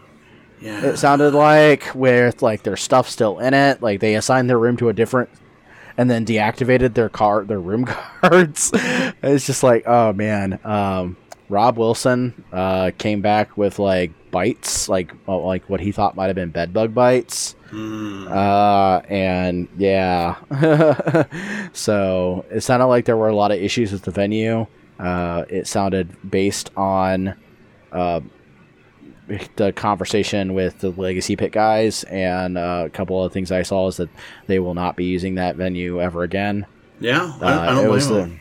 yeah, 0.61 0.85
It 0.85 0.97
sounded 0.97 1.35
like 1.35 1.95
with 1.95 2.43
like 2.43 2.63
their 2.63 2.77
stuff 2.77 3.09
still 3.09 3.39
in 3.39 3.55
it. 3.55 3.83
Like 3.83 4.01
they 4.01 4.15
assigned 4.15 4.49
their 4.49 4.59
room 4.59 4.77
to 4.79 4.89
a 4.89 4.93
different, 4.93 5.31
and 5.97 6.11
then 6.11 6.25
deactivated 6.25 6.95
their 6.95 7.09
car 7.09 7.45
their 7.45 7.61
room 7.61 7.85
cards. 8.21 8.71
it's 8.75 9.47
just 9.47 9.63
like 9.63 9.85
oh 9.87 10.13
man. 10.13 10.59
Um, 10.65 11.17
Rob 11.49 11.79
Wilson 11.79 12.45
uh, 12.53 12.91
came 12.99 13.21
back 13.21 13.57
with 13.57 13.79
like 13.79 14.13
bites, 14.31 14.89
like 14.89 15.13
well, 15.27 15.47
like 15.47 15.69
what 15.71 15.81
he 15.81 15.93
thought 15.93 16.15
might 16.17 16.27
have 16.27 16.37
been 16.37 16.51
bed 16.51 16.73
bug 16.73 16.95
bites. 16.95 17.55
Mm, 17.71 18.31
Uh, 18.31 19.01
and 19.09 19.69
yeah, 19.79 20.37
so 21.73 22.45
it 22.51 22.61
sounded 22.63 22.87
like 22.87 23.05
there 23.05 23.17
were 23.17 23.29
a 23.29 23.37
lot 23.37 23.51
of 23.53 23.59
issues 23.59 23.93
with 23.93 24.03
the 24.03 24.11
venue. 24.11 24.67
Uh, 24.99 25.45
it 25.49 25.67
sounded 25.67 26.09
based 26.29 26.71
on 26.77 27.35
uh, 27.93 28.21
the 29.57 29.73
conversation 29.73 30.55
with 30.55 30.79
the 30.81 30.91
Legacy 30.91 31.37
Pit 31.37 31.53
guys, 31.53 32.05
and 32.05 32.57
uh, 32.59 32.85
a 32.87 32.91
couple 32.91 33.23
of 33.23 33.33
things 33.33 33.53
I 33.53 33.63
saw 33.63 33.87
is 33.89 33.97
that 33.99 34.09
they 34.47 34.59
will 34.59 34.75
not 34.75 34.97
be 34.97 35.05
using 35.05 35.35
that 35.37 35.57
venue 35.57 36.01
ever 36.01 36.23
again. 36.23 36.67
yeah. 37.01 37.33
I, 37.41 37.53
Uh, 37.53 37.61
I 37.61 37.67
don't 37.67 37.87
blame 37.89 38.09
the 38.09 38.15
them. 38.15 38.41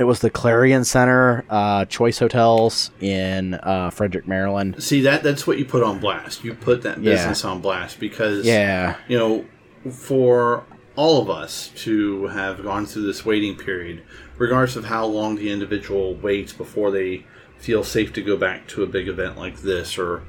It 0.00 0.04
was 0.04 0.20
the 0.20 0.30
Clarion 0.30 0.82
Center 0.82 1.44
uh, 1.50 1.84
Choice 1.84 2.18
Hotels 2.18 2.90
in 3.00 3.54
uh, 3.54 3.90
Frederick, 3.90 4.26
Maryland. 4.26 4.82
See 4.82 5.02
that 5.02 5.22
that's 5.22 5.46
what 5.46 5.58
you 5.58 5.66
put 5.66 5.82
on 5.82 5.98
blast. 6.00 6.42
You 6.42 6.54
put 6.54 6.82
that 6.82 6.98
Yeah. 7.02 7.12
business 7.16 7.44
on 7.44 7.60
blast 7.60 8.00
because 8.00 8.46
Yeah, 8.46 8.96
you 9.08 9.18
know, 9.18 9.44
for 9.92 10.64
all 10.96 11.20
of 11.20 11.28
us 11.28 11.70
to 11.76 12.26
have 12.28 12.62
gone 12.62 12.86
through 12.86 13.06
this 13.06 13.24
waiting 13.26 13.56
period, 13.56 14.02
regardless 14.38 14.76
of 14.76 14.86
how 14.86 15.04
long 15.04 15.36
the 15.36 15.50
individual 15.50 16.14
waits 16.14 16.52
before 16.54 16.90
they 16.90 17.24
feel 17.58 17.84
safe 17.84 18.10
to 18.14 18.22
go 18.22 18.36
back 18.38 18.66
to 18.68 18.82
a 18.82 18.86
big 18.86 19.06
event 19.06 19.36
like 19.38 19.60
this 19.60 19.98
or 19.98 20.22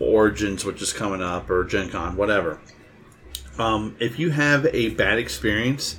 Origins, 0.00 0.64
which 0.64 0.82
is 0.82 0.92
coming 0.92 1.22
up, 1.22 1.48
or 1.48 1.62
Gen 1.64 1.88
Con, 1.88 2.16
whatever. 2.16 2.58
Um, 3.58 3.94
if 4.00 4.18
you 4.18 4.30
have 4.30 4.66
a 4.66 4.88
bad 4.90 5.18
experience 5.20 5.96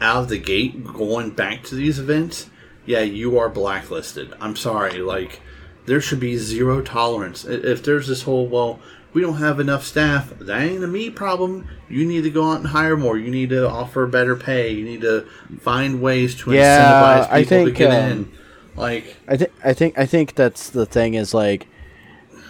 out 0.00 0.24
of 0.24 0.28
the 0.28 0.38
gate 0.38 0.84
going 0.84 1.30
back 1.30 1.62
to 1.64 1.74
these 1.74 1.98
events, 1.98 2.50
yeah, 2.88 3.00
you 3.00 3.38
are 3.38 3.50
blacklisted. 3.50 4.32
I'm 4.40 4.56
sorry. 4.56 4.98
Like, 4.98 5.40
there 5.84 6.00
should 6.00 6.20
be 6.20 6.36
zero 6.38 6.80
tolerance. 6.80 7.44
If 7.44 7.82
there's 7.82 8.08
this 8.08 8.22
whole, 8.22 8.46
well, 8.46 8.80
we 9.12 9.20
don't 9.20 9.36
have 9.36 9.60
enough 9.60 9.84
staff, 9.84 10.30
that 10.38 10.62
ain't 10.62 10.82
a 10.82 10.86
me 10.86 11.10
problem. 11.10 11.68
You 11.90 12.06
need 12.06 12.22
to 12.22 12.30
go 12.30 12.50
out 12.50 12.58
and 12.60 12.66
hire 12.68 12.96
more. 12.96 13.18
You 13.18 13.30
need 13.30 13.50
to 13.50 13.68
offer 13.68 14.06
better 14.06 14.34
pay. 14.36 14.70
You 14.72 14.84
need 14.84 15.02
to 15.02 15.26
find 15.60 16.00
ways 16.00 16.34
to 16.36 16.52
Yeah, 16.52 17.22
incentivize 17.22 17.22
people 17.24 17.34
I 17.34 17.42
to 17.42 17.48
think, 17.48 17.76
get 17.76 17.90
um, 17.90 18.10
in. 18.10 18.32
Like, 18.76 19.16
I 19.26 19.36
think 19.36 19.52
I 19.64 19.74
think 19.74 19.98
I 19.98 20.06
think 20.06 20.34
that's 20.34 20.70
the 20.70 20.86
thing 20.86 21.14
is 21.14 21.34
like, 21.34 21.66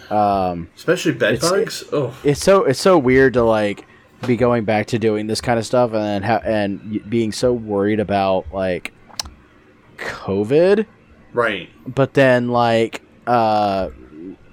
um, 0.09 0.69
especially 0.75 1.13
bed 1.13 1.39
bugs. 1.41 1.83
Oh, 1.91 2.15
it's 2.23 2.41
so 2.41 2.63
it's 2.65 2.79
so 2.79 2.97
weird 2.97 3.33
to 3.33 3.43
like 3.43 3.85
be 4.25 4.35
going 4.37 4.63
back 4.63 4.87
to 4.87 4.99
doing 4.99 5.27
this 5.27 5.41
kind 5.41 5.57
of 5.57 5.65
stuff 5.65 5.93
and 5.93 6.23
ha- 6.23 6.41
and 6.43 7.09
being 7.09 7.31
so 7.31 7.51
worried 7.53 7.99
about 7.99 8.45
like 8.53 8.93
COVID, 9.99 10.85
right. 11.33 11.69
but 11.87 12.13
then 12.13 12.49
like 12.49 13.01
uh 13.27 13.89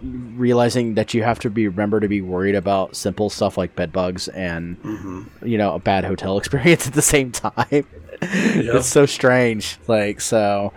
realizing 0.03 0.95
that 0.95 1.15
you 1.15 1.23
have 1.23 1.39
to 1.41 1.51
be 1.51 1.67
remember 1.69 2.01
to 2.01 2.09
be 2.09 2.21
worried 2.21 2.55
about 2.55 2.95
simple 2.95 3.31
stuff 3.31 3.57
like 3.57 3.75
bed 3.75 3.93
bugs 3.93 4.29
and 4.29 4.77
hmm 4.79 5.23
you 5.43 5.57
know 5.59 5.75
a 5.75 5.79
bad 5.79 6.05
hotel 6.05 6.39
experience 6.43 6.87
at 6.87 6.93
the 6.93 7.03
same 7.03 7.33
time. 7.33 7.87
It's 8.23 8.87
so 8.89 9.07
strange. 9.07 9.79
Like 9.89 10.21
so, 10.21 10.73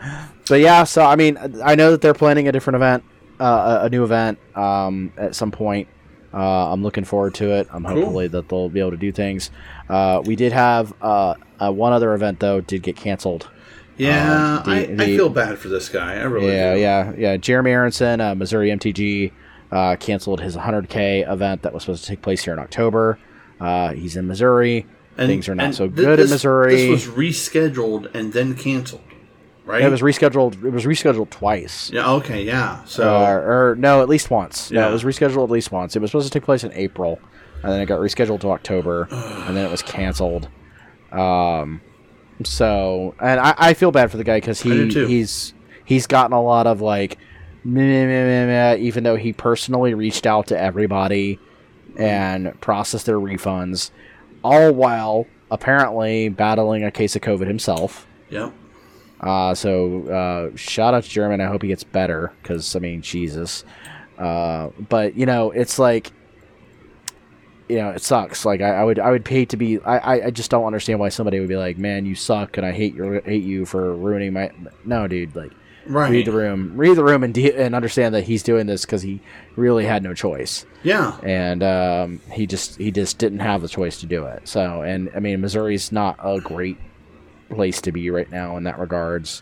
but 0.47 0.59
yeah. 0.59 0.83
So 0.83 1.03
I 1.03 1.15
mean, 1.15 1.37
I 1.63 1.75
know 1.75 1.91
that 1.91 2.01
they're 2.01 2.13
planning 2.13 2.47
a 2.47 2.51
different 2.51 2.75
event, 2.75 3.03
uh, 3.39 3.79
a 3.81 3.85
a 3.85 3.89
new 3.89 4.03
event, 4.03 4.39
um, 4.55 5.13
at 5.17 5.35
some 5.35 5.51
point. 5.51 5.87
Uh, 6.33 6.71
I'm 6.71 6.83
looking 6.83 7.05
forward 7.05 7.33
to 7.35 7.51
it. 7.53 7.67
I'm 7.71 7.83
Cool. 7.85 7.95
hopefully 7.95 8.27
that 8.27 8.49
they'll 8.49 8.69
be 8.69 8.79
able 8.79 8.91
to 8.91 8.97
do 8.97 9.11
things. 9.11 9.49
Uh, 9.87 10.21
we 10.23 10.35
did 10.35 10.51
have 10.51 10.93
uh, 11.01 11.33
uh, 11.59 11.71
one 11.71 11.91
other 11.93 12.13
event 12.13 12.39
though 12.39 12.61
did 12.61 12.83
get 12.83 12.95
canceled. 12.95 13.49
Yeah, 13.99 14.57
Um, 14.57 14.63
the- 14.63 14.71
I, 14.71 15.03
I 15.03 15.15
feel 15.15 15.29
bad 15.29 15.57
for 15.59 15.67
this 15.67 15.89
guy. 15.89 16.15
I 16.15 16.23
really 16.23 16.47
Yeah, 16.51 16.73
do. 16.75 16.79
yeah, 16.81 17.13
yeah. 17.17 17.37
Jeremy 17.37 17.71
Aronson, 17.71 18.21
uh, 18.21 18.33
Missouri 18.33 18.69
MTG, 18.71 19.31
uh, 19.71 19.95
canceled 19.97 20.41
his 20.41 20.55
100K 20.55 21.31
event 21.31 21.61
that 21.61 21.73
was 21.73 21.83
supposed 21.83 22.03
to 22.05 22.09
take 22.09 22.21
place 22.21 22.43
here 22.43 22.53
in 22.53 22.59
October. 22.59 23.19
Uh, 23.59 23.91
he's 23.93 24.15
in 24.15 24.25
Missouri. 24.27 24.85
Things 25.17 25.49
are 25.49 25.53
not 25.55 25.75
so 25.75 25.87
thi- 25.89 25.95
good 25.95 26.17
this, 26.17 26.29
in 26.31 26.35
Missouri. 26.35 26.75
This 26.75 27.07
was 27.07 27.15
rescheduled 27.15 28.09
and 28.15 28.31
then 28.31 28.55
canceled, 28.55 29.01
right? 29.65 29.81
It 29.81 29.89
was 29.91 29.99
rescheduled. 30.01 30.63
It 30.63 30.69
was 30.71 30.85
rescheduled 30.85 31.29
twice. 31.29 31.91
yeah. 31.93 32.09
Okay. 32.13 32.43
Yeah. 32.43 32.81
So 32.85 33.03
Uh, 33.03 33.31
or 33.33 33.75
no, 33.77 34.01
at 34.01 34.07
least 34.07 34.31
once. 34.31 34.71
No, 34.71 34.79
Yeah. 34.79 34.89
it 34.89 34.93
was 34.93 35.03
rescheduled 35.03 35.43
at 35.43 35.51
least 35.51 35.73
once. 35.73 35.97
It 35.97 36.01
was 36.01 36.11
supposed 36.11 36.31
to 36.31 36.39
take 36.39 36.45
place 36.45 36.63
in 36.63 36.71
April, 36.73 37.19
and 37.63 37.73
then 37.73 37.81
it 37.81 37.85
got 37.87 37.99
rescheduled 37.99 38.39
to 38.39 38.51
October, 38.51 39.09
and 39.11 39.57
then 39.57 39.65
it 39.65 39.69
was 39.71 39.81
canceled. 39.81 40.47
Um, 41.11 41.81
so, 42.43 43.15
and 43.19 43.39
I, 43.39 43.53
I 43.57 43.73
feel 43.73 43.91
bad 43.91 44.11
for 44.11 44.17
the 44.17 44.23
guy 44.23 44.37
because 44.37 44.61
he 44.61 44.87
he's 44.87 45.53
he's 45.85 46.07
gotten 46.07 46.33
a 46.33 46.41
lot 46.41 46.67
of 46.67 46.81
like, 46.81 47.17
meh, 47.63 47.81
meh, 47.81 48.05
meh, 48.05 48.25
meh, 48.25 48.45
meh, 48.45 48.75
even 48.77 49.03
though 49.03 49.15
he 49.15 49.33
personally 49.33 49.93
reached 49.93 50.25
out 50.25 50.47
to 50.47 50.59
everybody 50.59 51.39
and 51.97 52.59
processed 52.61 53.05
their 53.05 53.19
refunds, 53.19 53.91
all 54.43 54.71
while 54.73 55.27
apparently 55.51 56.29
battling 56.29 56.83
a 56.83 56.91
case 56.91 57.15
of 57.15 57.21
COVID 57.21 57.47
himself. 57.47 58.07
Yep. 58.29 58.53
Uh, 59.19 59.53
so 59.53 60.07
uh, 60.07 60.55
shout 60.55 60.93
out 60.93 61.03
to 61.03 61.09
German. 61.09 61.41
I 61.41 61.47
hope 61.47 61.61
he 61.61 61.67
gets 61.67 61.83
better 61.83 62.31
because 62.41 62.75
I 62.75 62.79
mean, 62.79 63.01
Jesus. 63.01 63.65
Uh, 64.17 64.69
but 64.87 65.15
you 65.15 65.25
know, 65.25 65.51
it's 65.51 65.79
like, 65.79 66.11
you 67.69 67.77
know, 67.77 67.91
it 67.91 68.01
sucks. 68.01 68.43
Like 68.45 68.61
I, 68.61 68.69
I 68.81 68.83
would, 68.83 68.99
I 68.99 69.11
would 69.11 69.23
pay 69.23 69.45
to 69.45 69.55
be. 69.57 69.79
I, 69.81 70.25
I, 70.25 70.29
just 70.31 70.49
don't 70.51 70.65
understand 70.65 70.99
why 70.99 71.09
somebody 71.09 71.39
would 71.39 71.49
be 71.49 71.55
like, 71.55 71.77
"Man, 71.77 72.05
you 72.05 72.15
suck," 72.15 72.57
and 72.57 72.65
I 72.65 72.71
hate 72.71 72.95
your, 72.95 73.21
hate 73.21 73.43
you 73.43 73.65
for 73.65 73.95
ruining 73.95 74.33
my. 74.33 74.51
No, 74.85 75.07
dude. 75.07 75.35
Like, 75.35 75.51
Right. 75.85 76.11
read 76.11 76.25
the 76.27 76.31
room, 76.33 76.73
read 76.75 76.95
the 76.97 77.03
room, 77.03 77.23
and 77.23 77.33
de- 77.33 77.55
and 77.55 77.73
understand 77.73 78.13
that 78.13 78.23
he's 78.23 78.43
doing 78.43 78.67
this 78.67 78.85
because 78.85 79.01
he 79.01 79.21
really 79.55 79.85
had 79.85 80.03
no 80.03 80.13
choice, 80.13 80.65
Yeah. 80.83 81.17
and 81.23 81.63
um, 81.63 82.21
he 82.31 82.45
just, 82.45 82.77
he 82.77 82.91
just 82.91 83.17
didn't 83.17 83.39
have 83.39 83.61
the 83.63 83.67
choice 83.69 83.99
to 84.01 84.05
do 84.05 84.25
it. 84.25 84.47
So, 84.47 84.83
and 84.83 85.09
I 85.15 85.19
mean, 85.19 85.41
Missouri's 85.41 85.91
not 85.91 86.17
a 86.23 86.39
great 86.41 86.77
place 87.49 87.81
to 87.81 87.91
be 87.91 88.09
right 88.11 88.29
now 88.29 88.55
in 88.57 88.65
that 88.65 88.77
regards. 88.77 89.41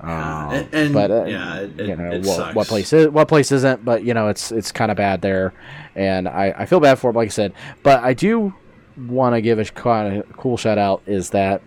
Um, 0.00 0.52
and, 0.52 0.74
and 0.74 0.94
but 0.94 1.10
uh, 1.10 1.24
yeah, 1.24 1.56
it, 1.60 1.80
you 1.80 1.96
know 1.96 2.12
it 2.12 2.24
what, 2.24 2.54
what 2.54 2.66
place 2.68 2.92
is 2.92 3.08
what 3.08 3.26
place 3.26 3.50
isn't 3.50 3.84
but 3.84 4.04
you 4.04 4.14
know 4.14 4.28
it's 4.28 4.52
it's 4.52 4.70
kind 4.70 4.90
of 4.90 4.96
bad 4.96 5.22
there. 5.22 5.52
And 5.96 6.28
I, 6.28 6.54
I 6.56 6.66
feel 6.66 6.78
bad 6.78 6.98
for 6.98 7.10
him 7.10 7.16
like 7.16 7.26
i 7.26 7.30
said. 7.30 7.52
But 7.82 8.04
i 8.04 8.14
do 8.14 8.54
want 8.96 9.34
to 9.34 9.40
give 9.40 9.58
a 9.58 9.64
kind 9.64 10.18
of 10.18 10.32
cool 10.36 10.56
shout 10.56 10.78
out 10.78 11.02
is 11.06 11.30
that 11.30 11.62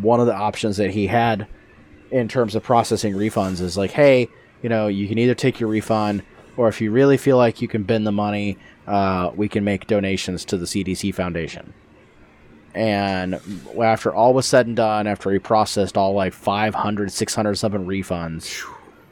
one 0.00 0.20
of 0.20 0.26
the 0.26 0.34
options 0.34 0.76
that 0.76 0.90
he 0.90 1.06
had 1.06 1.46
in 2.10 2.28
terms 2.28 2.54
of 2.54 2.62
processing 2.62 3.14
refunds 3.14 3.60
is 3.60 3.76
like 3.76 3.90
hey 3.90 4.28
you 4.62 4.68
know 4.68 4.86
you 4.86 5.08
can 5.08 5.18
either 5.18 5.34
take 5.34 5.60
your 5.60 5.68
refund 5.68 6.22
or 6.56 6.68
if 6.68 6.80
you 6.80 6.90
really 6.90 7.16
feel 7.16 7.36
like 7.36 7.60
you 7.60 7.68
can 7.68 7.82
bend 7.82 8.06
the 8.06 8.12
money 8.12 8.56
uh, 8.86 9.30
we 9.34 9.48
can 9.48 9.64
make 9.64 9.86
donations 9.86 10.44
to 10.44 10.56
the 10.56 10.66
cdc 10.66 11.14
foundation 11.14 11.72
and 12.74 13.40
after 13.82 14.14
all 14.14 14.34
was 14.34 14.46
said 14.46 14.66
and 14.66 14.76
done 14.76 15.06
after 15.06 15.30
he 15.30 15.38
processed 15.38 15.96
all 15.96 16.12
like 16.12 16.32
500 16.32 17.10
600 17.10 17.54
something 17.56 17.86
refunds 17.86 18.62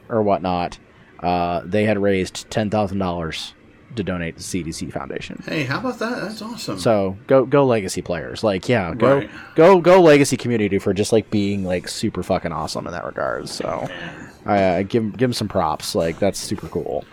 or 0.09 0.21
whatnot 0.21 0.77
uh, 1.21 1.61
they 1.65 1.83
had 1.85 1.97
raised 1.97 2.47
$10000 2.51 3.53
to 3.95 4.03
donate 4.03 4.37
to 4.37 4.43
cdc 4.43 4.91
foundation 4.93 5.41
Hey, 5.47 5.63
how 5.63 5.79
about 5.79 5.97
that? 5.99 6.21
That's 6.21 6.41
awesome. 6.41 6.77
so 6.77 7.17
go 7.25 7.45
go 7.45 7.65
legacy 7.65 8.01
players 8.01 8.43
like 8.43 8.69
yeah 8.69 8.93
go 8.93 9.17
Right. 9.19 9.29
go 9.55 9.81
go 9.81 10.01
legacy 10.01 10.37
community 10.37 10.77
for 10.77 10.93
just 10.93 11.11
like 11.11 11.31
being 11.31 11.63
like 11.63 11.87
super 11.87 12.21
fucking 12.21 12.51
awesome 12.51 12.85
in 12.85 12.91
that 12.93 13.05
regard 13.05 13.49
so 13.49 13.87
I 14.45 14.63
uh, 14.63 14.83
give 14.83 15.17
give 15.17 15.29
him 15.29 15.33
some 15.33 15.47
props 15.47 15.95
like 15.95 16.19
that's 16.19 16.39
super 16.39 16.67
cool 16.67 17.05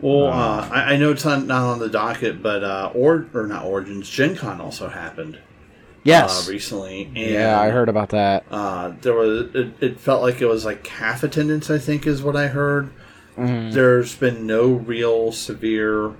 well, 0.00 0.32
uh, 0.32 0.68
I, 0.68 0.94
I 0.94 0.96
know 0.96 1.12
it's 1.12 1.24
not, 1.24 1.46
not 1.46 1.62
on 1.62 1.78
the 1.78 1.88
docket, 1.88 2.42
but 2.42 2.64
uh, 2.64 2.90
or 2.92 3.28
or 3.34 3.46
not 3.46 3.66
Origins, 3.66 4.10
Gen 4.10 4.34
Con 4.34 4.60
also 4.60 4.88
happened 4.88 5.38
yes 6.04 6.48
uh, 6.48 6.50
recently. 6.50 7.04
And, 7.04 7.16
yeah 7.16 7.60
i 7.60 7.70
heard 7.70 7.88
about 7.88 8.10
that 8.10 8.44
Uh, 8.50 8.92
there 9.00 9.14
was 9.14 9.54
it, 9.54 9.72
it 9.80 10.00
felt 10.00 10.22
like 10.22 10.40
it 10.40 10.46
was 10.46 10.64
like 10.64 10.86
half 10.86 11.22
attendance. 11.22 11.70
I 11.70 11.78
think 11.78 12.06
is 12.06 12.22
what 12.22 12.36
I 12.36 12.48
heard. 12.48 12.90
Mm-hmm. 13.36 13.70
There's 13.70 14.14
been 14.14 14.46
no 14.46 14.66
real 14.72 15.32
severe, 15.32 16.12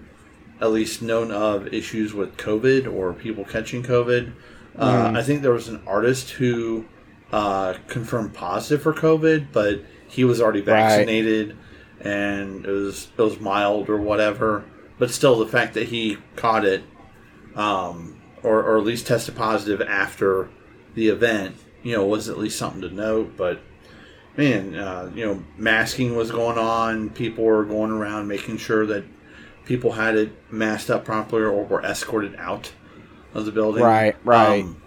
at 0.60 0.72
least 0.72 1.02
known 1.02 1.30
of, 1.30 1.66
issues 1.74 2.14
with 2.14 2.36
COVID 2.38 2.90
or 2.92 3.12
people 3.12 3.44
catching 3.44 3.82
COVID. 3.82 4.32
Uh, 4.78 5.10
Mm. 5.10 5.18
I 5.18 5.22
think 5.22 5.42
there 5.42 5.52
was 5.52 5.68
an 5.68 5.82
artist 5.86 6.30
who 6.30 6.86
uh, 7.30 7.74
confirmed 7.88 8.32
positive 8.32 8.82
for 8.82 8.94
COVID, 8.94 9.48
but 9.52 9.82
he 10.08 10.24
was 10.24 10.40
already 10.40 10.62
vaccinated 10.62 11.56
and 12.00 12.64
it 12.64 12.70
was 12.70 13.08
it 13.16 13.22
was 13.22 13.38
mild 13.40 13.88
or 13.90 13.98
whatever. 13.98 14.64
But 14.98 15.10
still, 15.10 15.38
the 15.38 15.46
fact 15.48 15.74
that 15.74 15.88
he 15.88 16.16
caught 16.36 16.64
it, 16.64 16.82
um, 17.54 18.21
or 18.42 18.62
or 18.62 18.78
at 18.78 18.84
least 18.84 19.06
tested 19.06 19.36
positive 19.36 19.80
after 19.80 20.48
the 20.94 21.08
event, 21.08 21.56
you 21.82 21.96
know, 21.96 22.06
was 22.06 22.28
at 22.28 22.38
least 22.38 22.58
something 22.58 22.82
to 22.82 22.90
note. 22.90 23.36
But 23.36 23.60
man, 24.36 24.74
uh, 24.74 25.10
you 25.14 25.24
know, 25.26 25.44
masking 25.56 26.16
was 26.16 26.30
going 26.30 26.58
on. 26.58 27.10
People 27.10 27.44
were 27.44 27.64
going 27.64 27.90
around 27.90 28.28
making 28.28 28.58
sure 28.58 28.86
that 28.86 29.04
people 29.64 29.92
had 29.92 30.16
it 30.16 30.32
masked 30.52 30.90
up 30.90 31.04
properly 31.04 31.42
or 31.42 31.64
were 31.64 31.84
escorted 31.84 32.34
out 32.36 32.72
of 33.34 33.46
the 33.46 33.52
building. 33.52 33.82
Right, 33.82 34.16
right. 34.24 34.62
Um, 34.62 34.82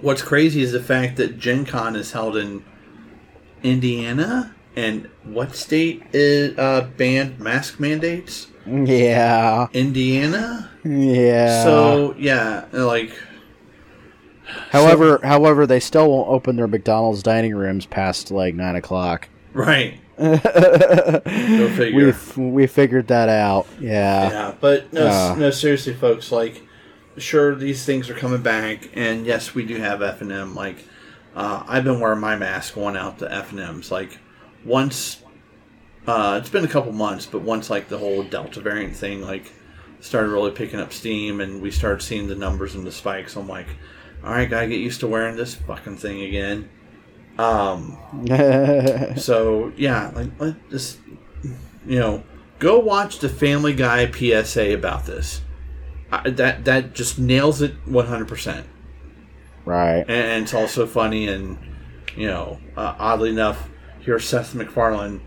what's 0.00 0.22
crazy 0.22 0.62
is 0.62 0.72
the 0.72 0.82
fact 0.82 1.16
that 1.16 1.38
Gen 1.38 1.64
Con 1.64 1.96
is 1.96 2.12
held 2.12 2.36
in 2.36 2.64
Indiana. 3.62 4.54
And 4.74 5.08
what 5.24 5.56
state 5.56 6.02
is 6.12 6.56
uh, 6.58 6.88
banned 6.98 7.40
mask 7.40 7.80
mandates? 7.80 8.48
Yeah 8.66 9.66
Indiana. 9.72 10.70
yeah 10.84 11.62
So 11.62 12.14
yeah, 12.18 12.64
like 12.72 13.12
However, 14.70 15.18
however, 15.24 15.66
they 15.66 15.80
still 15.80 16.08
won't 16.10 16.28
open 16.28 16.54
their 16.56 16.68
McDonald's 16.68 17.22
dining 17.22 17.54
rooms 17.54 17.84
past 17.86 18.30
like 18.30 18.54
nine 18.54 18.76
o'clock. 18.76 19.28
right. 19.52 19.98
Go 20.18 20.38
figure. 21.76 22.14
We 22.36 22.42
we 22.50 22.66
figured 22.66 23.08
that 23.08 23.28
out. 23.28 23.66
Yeah. 23.80 24.30
Yeah, 24.30 24.54
but 24.60 24.92
no, 24.92 25.06
Uh. 25.08 25.34
no, 25.38 25.50
seriously, 25.50 25.92
folks. 25.94 26.32
Like, 26.32 26.62
sure, 27.18 27.54
these 27.54 27.84
things 27.84 28.08
are 28.08 28.14
coming 28.14 28.40
back, 28.42 28.88
and 28.94 29.26
yes, 29.26 29.54
we 29.54 29.66
do 29.66 29.76
have 29.76 30.00
F 30.00 30.22
and 30.22 30.32
M. 30.32 30.54
Like, 30.54 30.84
uh, 31.34 31.64
I've 31.68 31.84
been 31.84 32.00
wearing 32.00 32.20
my 32.20 32.34
mask 32.36 32.76
going 32.76 32.96
out 32.96 33.18
to 33.18 33.30
F 33.32 33.50
and 33.50 33.60
M's. 33.60 33.90
Like, 33.90 34.16
once, 34.64 35.18
uh, 36.06 36.38
it's 36.40 36.50
been 36.50 36.64
a 36.64 36.68
couple 36.68 36.92
months, 36.92 37.26
but 37.26 37.42
once 37.42 37.68
like 37.68 37.88
the 37.88 37.98
whole 37.98 38.22
Delta 38.22 38.60
variant 38.60 38.94
thing 38.94 39.22
like 39.22 39.52
started 40.00 40.28
really 40.28 40.52
picking 40.52 40.78
up 40.78 40.92
steam, 40.92 41.40
and 41.40 41.60
we 41.60 41.70
started 41.70 42.02
seeing 42.02 42.28
the 42.28 42.34
numbers 42.34 42.74
and 42.74 42.86
the 42.86 42.92
spikes, 42.92 43.36
I'm 43.36 43.48
like, 43.48 43.66
all 44.22 44.30
right, 44.30 44.48
gotta 44.48 44.68
get 44.68 44.78
used 44.78 45.00
to 45.00 45.08
wearing 45.08 45.36
this 45.36 45.54
fucking 45.54 45.96
thing 45.96 46.22
again. 46.22 46.68
Um, 47.38 47.98
so 49.16 49.72
yeah, 49.76 50.12
like 50.14 50.30
let 50.38 50.70
just 50.70 50.98
you 51.86 51.98
know, 51.98 52.22
go 52.58 52.78
watch 52.78 53.18
the 53.18 53.28
Family 53.28 53.74
Guy 53.74 54.10
PSA 54.10 54.74
about 54.74 55.06
this. 55.06 55.42
I, 56.12 56.30
that 56.30 56.64
that 56.66 56.94
just 56.94 57.18
nails 57.18 57.62
it 57.62 57.74
one 57.84 58.06
hundred 58.06 58.28
percent, 58.28 58.66
right. 59.64 60.04
and 60.08 60.44
it's 60.44 60.54
also 60.54 60.86
funny 60.86 61.26
and 61.26 61.58
you 62.16 62.28
know, 62.28 62.60
uh, 62.76 62.94
oddly 62.98 63.30
enough, 63.30 63.68
here's 64.00 64.24
Seth 64.24 64.54
MacFarlane 64.54 65.20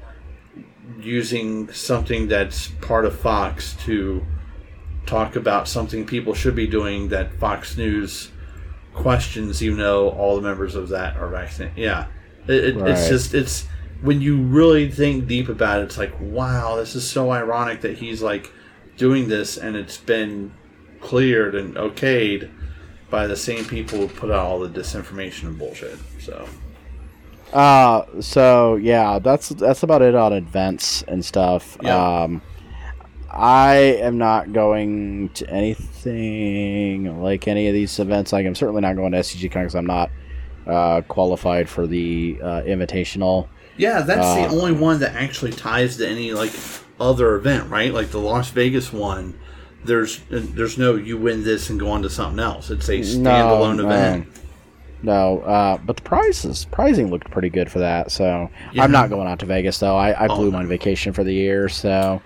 using 0.99 1.71
something 1.71 2.27
that's 2.27 2.69
part 2.81 3.05
of 3.05 3.17
Fox 3.19 3.75
to 3.85 4.25
talk 5.05 5.35
about 5.35 5.67
something 5.67 6.05
people 6.05 6.33
should 6.33 6.55
be 6.55 6.67
doing 6.67 7.09
that 7.09 7.33
Fox 7.39 7.77
News 7.77 8.31
questions, 8.93 9.63
even 9.63 9.77
though 9.77 10.09
all 10.09 10.35
the 10.35 10.41
members 10.41 10.75
of 10.75 10.89
that 10.89 11.17
are 11.17 11.29
vaccinated. 11.29 11.77
Yeah, 11.77 12.07
it, 12.47 12.63
it, 12.63 12.77
it's 12.77 13.07
just 13.07 13.33
it's 13.33 13.65
when 14.01 14.21
you 14.21 14.41
really 14.41 14.89
think 14.89 15.27
deep 15.27 15.49
about 15.49 15.81
it, 15.81 15.85
it's 15.85 15.97
like 15.97 16.13
wow, 16.19 16.75
this 16.75 16.95
is 16.95 17.09
so 17.09 17.31
ironic 17.31 17.81
that 17.81 17.97
he's 17.97 18.21
like 18.21 18.51
doing 18.97 19.27
this, 19.27 19.57
and 19.57 19.75
it's 19.75 19.97
been 19.97 20.53
cleared 21.01 21.55
and 21.55 21.75
okayed 21.75 22.51
by 23.09 23.25
the 23.25 23.35
same 23.35 23.65
people 23.65 23.99
who 23.99 24.07
put 24.07 24.29
out 24.29 24.45
all 24.45 24.59
the 24.59 24.69
disinformation 24.69 25.43
and 25.43 25.57
bullshit. 25.57 25.97
So 26.19 26.47
Uh, 27.53 28.03
so 28.21 28.75
yeah, 28.75 29.19
that's 29.19 29.49
that's 29.49 29.83
about 29.83 30.01
it 30.01 30.15
on 30.15 30.33
events 30.33 31.03
and 31.07 31.23
stuff. 31.25 31.77
Yeah. 31.81 32.21
Um, 32.23 32.41
I 33.31 33.75
am 34.01 34.17
not 34.17 34.53
going 34.53 35.29
to 35.29 35.49
anything 35.49 37.21
like 37.21 37.47
any 37.47 37.67
of 37.67 37.73
these 37.73 37.97
events. 37.99 38.31
Like 38.33 38.45
I'm 38.45 38.55
certainly 38.55 38.81
not 38.81 38.95
going 38.95 39.11
to 39.11 39.19
SCG 39.19 39.51
Con 39.51 39.63
because 39.63 39.75
I'm 39.75 39.85
not 39.85 40.11
uh, 40.67 41.01
qualified 41.07 41.69
for 41.69 41.87
the 41.87 42.39
uh, 42.41 42.61
invitational. 42.61 43.47
yeah, 43.77 44.01
that's 44.01 44.25
Uh, 44.27 44.47
the 44.47 44.55
only 44.55 44.73
one 44.73 44.99
that 44.99 45.15
actually 45.15 45.51
ties 45.51 45.97
to 45.97 46.07
any 46.07 46.33
like 46.33 46.51
other 46.99 47.35
event, 47.35 47.69
right? 47.69 47.93
Like 47.93 48.09
the 48.11 48.19
Las 48.19 48.49
Vegas 48.51 48.93
one. 48.93 49.39
There's 49.85 50.19
there's 50.29 50.77
no 50.77 50.95
you 50.95 51.17
win 51.17 51.43
this 51.43 51.69
and 51.69 51.79
go 51.79 51.89
on 51.89 52.01
to 52.01 52.09
something 52.09 52.39
else. 52.39 52.69
It's 52.69 52.89
a 52.89 52.99
standalone 52.99 53.77
no, 53.77 53.85
event. 53.85 54.27
No, 55.01 55.39
uh, 55.39 55.77
but 55.77 55.95
the 55.95 56.01
prizes 56.03 56.65
pricing 56.71 57.09
looked 57.09 57.31
pretty 57.31 57.49
good 57.49 57.71
for 57.71 57.79
that. 57.79 58.11
So 58.11 58.49
Yeah. 58.73 58.83
I'm 58.83 58.91
not 58.91 59.09
going 59.09 59.27
out 59.27 59.39
to 59.39 59.45
Vegas 59.45 59.79
though. 59.79 59.95
I, 59.95 60.11
I 60.11 60.27
Oh, 60.27 60.35
blew 60.35 60.51
no. 60.51 60.57
my 60.59 60.65
vacation 60.65 61.13
for 61.13 61.23
the 61.23 61.33
year. 61.33 61.69
So, 61.69 62.21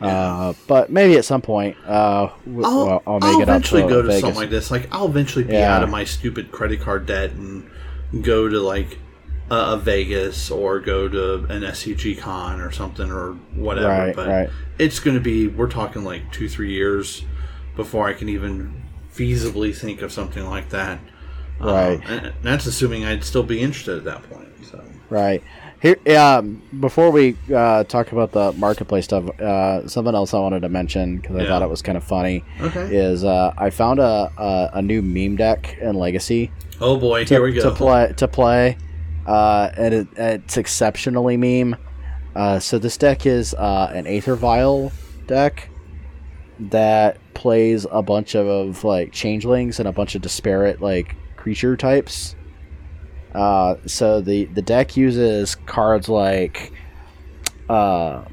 uh, 0.00 0.52
but 0.66 0.90
maybe 0.90 1.16
at 1.16 1.24
some 1.24 1.42
point, 1.42 1.76
uh, 1.86 2.28
w- 2.44 2.64
I'll, 2.64 2.86
well, 2.86 3.02
I'll 3.06 3.14
I'll, 3.14 3.20
make 3.20 3.36
it 3.40 3.42
up 3.42 3.48
eventually 3.48 3.82
to 3.82 3.88
go 3.88 4.02
to 4.02 4.08
Vegas. 4.08 4.20
something 4.22 4.40
like 4.40 4.50
this. 4.50 4.70
Like 4.70 4.88
I'll 4.92 5.06
eventually 5.06 5.44
be 5.44 5.52
Yeah. 5.54 5.76
out 5.76 5.82
of 5.82 5.90
my 5.90 6.04
stupid 6.04 6.50
credit 6.50 6.80
card 6.80 7.06
debt 7.06 7.30
and 7.32 7.68
go 8.22 8.48
to 8.48 8.58
like 8.60 8.98
a, 9.50 9.56
a 9.74 9.76
Vegas 9.78 10.50
or 10.50 10.80
go 10.80 11.08
to 11.08 11.34
an 11.48 11.62
SCG 11.62 12.18
con 12.18 12.60
or 12.60 12.70
something 12.72 13.10
or 13.10 13.32
whatever. 13.54 13.88
Right, 13.88 14.16
but 14.16 14.28
right. 14.28 14.50
it's 14.78 14.98
going 15.00 15.16
to 15.16 15.22
be 15.22 15.46
we're 15.48 15.70
talking 15.70 16.02
like 16.04 16.32
two 16.32 16.48
three 16.48 16.72
years 16.72 17.24
before 17.76 18.08
I 18.08 18.12
can 18.12 18.28
even 18.28 18.82
feasibly 19.14 19.74
think 19.74 20.02
of 20.02 20.12
something 20.12 20.44
like 20.46 20.70
that. 20.70 20.98
Um, 21.60 21.66
Right. 21.68 22.00
and 22.08 22.32
that's 22.42 22.66
assuming 22.66 23.04
I'd 23.04 23.24
still 23.24 23.42
be 23.42 23.60
interested 23.60 23.96
at 23.98 24.04
that 24.04 24.22
point. 24.30 24.48
So 24.70 24.82
Right. 25.10 25.42
Here, 25.80 25.96
um, 26.18 26.60
before 26.80 27.10
we 27.10 27.36
uh, 27.54 27.84
talk 27.84 28.10
about 28.12 28.32
the 28.32 28.52
marketplace 28.52 29.04
stuff, 29.04 29.28
uh, 29.40 29.86
something 29.88 30.14
else 30.14 30.34
I 30.34 30.40
wanted 30.40 30.62
to 30.62 30.68
mention 30.68 31.18
because 31.18 31.36
I 31.36 31.42
Yeah. 31.42 31.48
thought 31.48 31.62
it 31.62 31.70
was 31.70 31.82
kind 31.82 31.96
of 31.96 32.02
funny 32.04 32.44
okay. 32.60 32.94
is 32.94 33.24
uh, 33.24 33.52
I 33.56 33.70
found 33.70 34.00
a, 34.00 34.30
a 34.36 34.70
a 34.74 34.82
new 34.82 35.02
meme 35.02 35.36
deck 35.36 35.76
in 35.80 35.94
Legacy 35.94 36.50
Oh 36.80 36.96
boy, 36.96 37.24
to, 37.24 37.34
here 37.34 37.42
we 37.42 37.52
go. 37.52 37.62
to 37.62 37.70
play 37.70 38.12
to 38.16 38.28
play, 38.28 38.76
uh, 39.26 39.70
and 39.76 39.94
it, 39.94 40.08
it's 40.16 40.56
exceptionally 40.56 41.36
meme. 41.36 41.76
Uh, 42.36 42.58
so 42.60 42.78
this 42.78 42.96
deck 42.96 43.24
is 43.26 43.54
uh, 43.54 43.90
an 43.94 44.06
Aether 44.06 44.34
Vial 44.36 44.92
deck 45.26 45.68
that 46.70 47.18
plays 47.34 47.86
a 47.90 48.02
bunch 48.02 48.34
of 48.34 48.82
like 48.84 49.12
changelings 49.12 49.78
and 49.78 49.88
a 49.88 49.92
bunch 49.92 50.14
of 50.16 50.22
disparate 50.22 50.80
like 50.80 51.14
creature 51.38 51.76
types. 51.76 52.36
Uh, 53.34 53.76
so 53.86 54.20
the 54.20 54.44
the 54.46 54.62
deck 54.62 54.96
uses 54.96 55.54
cards 55.54 56.08
like 56.08 56.72
uh, 57.68 58.24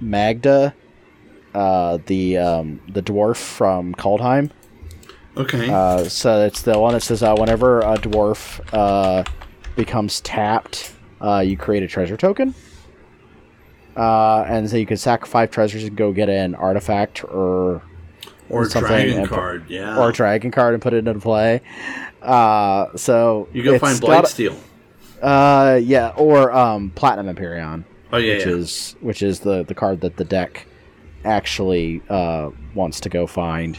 Magda, 0.00 0.74
uh, 1.54 1.98
the 2.06 2.38
um, 2.38 2.80
the 2.88 3.02
dwarf 3.02 3.36
from 3.36 3.94
Kaldheim. 3.94 4.50
Okay. 5.36 5.70
Uh, 5.70 6.04
so 6.04 6.44
it's 6.44 6.62
the 6.62 6.78
one 6.78 6.94
that 6.94 7.02
says 7.02 7.22
uh, 7.22 7.34
whenever 7.34 7.80
a 7.80 7.96
dwarf 7.96 8.60
uh, 8.72 9.24
becomes 9.76 10.20
tapped, 10.22 10.92
uh, 11.20 11.38
you 11.38 11.56
create 11.56 11.82
a 11.82 11.88
treasure 11.88 12.16
token. 12.16 12.54
Uh, 13.96 14.44
and 14.48 14.68
so 14.68 14.76
you 14.76 14.86
can 14.86 14.96
sack 14.96 15.26
five 15.26 15.50
treasures 15.50 15.84
and 15.84 15.96
go 15.96 16.12
get 16.12 16.28
an 16.28 16.54
artifact 16.54 17.24
or 17.24 17.82
or 18.50 18.68
something 18.68 19.26
card, 19.26 19.64
yeah. 19.68 19.98
or 19.98 20.10
a 20.10 20.12
dragon 20.12 20.50
card 20.50 20.74
and 20.74 20.82
put 20.82 20.92
it 20.92 21.06
into 21.06 21.20
play. 21.20 21.60
Uh, 22.20 22.96
so 22.96 23.48
you 23.52 23.62
go 23.62 23.78
find 23.78 24.00
got- 24.00 24.24
Blightsteel. 24.24 24.56
Uh, 25.22 25.78
yeah, 25.82 26.12
or 26.16 26.50
um, 26.52 26.90
Platinum 26.90 27.28
Empyrean, 27.28 27.84
Oh 28.12 28.16
yeah, 28.16 28.34
which 28.34 28.46
yeah. 28.46 28.52
is 28.52 28.96
which 29.00 29.22
is 29.22 29.40
the 29.40 29.62
the 29.64 29.74
card 29.74 30.00
that 30.00 30.16
the 30.16 30.24
deck 30.24 30.66
actually 31.24 32.02
uh, 32.08 32.50
wants 32.74 33.00
to 33.00 33.08
go 33.08 33.26
find. 33.26 33.78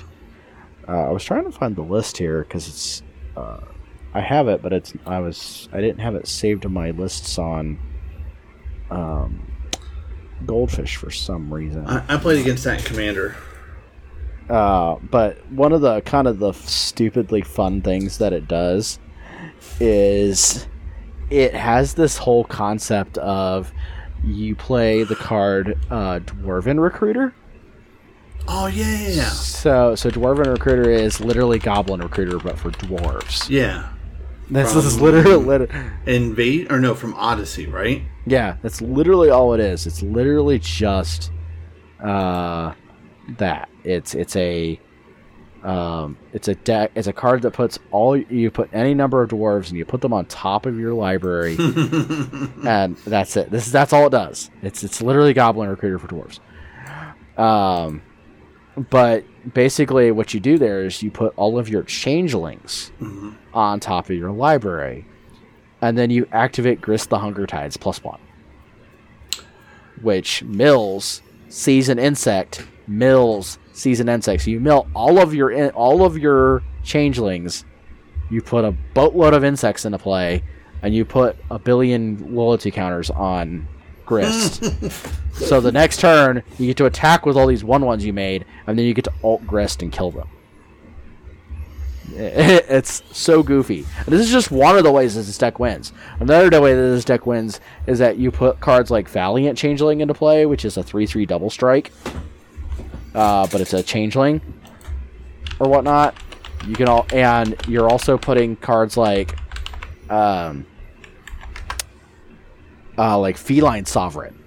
Uh, 0.88 1.08
I 1.08 1.12
was 1.12 1.24
trying 1.24 1.46
to 1.46 1.52
find 1.52 1.76
the 1.76 1.82
list 1.82 2.18
here 2.18 2.44
because 2.44 2.68
it's 2.68 3.04
uh, 3.36 3.62
I 4.14 4.22
have 4.22 4.48
it, 4.48 4.62
but 4.62 4.72
it's 4.72 4.94
I 5.06 5.20
was 5.20 5.68
I 5.74 5.82
didn't 5.82 6.00
have 6.00 6.16
it 6.16 6.28
saved 6.28 6.66
in 6.66 6.74
my 6.74 6.92
lists 6.92 7.38
on 7.40 7.80
um, 8.92 9.52
Goldfish 10.46 10.96
for 10.96 11.10
some 11.10 11.54
reason. 11.54 11.88
I, 11.88 12.16
I 12.16 12.18
played 12.18 12.40
against 12.40 12.64
that 12.66 12.86
commander. 12.86 13.36
Uh, 14.52 14.98
but 15.10 15.50
one 15.52 15.72
of 15.72 15.80
the 15.82 16.02
kind 16.02 16.28
of 16.28 16.40
the 16.40 16.52
stupidly 16.52 17.42
fun 17.42 17.82
things 17.82 18.18
that 18.18 18.34
it 18.34 18.48
does 18.48 19.00
is 19.80 20.68
it 21.30 21.54
has 21.54 21.94
this 21.94 22.18
whole 22.18 22.44
concept 22.44 23.18
of 23.20 23.72
you 24.24 24.56
play 24.56 25.04
the 25.04 25.16
card 25.16 25.80
uh, 25.90 26.20
Dwarven 26.20 26.82
Recruiter. 26.82 27.34
Oh 28.48 28.68
yeah. 28.68 29.30
So, 29.30 29.96
so 29.96 30.10
Dwarven 30.10 30.48
Recruiter 30.48 30.90
is 30.90 31.22
literally 31.22 31.58
Goblin 31.60 32.02
Recruiter, 32.02 32.38
but 32.38 32.58
for 32.60 32.72
dwarves. 32.72 33.50
Yeah. 33.50 33.88
This 34.50 34.76
is 34.76 35.00
literally, 35.00 35.36
lit- 35.46 35.72
Invade 36.06 36.70
or 36.70 36.80
no 36.80 36.94
from 36.94 37.14
Odyssey, 37.14 37.68
right? 37.68 38.02
yeah, 38.26 38.58
that's 38.62 38.82
literally 38.82 39.30
all 39.30 39.54
it 39.54 39.62
is. 39.62 39.88
It's 39.88 40.02
literally 40.02 40.60
just 40.60 41.32
uh, 42.04 42.74
that. 43.38 43.70
It's 43.84 44.14
it's 44.16 44.36
a 44.36 44.80
um, 45.64 46.18
it's 46.34 46.48
a 46.48 46.56
deck. 46.56 46.92
It's 46.96 47.08
a 47.08 47.14
card 47.14 47.44
that 47.44 47.52
puts 47.52 47.78
all 47.92 48.18
you 48.18 48.50
put 48.50 48.70
any 48.74 48.94
number 48.94 49.22
of 49.22 49.30
dwarves 49.30 49.70
and 49.70 49.78
you 49.78 49.86
put 49.86 50.02
them 50.02 50.12
on 50.14 50.26
top 50.26 50.66
of 50.66 50.80
your 50.80 50.94
library, 50.94 51.56
and 51.60 52.96
that's 53.06 53.38
it. 53.38 53.52
This 53.52 53.72
that's 53.72 53.94
all 53.94 54.08
it 54.08 54.12
does. 54.12 54.50
It's 54.64 54.84
it's 54.84 55.02
literally 55.02 55.34
Goblin 55.34 55.70
Recruiter 55.70 56.00
for 56.00 56.08
dwarves. 56.08 56.40
Um, 57.40 58.02
but 58.90 59.24
basically, 59.54 60.12
what 60.12 60.34
you 60.34 60.40
do 60.40 60.58
there 60.58 60.84
is 60.86 61.04
you 61.04 61.12
put 61.12 61.34
all 61.36 61.60
of 61.60 61.70
your 61.70 61.84
changelings 61.84 62.92
Mhm. 63.02 63.36
on 63.54 63.80
top 63.80 64.10
of 64.10 64.16
your 64.16 64.32
library, 64.32 65.06
and 65.82 65.98
then 65.98 66.10
you 66.10 66.28
activate 66.32 66.82
Grist 66.82 67.10
the 67.10 67.20
Hunger 67.20 67.46
Tides 67.46 67.78
plus 67.78 68.04
one, 68.04 68.20
which 70.02 70.44
mills 70.44 71.22
season 71.50 72.00
insect 72.00 72.66
mills 72.88 73.60
season 73.82 74.08
insect. 74.08 74.44
So 74.44 74.52
you 74.52 74.60
mill 74.60 74.88
all 74.96 75.20
of 75.20 75.34
your 75.34 75.52
in, 75.52 75.72
all 75.72 76.06
of 76.06 76.18
your 76.18 76.64
changelings. 76.84 77.66
You 78.30 78.42
put 78.42 78.64
a 78.64 78.72
boatload 78.94 79.34
of 79.34 79.44
insects 79.44 79.84
into 79.84 79.98
play, 79.98 80.44
and 80.82 80.96
you 80.96 81.04
put 81.04 81.36
a 81.50 81.60
billion 81.60 82.34
loyalty 82.34 82.72
counters 82.72 83.10
on 83.10 83.68
Grist. 84.06 84.64
so 85.34 85.60
the 85.60 85.72
next 85.72 86.00
turn, 86.00 86.44
you 86.58 86.68
get 86.68 86.78
to 86.78 86.86
attack 86.86 87.26
with 87.26 87.36
all 87.36 87.48
these 87.48 87.64
one 87.64 87.86
ones 87.86 88.06
you 88.06 88.14
made, 88.14 88.46
and 88.68 88.78
then 88.78 88.86
you 88.86 88.94
get 88.94 89.06
to 89.06 89.14
alt 89.24 89.46
Grist 89.46 89.82
and 89.82 89.92
kill 89.92 90.12
them. 90.12 90.28
It's 92.14 93.04
so 93.18 93.42
goofy. 93.42 93.86
And 94.00 94.08
this 94.08 94.20
is 94.20 94.32
just 94.32 94.52
one 94.52 94.78
of 94.78 94.84
the 94.84 94.92
ways 94.92 95.16
that 95.16 95.22
this 95.22 95.38
deck 95.38 95.60
wins. 95.60 95.94
Another 96.20 96.60
way 96.60 96.74
that 96.74 96.82
this 96.82 97.06
deck 97.06 97.26
wins 97.26 97.62
is 97.88 98.00
that 98.00 98.18
you 98.18 98.32
put 98.32 98.60
cards 98.60 98.92
like 98.92 99.08
Valiant 99.08 99.58
Changeling 99.58 100.02
into 100.02 100.14
play, 100.14 100.46
which 100.46 100.66
is 100.66 100.76
a 100.76 100.84
3 100.84 101.06
3 101.06 101.26
double 101.26 101.50
strike. 101.50 101.94
Uh, 103.14 103.48
but 103.52 103.62
it's 103.62 103.74
a 103.74 103.84
Changeling 103.84 104.42
or 105.60 105.70
whatnot. 105.70 106.16
You 106.68 106.76
can 106.76 106.88
all, 106.88 107.06
and 107.12 107.56
you're 107.68 107.90
also 107.90 108.18
putting 108.18 108.56
cards 108.56 108.96
like, 108.96 109.36
um, 110.10 110.66
uh, 112.98 113.18
like 113.18 113.38
Feline 113.38 113.86
Sovereign. 113.86 114.38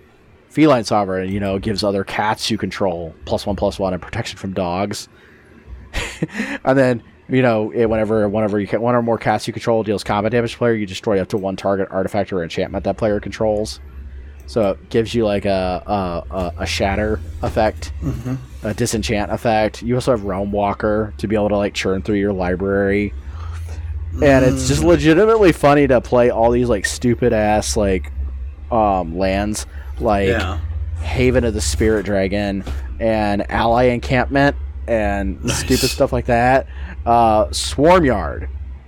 Feline 0.48 0.84
Sovereign, 0.84 1.32
you 1.32 1.40
know, 1.40 1.58
gives 1.58 1.82
other 1.82 2.04
cats 2.04 2.50
you 2.50 2.56
control 2.56 3.14
plus 3.24 3.44
one 3.44 3.56
plus 3.56 3.78
one 3.78 3.92
and 3.92 4.00
protection 4.00 4.38
from 4.38 4.52
dogs. 4.52 5.08
and 6.64 6.78
then 6.78 7.02
you 7.28 7.42
know 7.42 7.70
it, 7.72 7.86
whenever 7.86 8.28
whenever 8.28 8.60
you 8.60 8.66
can 8.66 8.80
one 8.80 8.94
or 8.94 9.02
more 9.02 9.18
cats 9.18 9.46
you 9.46 9.52
control 9.52 9.82
deals 9.82 10.04
combat 10.04 10.32
damage 10.32 10.52
to 10.52 10.58
player, 10.58 10.74
you 10.74 10.86
destroy 10.86 11.20
up 11.20 11.28
to 11.28 11.36
one 11.36 11.56
target 11.56 11.88
artifact 11.90 12.32
or 12.32 12.42
enchantment 12.42 12.84
that 12.84 12.96
player 12.96 13.18
controls. 13.20 13.80
So 14.46 14.72
it 14.72 14.90
gives 14.90 15.14
you 15.14 15.24
like 15.24 15.44
a 15.44 15.82
a, 15.86 16.34
a, 16.34 16.54
a 16.60 16.66
shatter 16.66 17.20
effect, 17.42 17.92
a 18.64 18.74
disenchant 18.74 19.30
effect. 19.30 19.82
You 19.82 19.94
also 19.94 20.10
have 20.12 20.20
Realmwalker 20.22 21.16
to 21.18 21.26
be 21.28 21.36
able 21.36 21.50
to 21.50 21.56
like 21.56 21.74
churn 21.74 22.02
through 22.02 22.16
your 22.16 22.32
library, 22.32 23.12
and 24.22 24.44
it's 24.44 24.68
just 24.68 24.82
legitimately 24.82 25.52
funny 25.52 25.86
to 25.86 26.00
play 26.00 26.30
all 26.30 26.50
these 26.50 26.68
like 26.68 26.86
stupid 26.86 27.32
ass 27.32 27.76
like 27.76 28.10
um 28.70 29.16
lands 29.18 29.66
like 30.00 30.28
Yeah. 30.28 30.58
Haven 31.00 31.44
of 31.44 31.52
the 31.54 31.60
Spirit 31.60 32.06
Dragon 32.06 32.64
and 32.98 33.48
Ally 33.50 33.84
Encampment 33.84 34.56
and 34.88 35.42
Nice. 35.44 35.58
stupid 35.58 35.90
stuff 35.90 36.12
like 36.12 36.26
that. 36.26 36.66
Uh, 37.04 37.50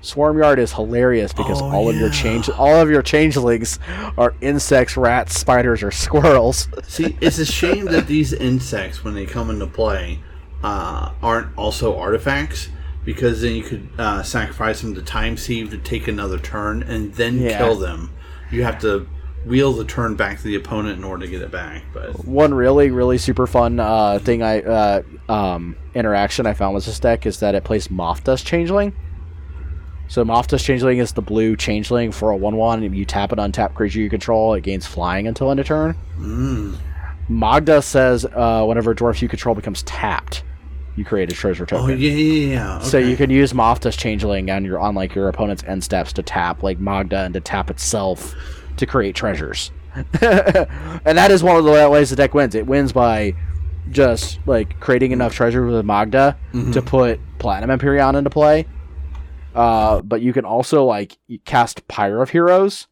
Swarmyard. 0.07 0.37
Swarmyard 0.37 0.59
is 0.59 0.73
hilarious 0.73 1.33
because 1.33 1.61
Oh, 1.61 1.71
all 1.71 1.89
of 1.89 1.97
your 1.97 2.11
change 2.11 2.49
all 2.51 2.77
of 2.81 2.91
your 2.91 3.03
changelings 3.03 3.79
are 4.17 4.35
insects, 4.41 4.97
rats, 4.97 5.39
spiders, 5.39 5.83
or 5.83 5.91
squirrels. 5.91 6.69
See, 6.85 7.17
it's 7.21 7.39
a 7.39 7.47
shame 7.47 7.87
that 7.87 8.07
these 8.07 8.33
insects, 8.33 9.05
when 9.05 9.15
they 9.15 9.27
come 9.27 9.51
into 9.51 9.67
play, 9.67 10.21
uh, 10.63 11.13
aren't 11.23 11.57
also 11.57 11.97
artifacts. 11.99 12.69
Because 13.05 13.41
then 13.41 13.55
you 13.55 13.63
could 13.63 13.89
uh, 13.99 14.25
sacrifice 14.25 14.81
them 14.81 14.97
to 14.97 15.01
time 15.03 15.37
sieve 15.37 15.71
to 15.71 15.79
take 15.79 16.09
another 16.09 16.39
turn 16.41 16.83
and 16.83 17.15
then 17.15 17.39
Yeah. 17.39 17.57
kill 17.57 17.77
them. 17.77 18.11
You 18.51 18.65
have 18.65 18.81
to 18.81 19.07
wheel 19.45 19.73
the 19.75 19.85
turn 19.85 20.17
back 20.17 20.39
to 20.39 20.43
the 20.43 20.57
opponent 20.57 20.99
in 20.99 21.05
order 21.05 21.25
to 21.25 21.31
get 21.31 21.41
it 21.41 21.53
back. 21.53 21.85
But 21.95 22.25
One 22.27 22.53
really, 22.53 22.91
really 22.91 23.17
super 23.17 23.47
fun 23.47 23.79
uh, 23.79 24.19
thing 24.19 24.43
I 24.43 24.61
uh, 24.61 25.03
um, 25.29 25.77
interaction 25.95 26.47
I 26.47 26.55
found 26.55 26.75
with 26.75 26.85
this 26.87 26.99
deck 26.99 27.27
is 27.27 27.39
that 27.39 27.55
it 27.55 27.63
plays 27.63 27.87
Mothdust 27.87 28.45
Changeling. 28.45 28.93
So 30.09 30.25
Dust 30.25 30.65
Changeling 30.65 30.99
is 30.99 31.13
the 31.13 31.23
blue 31.23 31.57
changeling 31.57 32.13
for 32.13 32.31
a 32.31 32.37
one-one. 32.37 32.83
If 32.83 32.95
you 32.95 33.05
tap 33.05 33.33
an 33.33 33.39
untapped 33.39 33.75
creature 33.75 34.01
you 34.01 34.09
control, 34.09 34.55
it 34.55 34.63
gains 34.63 34.87
flying 34.87 35.27
until 35.27 35.51
end 35.51 35.61
of 35.61 35.67
turn. 35.67 35.97
mm, 36.17 36.77
Magda 37.29 37.83
says 37.83 38.25
uh, 38.25 38.65
whenever 38.65 38.93
a 38.93 38.95
dwarf 38.95 39.21
you 39.21 39.29
control 39.29 39.55
becomes 39.55 39.83
tapped, 39.83 40.45
you 40.95 41.05
create 41.05 41.31
a 41.31 41.35
treasure 41.35 41.65
oh 41.65 41.67
token. 41.67 41.99
yeah, 41.99 42.11
yeah, 42.11 42.55
yeah. 42.55 42.79
So 42.81 42.99
you 42.99 43.17
can 43.17 43.31
use 43.31 43.53
Mothdust 43.53 43.99
Changeling 43.99 44.51
on 44.51 44.65
your 44.65 44.79
on 44.79 44.95
like 44.95 45.15
your 45.15 45.29
opponent's 45.29 45.65
end 45.65 45.83
steps 45.83 46.13
to 46.15 46.23
tap 46.23 46.63
like 46.63 46.79
Magda 46.79 47.19
and 47.19 47.35
to 47.35 47.41
tap 47.41 47.69
itself 47.69 48.35
to 48.77 48.87
create 48.87 49.15
treasures. 49.17 49.73
and 49.95 51.19
that 51.19 51.31
is 51.31 51.43
one 51.43 51.57
of 51.57 51.65
the 51.65 51.91
ways 51.91 52.11
the 52.11 52.17
deck 52.17 52.33
wins. 52.35 52.55
It 52.55 52.67
wins 52.67 52.93
by 52.93 53.35
just 53.91 54.39
like 54.47 54.79
creating 54.81 55.13
enough 55.13 55.35
treasure 55.35 55.67
with 55.67 55.85
Magda 55.85 56.37
to 56.73 56.83
put 56.83 57.19
Platinum 57.39 57.71
Empyrean 57.71 58.15
into 58.15 58.31
play. 58.31 58.67
Uh, 59.57 60.03
but 60.03 60.21
you 60.21 60.33
can 60.33 60.45
also 60.45 60.85
like 60.85 61.17
cast 61.45 61.89
Pyre 61.89 62.23
of 62.23 62.31
Heroes, 62.31 62.87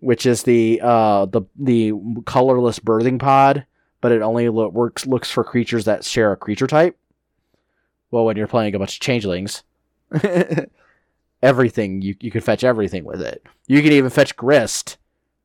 which 0.00 0.24
is 0.26 0.42
the 0.44 0.80
uh, 0.82 1.26
the 1.26 1.42
the 1.58 1.92
colorless 2.24 2.78
birthing 2.78 3.18
pod, 3.18 3.66
but 4.00 4.12
it 4.12 4.22
only 4.22 4.48
lo- 4.48 4.68
works 4.68 5.06
looks 5.06 5.30
for 5.30 5.44
creatures 5.44 5.84
that 5.84 6.04
share 6.04 6.32
a 6.32 6.36
creature 6.36 6.66
type. 6.66 6.96
Well, 8.10 8.24
when 8.24 8.36
you're 8.36 8.46
playing 8.46 8.74
a 8.74 8.78
bunch 8.78 8.94
of 8.94 9.00
changelings, 9.00 9.62
everything 11.42 12.00
you 12.02 12.16
you 12.20 12.30
can 12.30 12.40
fetch 12.40 12.64
everything 12.64 13.04
with 13.04 13.20
it. 13.20 13.44
You 13.66 13.82
can 13.82 13.92
even 13.92 14.10
fetch 14.10 14.36
Grist 14.36 14.96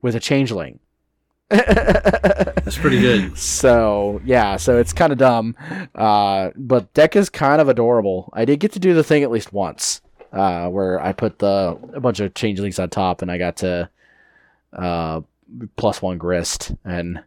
with 0.01 0.15
a 0.15 0.19
changeling. 0.19 0.79
That's 1.49 2.77
pretty 2.77 3.01
good. 3.01 3.37
So 3.37 4.21
yeah, 4.23 4.55
so 4.55 4.77
it's 4.77 4.93
kind 4.93 5.11
of 5.11 5.19
dumb, 5.19 5.55
uh, 5.93 6.51
but 6.55 6.93
deck 6.93 7.15
is 7.15 7.29
kind 7.29 7.61
of 7.61 7.67
adorable. 7.69 8.29
I 8.33 8.45
did 8.45 8.59
get 8.59 8.71
to 8.71 8.79
do 8.79 8.93
the 8.93 9.03
thing 9.03 9.23
at 9.23 9.29
least 9.31 9.51
once, 9.53 10.01
uh, 10.33 10.67
where 10.67 10.99
I 11.01 11.13
put 11.13 11.39
the 11.39 11.77
a 11.93 11.99
bunch 11.99 12.19
of 12.19 12.33
changelings 12.33 12.79
on 12.79 12.89
top, 12.89 13.21
and 13.21 13.31
I 13.31 13.37
got 13.37 13.57
to 13.57 13.89
uh, 14.73 15.21
plus 15.75 16.01
one 16.01 16.17
grist, 16.17 16.73
and 16.83 17.23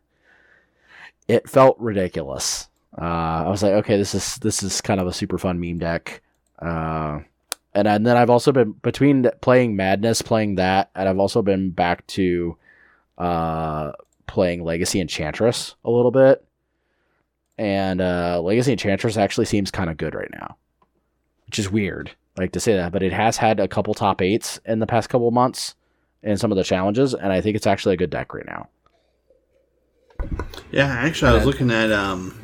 it 1.29 1.49
felt 1.49 1.79
ridiculous. 1.79 2.69
Uh, 2.99 3.45
I 3.45 3.49
was 3.49 3.63
like, 3.63 3.73
okay, 3.73 3.97
this 3.97 4.15
is 4.15 4.37
this 4.37 4.63
is 4.63 4.81
kind 4.81 5.01
of 5.01 5.07
a 5.07 5.13
super 5.13 5.39
fun 5.39 5.61
meme 5.61 5.79
deck. 5.79 6.21
Uh, 6.59 7.21
and, 7.75 7.87
and 7.87 8.07
then 8.07 8.17
I've 8.17 8.31
also 8.31 8.53
been 8.53 8.73
between 8.73 9.31
playing 9.43 9.77
Madness, 9.77 10.23
playing 10.23 10.55
that, 10.57 10.91
and 10.95 11.09
I've 11.09 11.19
also 11.19 11.43
been 11.43 11.71
back 11.71 12.07
to 12.09 12.57
uh, 13.19 13.93
playing 14.27 14.65
Legacy 14.65 15.01
Enchantress 15.01 15.75
a 15.85 15.91
little 15.91 16.11
bit. 16.11 16.43
And 17.59 18.01
uh, 18.01 18.41
Legacy 18.43 18.73
Enchantress 18.73 19.17
actually 19.17 19.47
seems 19.47 19.71
kind 19.71 19.91
of 19.91 19.97
good 19.97 20.15
right 20.15 20.31
now, 20.33 20.57
which 21.47 21.59
is 21.59 21.71
weird, 21.71 22.11
like 22.39 22.53
to 22.53 22.61
say 22.61 22.75
that, 22.75 22.93
but 22.93 23.03
it 23.03 23.13
has 23.13 23.37
had 23.37 23.61
a 23.61 23.69
couple 23.69 23.95
top 23.95 24.21
eights 24.23 24.61
in 24.65 24.79
the 24.79 24.87
past 24.87 25.09
couple 25.09 25.31
months 25.31 25.75
in 26.23 26.37
some 26.37 26.51
of 26.53 26.57
the 26.57 26.65
challenges, 26.65 27.15
and 27.15 27.33
I 27.33 27.41
think 27.41 27.57
it's 27.57 27.67
actually 27.67 27.95
a 27.95 27.97
good 27.97 28.11
deck 28.11 28.35
right 28.35 28.47
now. 28.47 28.69
Yeah, 30.73 30.87
actually, 30.87 31.31
I 31.33 31.35
was 31.35 31.45
looking 31.47 31.71
at. 31.71 31.93
Um, 31.93 32.35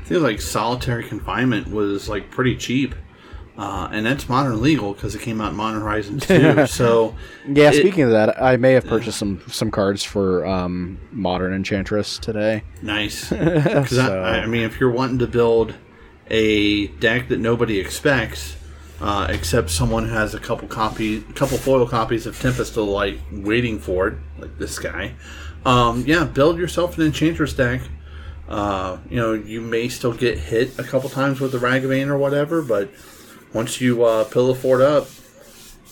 I 0.00 0.04
think 0.08 0.22
like 0.22 0.40
solitary 0.40 1.04
confinement 1.04 1.68
was 1.68 2.08
like 2.08 2.30
pretty 2.30 2.56
cheap, 2.56 2.94
uh, 3.58 3.88
and 3.90 4.06
that's 4.06 4.28
modern 4.28 4.62
legal 4.62 4.94
because 4.94 5.14
it 5.16 5.20
came 5.20 5.40
out 5.40 5.50
in 5.50 5.56
Modern 5.56 5.80
Horizons 5.82 6.26
too. 6.28 6.66
so 6.66 7.14
Yeah, 7.48 7.70
It- 7.70 7.74
speaking 7.80 8.04
of 8.04 8.10
that, 8.10 8.40
I 8.40 8.56
may 8.56 8.72
have 8.72 8.86
purchased 8.86 9.18
some 9.18 9.42
some 9.48 9.70
cards 9.70 10.04
for 10.04 10.46
um, 10.46 10.98
Modern 11.10 11.52
Enchantress 11.54 12.18
today. 12.18 12.62
nice. 12.82 13.30
Because 13.30 13.90
So- 13.90 14.22
I, 14.22 14.40
I 14.42 14.46
mean, 14.46 14.62
if 14.62 14.78
you're 14.80 14.92
wanting 14.92 15.18
to 15.18 15.26
build 15.26 15.74
a 16.30 16.86
deck 16.88 17.28
that 17.28 17.38
nobody 17.40 17.78
expects, 17.80 18.56
uh, 19.00 19.26
except 19.28 19.70
someone 19.70 20.08
has 20.08 20.34
a 20.34 20.40
couple 20.40 20.68
copy, 20.68 21.20
couple 21.34 21.58
foil 21.58 21.86
copies 21.86 22.26
of 22.26 22.38
Tempest 22.38 22.76
of 22.76 22.86
Light 22.86 23.20
waiting 23.30 23.78
for 23.78 24.08
it, 24.08 24.18
like 24.38 24.58
this 24.58 24.78
guy. 24.78 25.14
Um, 25.64 26.04
yeah, 26.06 26.24
build 26.24 26.58
yourself 26.58 26.96
an 26.96 27.04
Enchantress 27.04 27.52
deck. 27.52 27.82
Uh, 28.48 28.98
you 29.10 29.16
know, 29.16 29.32
you 29.32 29.60
may 29.60 29.88
still 29.88 30.12
get 30.12 30.38
hit 30.38 30.78
a 30.78 30.84
couple 30.84 31.10
times 31.10 31.40
with 31.40 31.52
the 31.52 31.58
Ragavan 31.58 32.06
or 32.08 32.16
whatever, 32.16 32.62
but 32.62 32.90
once 33.52 33.80
you 33.80 34.04
uh, 34.04 34.24
pillow 34.24 34.54
fort 34.54 34.80
up, 34.80 35.08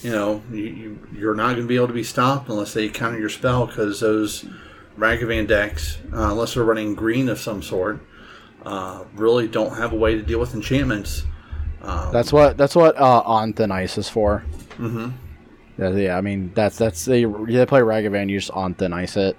you 0.03 0.11
know, 0.11 0.43
you, 0.51 0.63
you, 0.63 1.09
you're 1.13 1.35
not 1.35 1.55
going 1.55 1.63
to 1.63 1.67
be 1.67 1.77
able 1.77 1.89
to 1.89 1.95
be 1.95 2.05
stopped 2.05 2.49
unless 2.49 2.75
they 2.75 2.89
counter 2.89 3.19
your 3.19 3.29
spell 3.29 3.67
because 3.67 4.01
those 4.01 4.45
Ragavan 4.97 5.49
decks, 5.49 5.99
uh, 6.13 6.31
unless 6.31 6.55
they're 6.55 6.65
running 6.65 6.95
green 6.95 7.29
of 7.29 7.39
some 7.39 7.63
sort, 7.63 8.01
uh, 8.65 9.05
really 9.15 9.49
don't 9.49 9.77
have 9.77 9.93
a 9.93 9.97
way 9.97 10.15
to 10.15 10.23
deal 10.23 10.39
with 10.39 10.55
enchantments. 10.55 11.25
Um, 11.85 12.13
That's 12.13 12.33
what 12.33 12.57
that's 12.57 12.75
what 12.75 12.97
uh, 12.99 13.23
on 13.25 13.53
Thin 13.53 13.71
Ice 13.71 13.99
is 13.99 14.09
for. 14.09 14.45
Mm-hmm. 14.79 15.11
Yeah, 15.79 15.91
yeah, 15.91 16.17
I 16.17 16.21
mean 16.21 16.53
that's 16.55 16.79
that's 16.79 17.05
they 17.05 17.25
they 17.25 17.67
play 17.67 17.81
Ragavan, 17.81 18.29
you 18.31 18.39
just 18.39 18.51
on 18.53 18.75
Thin 18.75 18.93
Ice 18.93 19.17
it. 19.17 19.37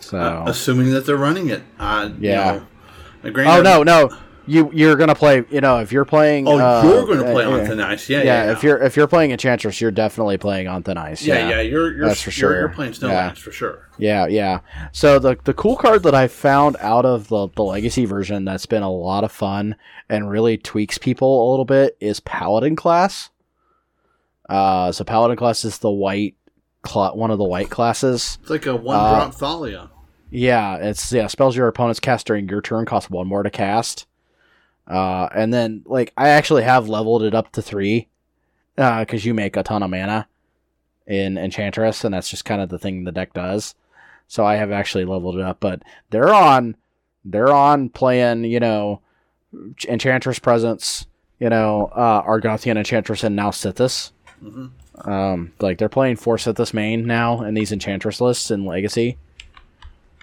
So 0.00 0.44
assuming 0.46 0.90
that 0.92 1.04
they're 1.06 1.16
running 1.16 1.50
it. 1.50 1.62
Uh, 1.78 2.10
you 2.18 2.30
Yeah. 2.30 2.62
know, 3.24 3.32
oh 3.46 3.60
no 3.62 3.82
no 3.82 4.10
you 4.46 4.70
you're 4.72 4.96
gonna 4.96 5.14
play 5.14 5.44
you 5.50 5.60
know 5.60 5.78
if 5.80 5.92
you're 5.92 6.04
playing 6.04 6.48
Oh, 6.48 6.58
uh, 6.58 6.82
you're 6.82 7.06
going 7.06 7.18
to 7.18 7.32
play 7.32 7.44
uh, 7.44 7.50
on 7.50 7.58
yeah. 7.58 7.66
Thin 7.66 7.80
Ice. 7.80 8.08
Yeah, 8.08 8.18
yeah, 8.18 8.24
yeah, 8.24 8.44
yeah. 8.46 8.52
if 8.52 8.62
you're 8.62 8.82
if 8.82 8.96
you're 8.96 9.06
playing 9.06 9.30
Enchantress, 9.30 9.80
you're 9.80 9.90
definitely 9.90 10.38
playing 10.38 10.68
on 10.68 10.82
Thin 10.82 10.96
Ice. 10.98 11.22
yeah, 11.24 11.48
yeah, 11.48 11.60
you're 11.60 11.94
you're, 11.94 12.08
That's 12.08 12.22
for 12.22 12.30
you're, 12.30 12.52
you're 12.52 12.68
sure. 12.68 12.74
playing 12.74 12.94
Snow 12.94 13.08
Yeah. 13.08 13.32
For 13.34 13.52
sure. 13.52 13.88
Yeah, 13.98 14.26
yeah. 14.26 14.60
So 14.92 15.18
the 15.18 15.36
the 15.44 15.54
cool 15.54 15.76
card 15.76 16.02
that 16.04 16.14
I 16.14 16.28
found 16.28 16.76
out 16.80 17.04
of 17.04 17.28
the 17.28 17.48
the 17.54 17.62
legacy 17.62 18.04
version 18.06 18.44
that's 18.44 18.66
been 18.66 18.82
a 18.82 18.90
lot 18.90 19.24
of 19.24 19.32
fun 19.32 19.76
and 20.08 20.30
really 20.30 20.56
tweaks 20.56 20.98
people 20.98 21.48
a 21.48 21.50
little 21.50 21.64
bit 21.64 21.96
is 22.00 22.20
Paladin 22.20 22.76
class. 22.76 23.30
Uh, 24.48 24.90
so 24.90 25.04
Paladin 25.04 25.36
class 25.36 25.64
is 25.64 25.78
the 25.78 25.90
white 25.90 26.34
cla 26.82 27.14
one 27.14 27.30
of 27.30 27.38
the 27.38 27.44
white 27.44 27.70
classes. 27.70 28.38
It's 28.40 28.50
like 28.50 28.66
a 28.66 28.74
one 28.74 28.96
Uh, 28.96 29.14
drop 29.14 29.34
Thalia. 29.34 29.90
Yeah, 30.30 30.76
it's 30.76 31.12
yeah 31.12 31.26
spells 31.26 31.56
your 31.56 31.68
opponent's 31.68 32.00
cast 32.00 32.26
during 32.26 32.48
your 32.48 32.62
turn 32.62 32.86
cost 32.86 33.10
one 33.10 33.26
more 33.26 33.42
to 33.42 33.50
cast. 33.50 34.06
Uh, 34.86 35.28
and 35.34 35.52
then 35.54 35.82
like 35.86 36.12
I 36.16 36.28
actually 36.30 36.62
have 36.64 36.88
leveled 36.88 37.22
it 37.22 37.34
up 37.34 37.52
to 37.52 37.62
three, 37.62 38.08
uh, 38.76 39.00
because 39.00 39.24
you 39.24 39.34
make 39.34 39.56
a 39.56 39.62
ton 39.62 39.82
of 39.82 39.90
mana 39.90 40.26
in 41.06 41.36
Enchantress, 41.38 42.04
and 42.04 42.14
that's 42.14 42.30
just 42.30 42.44
kind 42.44 42.60
of 42.60 42.68
the 42.68 42.78
thing 42.78 43.04
the 43.04 43.12
deck 43.12 43.32
does. 43.32 43.74
So 44.28 44.44
I 44.44 44.56
have 44.56 44.70
actually 44.70 45.04
leveled 45.04 45.36
it 45.36 45.42
up, 45.42 45.58
but 45.60 45.82
they're 46.10 46.32
on, 46.32 46.76
they're 47.24 47.52
on 47.52 47.88
playing, 47.88 48.44
you 48.44 48.60
know, 48.60 49.00
Enchantress 49.88 50.38
presence, 50.38 51.06
you 51.40 51.48
know, 51.48 51.86
uh, 51.94 52.22
Argothian 52.22 52.76
Enchantress, 52.76 53.24
and 53.24 53.34
now 53.34 53.50
Sythis. 53.50 54.12
hmm 54.40 54.66
Um, 55.04 55.52
like 55.60 55.78
they're 55.78 55.88
playing 55.88 56.16
four 56.16 56.36
Sythis 56.36 56.72
main 56.72 57.06
now 57.06 57.42
in 57.42 57.54
these 57.54 57.72
Enchantress 57.72 58.20
lists 58.20 58.50
in 58.50 58.64
Legacy. 58.64 59.18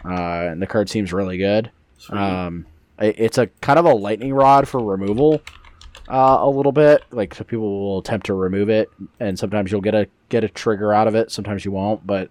Uh, 0.06 0.48
and 0.52 0.62
the 0.62 0.68
card 0.68 0.90
seems 0.90 1.12
really 1.12 1.38
good. 1.38 1.72
Sweet. 1.98 2.18
Um, 2.18 2.66
it's 3.00 3.38
a 3.38 3.48
kind 3.62 3.80
of 3.80 3.86
a 3.86 3.94
lightning 3.94 4.34
rod 4.34 4.68
for 4.68 4.84
removal, 4.84 5.42
uh, 6.08 6.38
a 6.40 6.50
little 6.50 6.72
bit. 6.72 7.04
Like 7.12 7.36
so 7.36 7.44
people 7.44 7.80
will 7.80 8.00
attempt 8.00 8.26
to 8.28 8.34
remove 8.34 8.70
it, 8.70 8.90
and 9.20 9.38
sometimes 9.38 9.72
you'll 9.72 9.82
get 9.82 9.96
a 9.96 10.08
get 10.30 10.44
a 10.44 10.50
trigger 10.50 10.94
out 10.94 11.08
of 11.08 11.16
it. 11.16 11.32
Sometimes 11.32 11.66
you 11.66 11.72
won't, 11.72 12.06
but 12.06 12.30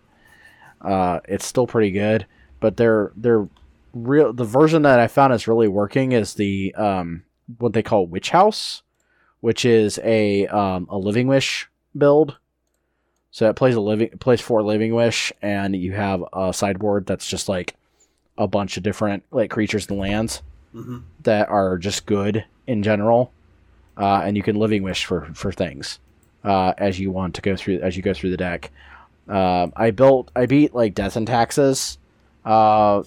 uh, 0.81 1.21
it's 1.29 1.47
still 1.47 1.67
pretty 1.67 1.91
good. 1.91 2.27
But 2.61 2.77
they're 2.77 3.13
they're 3.17 3.49
real. 3.93 4.33
The 4.33 4.45
version 4.45 4.83
that 4.83 4.99
I 4.99 5.07
found 5.07 5.33
is 5.33 5.49
really 5.49 5.69
working 5.69 6.13
is 6.13 6.35
the 6.35 6.75
um, 6.75 7.25
what 7.59 7.73
they 7.73 7.83
call 7.83 8.07
Witch 8.07 8.31
House, 8.31 8.83
which 9.41 9.65
is 9.65 9.99
a 10.03 10.47
um, 10.49 10.89
a 10.91 10.99
Living 10.99 11.29
Wish 11.29 11.69
build. 11.97 12.39
So 13.31 13.51
it 13.51 13.57
plays 13.57 13.75
a 13.75 13.81
living 13.81 14.09
plays 14.19 14.41
for 14.41 14.63
Living 14.63 14.95
Wish, 14.95 15.33
and 15.43 15.77
you 15.77 15.93
have 15.93 16.25
a 16.33 16.53
sideboard 16.53 17.07
that's 17.07 17.29
just 17.29 17.49
like 17.49 17.77
a 18.39 18.49
bunch 18.49 18.77
of 18.77 18.83
different 18.83 19.25
like 19.31 19.51
creatures 19.51 19.89
and 19.89 19.99
lands 19.99 20.43
hmm 20.73 20.99
that 21.23 21.49
are 21.49 21.79
just 21.79 22.07
good 22.07 22.45
in 22.67 22.83
general, 22.83 23.33
uh, 23.97 24.23
and 24.25 24.37
you 24.37 24.43
can 24.43 24.57
Living 24.57 24.83
Wish 24.83 25.05
for 25.05 25.29
for 25.35 25.53
things 25.53 25.99
uh, 26.45 26.73
as 26.79 26.99
you 27.01 27.11
want 27.11 27.35
to 27.35 27.43
go 27.43 27.57
through 27.57 27.81
as 27.81 27.97
you 27.97 28.03
go 28.03 28.15
through 28.15 28.31
the 28.31 28.37
deck. 28.37 28.71
Um, 29.29 29.73
I 29.77 29.91
built 29.91 30.31
I 30.37 30.47
beat 30.47 30.75
like 30.75 30.95
Death 30.95 31.17
and 31.17 31.27
Taxes 31.27 31.99
uh, 32.45 33.03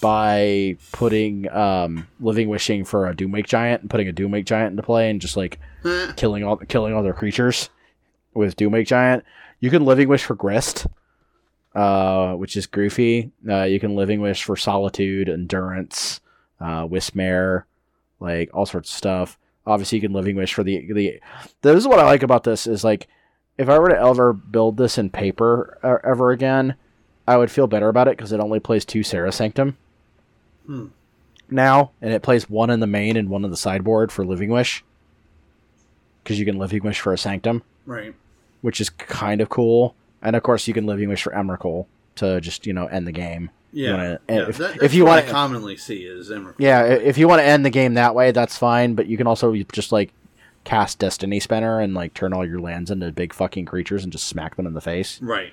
by 0.00 0.76
putting 0.92 1.48
um, 1.50 2.08
Living 2.20 2.48
Wishing 2.48 2.84
for 2.84 3.06
a 3.06 3.14
Doomwake 3.14 3.46
Giant 3.46 3.82
and 3.82 3.90
putting 3.90 4.08
a 4.08 4.12
Doomwake 4.12 4.46
Giant 4.46 4.72
into 4.72 4.82
play 4.82 5.10
and 5.10 5.20
just 5.20 5.36
like 5.36 5.60
killing 6.16 6.44
all 6.44 6.56
killing 6.56 6.94
all 6.94 7.02
their 7.02 7.12
creatures 7.12 7.68
with 8.34 8.56
Doomwake 8.56 8.86
Giant. 8.86 9.24
You 9.60 9.70
can 9.70 9.84
Living 9.84 10.08
Wish 10.08 10.24
for 10.24 10.34
Grist, 10.34 10.86
uh, 11.74 12.34
which 12.34 12.56
is 12.56 12.66
goofy. 12.66 13.30
Uh, 13.48 13.64
you 13.64 13.80
can 13.80 13.96
Living 13.96 14.20
Wish 14.20 14.44
for 14.44 14.56
Solitude, 14.56 15.28
Endurance, 15.28 16.20
uh, 16.60 16.86
Wismare, 16.86 17.64
like 18.20 18.50
all 18.52 18.66
sorts 18.66 18.90
of 18.90 18.96
stuff. 18.96 19.38
Obviously, 19.66 19.96
you 19.96 20.02
can 20.02 20.12
Living 20.12 20.36
Wish 20.36 20.54
for 20.54 20.62
the 20.62 20.92
the. 20.92 21.20
This 21.62 21.76
is 21.76 21.88
what 21.88 21.98
I 21.98 22.04
like 22.04 22.22
about 22.22 22.44
this 22.44 22.66
is 22.66 22.84
like, 22.84 23.08
if 23.56 23.68
I 23.68 23.78
were 23.78 23.90
to 23.90 24.00
ever 24.00 24.32
build 24.32 24.76
this 24.76 24.98
in 24.98 25.10
paper 25.10 25.78
ever 26.04 26.30
again, 26.30 26.74
I 27.26 27.36
would 27.36 27.50
feel 27.50 27.66
better 27.66 27.88
about 27.88 28.08
it 28.08 28.16
because 28.16 28.32
it 28.32 28.40
only 28.40 28.60
plays 28.60 28.84
two 28.84 29.02
Serra 29.02 29.32
Sanctum. 29.32 29.76
Hmm. 30.66 30.86
Now, 31.50 31.92
and 32.00 32.12
it 32.12 32.22
plays 32.22 32.48
one 32.48 32.70
in 32.70 32.80
the 32.80 32.86
main 32.86 33.16
and 33.16 33.28
one 33.28 33.44
in 33.44 33.50
the 33.50 33.56
sideboard 33.56 34.12
for 34.12 34.24
Living 34.24 34.50
Wish 34.50 34.84
because 36.22 36.38
you 36.38 36.44
can 36.44 36.58
Living 36.58 36.82
Wish 36.82 37.00
for 37.00 37.12
a 37.12 37.18
Sanctum, 37.18 37.62
right. 37.86 38.14
which 38.60 38.82
is 38.82 38.90
kind 38.90 39.40
of 39.40 39.48
cool. 39.48 39.94
And 40.20 40.36
of 40.36 40.42
course, 40.42 40.68
you 40.68 40.74
can 40.74 40.84
Living 40.84 41.08
Wish 41.08 41.22
for 41.22 41.32
Emrakul 41.32 41.86
to 42.16 42.40
just 42.40 42.66
you 42.66 42.72
know 42.72 42.86
end 42.86 43.06
the 43.06 43.12
game. 43.12 43.50
Yeah. 43.72 43.90
wanna- 43.92 44.20
yeah. 44.28 44.48
if- 44.48 44.58
that- 44.58 44.82
if 44.82 44.94
you 44.94 45.04
wanna- 45.04 45.22
commonly 45.22 45.76
see 45.76 46.04
is 46.04 46.30
Emrakul. 46.30 46.54
Yeah, 46.58 46.84
if 46.84 47.18
you 47.18 47.28
want 47.28 47.40
to 47.40 47.44
end 47.46 47.64
the 47.64 47.70
game 47.70 47.94
that 47.94 48.14
way, 48.14 48.30
that's 48.32 48.56
fine. 48.56 48.94
But 48.94 49.06
you 49.06 49.16
can 49.16 49.26
also 49.26 49.54
just 49.72 49.92
like 49.92 50.12
cast 50.64 50.98
Destiny 50.98 51.40
Spinner 51.40 51.80
and 51.80 51.94
like 51.94 52.14
turn 52.14 52.32
all 52.32 52.44
your 52.46 52.60
lands 52.60 52.90
into 52.90 53.10
big 53.12 53.32
fucking 53.32 53.64
creatures 53.66 54.02
and 54.04 54.12
just 54.12 54.26
smack 54.28 54.56
them 54.56 54.66
in 54.66 54.74
the 54.74 54.80
face. 54.80 55.20
Right. 55.22 55.52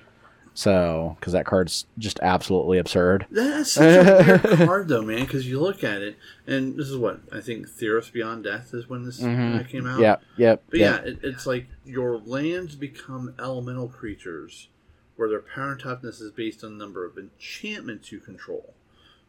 So, 0.58 1.18
because 1.20 1.34
that 1.34 1.46
card's 1.46 1.86
just 1.98 2.18
absolutely 2.22 2.78
absurd. 2.78 3.26
That's 3.30 3.74
such 3.74 4.08
a 4.08 4.42
weird 4.46 4.60
card, 4.66 4.88
though, 4.88 5.02
man. 5.02 5.20
Because 5.26 5.46
you 5.50 5.60
look 5.60 5.84
at 5.84 6.02
it, 6.02 6.16
and 6.48 6.78
this 6.78 6.88
is 6.88 6.96
what 6.96 7.20
I 7.34 7.42
think. 7.42 7.68
Theros 7.68 8.10
Beyond 8.10 8.46
Death 8.46 8.74
is 8.74 8.88
when 8.88 9.04
this 9.04 9.20
Mhm. 9.20 9.60
uh, 9.60 9.64
came 9.68 9.86
out. 9.86 10.00
Yeah, 10.00 10.16
yep, 10.38 10.64
But 10.70 10.80
yep. 10.80 11.04
yeah, 11.04 11.12
it, 11.12 11.20
it's 11.24 11.46
like 11.46 11.68
your 11.84 12.20
lands 12.20 12.76
become 12.76 13.34
elemental 13.38 13.90
creatures, 13.90 14.70
where 15.16 15.30
their 15.30 15.42
power 15.42 15.72
and 15.72 15.80
toughness 15.82 16.20
is 16.22 16.32
based 16.32 16.64
on 16.64 16.78
the 16.78 16.84
number 16.84 17.06
of 17.06 17.18
enchantments 17.18 18.12
you 18.12 18.20
control. 18.20 18.74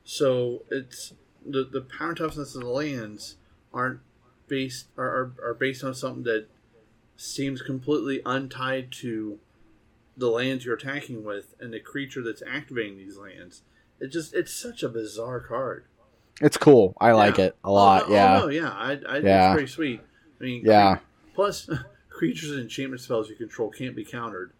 So 0.04 0.62
it's 0.70 1.14
the 1.44 1.64
the 1.64 1.80
power 1.80 2.08
and 2.08 2.16
toughness 2.16 2.54
of 2.54 2.62
the 2.62 2.68
lands 2.68 3.36
aren't 3.72 4.00
based 4.48 4.86
are, 4.96 5.04
are, 5.06 5.50
are 5.50 5.54
based 5.54 5.84
on 5.84 5.94
something 5.94 6.24
that 6.24 6.46
seems 7.16 7.62
completely 7.62 8.20
untied 8.26 8.90
to 8.92 9.38
the 10.16 10.28
lands 10.30 10.64
you're 10.64 10.76
attacking 10.76 11.24
with 11.24 11.54
and 11.60 11.72
the 11.72 11.80
creature 11.80 12.22
that's 12.22 12.42
activating 12.46 12.96
these 12.98 13.16
lands. 13.16 13.62
It 14.00 14.08
just 14.08 14.34
it's 14.34 14.52
such 14.52 14.82
a 14.82 14.88
bizarre 14.88 15.40
card. 15.40 15.84
It's 16.40 16.56
cool. 16.58 16.94
I 17.00 17.12
like 17.12 17.38
Yeah. 17.38 17.46
it 17.46 17.56
a 17.64 17.70
lot. 17.70 18.04
Oh, 18.04 18.08
no, 18.08 18.14
oh, 18.14 18.16
yeah, 18.16 18.36
Oh, 18.36 18.40
no, 18.46 18.48
yeah. 18.48 18.70
I, 18.70 18.90
I, 19.08 19.18
Yeah. 19.18 19.46
It's 19.48 19.54
pretty 19.54 19.72
sweet. 19.72 20.00
I 20.40 20.44
mean, 20.44 20.62
yeah, 20.66 20.98
Plus, 21.34 21.68
creatures 22.10 22.50
and 22.50 22.60
enchantment 22.60 23.00
spells 23.00 23.28
you 23.30 23.36
control 23.36 23.70
can't 23.70 23.96
be 23.96 24.04
countered. 24.04 24.52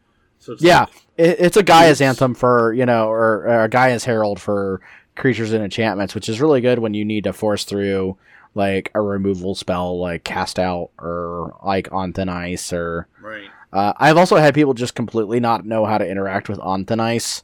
So 0.47 0.53
it's 0.53 0.63
Yeah, 0.63 0.81
like, 0.81 0.91
it, 1.17 1.37
it's 1.41 1.57
a 1.57 1.63
Gaea's 1.63 2.01
anthem 2.01 2.35
for 2.35 2.73
you 2.73 2.87
know, 2.87 3.09
or, 3.09 3.47
or 3.47 3.65
a 3.65 3.69
Gaea's 3.69 4.05
herald 4.05 4.41
for 4.41 4.81
creatures 5.17 5.53
and 5.53 5.65
enchantments, 5.65 6.15
which 6.15 6.29
is 6.29 6.41
really 6.41 6.61
good 6.61 6.79
when 6.79 6.95
you 6.95 7.05
need 7.05 7.25
to 7.25 7.33
force 7.33 7.65
through 7.65 8.17
like 8.55 8.91
a 8.95 9.01
removal 9.01 9.57
spell, 9.57 9.99
like 9.99 10.23
cast 10.23 10.59
out 10.59 10.91
or 11.01 11.59
like 11.65 11.93
on 11.93 12.13
thin 12.13 12.29
ice. 12.29 12.73
Or 12.73 13.09
right. 13.21 13.49
uh, 13.73 13.93
I've 13.97 14.17
also 14.17 14.37
had 14.37 14.55
people 14.55 14.73
just 14.73 14.95
completely 14.95 15.41
not 15.41 15.67
know 15.67 15.85
how 15.85 15.99
to 15.99 16.09
interact 16.09 16.49
with 16.49 16.61
on 16.61 16.85
thin 16.85 17.01
ice 17.01 17.43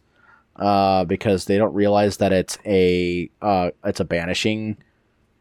uh, 0.56 1.04
because 1.04 1.46
they 1.46 1.58
don't 1.58 1.74
realize 1.74 2.18
that 2.18 2.32
it's 2.32 2.56
a 2.64 3.28
uh, 3.40 3.70
it's 3.84 4.00
a 4.00 4.04
banishing 4.04 4.76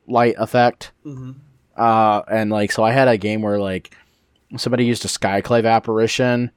light 0.08 0.36
effect. 0.40 0.94
Mm-hmm. 1.06 1.34
Uh, 1.78 2.22
and 2.28 2.50
like, 2.50 2.72
so 2.72 2.84
I 2.84 2.92
had 2.92 3.08
a 3.08 3.18
game 3.18 3.44
where 3.44 3.60
like 3.60 3.96
somebody 4.58 4.86
used 4.86 5.06
a 5.06 5.08
Skyclave 5.08 5.70
apparition 5.70 6.52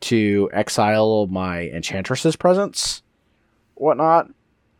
to 0.00 0.50
exile 0.52 1.26
my 1.26 1.68
Enchantress's 1.68 2.36
presence, 2.36 3.02
whatnot. 3.74 4.28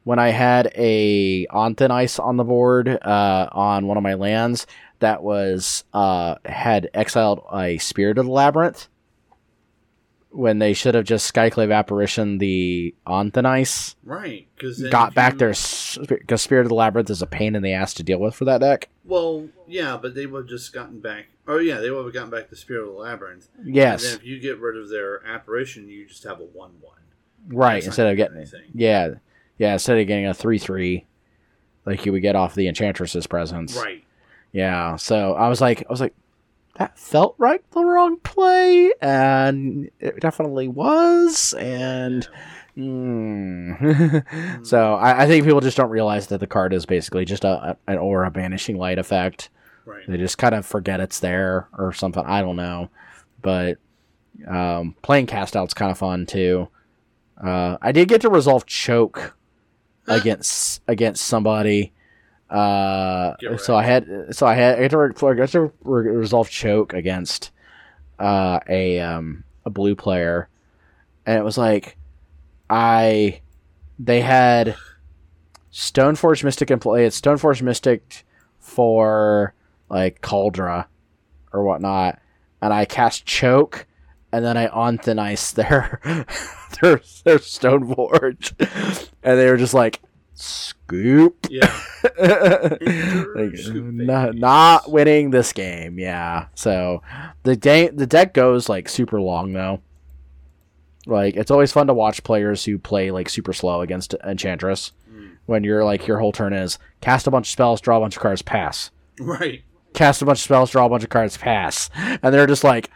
When 0.05 0.19
I 0.19 0.31
had 0.31 0.73
a 0.77 1.47
on 1.51 1.75
thin 1.75 1.91
ice 1.91 2.19
on 2.19 2.37
the 2.37 2.45
board 2.45 2.89
uh, 2.89 3.49
on 3.53 3.87
one 3.87 3.97
of 3.99 4.03
my 4.03 4.15
lands 4.15 4.67
that 5.01 5.23
was 5.23 5.85
uh, 5.93 6.37
had 6.45 6.89
exiled 6.95 7.45
a 7.53 7.77
Spirit 7.79 8.17
of 8.17 8.25
the 8.25 8.33
Labyrinth, 8.33 8.89
when 10.31 10.59
they 10.59 10.73
should 10.73 10.95
have 10.95 11.05
just 11.05 11.33
Skyclave 11.33 11.75
apparition 11.75 12.39
the 12.39 12.95
on 13.07 13.31
thin 13.31 13.47
ice, 13.47 13.97
Right. 14.05 14.47
Because 14.55 14.81
got 14.83 15.15
back 15.15 15.39
their 15.39 15.55
because 16.09 16.43
Spirit 16.43 16.63
of 16.63 16.69
the 16.69 16.75
Labyrinth 16.75 17.11
is 17.11 17.23
a 17.23 17.27
pain 17.27 17.55
in 17.55 17.63
the 17.63 17.73
ass 17.73 17.95
to 17.95 18.03
deal 18.03 18.19
with 18.19 18.35
for 18.35 18.45
that 18.47 18.61
deck. 18.61 18.89
Well, 19.05 19.49
yeah, 19.67 19.99
but 20.01 20.15
they 20.15 20.27
would 20.27 20.43
have 20.43 20.49
just 20.49 20.73
gotten 20.73 21.01
back. 21.01 21.27
Oh 21.51 21.59
yeah, 21.59 21.81
they 21.81 21.91
would 21.91 22.05
have 22.05 22.15
gotten 22.15 22.31
back 22.31 22.49
the 22.49 22.55
Spirit 22.55 22.87
of 22.87 22.95
the 22.95 23.01
Labyrinth. 23.01 23.49
Yes. 23.65 24.05
And 24.05 24.13
then 24.13 24.21
if 24.21 24.25
you 24.27 24.39
get 24.39 24.61
rid 24.61 24.77
of 24.77 24.89
their 24.89 25.27
apparition, 25.27 25.89
you 25.89 26.07
just 26.07 26.23
have 26.23 26.39
a 26.39 26.45
one-one. 26.45 26.99
Right, 27.49 27.75
That's 27.75 27.87
instead 27.87 28.07
of 28.07 28.17
getting 28.17 28.37
anything. 28.37 28.71
yeah, 28.73 29.15
yeah, 29.59 29.73
instead 29.73 29.99
of 29.99 30.07
getting 30.07 30.27
a 30.27 30.35
three 30.35 30.59
three, 30.59 31.07
like 31.87 32.07
you 32.07 32.13
would 32.13 32.23
get 32.23 32.37
off 32.37 32.55
the 32.55 32.69
Enchantress's 32.69 33.27
presence. 33.27 33.77
Right. 33.77 34.05
Yeah. 34.53 34.95
So 34.95 35.35
I 35.35 35.49
was 35.49 35.61
like, 35.61 35.81
I 35.89 35.91
was 35.91 36.01
like, 36.01 36.15
that 36.77 36.97
felt 36.97 37.35
right 37.39 37.69
the 37.73 37.85
wrong 37.85 38.19
play, 38.19 38.93
and 39.03 39.91
it 39.99 40.21
definitely 40.21 40.69
was, 40.69 41.53
and. 41.55 42.29
mm. 42.77 44.65
so 44.67 44.95
I, 44.95 45.25
I 45.25 45.27
think 45.27 45.45
people 45.45 45.61
just 45.61 45.77
don't 45.77 45.91
realize 45.91 46.29
that 46.29 46.39
the 46.39 46.47
card 46.47 46.73
is 46.73 46.87
basically 46.87 47.25
just 47.25 47.45
a, 47.45 47.77
an 47.89 47.99
aura 47.99 48.31
banishing 48.31 48.77
light 48.77 49.01
effect. 49.01 49.51
Right. 49.85 50.07
They 50.07 50.17
just 50.17 50.39
kind 50.39 50.55
of 50.55 50.67
forget 50.67 51.01
it's 51.01 51.21
there 51.21 51.69
or 51.77 51.93
something. 51.93 52.23
I 52.25 52.43
don't 52.43 52.57
know, 52.57 52.91
but 53.43 53.79
um, 54.47 54.95
playing 55.03 55.27
cast 55.27 55.57
out's 55.57 55.75
kind 55.75 55.91
of 55.91 55.99
fun 55.99 56.27
too. 56.27 56.69
Uh, 57.43 57.79
I 57.81 57.93
did 57.93 58.09
get 58.09 58.21
to 58.23 58.29
resolve 58.29 58.67
choke 58.67 59.37
against 60.07 60.83
against 60.87 61.27
somebody. 61.27 61.93
Uh, 62.49 63.35
so 63.59 63.77
I 63.77 63.83
had 63.85 64.07
so 64.31 64.47
I 64.47 64.55
had 64.55 64.79
I 64.79 64.83
had 64.83 64.91
to, 64.91 64.99
re- 64.99 65.13
I 65.23 65.35
got 65.35 65.49
to 65.51 65.73
re- 65.83 66.11
resolve 66.11 66.51
choke 66.51 66.93
against 66.93 67.51
uh, 68.19 68.61
a 68.69 69.01
um, 69.01 69.45
a 69.65 69.71
blue 69.71 69.95
player, 69.95 70.49
and 71.27 71.39
it 71.39 71.45
was 71.45 71.57
like 71.57 71.97
I 72.69 73.41
they 73.99 74.21
had 74.21 74.77
Stoneforge 75.73 76.43
Mystic 76.43 76.71
in 76.71 76.81
play. 76.81 77.07
It's 77.07 77.21
Stoneforge 77.21 77.63
Mystic 77.63 78.25
for 78.59 79.55
like 79.91 80.23
Kaldra 80.23 80.87
or 81.53 81.65
whatnot, 81.65 82.19
and 82.63 82.73
I 82.73 82.85
cast 82.85 83.27
choke, 83.27 83.87
and 84.33 84.45
then 84.45 84.57
I 84.57 84.69
on 84.69 84.99
thin 84.99 85.19
ice 85.19 85.53
their 85.53 86.01
their 86.81 87.01
their 87.25 87.39
Stoneforge, 87.39 89.09
and 89.23 89.39
they 89.39 89.51
were 89.51 89.57
just 89.57 89.75
like 89.75 90.01
scoop. 90.41 91.47
Yeah. 91.51 91.73
like, 92.19 93.57
scoop 93.57 93.93
not, 93.93 94.35
not 94.35 94.91
winning 94.91 95.31
this 95.31 95.53
game, 95.53 95.99
yeah. 95.99 96.47
So 96.55 97.03
the 97.43 97.57
day 97.57 97.89
the 97.89 98.07
deck 98.07 98.35
goes 98.35 98.69
like 98.69 98.89
super 98.89 99.21
long 99.21 99.53
though. 99.53 99.81
Like 101.07 101.37
it's 101.37 101.51
always 101.51 101.73
fun 101.73 101.87
to 101.89 101.95
watch 101.95 102.23
players 102.25 102.65
who 102.65 102.79
play 102.79 103.11
like 103.11 103.29
super 103.29 103.53
slow 103.53 103.81
against 103.81 104.15
Enchantress. 104.25 104.93
Mm. 105.11 105.37
When 105.47 105.65
you're 105.65 105.85
like 105.85 106.07
your 106.07 106.19
whole 106.19 106.33
turn 106.33 106.53
is 106.53 106.79
cast 107.01 107.27
a 107.27 107.31
bunch 107.31 107.49
of 107.49 107.53
spells, 107.53 107.81
draw 107.81 107.99
a 107.99 108.01
bunch 108.01 108.17
of 108.17 108.23
cards, 108.23 108.43
pass. 108.43 108.91
Right. 109.19 109.63
Cast 109.95 110.23
a 110.23 110.25
bunch 110.25 110.39
of 110.39 110.43
spells, 110.43 110.71
draw 110.71 110.87
a 110.87 110.89
bunch 110.89 111.03
of 111.05 111.11
cards, 111.11 111.37
pass. 111.37 111.91
And 111.97 112.33
they're 112.35 112.47
just 112.47 112.65
like 112.65 112.91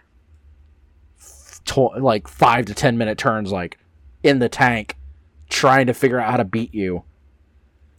tw- 1.64 1.98
like 1.98 2.28
five 2.28 2.66
to 2.66 2.74
ten 2.74 2.96
minute 2.98 3.18
turns, 3.18 3.52
like 3.52 3.78
in 4.22 4.38
the 4.38 4.48
tank, 4.48 4.96
trying 5.48 5.86
to 5.86 5.94
figure 5.94 6.20
out 6.20 6.30
how 6.30 6.36
to 6.36 6.44
beat 6.44 6.74
you 6.74 7.02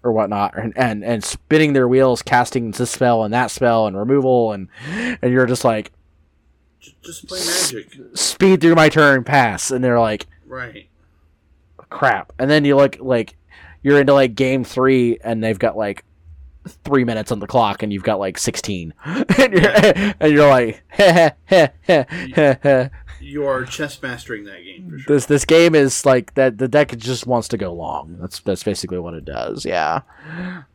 or 0.03 0.11
whatnot, 0.11 0.57
and 0.57 0.73
and, 0.77 1.03
and 1.03 1.23
spinning 1.23 1.73
their 1.73 1.88
wheels, 1.88 2.22
casting 2.22 2.72
this 2.72 2.91
spell 2.91 3.23
and 3.23 3.34
that 3.34 3.51
spell 3.51 3.88
and 3.88 3.97
removal, 3.97 4.51
and 4.53 4.69
and 4.88 5.31
you're 5.31 5.45
just 5.45 5.65
like 5.65 5.91
just 7.03 7.27
play 7.27 7.39
magic. 7.39 7.93
speed 8.15 8.61
through 8.61 8.76
my 8.76 8.89
turn, 8.89 9.23
pass, 9.23 9.72
and 9.72 9.84
they're 9.84 9.99
like 9.99 10.27
Right. 10.47 10.88
crap, 11.89 12.31
and 12.39 12.49
then 12.49 12.65
you 12.65 12.76
look 12.76 12.97
like 12.99 13.35
you're 13.81 13.99
into 13.99 14.13
like 14.13 14.35
game 14.35 14.63
three, 14.63 15.17
and 15.23 15.43
they've 15.43 15.59
got 15.59 15.76
like 15.76 16.03
three 16.67 17.03
minutes 17.03 17.31
on 17.31 17.39
the 17.39 17.47
clock, 17.47 17.83
and 17.83 17.91
you've 17.93 18.03
got 18.03 18.19
like 18.19 18.37
sixteen, 18.37 18.93
and 19.05 19.53
you're 19.53 19.71
and 20.19 20.33
you're 20.33 20.49
like 20.49 20.83
heh, 20.87 21.31
heh, 21.45 21.67
heh, 21.81 22.05
heh, 22.09 22.55
heh. 22.61 22.89
You 23.21 23.45
are 23.47 23.63
chess 23.65 23.99
mastering 24.03 24.43
that 24.43 24.63
game 24.63 24.89
for 24.89 24.99
sure. 24.99 25.15
this 25.15 25.25
this 25.25 25.45
game 25.45 25.73
is 25.73 26.05
like 26.05 26.33
that 26.35 26.57
the 26.59 26.67
deck 26.67 26.95
just 26.97 27.25
wants 27.25 27.47
to 27.47 27.57
go 27.57 27.73
long 27.73 28.17
that's 28.19 28.39
that's 28.41 28.61
basically 28.61 28.99
what 28.99 29.15
it 29.15 29.25
does 29.25 29.65
yeah 29.65 30.01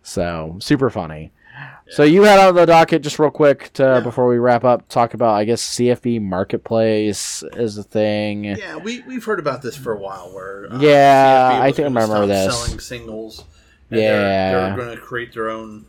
so 0.02 0.56
super 0.60 0.90
funny 0.90 1.30
so 1.90 2.02
you 2.02 2.22
had 2.22 2.40
on 2.40 2.54
the 2.54 2.66
docket 2.66 3.02
just 3.02 3.18
real 3.18 3.30
quick 3.30 3.72
to, 3.74 3.82
Yeah. 3.82 4.00
before 4.00 4.26
we 4.26 4.38
wrap 4.38 4.64
up 4.64 4.88
talk 4.88 5.14
about 5.14 5.34
i 5.34 5.44
guess 5.44 5.62
cfb 5.76 6.20
marketplace 6.20 7.44
is 7.56 7.76
a 7.78 7.82
thing 7.84 8.44
Yeah, 8.44 8.76
we 8.78 9.02
we've 9.02 9.24
heard 9.24 9.38
about 9.38 9.62
this 9.62 9.76
for 9.76 9.92
a 9.92 9.98
while. 9.98 10.32
Where 10.34 10.66
uh, 10.72 10.80
Yeah, 10.80 11.58
I 11.62 11.70
think 11.72 11.80
I 11.80 11.88
remember 11.88 12.26
this. 12.26 12.52
Selling 12.64 12.80
singles. 12.80 13.44
And 13.90 14.00
Yeah. 14.00 14.52
they're, 14.52 14.66
they're 14.76 14.76
going 14.86 14.96
to 14.96 15.02
create 15.02 15.32
their 15.32 15.50
own, 15.50 15.86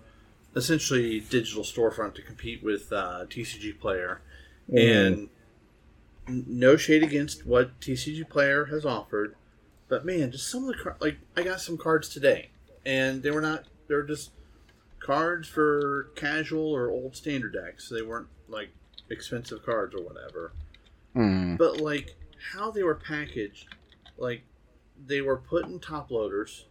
essentially 0.56 1.20
digital 1.20 1.64
storefront 1.64 2.16
to 2.16 2.22
compete 2.22 2.64
with 2.64 2.92
uh, 2.92 3.26
TCG 3.30 3.80
Player, 3.80 4.22
Mm. 4.72 5.30
and 6.28 6.48
no 6.48 6.78
shade 6.78 7.04
against 7.04 7.46
what 7.46 7.80
TCG 7.82 8.30
Player 8.30 8.66
has 8.66 8.86
offered, 8.86 9.36
but 9.90 10.06
man, 10.06 10.32
just 10.32 10.50
some 10.50 10.64
of 10.68 10.76
the 10.78 10.82
car- 10.84 10.96
like 11.00 11.18
I 11.36 11.44
got 11.44 11.60
some 11.62 11.78
cards 11.78 12.08
today, 12.10 12.52
and 12.86 13.22
they 13.24 13.32
were 13.32 13.42
not. 13.42 13.66
They're 13.88 14.04
just 14.04 14.32
cards 15.00 15.48
for 15.48 16.10
casual 16.16 16.72
or 16.72 16.90
old 16.90 17.16
standard 17.16 17.54
decks. 17.54 17.90
They 17.90 18.02
weren't 18.04 18.28
like 18.48 18.70
expensive 19.10 19.66
cards 19.66 19.94
or 19.96 20.02
whatever 20.04 20.54
Mm. 21.16 21.58
but 21.58 21.82
like 21.82 22.16
how 22.54 22.72
they 22.72 22.84
were 22.84 22.96
packaged 22.96 23.68
like 24.18 24.44
they 25.06 25.20
were 25.20 25.36
put 25.36 25.66
in 25.66 25.80
top 25.80 26.10
loaders 26.12 26.68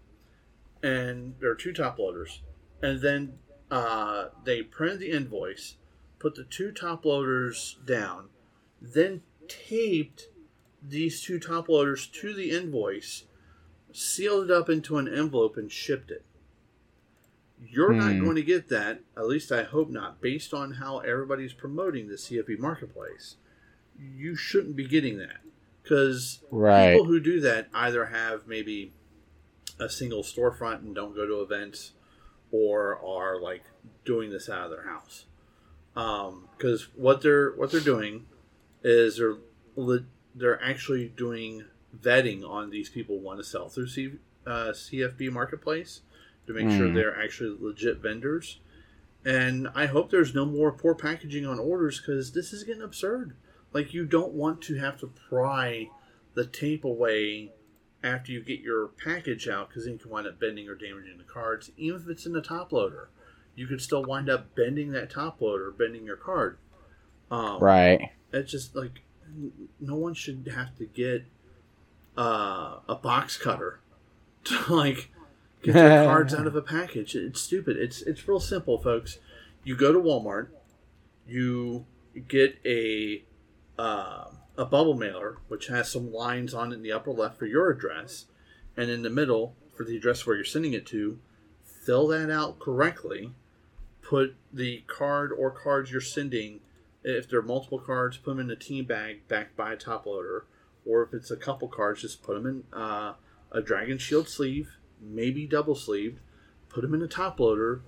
and 0.82 1.35
there 1.40 1.51
are 1.51 1.55
two 1.57 1.73
top 1.73 1.98
loaders 1.98 2.43
and 2.82 3.01
then 3.01 3.39
uh, 3.70 4.27
they 4.44 4.62
printed 4.62 5.01
the 5.01 5.11
invoice 5.11 5.77
put 6.19 6.35
the 6.35 6.44
two 6.44 6.73
top 6.73 7.05
loaders 7.05 7.78
down 7.86 8.28
then 8.81 9.23
taped 9.48 10.28
these 10.82 11.20
two 11.20 11.39
top 11.39 11.69
loaders 11.69 12.07
to 12.07 12.32
the 12.35 12.51
invoice 12.51 13.24
sealed 13.93 14.44
it 14.44 14.51
up 14.51 14.69
into 14.69 14.97
an 14.98 15.07
envelope 15.09 15.57
and 15.57 15.70
shipped 15.70 16.11
it 16.11 16.24
you're 17.62 17.93
not 17.93 18.12
Hmm. 18.12 18.20
going 18.20 18.36
to 18.36 18.43
get 18.43 18.69
that 18.69 19.01
at 19.16 19.27
least 19.27 19.52
i 19.52 19.62
hope 19.62 19.90
not 19.90 20.20
based 20.20 20.55
on 20.55 20.73
how 20.73 20.98
everybody's 21.01 21.52
promoting 21.52 22.09
the 22.09 22.15
cfb 22.15 22.59
marketplace 22.59 23.36
you 23.98 24.35
shouldn't 24.35 24.77
be 24.77 24.86
getting 24.86 25.19
that 25.19 25.40
because 25.82 26.40
Right. 26.51 26.93
people 26.93 27.05
who 27.05 27.20
do 27.20 27.39
that 27.40 27.69
either 27.74 28.07
have 28.07 28.47
maybe 28.47 28.93
a 29.81 29.89
single 29.89 30.23
storefront 30.23 30.81
and 30.82 30.94
don't 30.94 31.15
go 31.15 31.27
to 31.27 31.40
events 31.40 31.93
or 32.52 32.98
are 33.05 33.40
like 33.40 33.65
doing 34.05 34.31
this 34.31 34.48
out 34.48 34.65
of 34.65 34.70
their 34.70 34.85
house 34.85 35.24
because 35.94 36.89
what 36.94 37.20
they're 37.23 37.51
what 37.52 37.70
they're 37.70 37.81
doing 37.81 38.27
is 38.82 39.16
they're 39.19 39.36
le- 39.77 40.05
they're 40.35 40.62
actually 40.62 41.09
doing 41.09 41.65
vetting 42.01 42.48
on 42.48 42.70
these 42.70 42.89
people 42.89 43.19
want 43.19 43.39
to 43.39 43.44
sell 43.44 43.69
through 43.69 43.89
C, 43.89 44.12
uh, 44.47 44.70
CFB 44.73 45.31
marketplace 45.32 46.02
to 46.47 46.52
make 46.52 46.70
sure 46.77 46.89
Mm. 46.89 46.94
they're 46.94 47.16
actually 47.20 47.57
legit 47.61 47.98
vendors 47.98 48.61
and 49.24 49.69
I 49.74 49.86
hope 49.86 50.11
there's 50.11 50.35
no 50.35 50.47
more 50.47 50.73
poor 50.73 50.94
packaging 50.94 51.44
on 51.47 51.59
orders 51.59 52.01
because 52.01 52.32
this 52.32 52.52
is 52.55 52.65
getting 52.65 52.81
absurd. 52.82 53.35
Like 53.73 53.93
you 53.93 54.07
don't 54.07 54.32
want 54.32 54.62
to 54.62 54.77
have 54.78 54.98
to 55.01 55.09
pry 55.28 55.90
the 56.35 56.47
tape 56.47 56.85
away 56.85 57.52
after 58.03 58.33
you 58.33 58.43
get 58.43 58.61
your 58.61 58.89
package 58.89 59.49
out 59.49 59.69
because 59.69 59.85
then 59.85 59.95
you 59.95 59.99
can 59.99 60.11
wind 60.11 60.27
up 60.27 60.41
bending 60.41 60.69
or 60.69 60.75
damaging 60.75 61.19
the 61.19 61.25
cards. 61.25 61.71
Even 61.77 62.01
if 62.01 62.09
it's 62.09 62.27
in 62.27 62.33
the 62.33 62.43
top 62.43 62.73
loader, 62.73 63.11
you 63.55 63.67
could 63.67 63.81
still 63.81 64.05
wind 64.05 64.31
up 64.31 64.55
bending 64.55 64.93
that 64.93 65.11
top 65.11 65.41
loader, 65.41 65.71
bending 65.71 66.05
your 66.05 66.17
card. 66.17 66.59
Um, 67.31 67.61
right 67.61 68.11
It's 68.33 68.51
just 68.51 68.75
like 68.75 69.03
no 69.81 69.95
one 69.95 70.15
should 70.15 70.51
have 70.55 70.77
to 70.79 70.87
get 70.87 71.25
uh, 72.17 72.79
a 72.89 72.95
box 72.97 73.37
cutter 73.37 73.81
to 74.45 74.75
like 74.75 75.11
get 75.63 75.75
their 75.75 76.05
cards 76.07 76.35
out 76.35 76.47
of 76.47 76.57
a 76.57 76.63
package. 76.63 77.15
It's 77.15 77.41
stupid. 77.41 77.77
It's 77.77 78.03
it's 78.03 78.27
real 78.27 78.41
simple, 78.41 78.79
folks. 78.79 79.19
You 79.63 79.77
go 79.77 79.93
to 79.93 79.99
Walmart, 79.99 80.49
you 81.27 81.85
get 82.29 82.59
a 82.65 83.23
uh, 83.79 84.25
a 84.61 84.65
bubble 84.66 84.95
mailer 84.95 85.39
which 85.49 85.69
has 85.69 85.91
some 85.91 86.12
lines 86.12 86.53
on 86.53 86.70
it 86.70 86.74
in 86.74 86.82
the 86.82 86.93
upper 86.93 87.11
left 87.11 87.39
for 87.39 87.47
your 87.47 87.70
address, 87.70 88.27
and 88.77 88.91
in 88.91 89.03
the 89.03 89.09
middle 89.09 89.57
for 89.74 89.85
the 89.85 89.97
address 89.97 90.27
where 90.27 90.37
you're 90.37 90.45
sending 90.45 90.74
it 90.74 90.85
to. 90.85 91.19
Fill 91.65 92.07
that 92.09 92.31
out 92.31 92.59
correctly. 92.59 93.32
Put 94.03 94.37
the 94.53 94.85
card 94.87 95.32
or 95.32 95.51
cards 95.51 95.91
you're 95.91 96.03
sending. 96.03 96.61
If 97.03 97.31
there 97.31 97.39
are 97.39 97.43
multiple 97.43 97.78
cards, 97.78 98.19
put 98.19 98.32
them 98.32 98.41
in 98.41 98.51
a 98.51 98.57
team 98.57 98.85
bag 98.85 99.27
backed 99.28 99.57
by 99.57 99.73
a 99.73 99.77
top 99.77 100.05
loader. 100.05 100.45
Or 100.85 101.03
if 101.05 101.15
it's 101.15 101.31
a 101.31 101.37
couple 101.37 101.69
cards, 101.69 102.03
just 102.03 102.23
put 102.23 102.35
them 102.35 102.47
in 102.47 102.78
uh, 102.78 103.15
a 103.51 103.62
Dragon 103.62 103.97
Shield 103.97 104.28
sleeve, 104.28 104.77
maybe 105.01 105.47
double 105.47 105.74
sleeved. 105.74 106.20
Put 106.69 106.82
them 106.82 106.93
in 106.93 107.01
a 107.01 107.09
top 107.09 107.41
loader. 107.41 107.81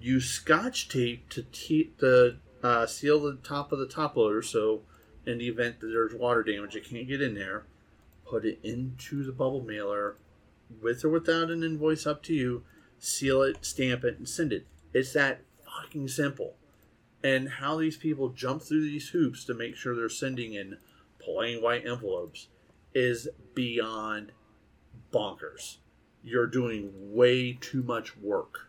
Use 0.00 0.26
Scotch 0.26 0.88
tape 0.88 1.28
to 1.30 1.42
te- 1.42 1.90
uh, 2.62 2.86
seal 2.86 3.18
the 3.18 3.38
top 3.42 3.72
of 3.72 3.80
the 3.80 3.88
top 3.88 4.16
loader. 4.16 4.42
So, 4.42 4.82
in 5.26 5.38
the 5.38 5.48
event 5.48 5.80
that 5.80 5.88
there's 5.88 6.14
water 6.14 6.42
damage, 6.42 6.76
it 6.76 6.88
can't 6.88 7.08
get 7.08 7.22
in 7.22 7.34
there. 7.34 7.64
Put 8.24 8.44
it 8.44 8.60
into 8.62 9.24
the 9.24 9.32
bubble 9.32 9.62
mailer, 9.62 10.16
with 10.80 11.04
or 11.04 11.08
without 11.08 11.50
an 11.50 11.62
invoice, 11.62 12.06
up 12.06 12.22
to 12.24 12.34
you. 12.34 12.62
Seal 12.98 13.42
it, 13.42 13.64
stamp 13.64 14.04
it, 14.04 14.18
and 14.18 14.28
send 14.28 14.52
it. 14.52 14.66
It's 14.92 15.12
that 15.14 15.40
fucking 15.64 16.08
simple. 16.08 16.54
And 17.24 17.48
how 17.48 17.78
these 17.78 17.96
people 17.96 18.28
jump 18.30 18.62
through 18.62 18.82
these 18.82 19.08
hoops 19.08 19.44
to 19.44 19.54
make 19.54 19.76
sure 19.76 19.94
they're 19.94 20.08
sending 20.08 20.54
in 20.54 20.78
plain 21.18 21.62
white 21.62 21.86
envelopes 21.86 22.48
is 22.94 23.28
beyond 23.54 24.32
bonkers. 25.12 25.78
You're 26.22 26.46
doing 26.46 26.92
way 27.14 27.58
too 27.60 27.82
much 27.82 28.16
work. 28.16 28.68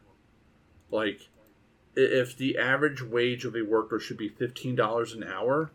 Like, 0.89 1.29
if 1.95 2.37
the 2.37 2.57
average 2.57 3.01
wage 3.01 3.45
of 3.45 3.55
a 3.55 3.63
worker 3.63 3.99
should 3.99 4.17
be 4.17 4.29
$15 4.29 5.15
an 5.15 5.23
hour, 5.23 5.71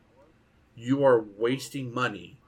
you 0.76 1.04
are 1.04 1.24
wasting 1.36 1.92
money 1.92 2.38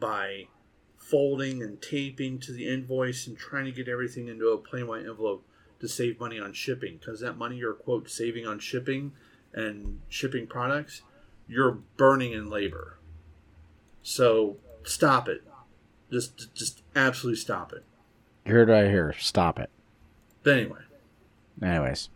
by 0.00 0.48
folding 0.96 1.62
and 1.62 1.80
taping 1.80 2.38
to 2.40 2.52
the 2.52 2.66
invoice 2.66 3.26
and 3.26 3.36
trying 3.36 3.66
to 3.66 3.72
get 3.72 3.88
everything 3.88 4.28
into 4.28 4.48
a 4.48 4.58
plain 4.58 4.86
white 4.86 5.06
envelope 5.06 5.44
to 5.80 5.88
save 5.88 6.18
money 6.18 6.38
on 6.38 6.52
shipping. 6.52 6.96
Because 6.98 7.20
that 7.20 7.36
money 7.36 7.56
you're, 7.56 7.74
quote, 7.74 8.08
saving 8.10 8.46
on 8.46 8.58
shipping 8.58 9.12
and 9.52 10.00
shipping 10.08 10.46
products, 10.46 11.02
you're 11.46 11.78
burning 11.96 12.32
in 12.32 12.48
labor. 12.48 12.98
So 14.02 14.56
stop 14.82 15.28
it. 15.28 15.42
Just, 16.10 16.54
just 16.54 16.82
absolutely 16.96 17.40
stop 17.40 17.72
it. 17.72 17.84
You 18.46 18.54
heard 18.54 18.68
right 18.68 18.86
here. 18.86 19.14
Stop 19.18 19.58
it. 19.58 19.70
But 20.42 20.58
anyway, 20.58 20.80
Anyways, 21.62 22.08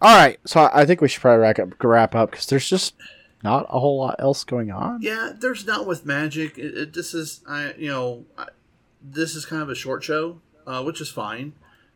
all 0.00 0.16
right. 0.16 0.38
So 0.44 0.60
I 0.60 0.82
I 0.82 0.84
think 0.84 1.00
we 1.00 1.08
should 1.08 1.20
probably 1.20 1.40
wrap 1.40 1.58
up 1.58 1.84
wrap 1.84 2.14
up 2.14 2.30
because 2.30 2.46
there's 2.46 2.68
just 2.68 2.94
not 3.42 3.66
a 3.68 3.78
whole 3.80 3.98
lot 3.98 4.16
else 4.18 4.44
going 4.44 4.70
on. 4.70 5.00
yeah, 5.02 5.32
there's 5.38 5.66
not 5.66 5.86
with 5.86 6.06
magic. 6.06 6.58
It, 6.58 6.76
it, 6.76 6.92
this 6.92 7.14
is, 7.14 7.40
I, 7.48 7.74
you 7.76 7.88
know, 7.88 8.24
I, 8.38 8.48
this 9.02 9.34
is 9.34 9.44
kind 9.44 9.62
of 9.62 9.68
a 9.68 9.74
short 9.74 10.02
show, 10.04 10.40
uh, 10.66 10.82
which 10.82 11.00
is 11.00 11.10
fine. 11.10 11.52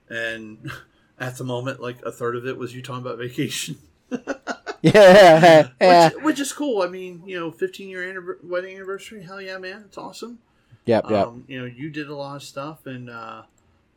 And 0.09 0.71
at 1.21 1.37
the 1.37 1.45
moment, 1.45 1.81
like 1.81 2.03
a 2.03 2.13
third 2.13 2.37
of 2.37 2.47
it 2.47 2.57
was 2.59 2.75
you 2.75 2.83
talking 2.83 3.03
about 3.03 3.19
vacation. 3.19 3.77
Yeah, 4.83 5.69
yeah. 5.81 6.09
which, 6.11 6.23
which 6.23 6.41
is 6.41 6.53
cool. 6.53 6.83
I 6.83 6.87
mean, 6.87 7.23
you 7.27 7.41
know, 7.41 7.51
15 7.51 7.89
year 7.89 8.03
anniver- 8.03 8.45
wedding 8.45 8.77
anniversary. 8.77 9.23
Hell 9.23 9.41
yeah, 9.41 9.59
man, 9.59 9.83
it's 9.87 9.99
awesome. 9.99 10.39
Yep, 10.85 11.11
yep. 11.11 11.27
Um, 11.27 11.45
you 11.49 11.59
know, 11.59 11.65
you 11.65 11.91
did 11.91 12.09
a 12.09 12.15
lot 12.15 12.37
of 12.37 12.43
stuff, 12.45 12.87
and 12.87 13.11
uh, 13.11 13.43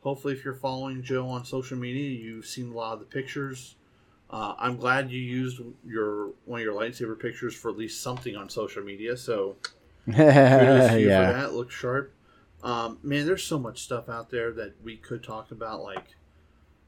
hopefully, 0.02 0.32
if 0.34 0.44
you're 0.44 0.54
following 0.54 1.02
Joe 1.04 1.28
on 1.28 1.44
social 1.44 1.76
media, 1.78 2.10
you've 2.10 2.46
seen 2.46 2.72
a 2.72 2.74
lot 2.74 2.94
of 2.94 3.00
the 3.00 3.04
pictures. 3.04 3.76
Uh, 4.30 4.54
I'm 4.58 4.76
glad 4.76 5.10
you 5.10 5.20
used 5.20 5.60
your 5.84 6.30
one 6.44 6.60
of 6.60 6.64
your 6.64 6.74
lightsaber 6.74 7.18
pictures 7.18 7.54
for 7.54 7.68
at 7.70 7.76
least 7.76 8.00
something 8.00 8.36
on 8.36 8.48
social 8.48 8.82
media. 8.82 9.16
So 9.16 9.56
kudos 10.06 10.86
to 10.86 10.92
for 10.92 10.98
yeah. 10.98 11.32
that. 11.32 11.52
Looks 11.52 11.74
sharp. 11.74 12.14
Um, 12.62 12.98
man, 13.02 13.26
there's 13.26 13.42
so 13.42 13.58
much 13.58 13.82
stuff 13.82 14.08
out 14.08 14.30
there 14.30 14.52
that 14.52 14.74
we 14.84 14.96
could 14.96 15.24
talk 15.24 15.50
about. 15.50 15.82
Like, 15.82 16.14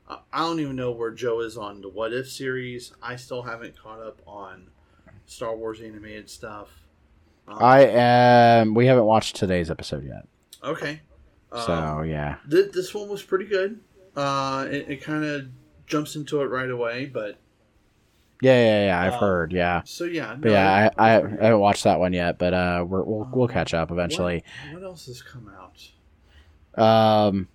I 0.08 0.18
I 0.32 0.38
don't 0.40 0.60
even 0.60 0.76
know 0.76 0.92
where 0.92 1.10
Joe 1.10 1.40
is 1.40 1.56
on 1.56 1.80
the 1.80 1.88
What 1.88 2.12
If 2.12 2.30
series. 2.30 2.92
I 3.02 3.16
still 3.16 3.42
haven't 3.42 3.76
caught 3.76 4.00
up 4.00 4.20
on 4.24 4.68
Star 5.26 5.56
Wars 5.56 5.80
animated 5.80 6.30
stuff. 6.30 6.68
Um, 7.48 7.58
I 7.60 7.86
am. 7.86 8.74
We 8.74 8.86
haven't 8.86 9.04
watched 9.04 9.34
today's 9.34 9.68
episode 9.68 10.04
yet, 10.04 10.28
okay. 10.62 11.00
Um, 11.50 11.62
so 11.62 12.02
yeah. 12.02 12.36
Th- 12.48 12.70
this 12.70 12.94
one 12.94 13.08
was 13.08 13.22
pretty 13.22 13.46
good. 13.46 13.80
Uh, 14.14 14.68
it, 14.70 14.86
it 14.88 15.02
kind 15.02 15.24
of 15.24 15.46
jumps 15.92 16.16
into 16.16 16.40
it 16.40 16.46
right 16.46 16.70
away, 16.70 17.04
but 17.06 17.36
Yeah, 18.40 18.54
yeah, 18.64 18.86
yeah. 18.86 19.00
I've 19.00 19.12
um, 19.14 19.20
heard. 19.20 19.52
Yeah, 19.52 19.82
so 19.84 20.04
yeah. 20.04 20.34
no, 20.38 20.50
yeah, 20.50 20.90
I, 20.96 21.10
I, 21.10 21.16
I 21.18 21.20
haven't 21.20 21.60
watched 21.60 21.84
that 21.84 22.00
one 22.00 22.12
yet, 22.12 22.38
but 22.38 22.54
uh, 22.54 22.84
we're, 22.88 23.02
we'll 23.02 23.28
we'll 23.32 23.48
catch 23.48 23.74
up 23.74 23.90
eventually. 23.90 24.42
What, 24.70 24.80
what 24.80 24.86
else 24.88 25.06
has 25.06 25.22
come 25.22 25.52
out? 25.54 26.82
Um, 26.82 27.48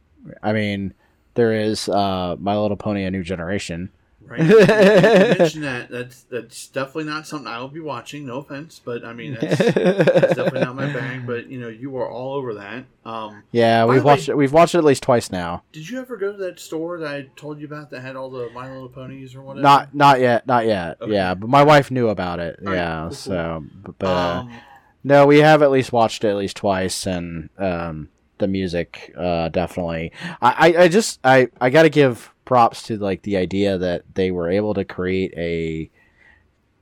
I 0.44 0.54
mean, 0.54 0.94
there 1.34 1.52
is 1.54 1.90
uh, 1.90 2.36
My 2.40 2.56
Little 2.56 2.78
Pony: 2.78 3.04
A 3.04 3.12
New 3.12 3.24
Generation. 3.24 3.90
Right. 4.28 4.42
You 4.42 4.58
mentioned 4.60 5.64
that. 5.64 5.90
That's 5.90 6.24
that's 6.24 6.68
definitely 6.68 7.06
not 7.06 7.26
something 7.26 7.48
I 7.48 7.60
will 7.60 7.68
be 7.70 7.80
watching. 7.80 8.26
No 8.26 8.40
offense, 8.40 8.82
but 8.84 9.06
I 9.06 9.14
mean 9.14 9.38
that's, 9.40 9.58
that's 9.58 10.36
definitely 10.36 10.62
not 10.62 10.76
my 10.76 10.92
bag. 10.92 11.26
But 11.26 11.48
you 11.48 11.60
know, 11.60 11.70
you 11.70 11.96
are 11.98 12.10
all 12.10 12.34
over 12.36 12.54
that. 12.56 12.86
Um, 13.06 13.44
yeah, 13.52 13.86
we've 13.86 13.96
the 13.96 14.02
way- 14.02 14.14
watched 14.14 14.30
it. 14.30 14.36
We've 14.38 14.52
watched 14.54 14.76
it 14.76 14.80
at 14.80 14.84
least 14.84 15.04
twice 15.04 15.32
now. 15.32 15.64
did 15.72 15.90
you 15.90 16.00
ever 16.02 16.18
go 16.18 16.32
to 16.34 16.38
that 16.40 16.60
store 16.60 17.00
that 17.00 17.08
I 17.08 17.28
told 17.38 17.60
you 17.60 17.66
about 17.68 17.90
that 17.92 18.02
had 18.02 18.16
all 18.18 18.30
the 18.30 18.50
My 18.54 18.70
Little 18.70 18.90
Ponies 18.90 19.34
or 19.36 19.42
whatever? 19.42 19.62
Not 19.64 19.96
not 19.96 20.20
yet, 20.20 20.46
not 20.46 20.66
yet. 20.66 20.98
Okay. 21.02 21.14
Yeah, 21.14 21.34
but 21.34 21.50
my 21.50 21.64
wife 21.64 21.90
knew 21.90 22.10
about 22.10 22.40
it. 22.40 22.60
All 22.60 22.68
right, 22.68 22.76
yeah, 22.76 23.00
cool, 23.04 23.08
cool. 23.10 23.16
so 23.16 23.64
but, 23.84 23.98
but 24.00 24.08
uh, 24.08 24.40
Um, 24.42 24.54
no, 25.04 25.26
we 25.26 25.38
have 25.40 25.62
at 25.62 25.72
least 25.72 25.94
watched 25.94 26.26
it 26.26 26.30
at 26.30 26.36
least 26.36 26.58
twice, 26.58 27.06
and 27.08 27.50
um, 27.58 28.10
the 28.40 28.48
music 28.48 29.14
uh, 29.18 29.48
definitely. 29.50 30.12
I, 30.42 30.74
I, 30.76 30.84
I 30.84 30.88
just 30.90 31.20
I 31.24 31.48
I 31.62 31.70
got 31.70 31.84
to 31.84 31.90
give 31.90 32.34
props 32.48 32.84
to 32.84 32.98
like 32.98 33.24
the 33.24 33.36
idea 33.36 33.78
that 33.78 34.04
they 34.14 34.32
were 34.32 34.50
able 34.50 34.74
to 34.74 34.86
create 34.86 35.34
a 35.36 35.90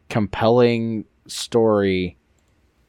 compelling 0.10 1.06
story, 1.26 2.18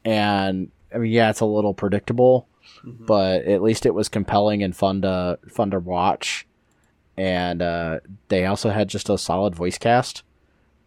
and 0.05 0.71
I 0.95 0.99
mean 0.99 1.11
yeah, 1.11 1.31
it's 1.31 1.41
a 1.41 1.47
little 1.47 1.73
predictable, 1.73 2.47
mhm. 2.85 3.07
but 3.07 3.47
at 3.47 3.63
least 3.63 3.87
it 3.87 3.95
was 3.95 4.11
compelling 4.11 4.63
and 4.63 4.77
fun 4.77 5.01
to 5.03 5.39
fun 5.49 5.71
to 5.71 5.81
watch. 5.81 6.47
And 7.17 7.63
uh, 7.63 8.01
they 8.29 8.45
also 8.45 8.69
had 8.69 8.91
just 8.91 9.09
a 9.09 9.17
solid 9.17 9.55
voice 9.55 9.79
cast. 9.79 10.23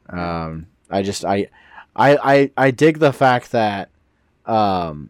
Um, 0.09 0.67
I 0.91 1.01
just 1.01 1.25
I, 1.25 1.47
I 1.95 2.17
I 2.17 2.51
I 2.55 2.71
dig 2.71 2.99
the 2.99 3.13
fact 3.13 3.51
that 3.51 3.89
um, 4.45 5.09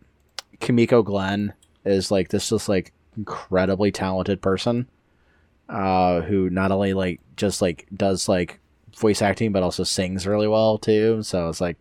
Kimiko 0.61 1.03
Glenn 1.03 1.51
is 1.83 2.09
like 2.09 2.29
this 2.29 2.47
just 2.47 2.69
like 2.69 2.93
incredibly 3.17 3.91
talented 3.91 4.41
person, 4.41 4.87
uh, 5.69 6.21
who 6.21 6.49
not 6.49 6.71
only 6.71 6.93
like 6.93 7.21
just 7.35 7.61
like 7.61 7.85
does 7.95 8.27
like 8.27 8.59
voice 8.97 9.21
acting 9.21 9.51
but 9.51 9.63
also 9.63 9.83
sings 9.83 10.27
really 10.27 10.47
well 10.47 10.77
too. 10.77 11.23
So 11.23 11.47
it's 11.49 11.61
like, 11.61 11.77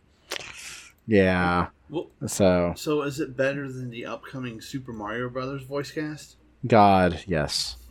yeah. 1.07 1.69
Well, 1.91 2.09
So 2.27 2.75
so 2.77 3.03
is 3.03 3.19
it 3.19 3.37
better 3.37 3.71
than 3.71 3.91
the 3.91 4.07
upcoming 4.07 4.61
Super 4.61 4.93
Mario 4.93 5.29
Brothers 5.29 5.63
voice 5.63 5.91
cast? 5.91 6.37
God, 6.67 7.23
yes. 7.27 7.77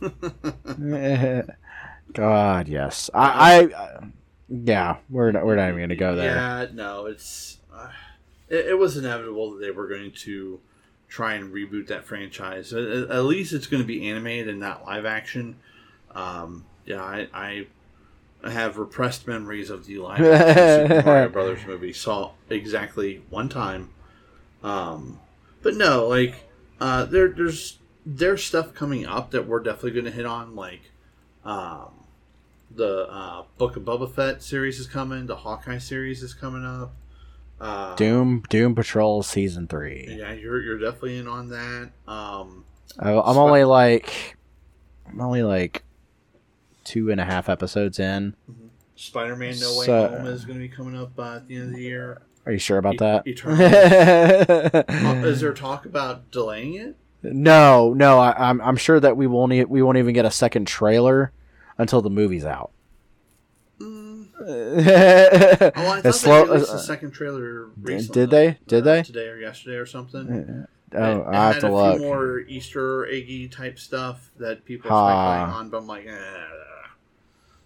God, 2.12 2.68
yes. 2.68 3.10
I, 3.14 3.64
I, 3.64 3.98
yeah. 4.48 4.96
We're 5.10 5.32
not, 5.32 5.44
we're 5.44 5.56
not 5.56 5.68
even 5.68 5.80
gonna 5.80 5.96
go 5.96 6.14
there. 6.14 6.34
Yeah, 6.34 6.66
no, 6.72 7.06
it's 7.06 7.58
uh, 7.74 7.88
it, 8.48 8.66
it 8.66 8.78
was 8.78 8.96
inevitable 8.96 9.52
that 9.52 9.60
they 9.60 9.70
were 9.70 9.88
going 9.88 10.12
to 10.12 10.60
try 11.08 11.34
and 11.34 11.52
reboot 11.52 11.86
that 11.88 12.04
franchise. 12.04 12.72
At 12.72 13.24
least 13.24 13.52
it's 13.52 13.66
going 13.66 13.82
to 13.82 13.86
be 13.86 14.08
animated 14.08 14.48
and 14.48 14.60
not 14.60 14.84
live 14.84 15.06
action. 15.06 15.56
Um, 16.18 16.64
yeah, 16.84 17.02
I, 17.02 17.28
I 17.32 17.66
I 18.42 18.50
have 18.50 18.78
repressed 18.78 19.26
memories 19.26 19.70
of 19.70 19.86
the 19.86 19.98
live 19.98 20.18
Super 20.18 21.02
Mario 21.04 21.28
Brothers 21.30 21.66
movie. 21.66 21.92
Saw 21.92 22.32
exactly 22.50 23.22
one 23.30 23.48
time. 23.48 23.90
Um, 24.62 25.20
but 25.62 25.76
no, 25.76 26.08
like 26.08 26.34
uh, 26.80 27.04
there 27.04 27.28
there's 27.28 27.78
there's 28.04 28.44
stuff 28.44 28.74
coming 28.74 29.06
up 29.06 29.30
that 29.30 29.46
we're 29.46 29.60
definitely 29.60 29.92
going 29.92 30.06
to 30.06 30.10
hit 30.10 30.26
on, 30.26 30.56
like. 30.56 30.82
Um, 31.44 31.92
the 32.70 33.08
uh, 33.08 33.44
Book 33.56 33.76
of 33.76 33.84
Boba 33.84 34.12
Fett 34.12 34.42
series 34.42 34.78
is 34.78 34.86
coming. 34.86 35.26
The 35.26 35.36
Hawkeye 35.36 35.78
series 35.78 36.22
is 36.22 36.34
coming 36.34 36.64
up. 36.64 36.92
Uh, 37.58 37.94
Doom 37.96 38.42
Doom 38.50 38.74
Patrol 38.74 39.22
season 39.22 39.66
three. 39.66 40.06
Yeah, 40.18 40.32
you're 40.32 40.60
you're 40.60 40.78
definitely 40.78 41.16
in 41.16 41.26
on 41.26 41.48
that. 41.48 41.90
Um, 42.06 42.64
I, 42.98 43.12
I'm 43.12 43.38
only 43.38 43.64
like, 43.64 44.36
I'm 45.06 45.20
only 45.20 45.42
like 45.42 45.82
two 46.88 47.10
and 47.10 47.20
a 47.20 47.24
half 47.24 47.48
episodes 47.48 47.98
in. 47.98 48.34
Spider-Man: 48.96 49.58
No 49.60 49.78
Way 49.78 49.86
So- 49.86 50.08
Home 50.08 50.26
is 50.26 50.44
going 50.44 50.58
to 50.58 50.62
be 50.66 50.68
coming 50.68 50.96
up 50.96 51.12
uh, 51.18 51.36
at 51.36 51.46
the 51.48 51.56
end 51.56 51.70
of 51.70 51.74
the 51.76 51.82
year. 51.82 52.22
Are 52.46 52.52
you 52.52 52.58
sure 52.58 52.78
about 52.78 52.94
E- 52.94 52.98
that? 52.98 53.26
Eternal. 53.26 53.58
Uh, 54.88 55.26
is 55.26 55.40
there 55.40 55.52
talk 55.52 55.84
about 55.84 56.30
delaying 56.30 56.74
it? 56.74 56.96
No, 57.22 57.92
no, 57.94 58.18
I, 58.18 58.48
I'm 58.48 58.60
I'm 58.60 58.76
sure 58.76 58.98
that 59.00 59.16
we 59.16 59.26
won't 59.26 59.52
e- 59.52 59.64
we 59.64 59.82
won't 59.82 59.98
even 59.98 60.14
get 60.14 60.24
a 60.24 60.30
second 60.30 60.66
trailer 60.66 61.32
until 61.76 62.00
the 62.00 62.10
movie's 62.10 62.44
out. 62.44 62.70
Mm. 63.80 64.28
Oh, 64.40 65.90
I 65.90 66.00
thought 66.00 66.14
slow- 66.14 66.46
they 66.46 66.52
released 66.52 66.70
uh, 66.70 66.74
the 66.74 66.78
second 66.82 67.10
trailer 67.10 67.66
recently. 67.80 68.14
did 68.22 68.30
they? 68.30 68.58
Did 68.66 68.82
uh, 68.86 68.92
they? 68.94 69.02
Today 69.02 69.28
or 69.28 69.36
yesterday 69.36 69.76
or 69.76 69.84
something. 69.86 70.66
oh, 70.94 70.98
it 71.20 71.26
I 71.26 71.34
have 71.46 71.54
had 71.54 71.60
to 71.60 71.68
a 71.68 71.70
look. 71.72 71.98
few 71.98 72.06
more 72.06 72.38
Easter 72.40 73.06
eggy 73.06 73.48
type 73.48 73.78
stuff 73.78 74.30
that 74.38 74.64
people 74.64 74.90
are 74.90 74.94
Ha. 74.94 75.34
speculating 75.34 75.54
on, 75.54 75.68
but 75.70 75.78
I'm 75.78 75.86
like, 75.86 76.06
eh. 76.06 76.44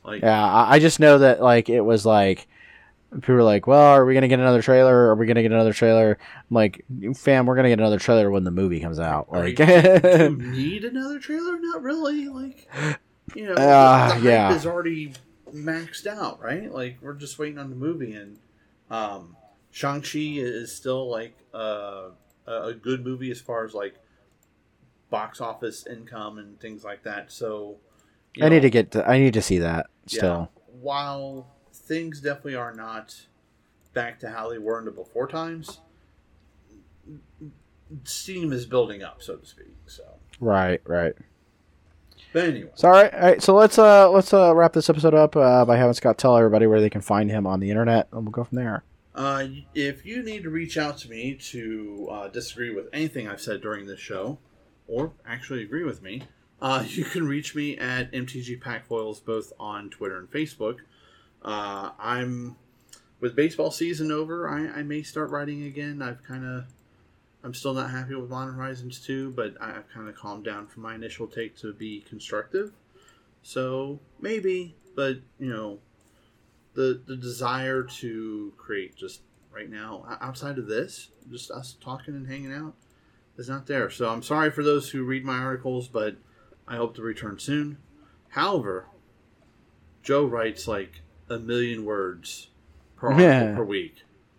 Like, 0.04 0.22
Yeah, 0.22 0.44
I, 0.44 0.74
I 0.74 0.78
just 0.78 1.00
know 1.00 1.18
that 1.18 1.40
like 1.42 1.68
it 1.68 1.80
was 1.82 2.04
like 2.06 2.46
people 3.12 3.34
were 3.34 3.42
like, 3.42 3.66
"Well, 3.66 3.80
are 3.80 4.04
we 4.04 4.14
gonna 4.14 4.28
get 4.28 4.40
another 4.40 4.62
trailer? 4.62 5.08
Are 5.08 5.14
we 5.14 5.26
gonna 5.26 5.42
get 5.42 5.52
another 5.52 5.72
trailer?" 5.72 6.18
I'm 6.36 6.54
like, 6.54 6.84
"Fam, 7.14 7.46
we're 7.46 7.56
gonna 7.56 7.68
get 7.68 7.78
another 7.78 7.98
trailer 7.98 8.30
when 8.30 8.44
the 8.44 8.50
movie 8.50 8.80
comes 8.80 8.98
out." 8.98 9.30
Like, 9.30 9.58
you- 9.58 9.66
do 9.66 9.72
you 10.12 10.30
need 10.36 10.84
another 10.84 11.18
trailer? 11.18 11.58
Not 11.60 11.82
really. 11.82 12.28
Like, 12.28 12.68
you 13.34 13.46
know, 13.46 13.52
Uh, 13.54 14.08
the 14.08 14.14
hype 14.14 14.22
yeah. 14.24 14.54
is 14.54 14.66
already 14.66 15.12
maxed 15.54 16.06
out, 16.06 16.40
right? 16.42 16.72
Like, 16.72 16.96
we're 17.02 17.12
just 17.14 17.38
waiting 17.38 17.58
on 17.58 17.68
the 17.70 17.76
movie, 17.76 18.14
and 18.14 18.38
um, 18.90 19.36
Shang 19.70 20.00
Chi 20.02 20.18
is 20.38 20.74
still 20.74 21.08
like 21.10 21.36
uh, 21.54 22.08
a 22.46 22.52
a 22.68 22.74
good 22.74 23.04
movie 23.04 23.30
as 23.30 23.40
far 23.40 23.64
as 23.64 23.74
like 23.74 23.94
box 25.10 25.40
office 25.40 25.86
income 25.86 26.38
and 26.38 26.58
things 26.60 26.82
like 26.84 27.02
that. 27.02 27.30
So, 27.30 27.76
I 28.40 28.48
need 28.48 28.60
to 28.62 28.70
get. 28.70 28.92
To, 28.92 29.06
I 29.08 29.18
need 29.18 29.34
to 29.34 29.42
see 29.42 29.58
that 29.58 29.86
yeah, 30.06 30.18
still. 30.18 30.50
while 30.80 31.48
things 31.72 32.20
definitely 32.20 32.54
are 32.54 32.72
not 32.74 33.26
back 33.92 34.18
to 34.20 34.30
how 34.30 34.48
they 34.50 34.58
were 34.58 34.78
in 34.78 34.84
the 34.86 34.90
before 34.90 35.26
times. 35.28 35.80
Steam 38.04 38.52
is 38.52 38.64
building 38.64 39.02
up, 39.02 39.22
so 39.22 39.36
to 39.36 39.44
speak. 39.46 39.66
So, 39.86 40.02
Right, 40.40 40.80
right. 40.86 41.12
but 42.32 42.44
anyway, 42.44 42.70
So 42.74 42.88
all 42.88 42.94
right, 42.94 43.12
all 43.12 43.20
right. 43.20 43.42
So 43.42 43.54
let's 43.54 43.78
uh 43.78 44.10
let's 44.10 44.32
uh 44.32 44.54
wrap 44.54 44.72
this 44.72 44.88
episode 44.88 45.12
up 45.14 45.36
uh, 45.36 45.64
by 45.66 45.76
having 45.76 45.92
Scott 45.92 46.16
tell 46.16 46.36
everybody 46.36 46.66
where 46.66 46.80
they 46.80 46.88
can 46.90 47.02
find 47.02 47.30
him 47.30 47.46
on 47.46 47.60
the 47.60 47.68
internet, 47.70 48.08
and 48.12 48.22
we'll 48.24 48.32
go 48.32 48.44
from 48.44 48.56
there. 48.56 48.84
Uh, 49.14 49.44
if 49.74 50.06
you 50.06 50.22
need 50.22 50.42
to 50.42 50.48
reach 50.48 50.78
out 50.78 50.96
to 50.98 51.10
me 51.10 51.34
to 51.34 52.08
uh, 52.10 52.28
disagree 52.28 52.70
with 52.74 52.86
anything 52.94 53.28
I've 53.28 53.42
said 53.42 53.60
during 53.60 53.84
this 53.86 54.00
show, 54.00 54.38
or 54.88 55.12
actually 55.26 55.62
agree 55.62 55.84
with 55.84 56.00
me, 56.02 56.22
uh, 56.62 56.84
you 56.88 57.04
can 57.04 57.26
reach 57.26 57.54
me 57.54 57.76
at 57.76 58.10
MTG 58.12 58.62
Packfoils 58.62 59.22
both 59.22 59.52
on 59.60 59.90
Twitter 59.90 60.18
and 60.18 60.30
Facebook. 60.30 60.78
Uh, 61.42 61.90
I'm 61.98 62.56
with 63.20 63.36
baseball 63.36 63.70
season 63.70 64.10
over. 64.10 64.48
I, 64.48 64.78
I 64.78 64.82
may 64.82 65.02
start 65.02 65.30
writing 65.30 65.64
again. 65.64 66.00
I've 66.00 66.22
kind 66.22 66.46
of 66.46 66.64
I'm 67.44 67.52
still 67.52 67.74
not 67.74 67.90
happy 67.90 68.14
with 68.14 68.30
Modern 68.30 68.54
Horizons 68.54 69.00
2, 69.00 69.32
but 69.32 69.60
I- 69.60 69.76
I've 69.76 69.88
kind 69.88 70.08
of 70.08 70.14
calmed 70.14 70.44
down 70.44 70.68
from 70.68 70.84
my 70.84 70.94
initial 70.94 71.26
take 71.26 71.56
to 71.58 71.72
be 71.72 72.00
constructive. 72.08 72.72
So 73.42 73.98
maybe, 74.20 74.76
but 74.94 75.16
you 75.40 75.52
know, 75.52 75.80
the 76.74 77.02
the 77.04 77.16
desire 77.16 77.82
to 77.82 78.52
create 78.56 78.94
just 78.94 79.22
right 79.52 79.68
now 79.68 80.06
outside 80.20 80.58
of 80.58 80.68
this, 80.68 81.08
just 81.28 81.50
us 81.50 81.76
talking 81.80 82.14
and 82.14 82.28
hanging 82.28 82.52
out, 82.52 82.74
is 83.36 83.48
not 83.48 83.66
there. 83.66 83.90
So 83.90 84.08
I'm 84.08 84.22
sorry 84.22 84.52
for 84.52 84.62
those 84.62 84.90
who 84.90 85.02
read 85.02 85.24
my 85.24 85.38
articles, 85.38 85.88
but 85.88 86.16
I 86.72 86.76
hope 86.76 86.94
to 86.96 87.02
return 87.02 87.38
soon. 87.38 87.76
However, 88.30 88.86
Joe 90.02 90.24
writes 90.24 90.66
like 90.66 91.02
a 91.28 91.38
million 91.38 91.84
words 91.84 92.48
per 92.96 93.08
article 93.08 93.26
Yeah. 93.28 93.54
per 93.54 93.62
week. 93.64 93.96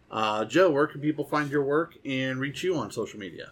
Uh, 0.09 0.43
Joe, 0.45 0.71
where 0.71 0.87
can 0.87 0.99
people 0.99 1.25
find 1.25 1.51
your 1.51 1.61
work 1.63 1.93
and 2.03 2.39
reach 2.39 2.63
you 2.63 2.75
on 2.75 2.89
social 2.91 3.19
media? 3.19 3.51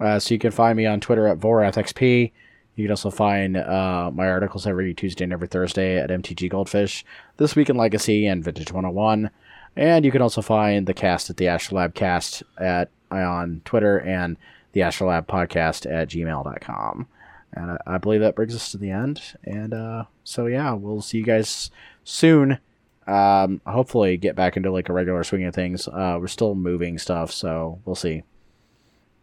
Uh, 0.00 0.18
so 0.18 0.32
you 0.32 0.38
can 0.38 0.52
find 0.52 0.74
me 0.76 0.86
on 0.86 1.00
Twitter 1.00 1.26
at 1.28 1.38
VolrathXP. 1.38 2.32
You 2.76 2.84
can 2.84 2.90
also 2.92 3.10
find 3.10 3.58
uh, 3.58 4.10
my 4.12 4.26
articles 4.28 4.66
every 4.66 4.94
Tuesday 4.94 5.24
and 5.24 5.32
every 5.32 5.46
Thursday 5.46 5.98
at 5.98 6.08
MTG 6.10 6.48
Goldfish, 6.48 7.04
This 7.36 7.54
Week 7.54 7.68
in 7.68 7.76
Legacy, 7.76 8.26
and 8.26 8.42
Vintage 8.42 8.72
101. 8.72 9.30
And 9.76 10.04
you 10.04 10.10
can 10.10 10.22
also 10.22 10.40
find 10.40 10.86
the 10.86 10.94
cast 10.94 11.28
at 11.28 11.36
the 11.36 11.44
Astrolab 11.44 11.92
cast 11.94 12.42
at 12.56 12.88
on 13.10 13.60
Twitter 13.66 13.98
and 14.00 14.38
the 14.72 14.80
Astrolab 14.80 15.26
podcast 15.26 15.88
at 15.90 16.08
gmail.com. 16.08 17.06
And 17.54 17.72
I, 17.72 17.78
I 17.86 17.98
believe 17.98 18.20
that 18.20 18.34
brings 18.34 18.54
us 18.54 18.70
to 18.72 18.78
the 18.78 18.90
end. 18.90 19.22
And 19.44 19.72
uh, 19.72 20.04
so, 20.24 20.46
yeah, 20.46 20.72
we'll 20.72 21.02
see 21.02 21.18
you 21.18 21.24
guys 21.24 21.70
soon. 22.02 22.58
Um, 23.06 23.60
hopefully, 23.66 24.16
get 24.16 24.34
back 24.34 24.56
into 24.56 24.70
like 24.70 24.88
a 24.88 24.92
regular 24.92 25.24
swing 25.24 25.44
of 25.44 25.54
things. 25.54 25.86
Uh, 25.88 26.18
we're 26.20 26.26
still 26.26 26.54
moving 26.54 26.98
stuff, 26.98 27.30
so 27.30 27.80
we'll 27.84 27.94
see. 27.94 28.22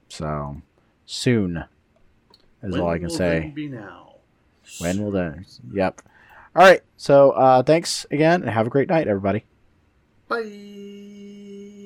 So, 0.10 0.62
soon 1.06 1.64
is 2.62 2.76
all 2.76 2.90
I 2.90 2.98
can 2.98 3.08
will 3.08 3.16
say. 3.16 3.52
Be 3.56 3.68
now. 3.68 4.16
When 4.80 5.04
will 5.04 5.12
that? 5.12 5.46
Yep. 5.74 6.02
All 6.56 6.64
right. 6.64 6.82
So, 6.98 7.32
uh, 7.32 7.64
thanks 7.64 8.06
again, 8.12 8.42
and 8.42 8.52
have 8.52 8.68
a 8.68 8.70
great 8.70 8.90
night, 8.90 9.08
everybody. 9.08 9.46
Bye. 10.28 11.81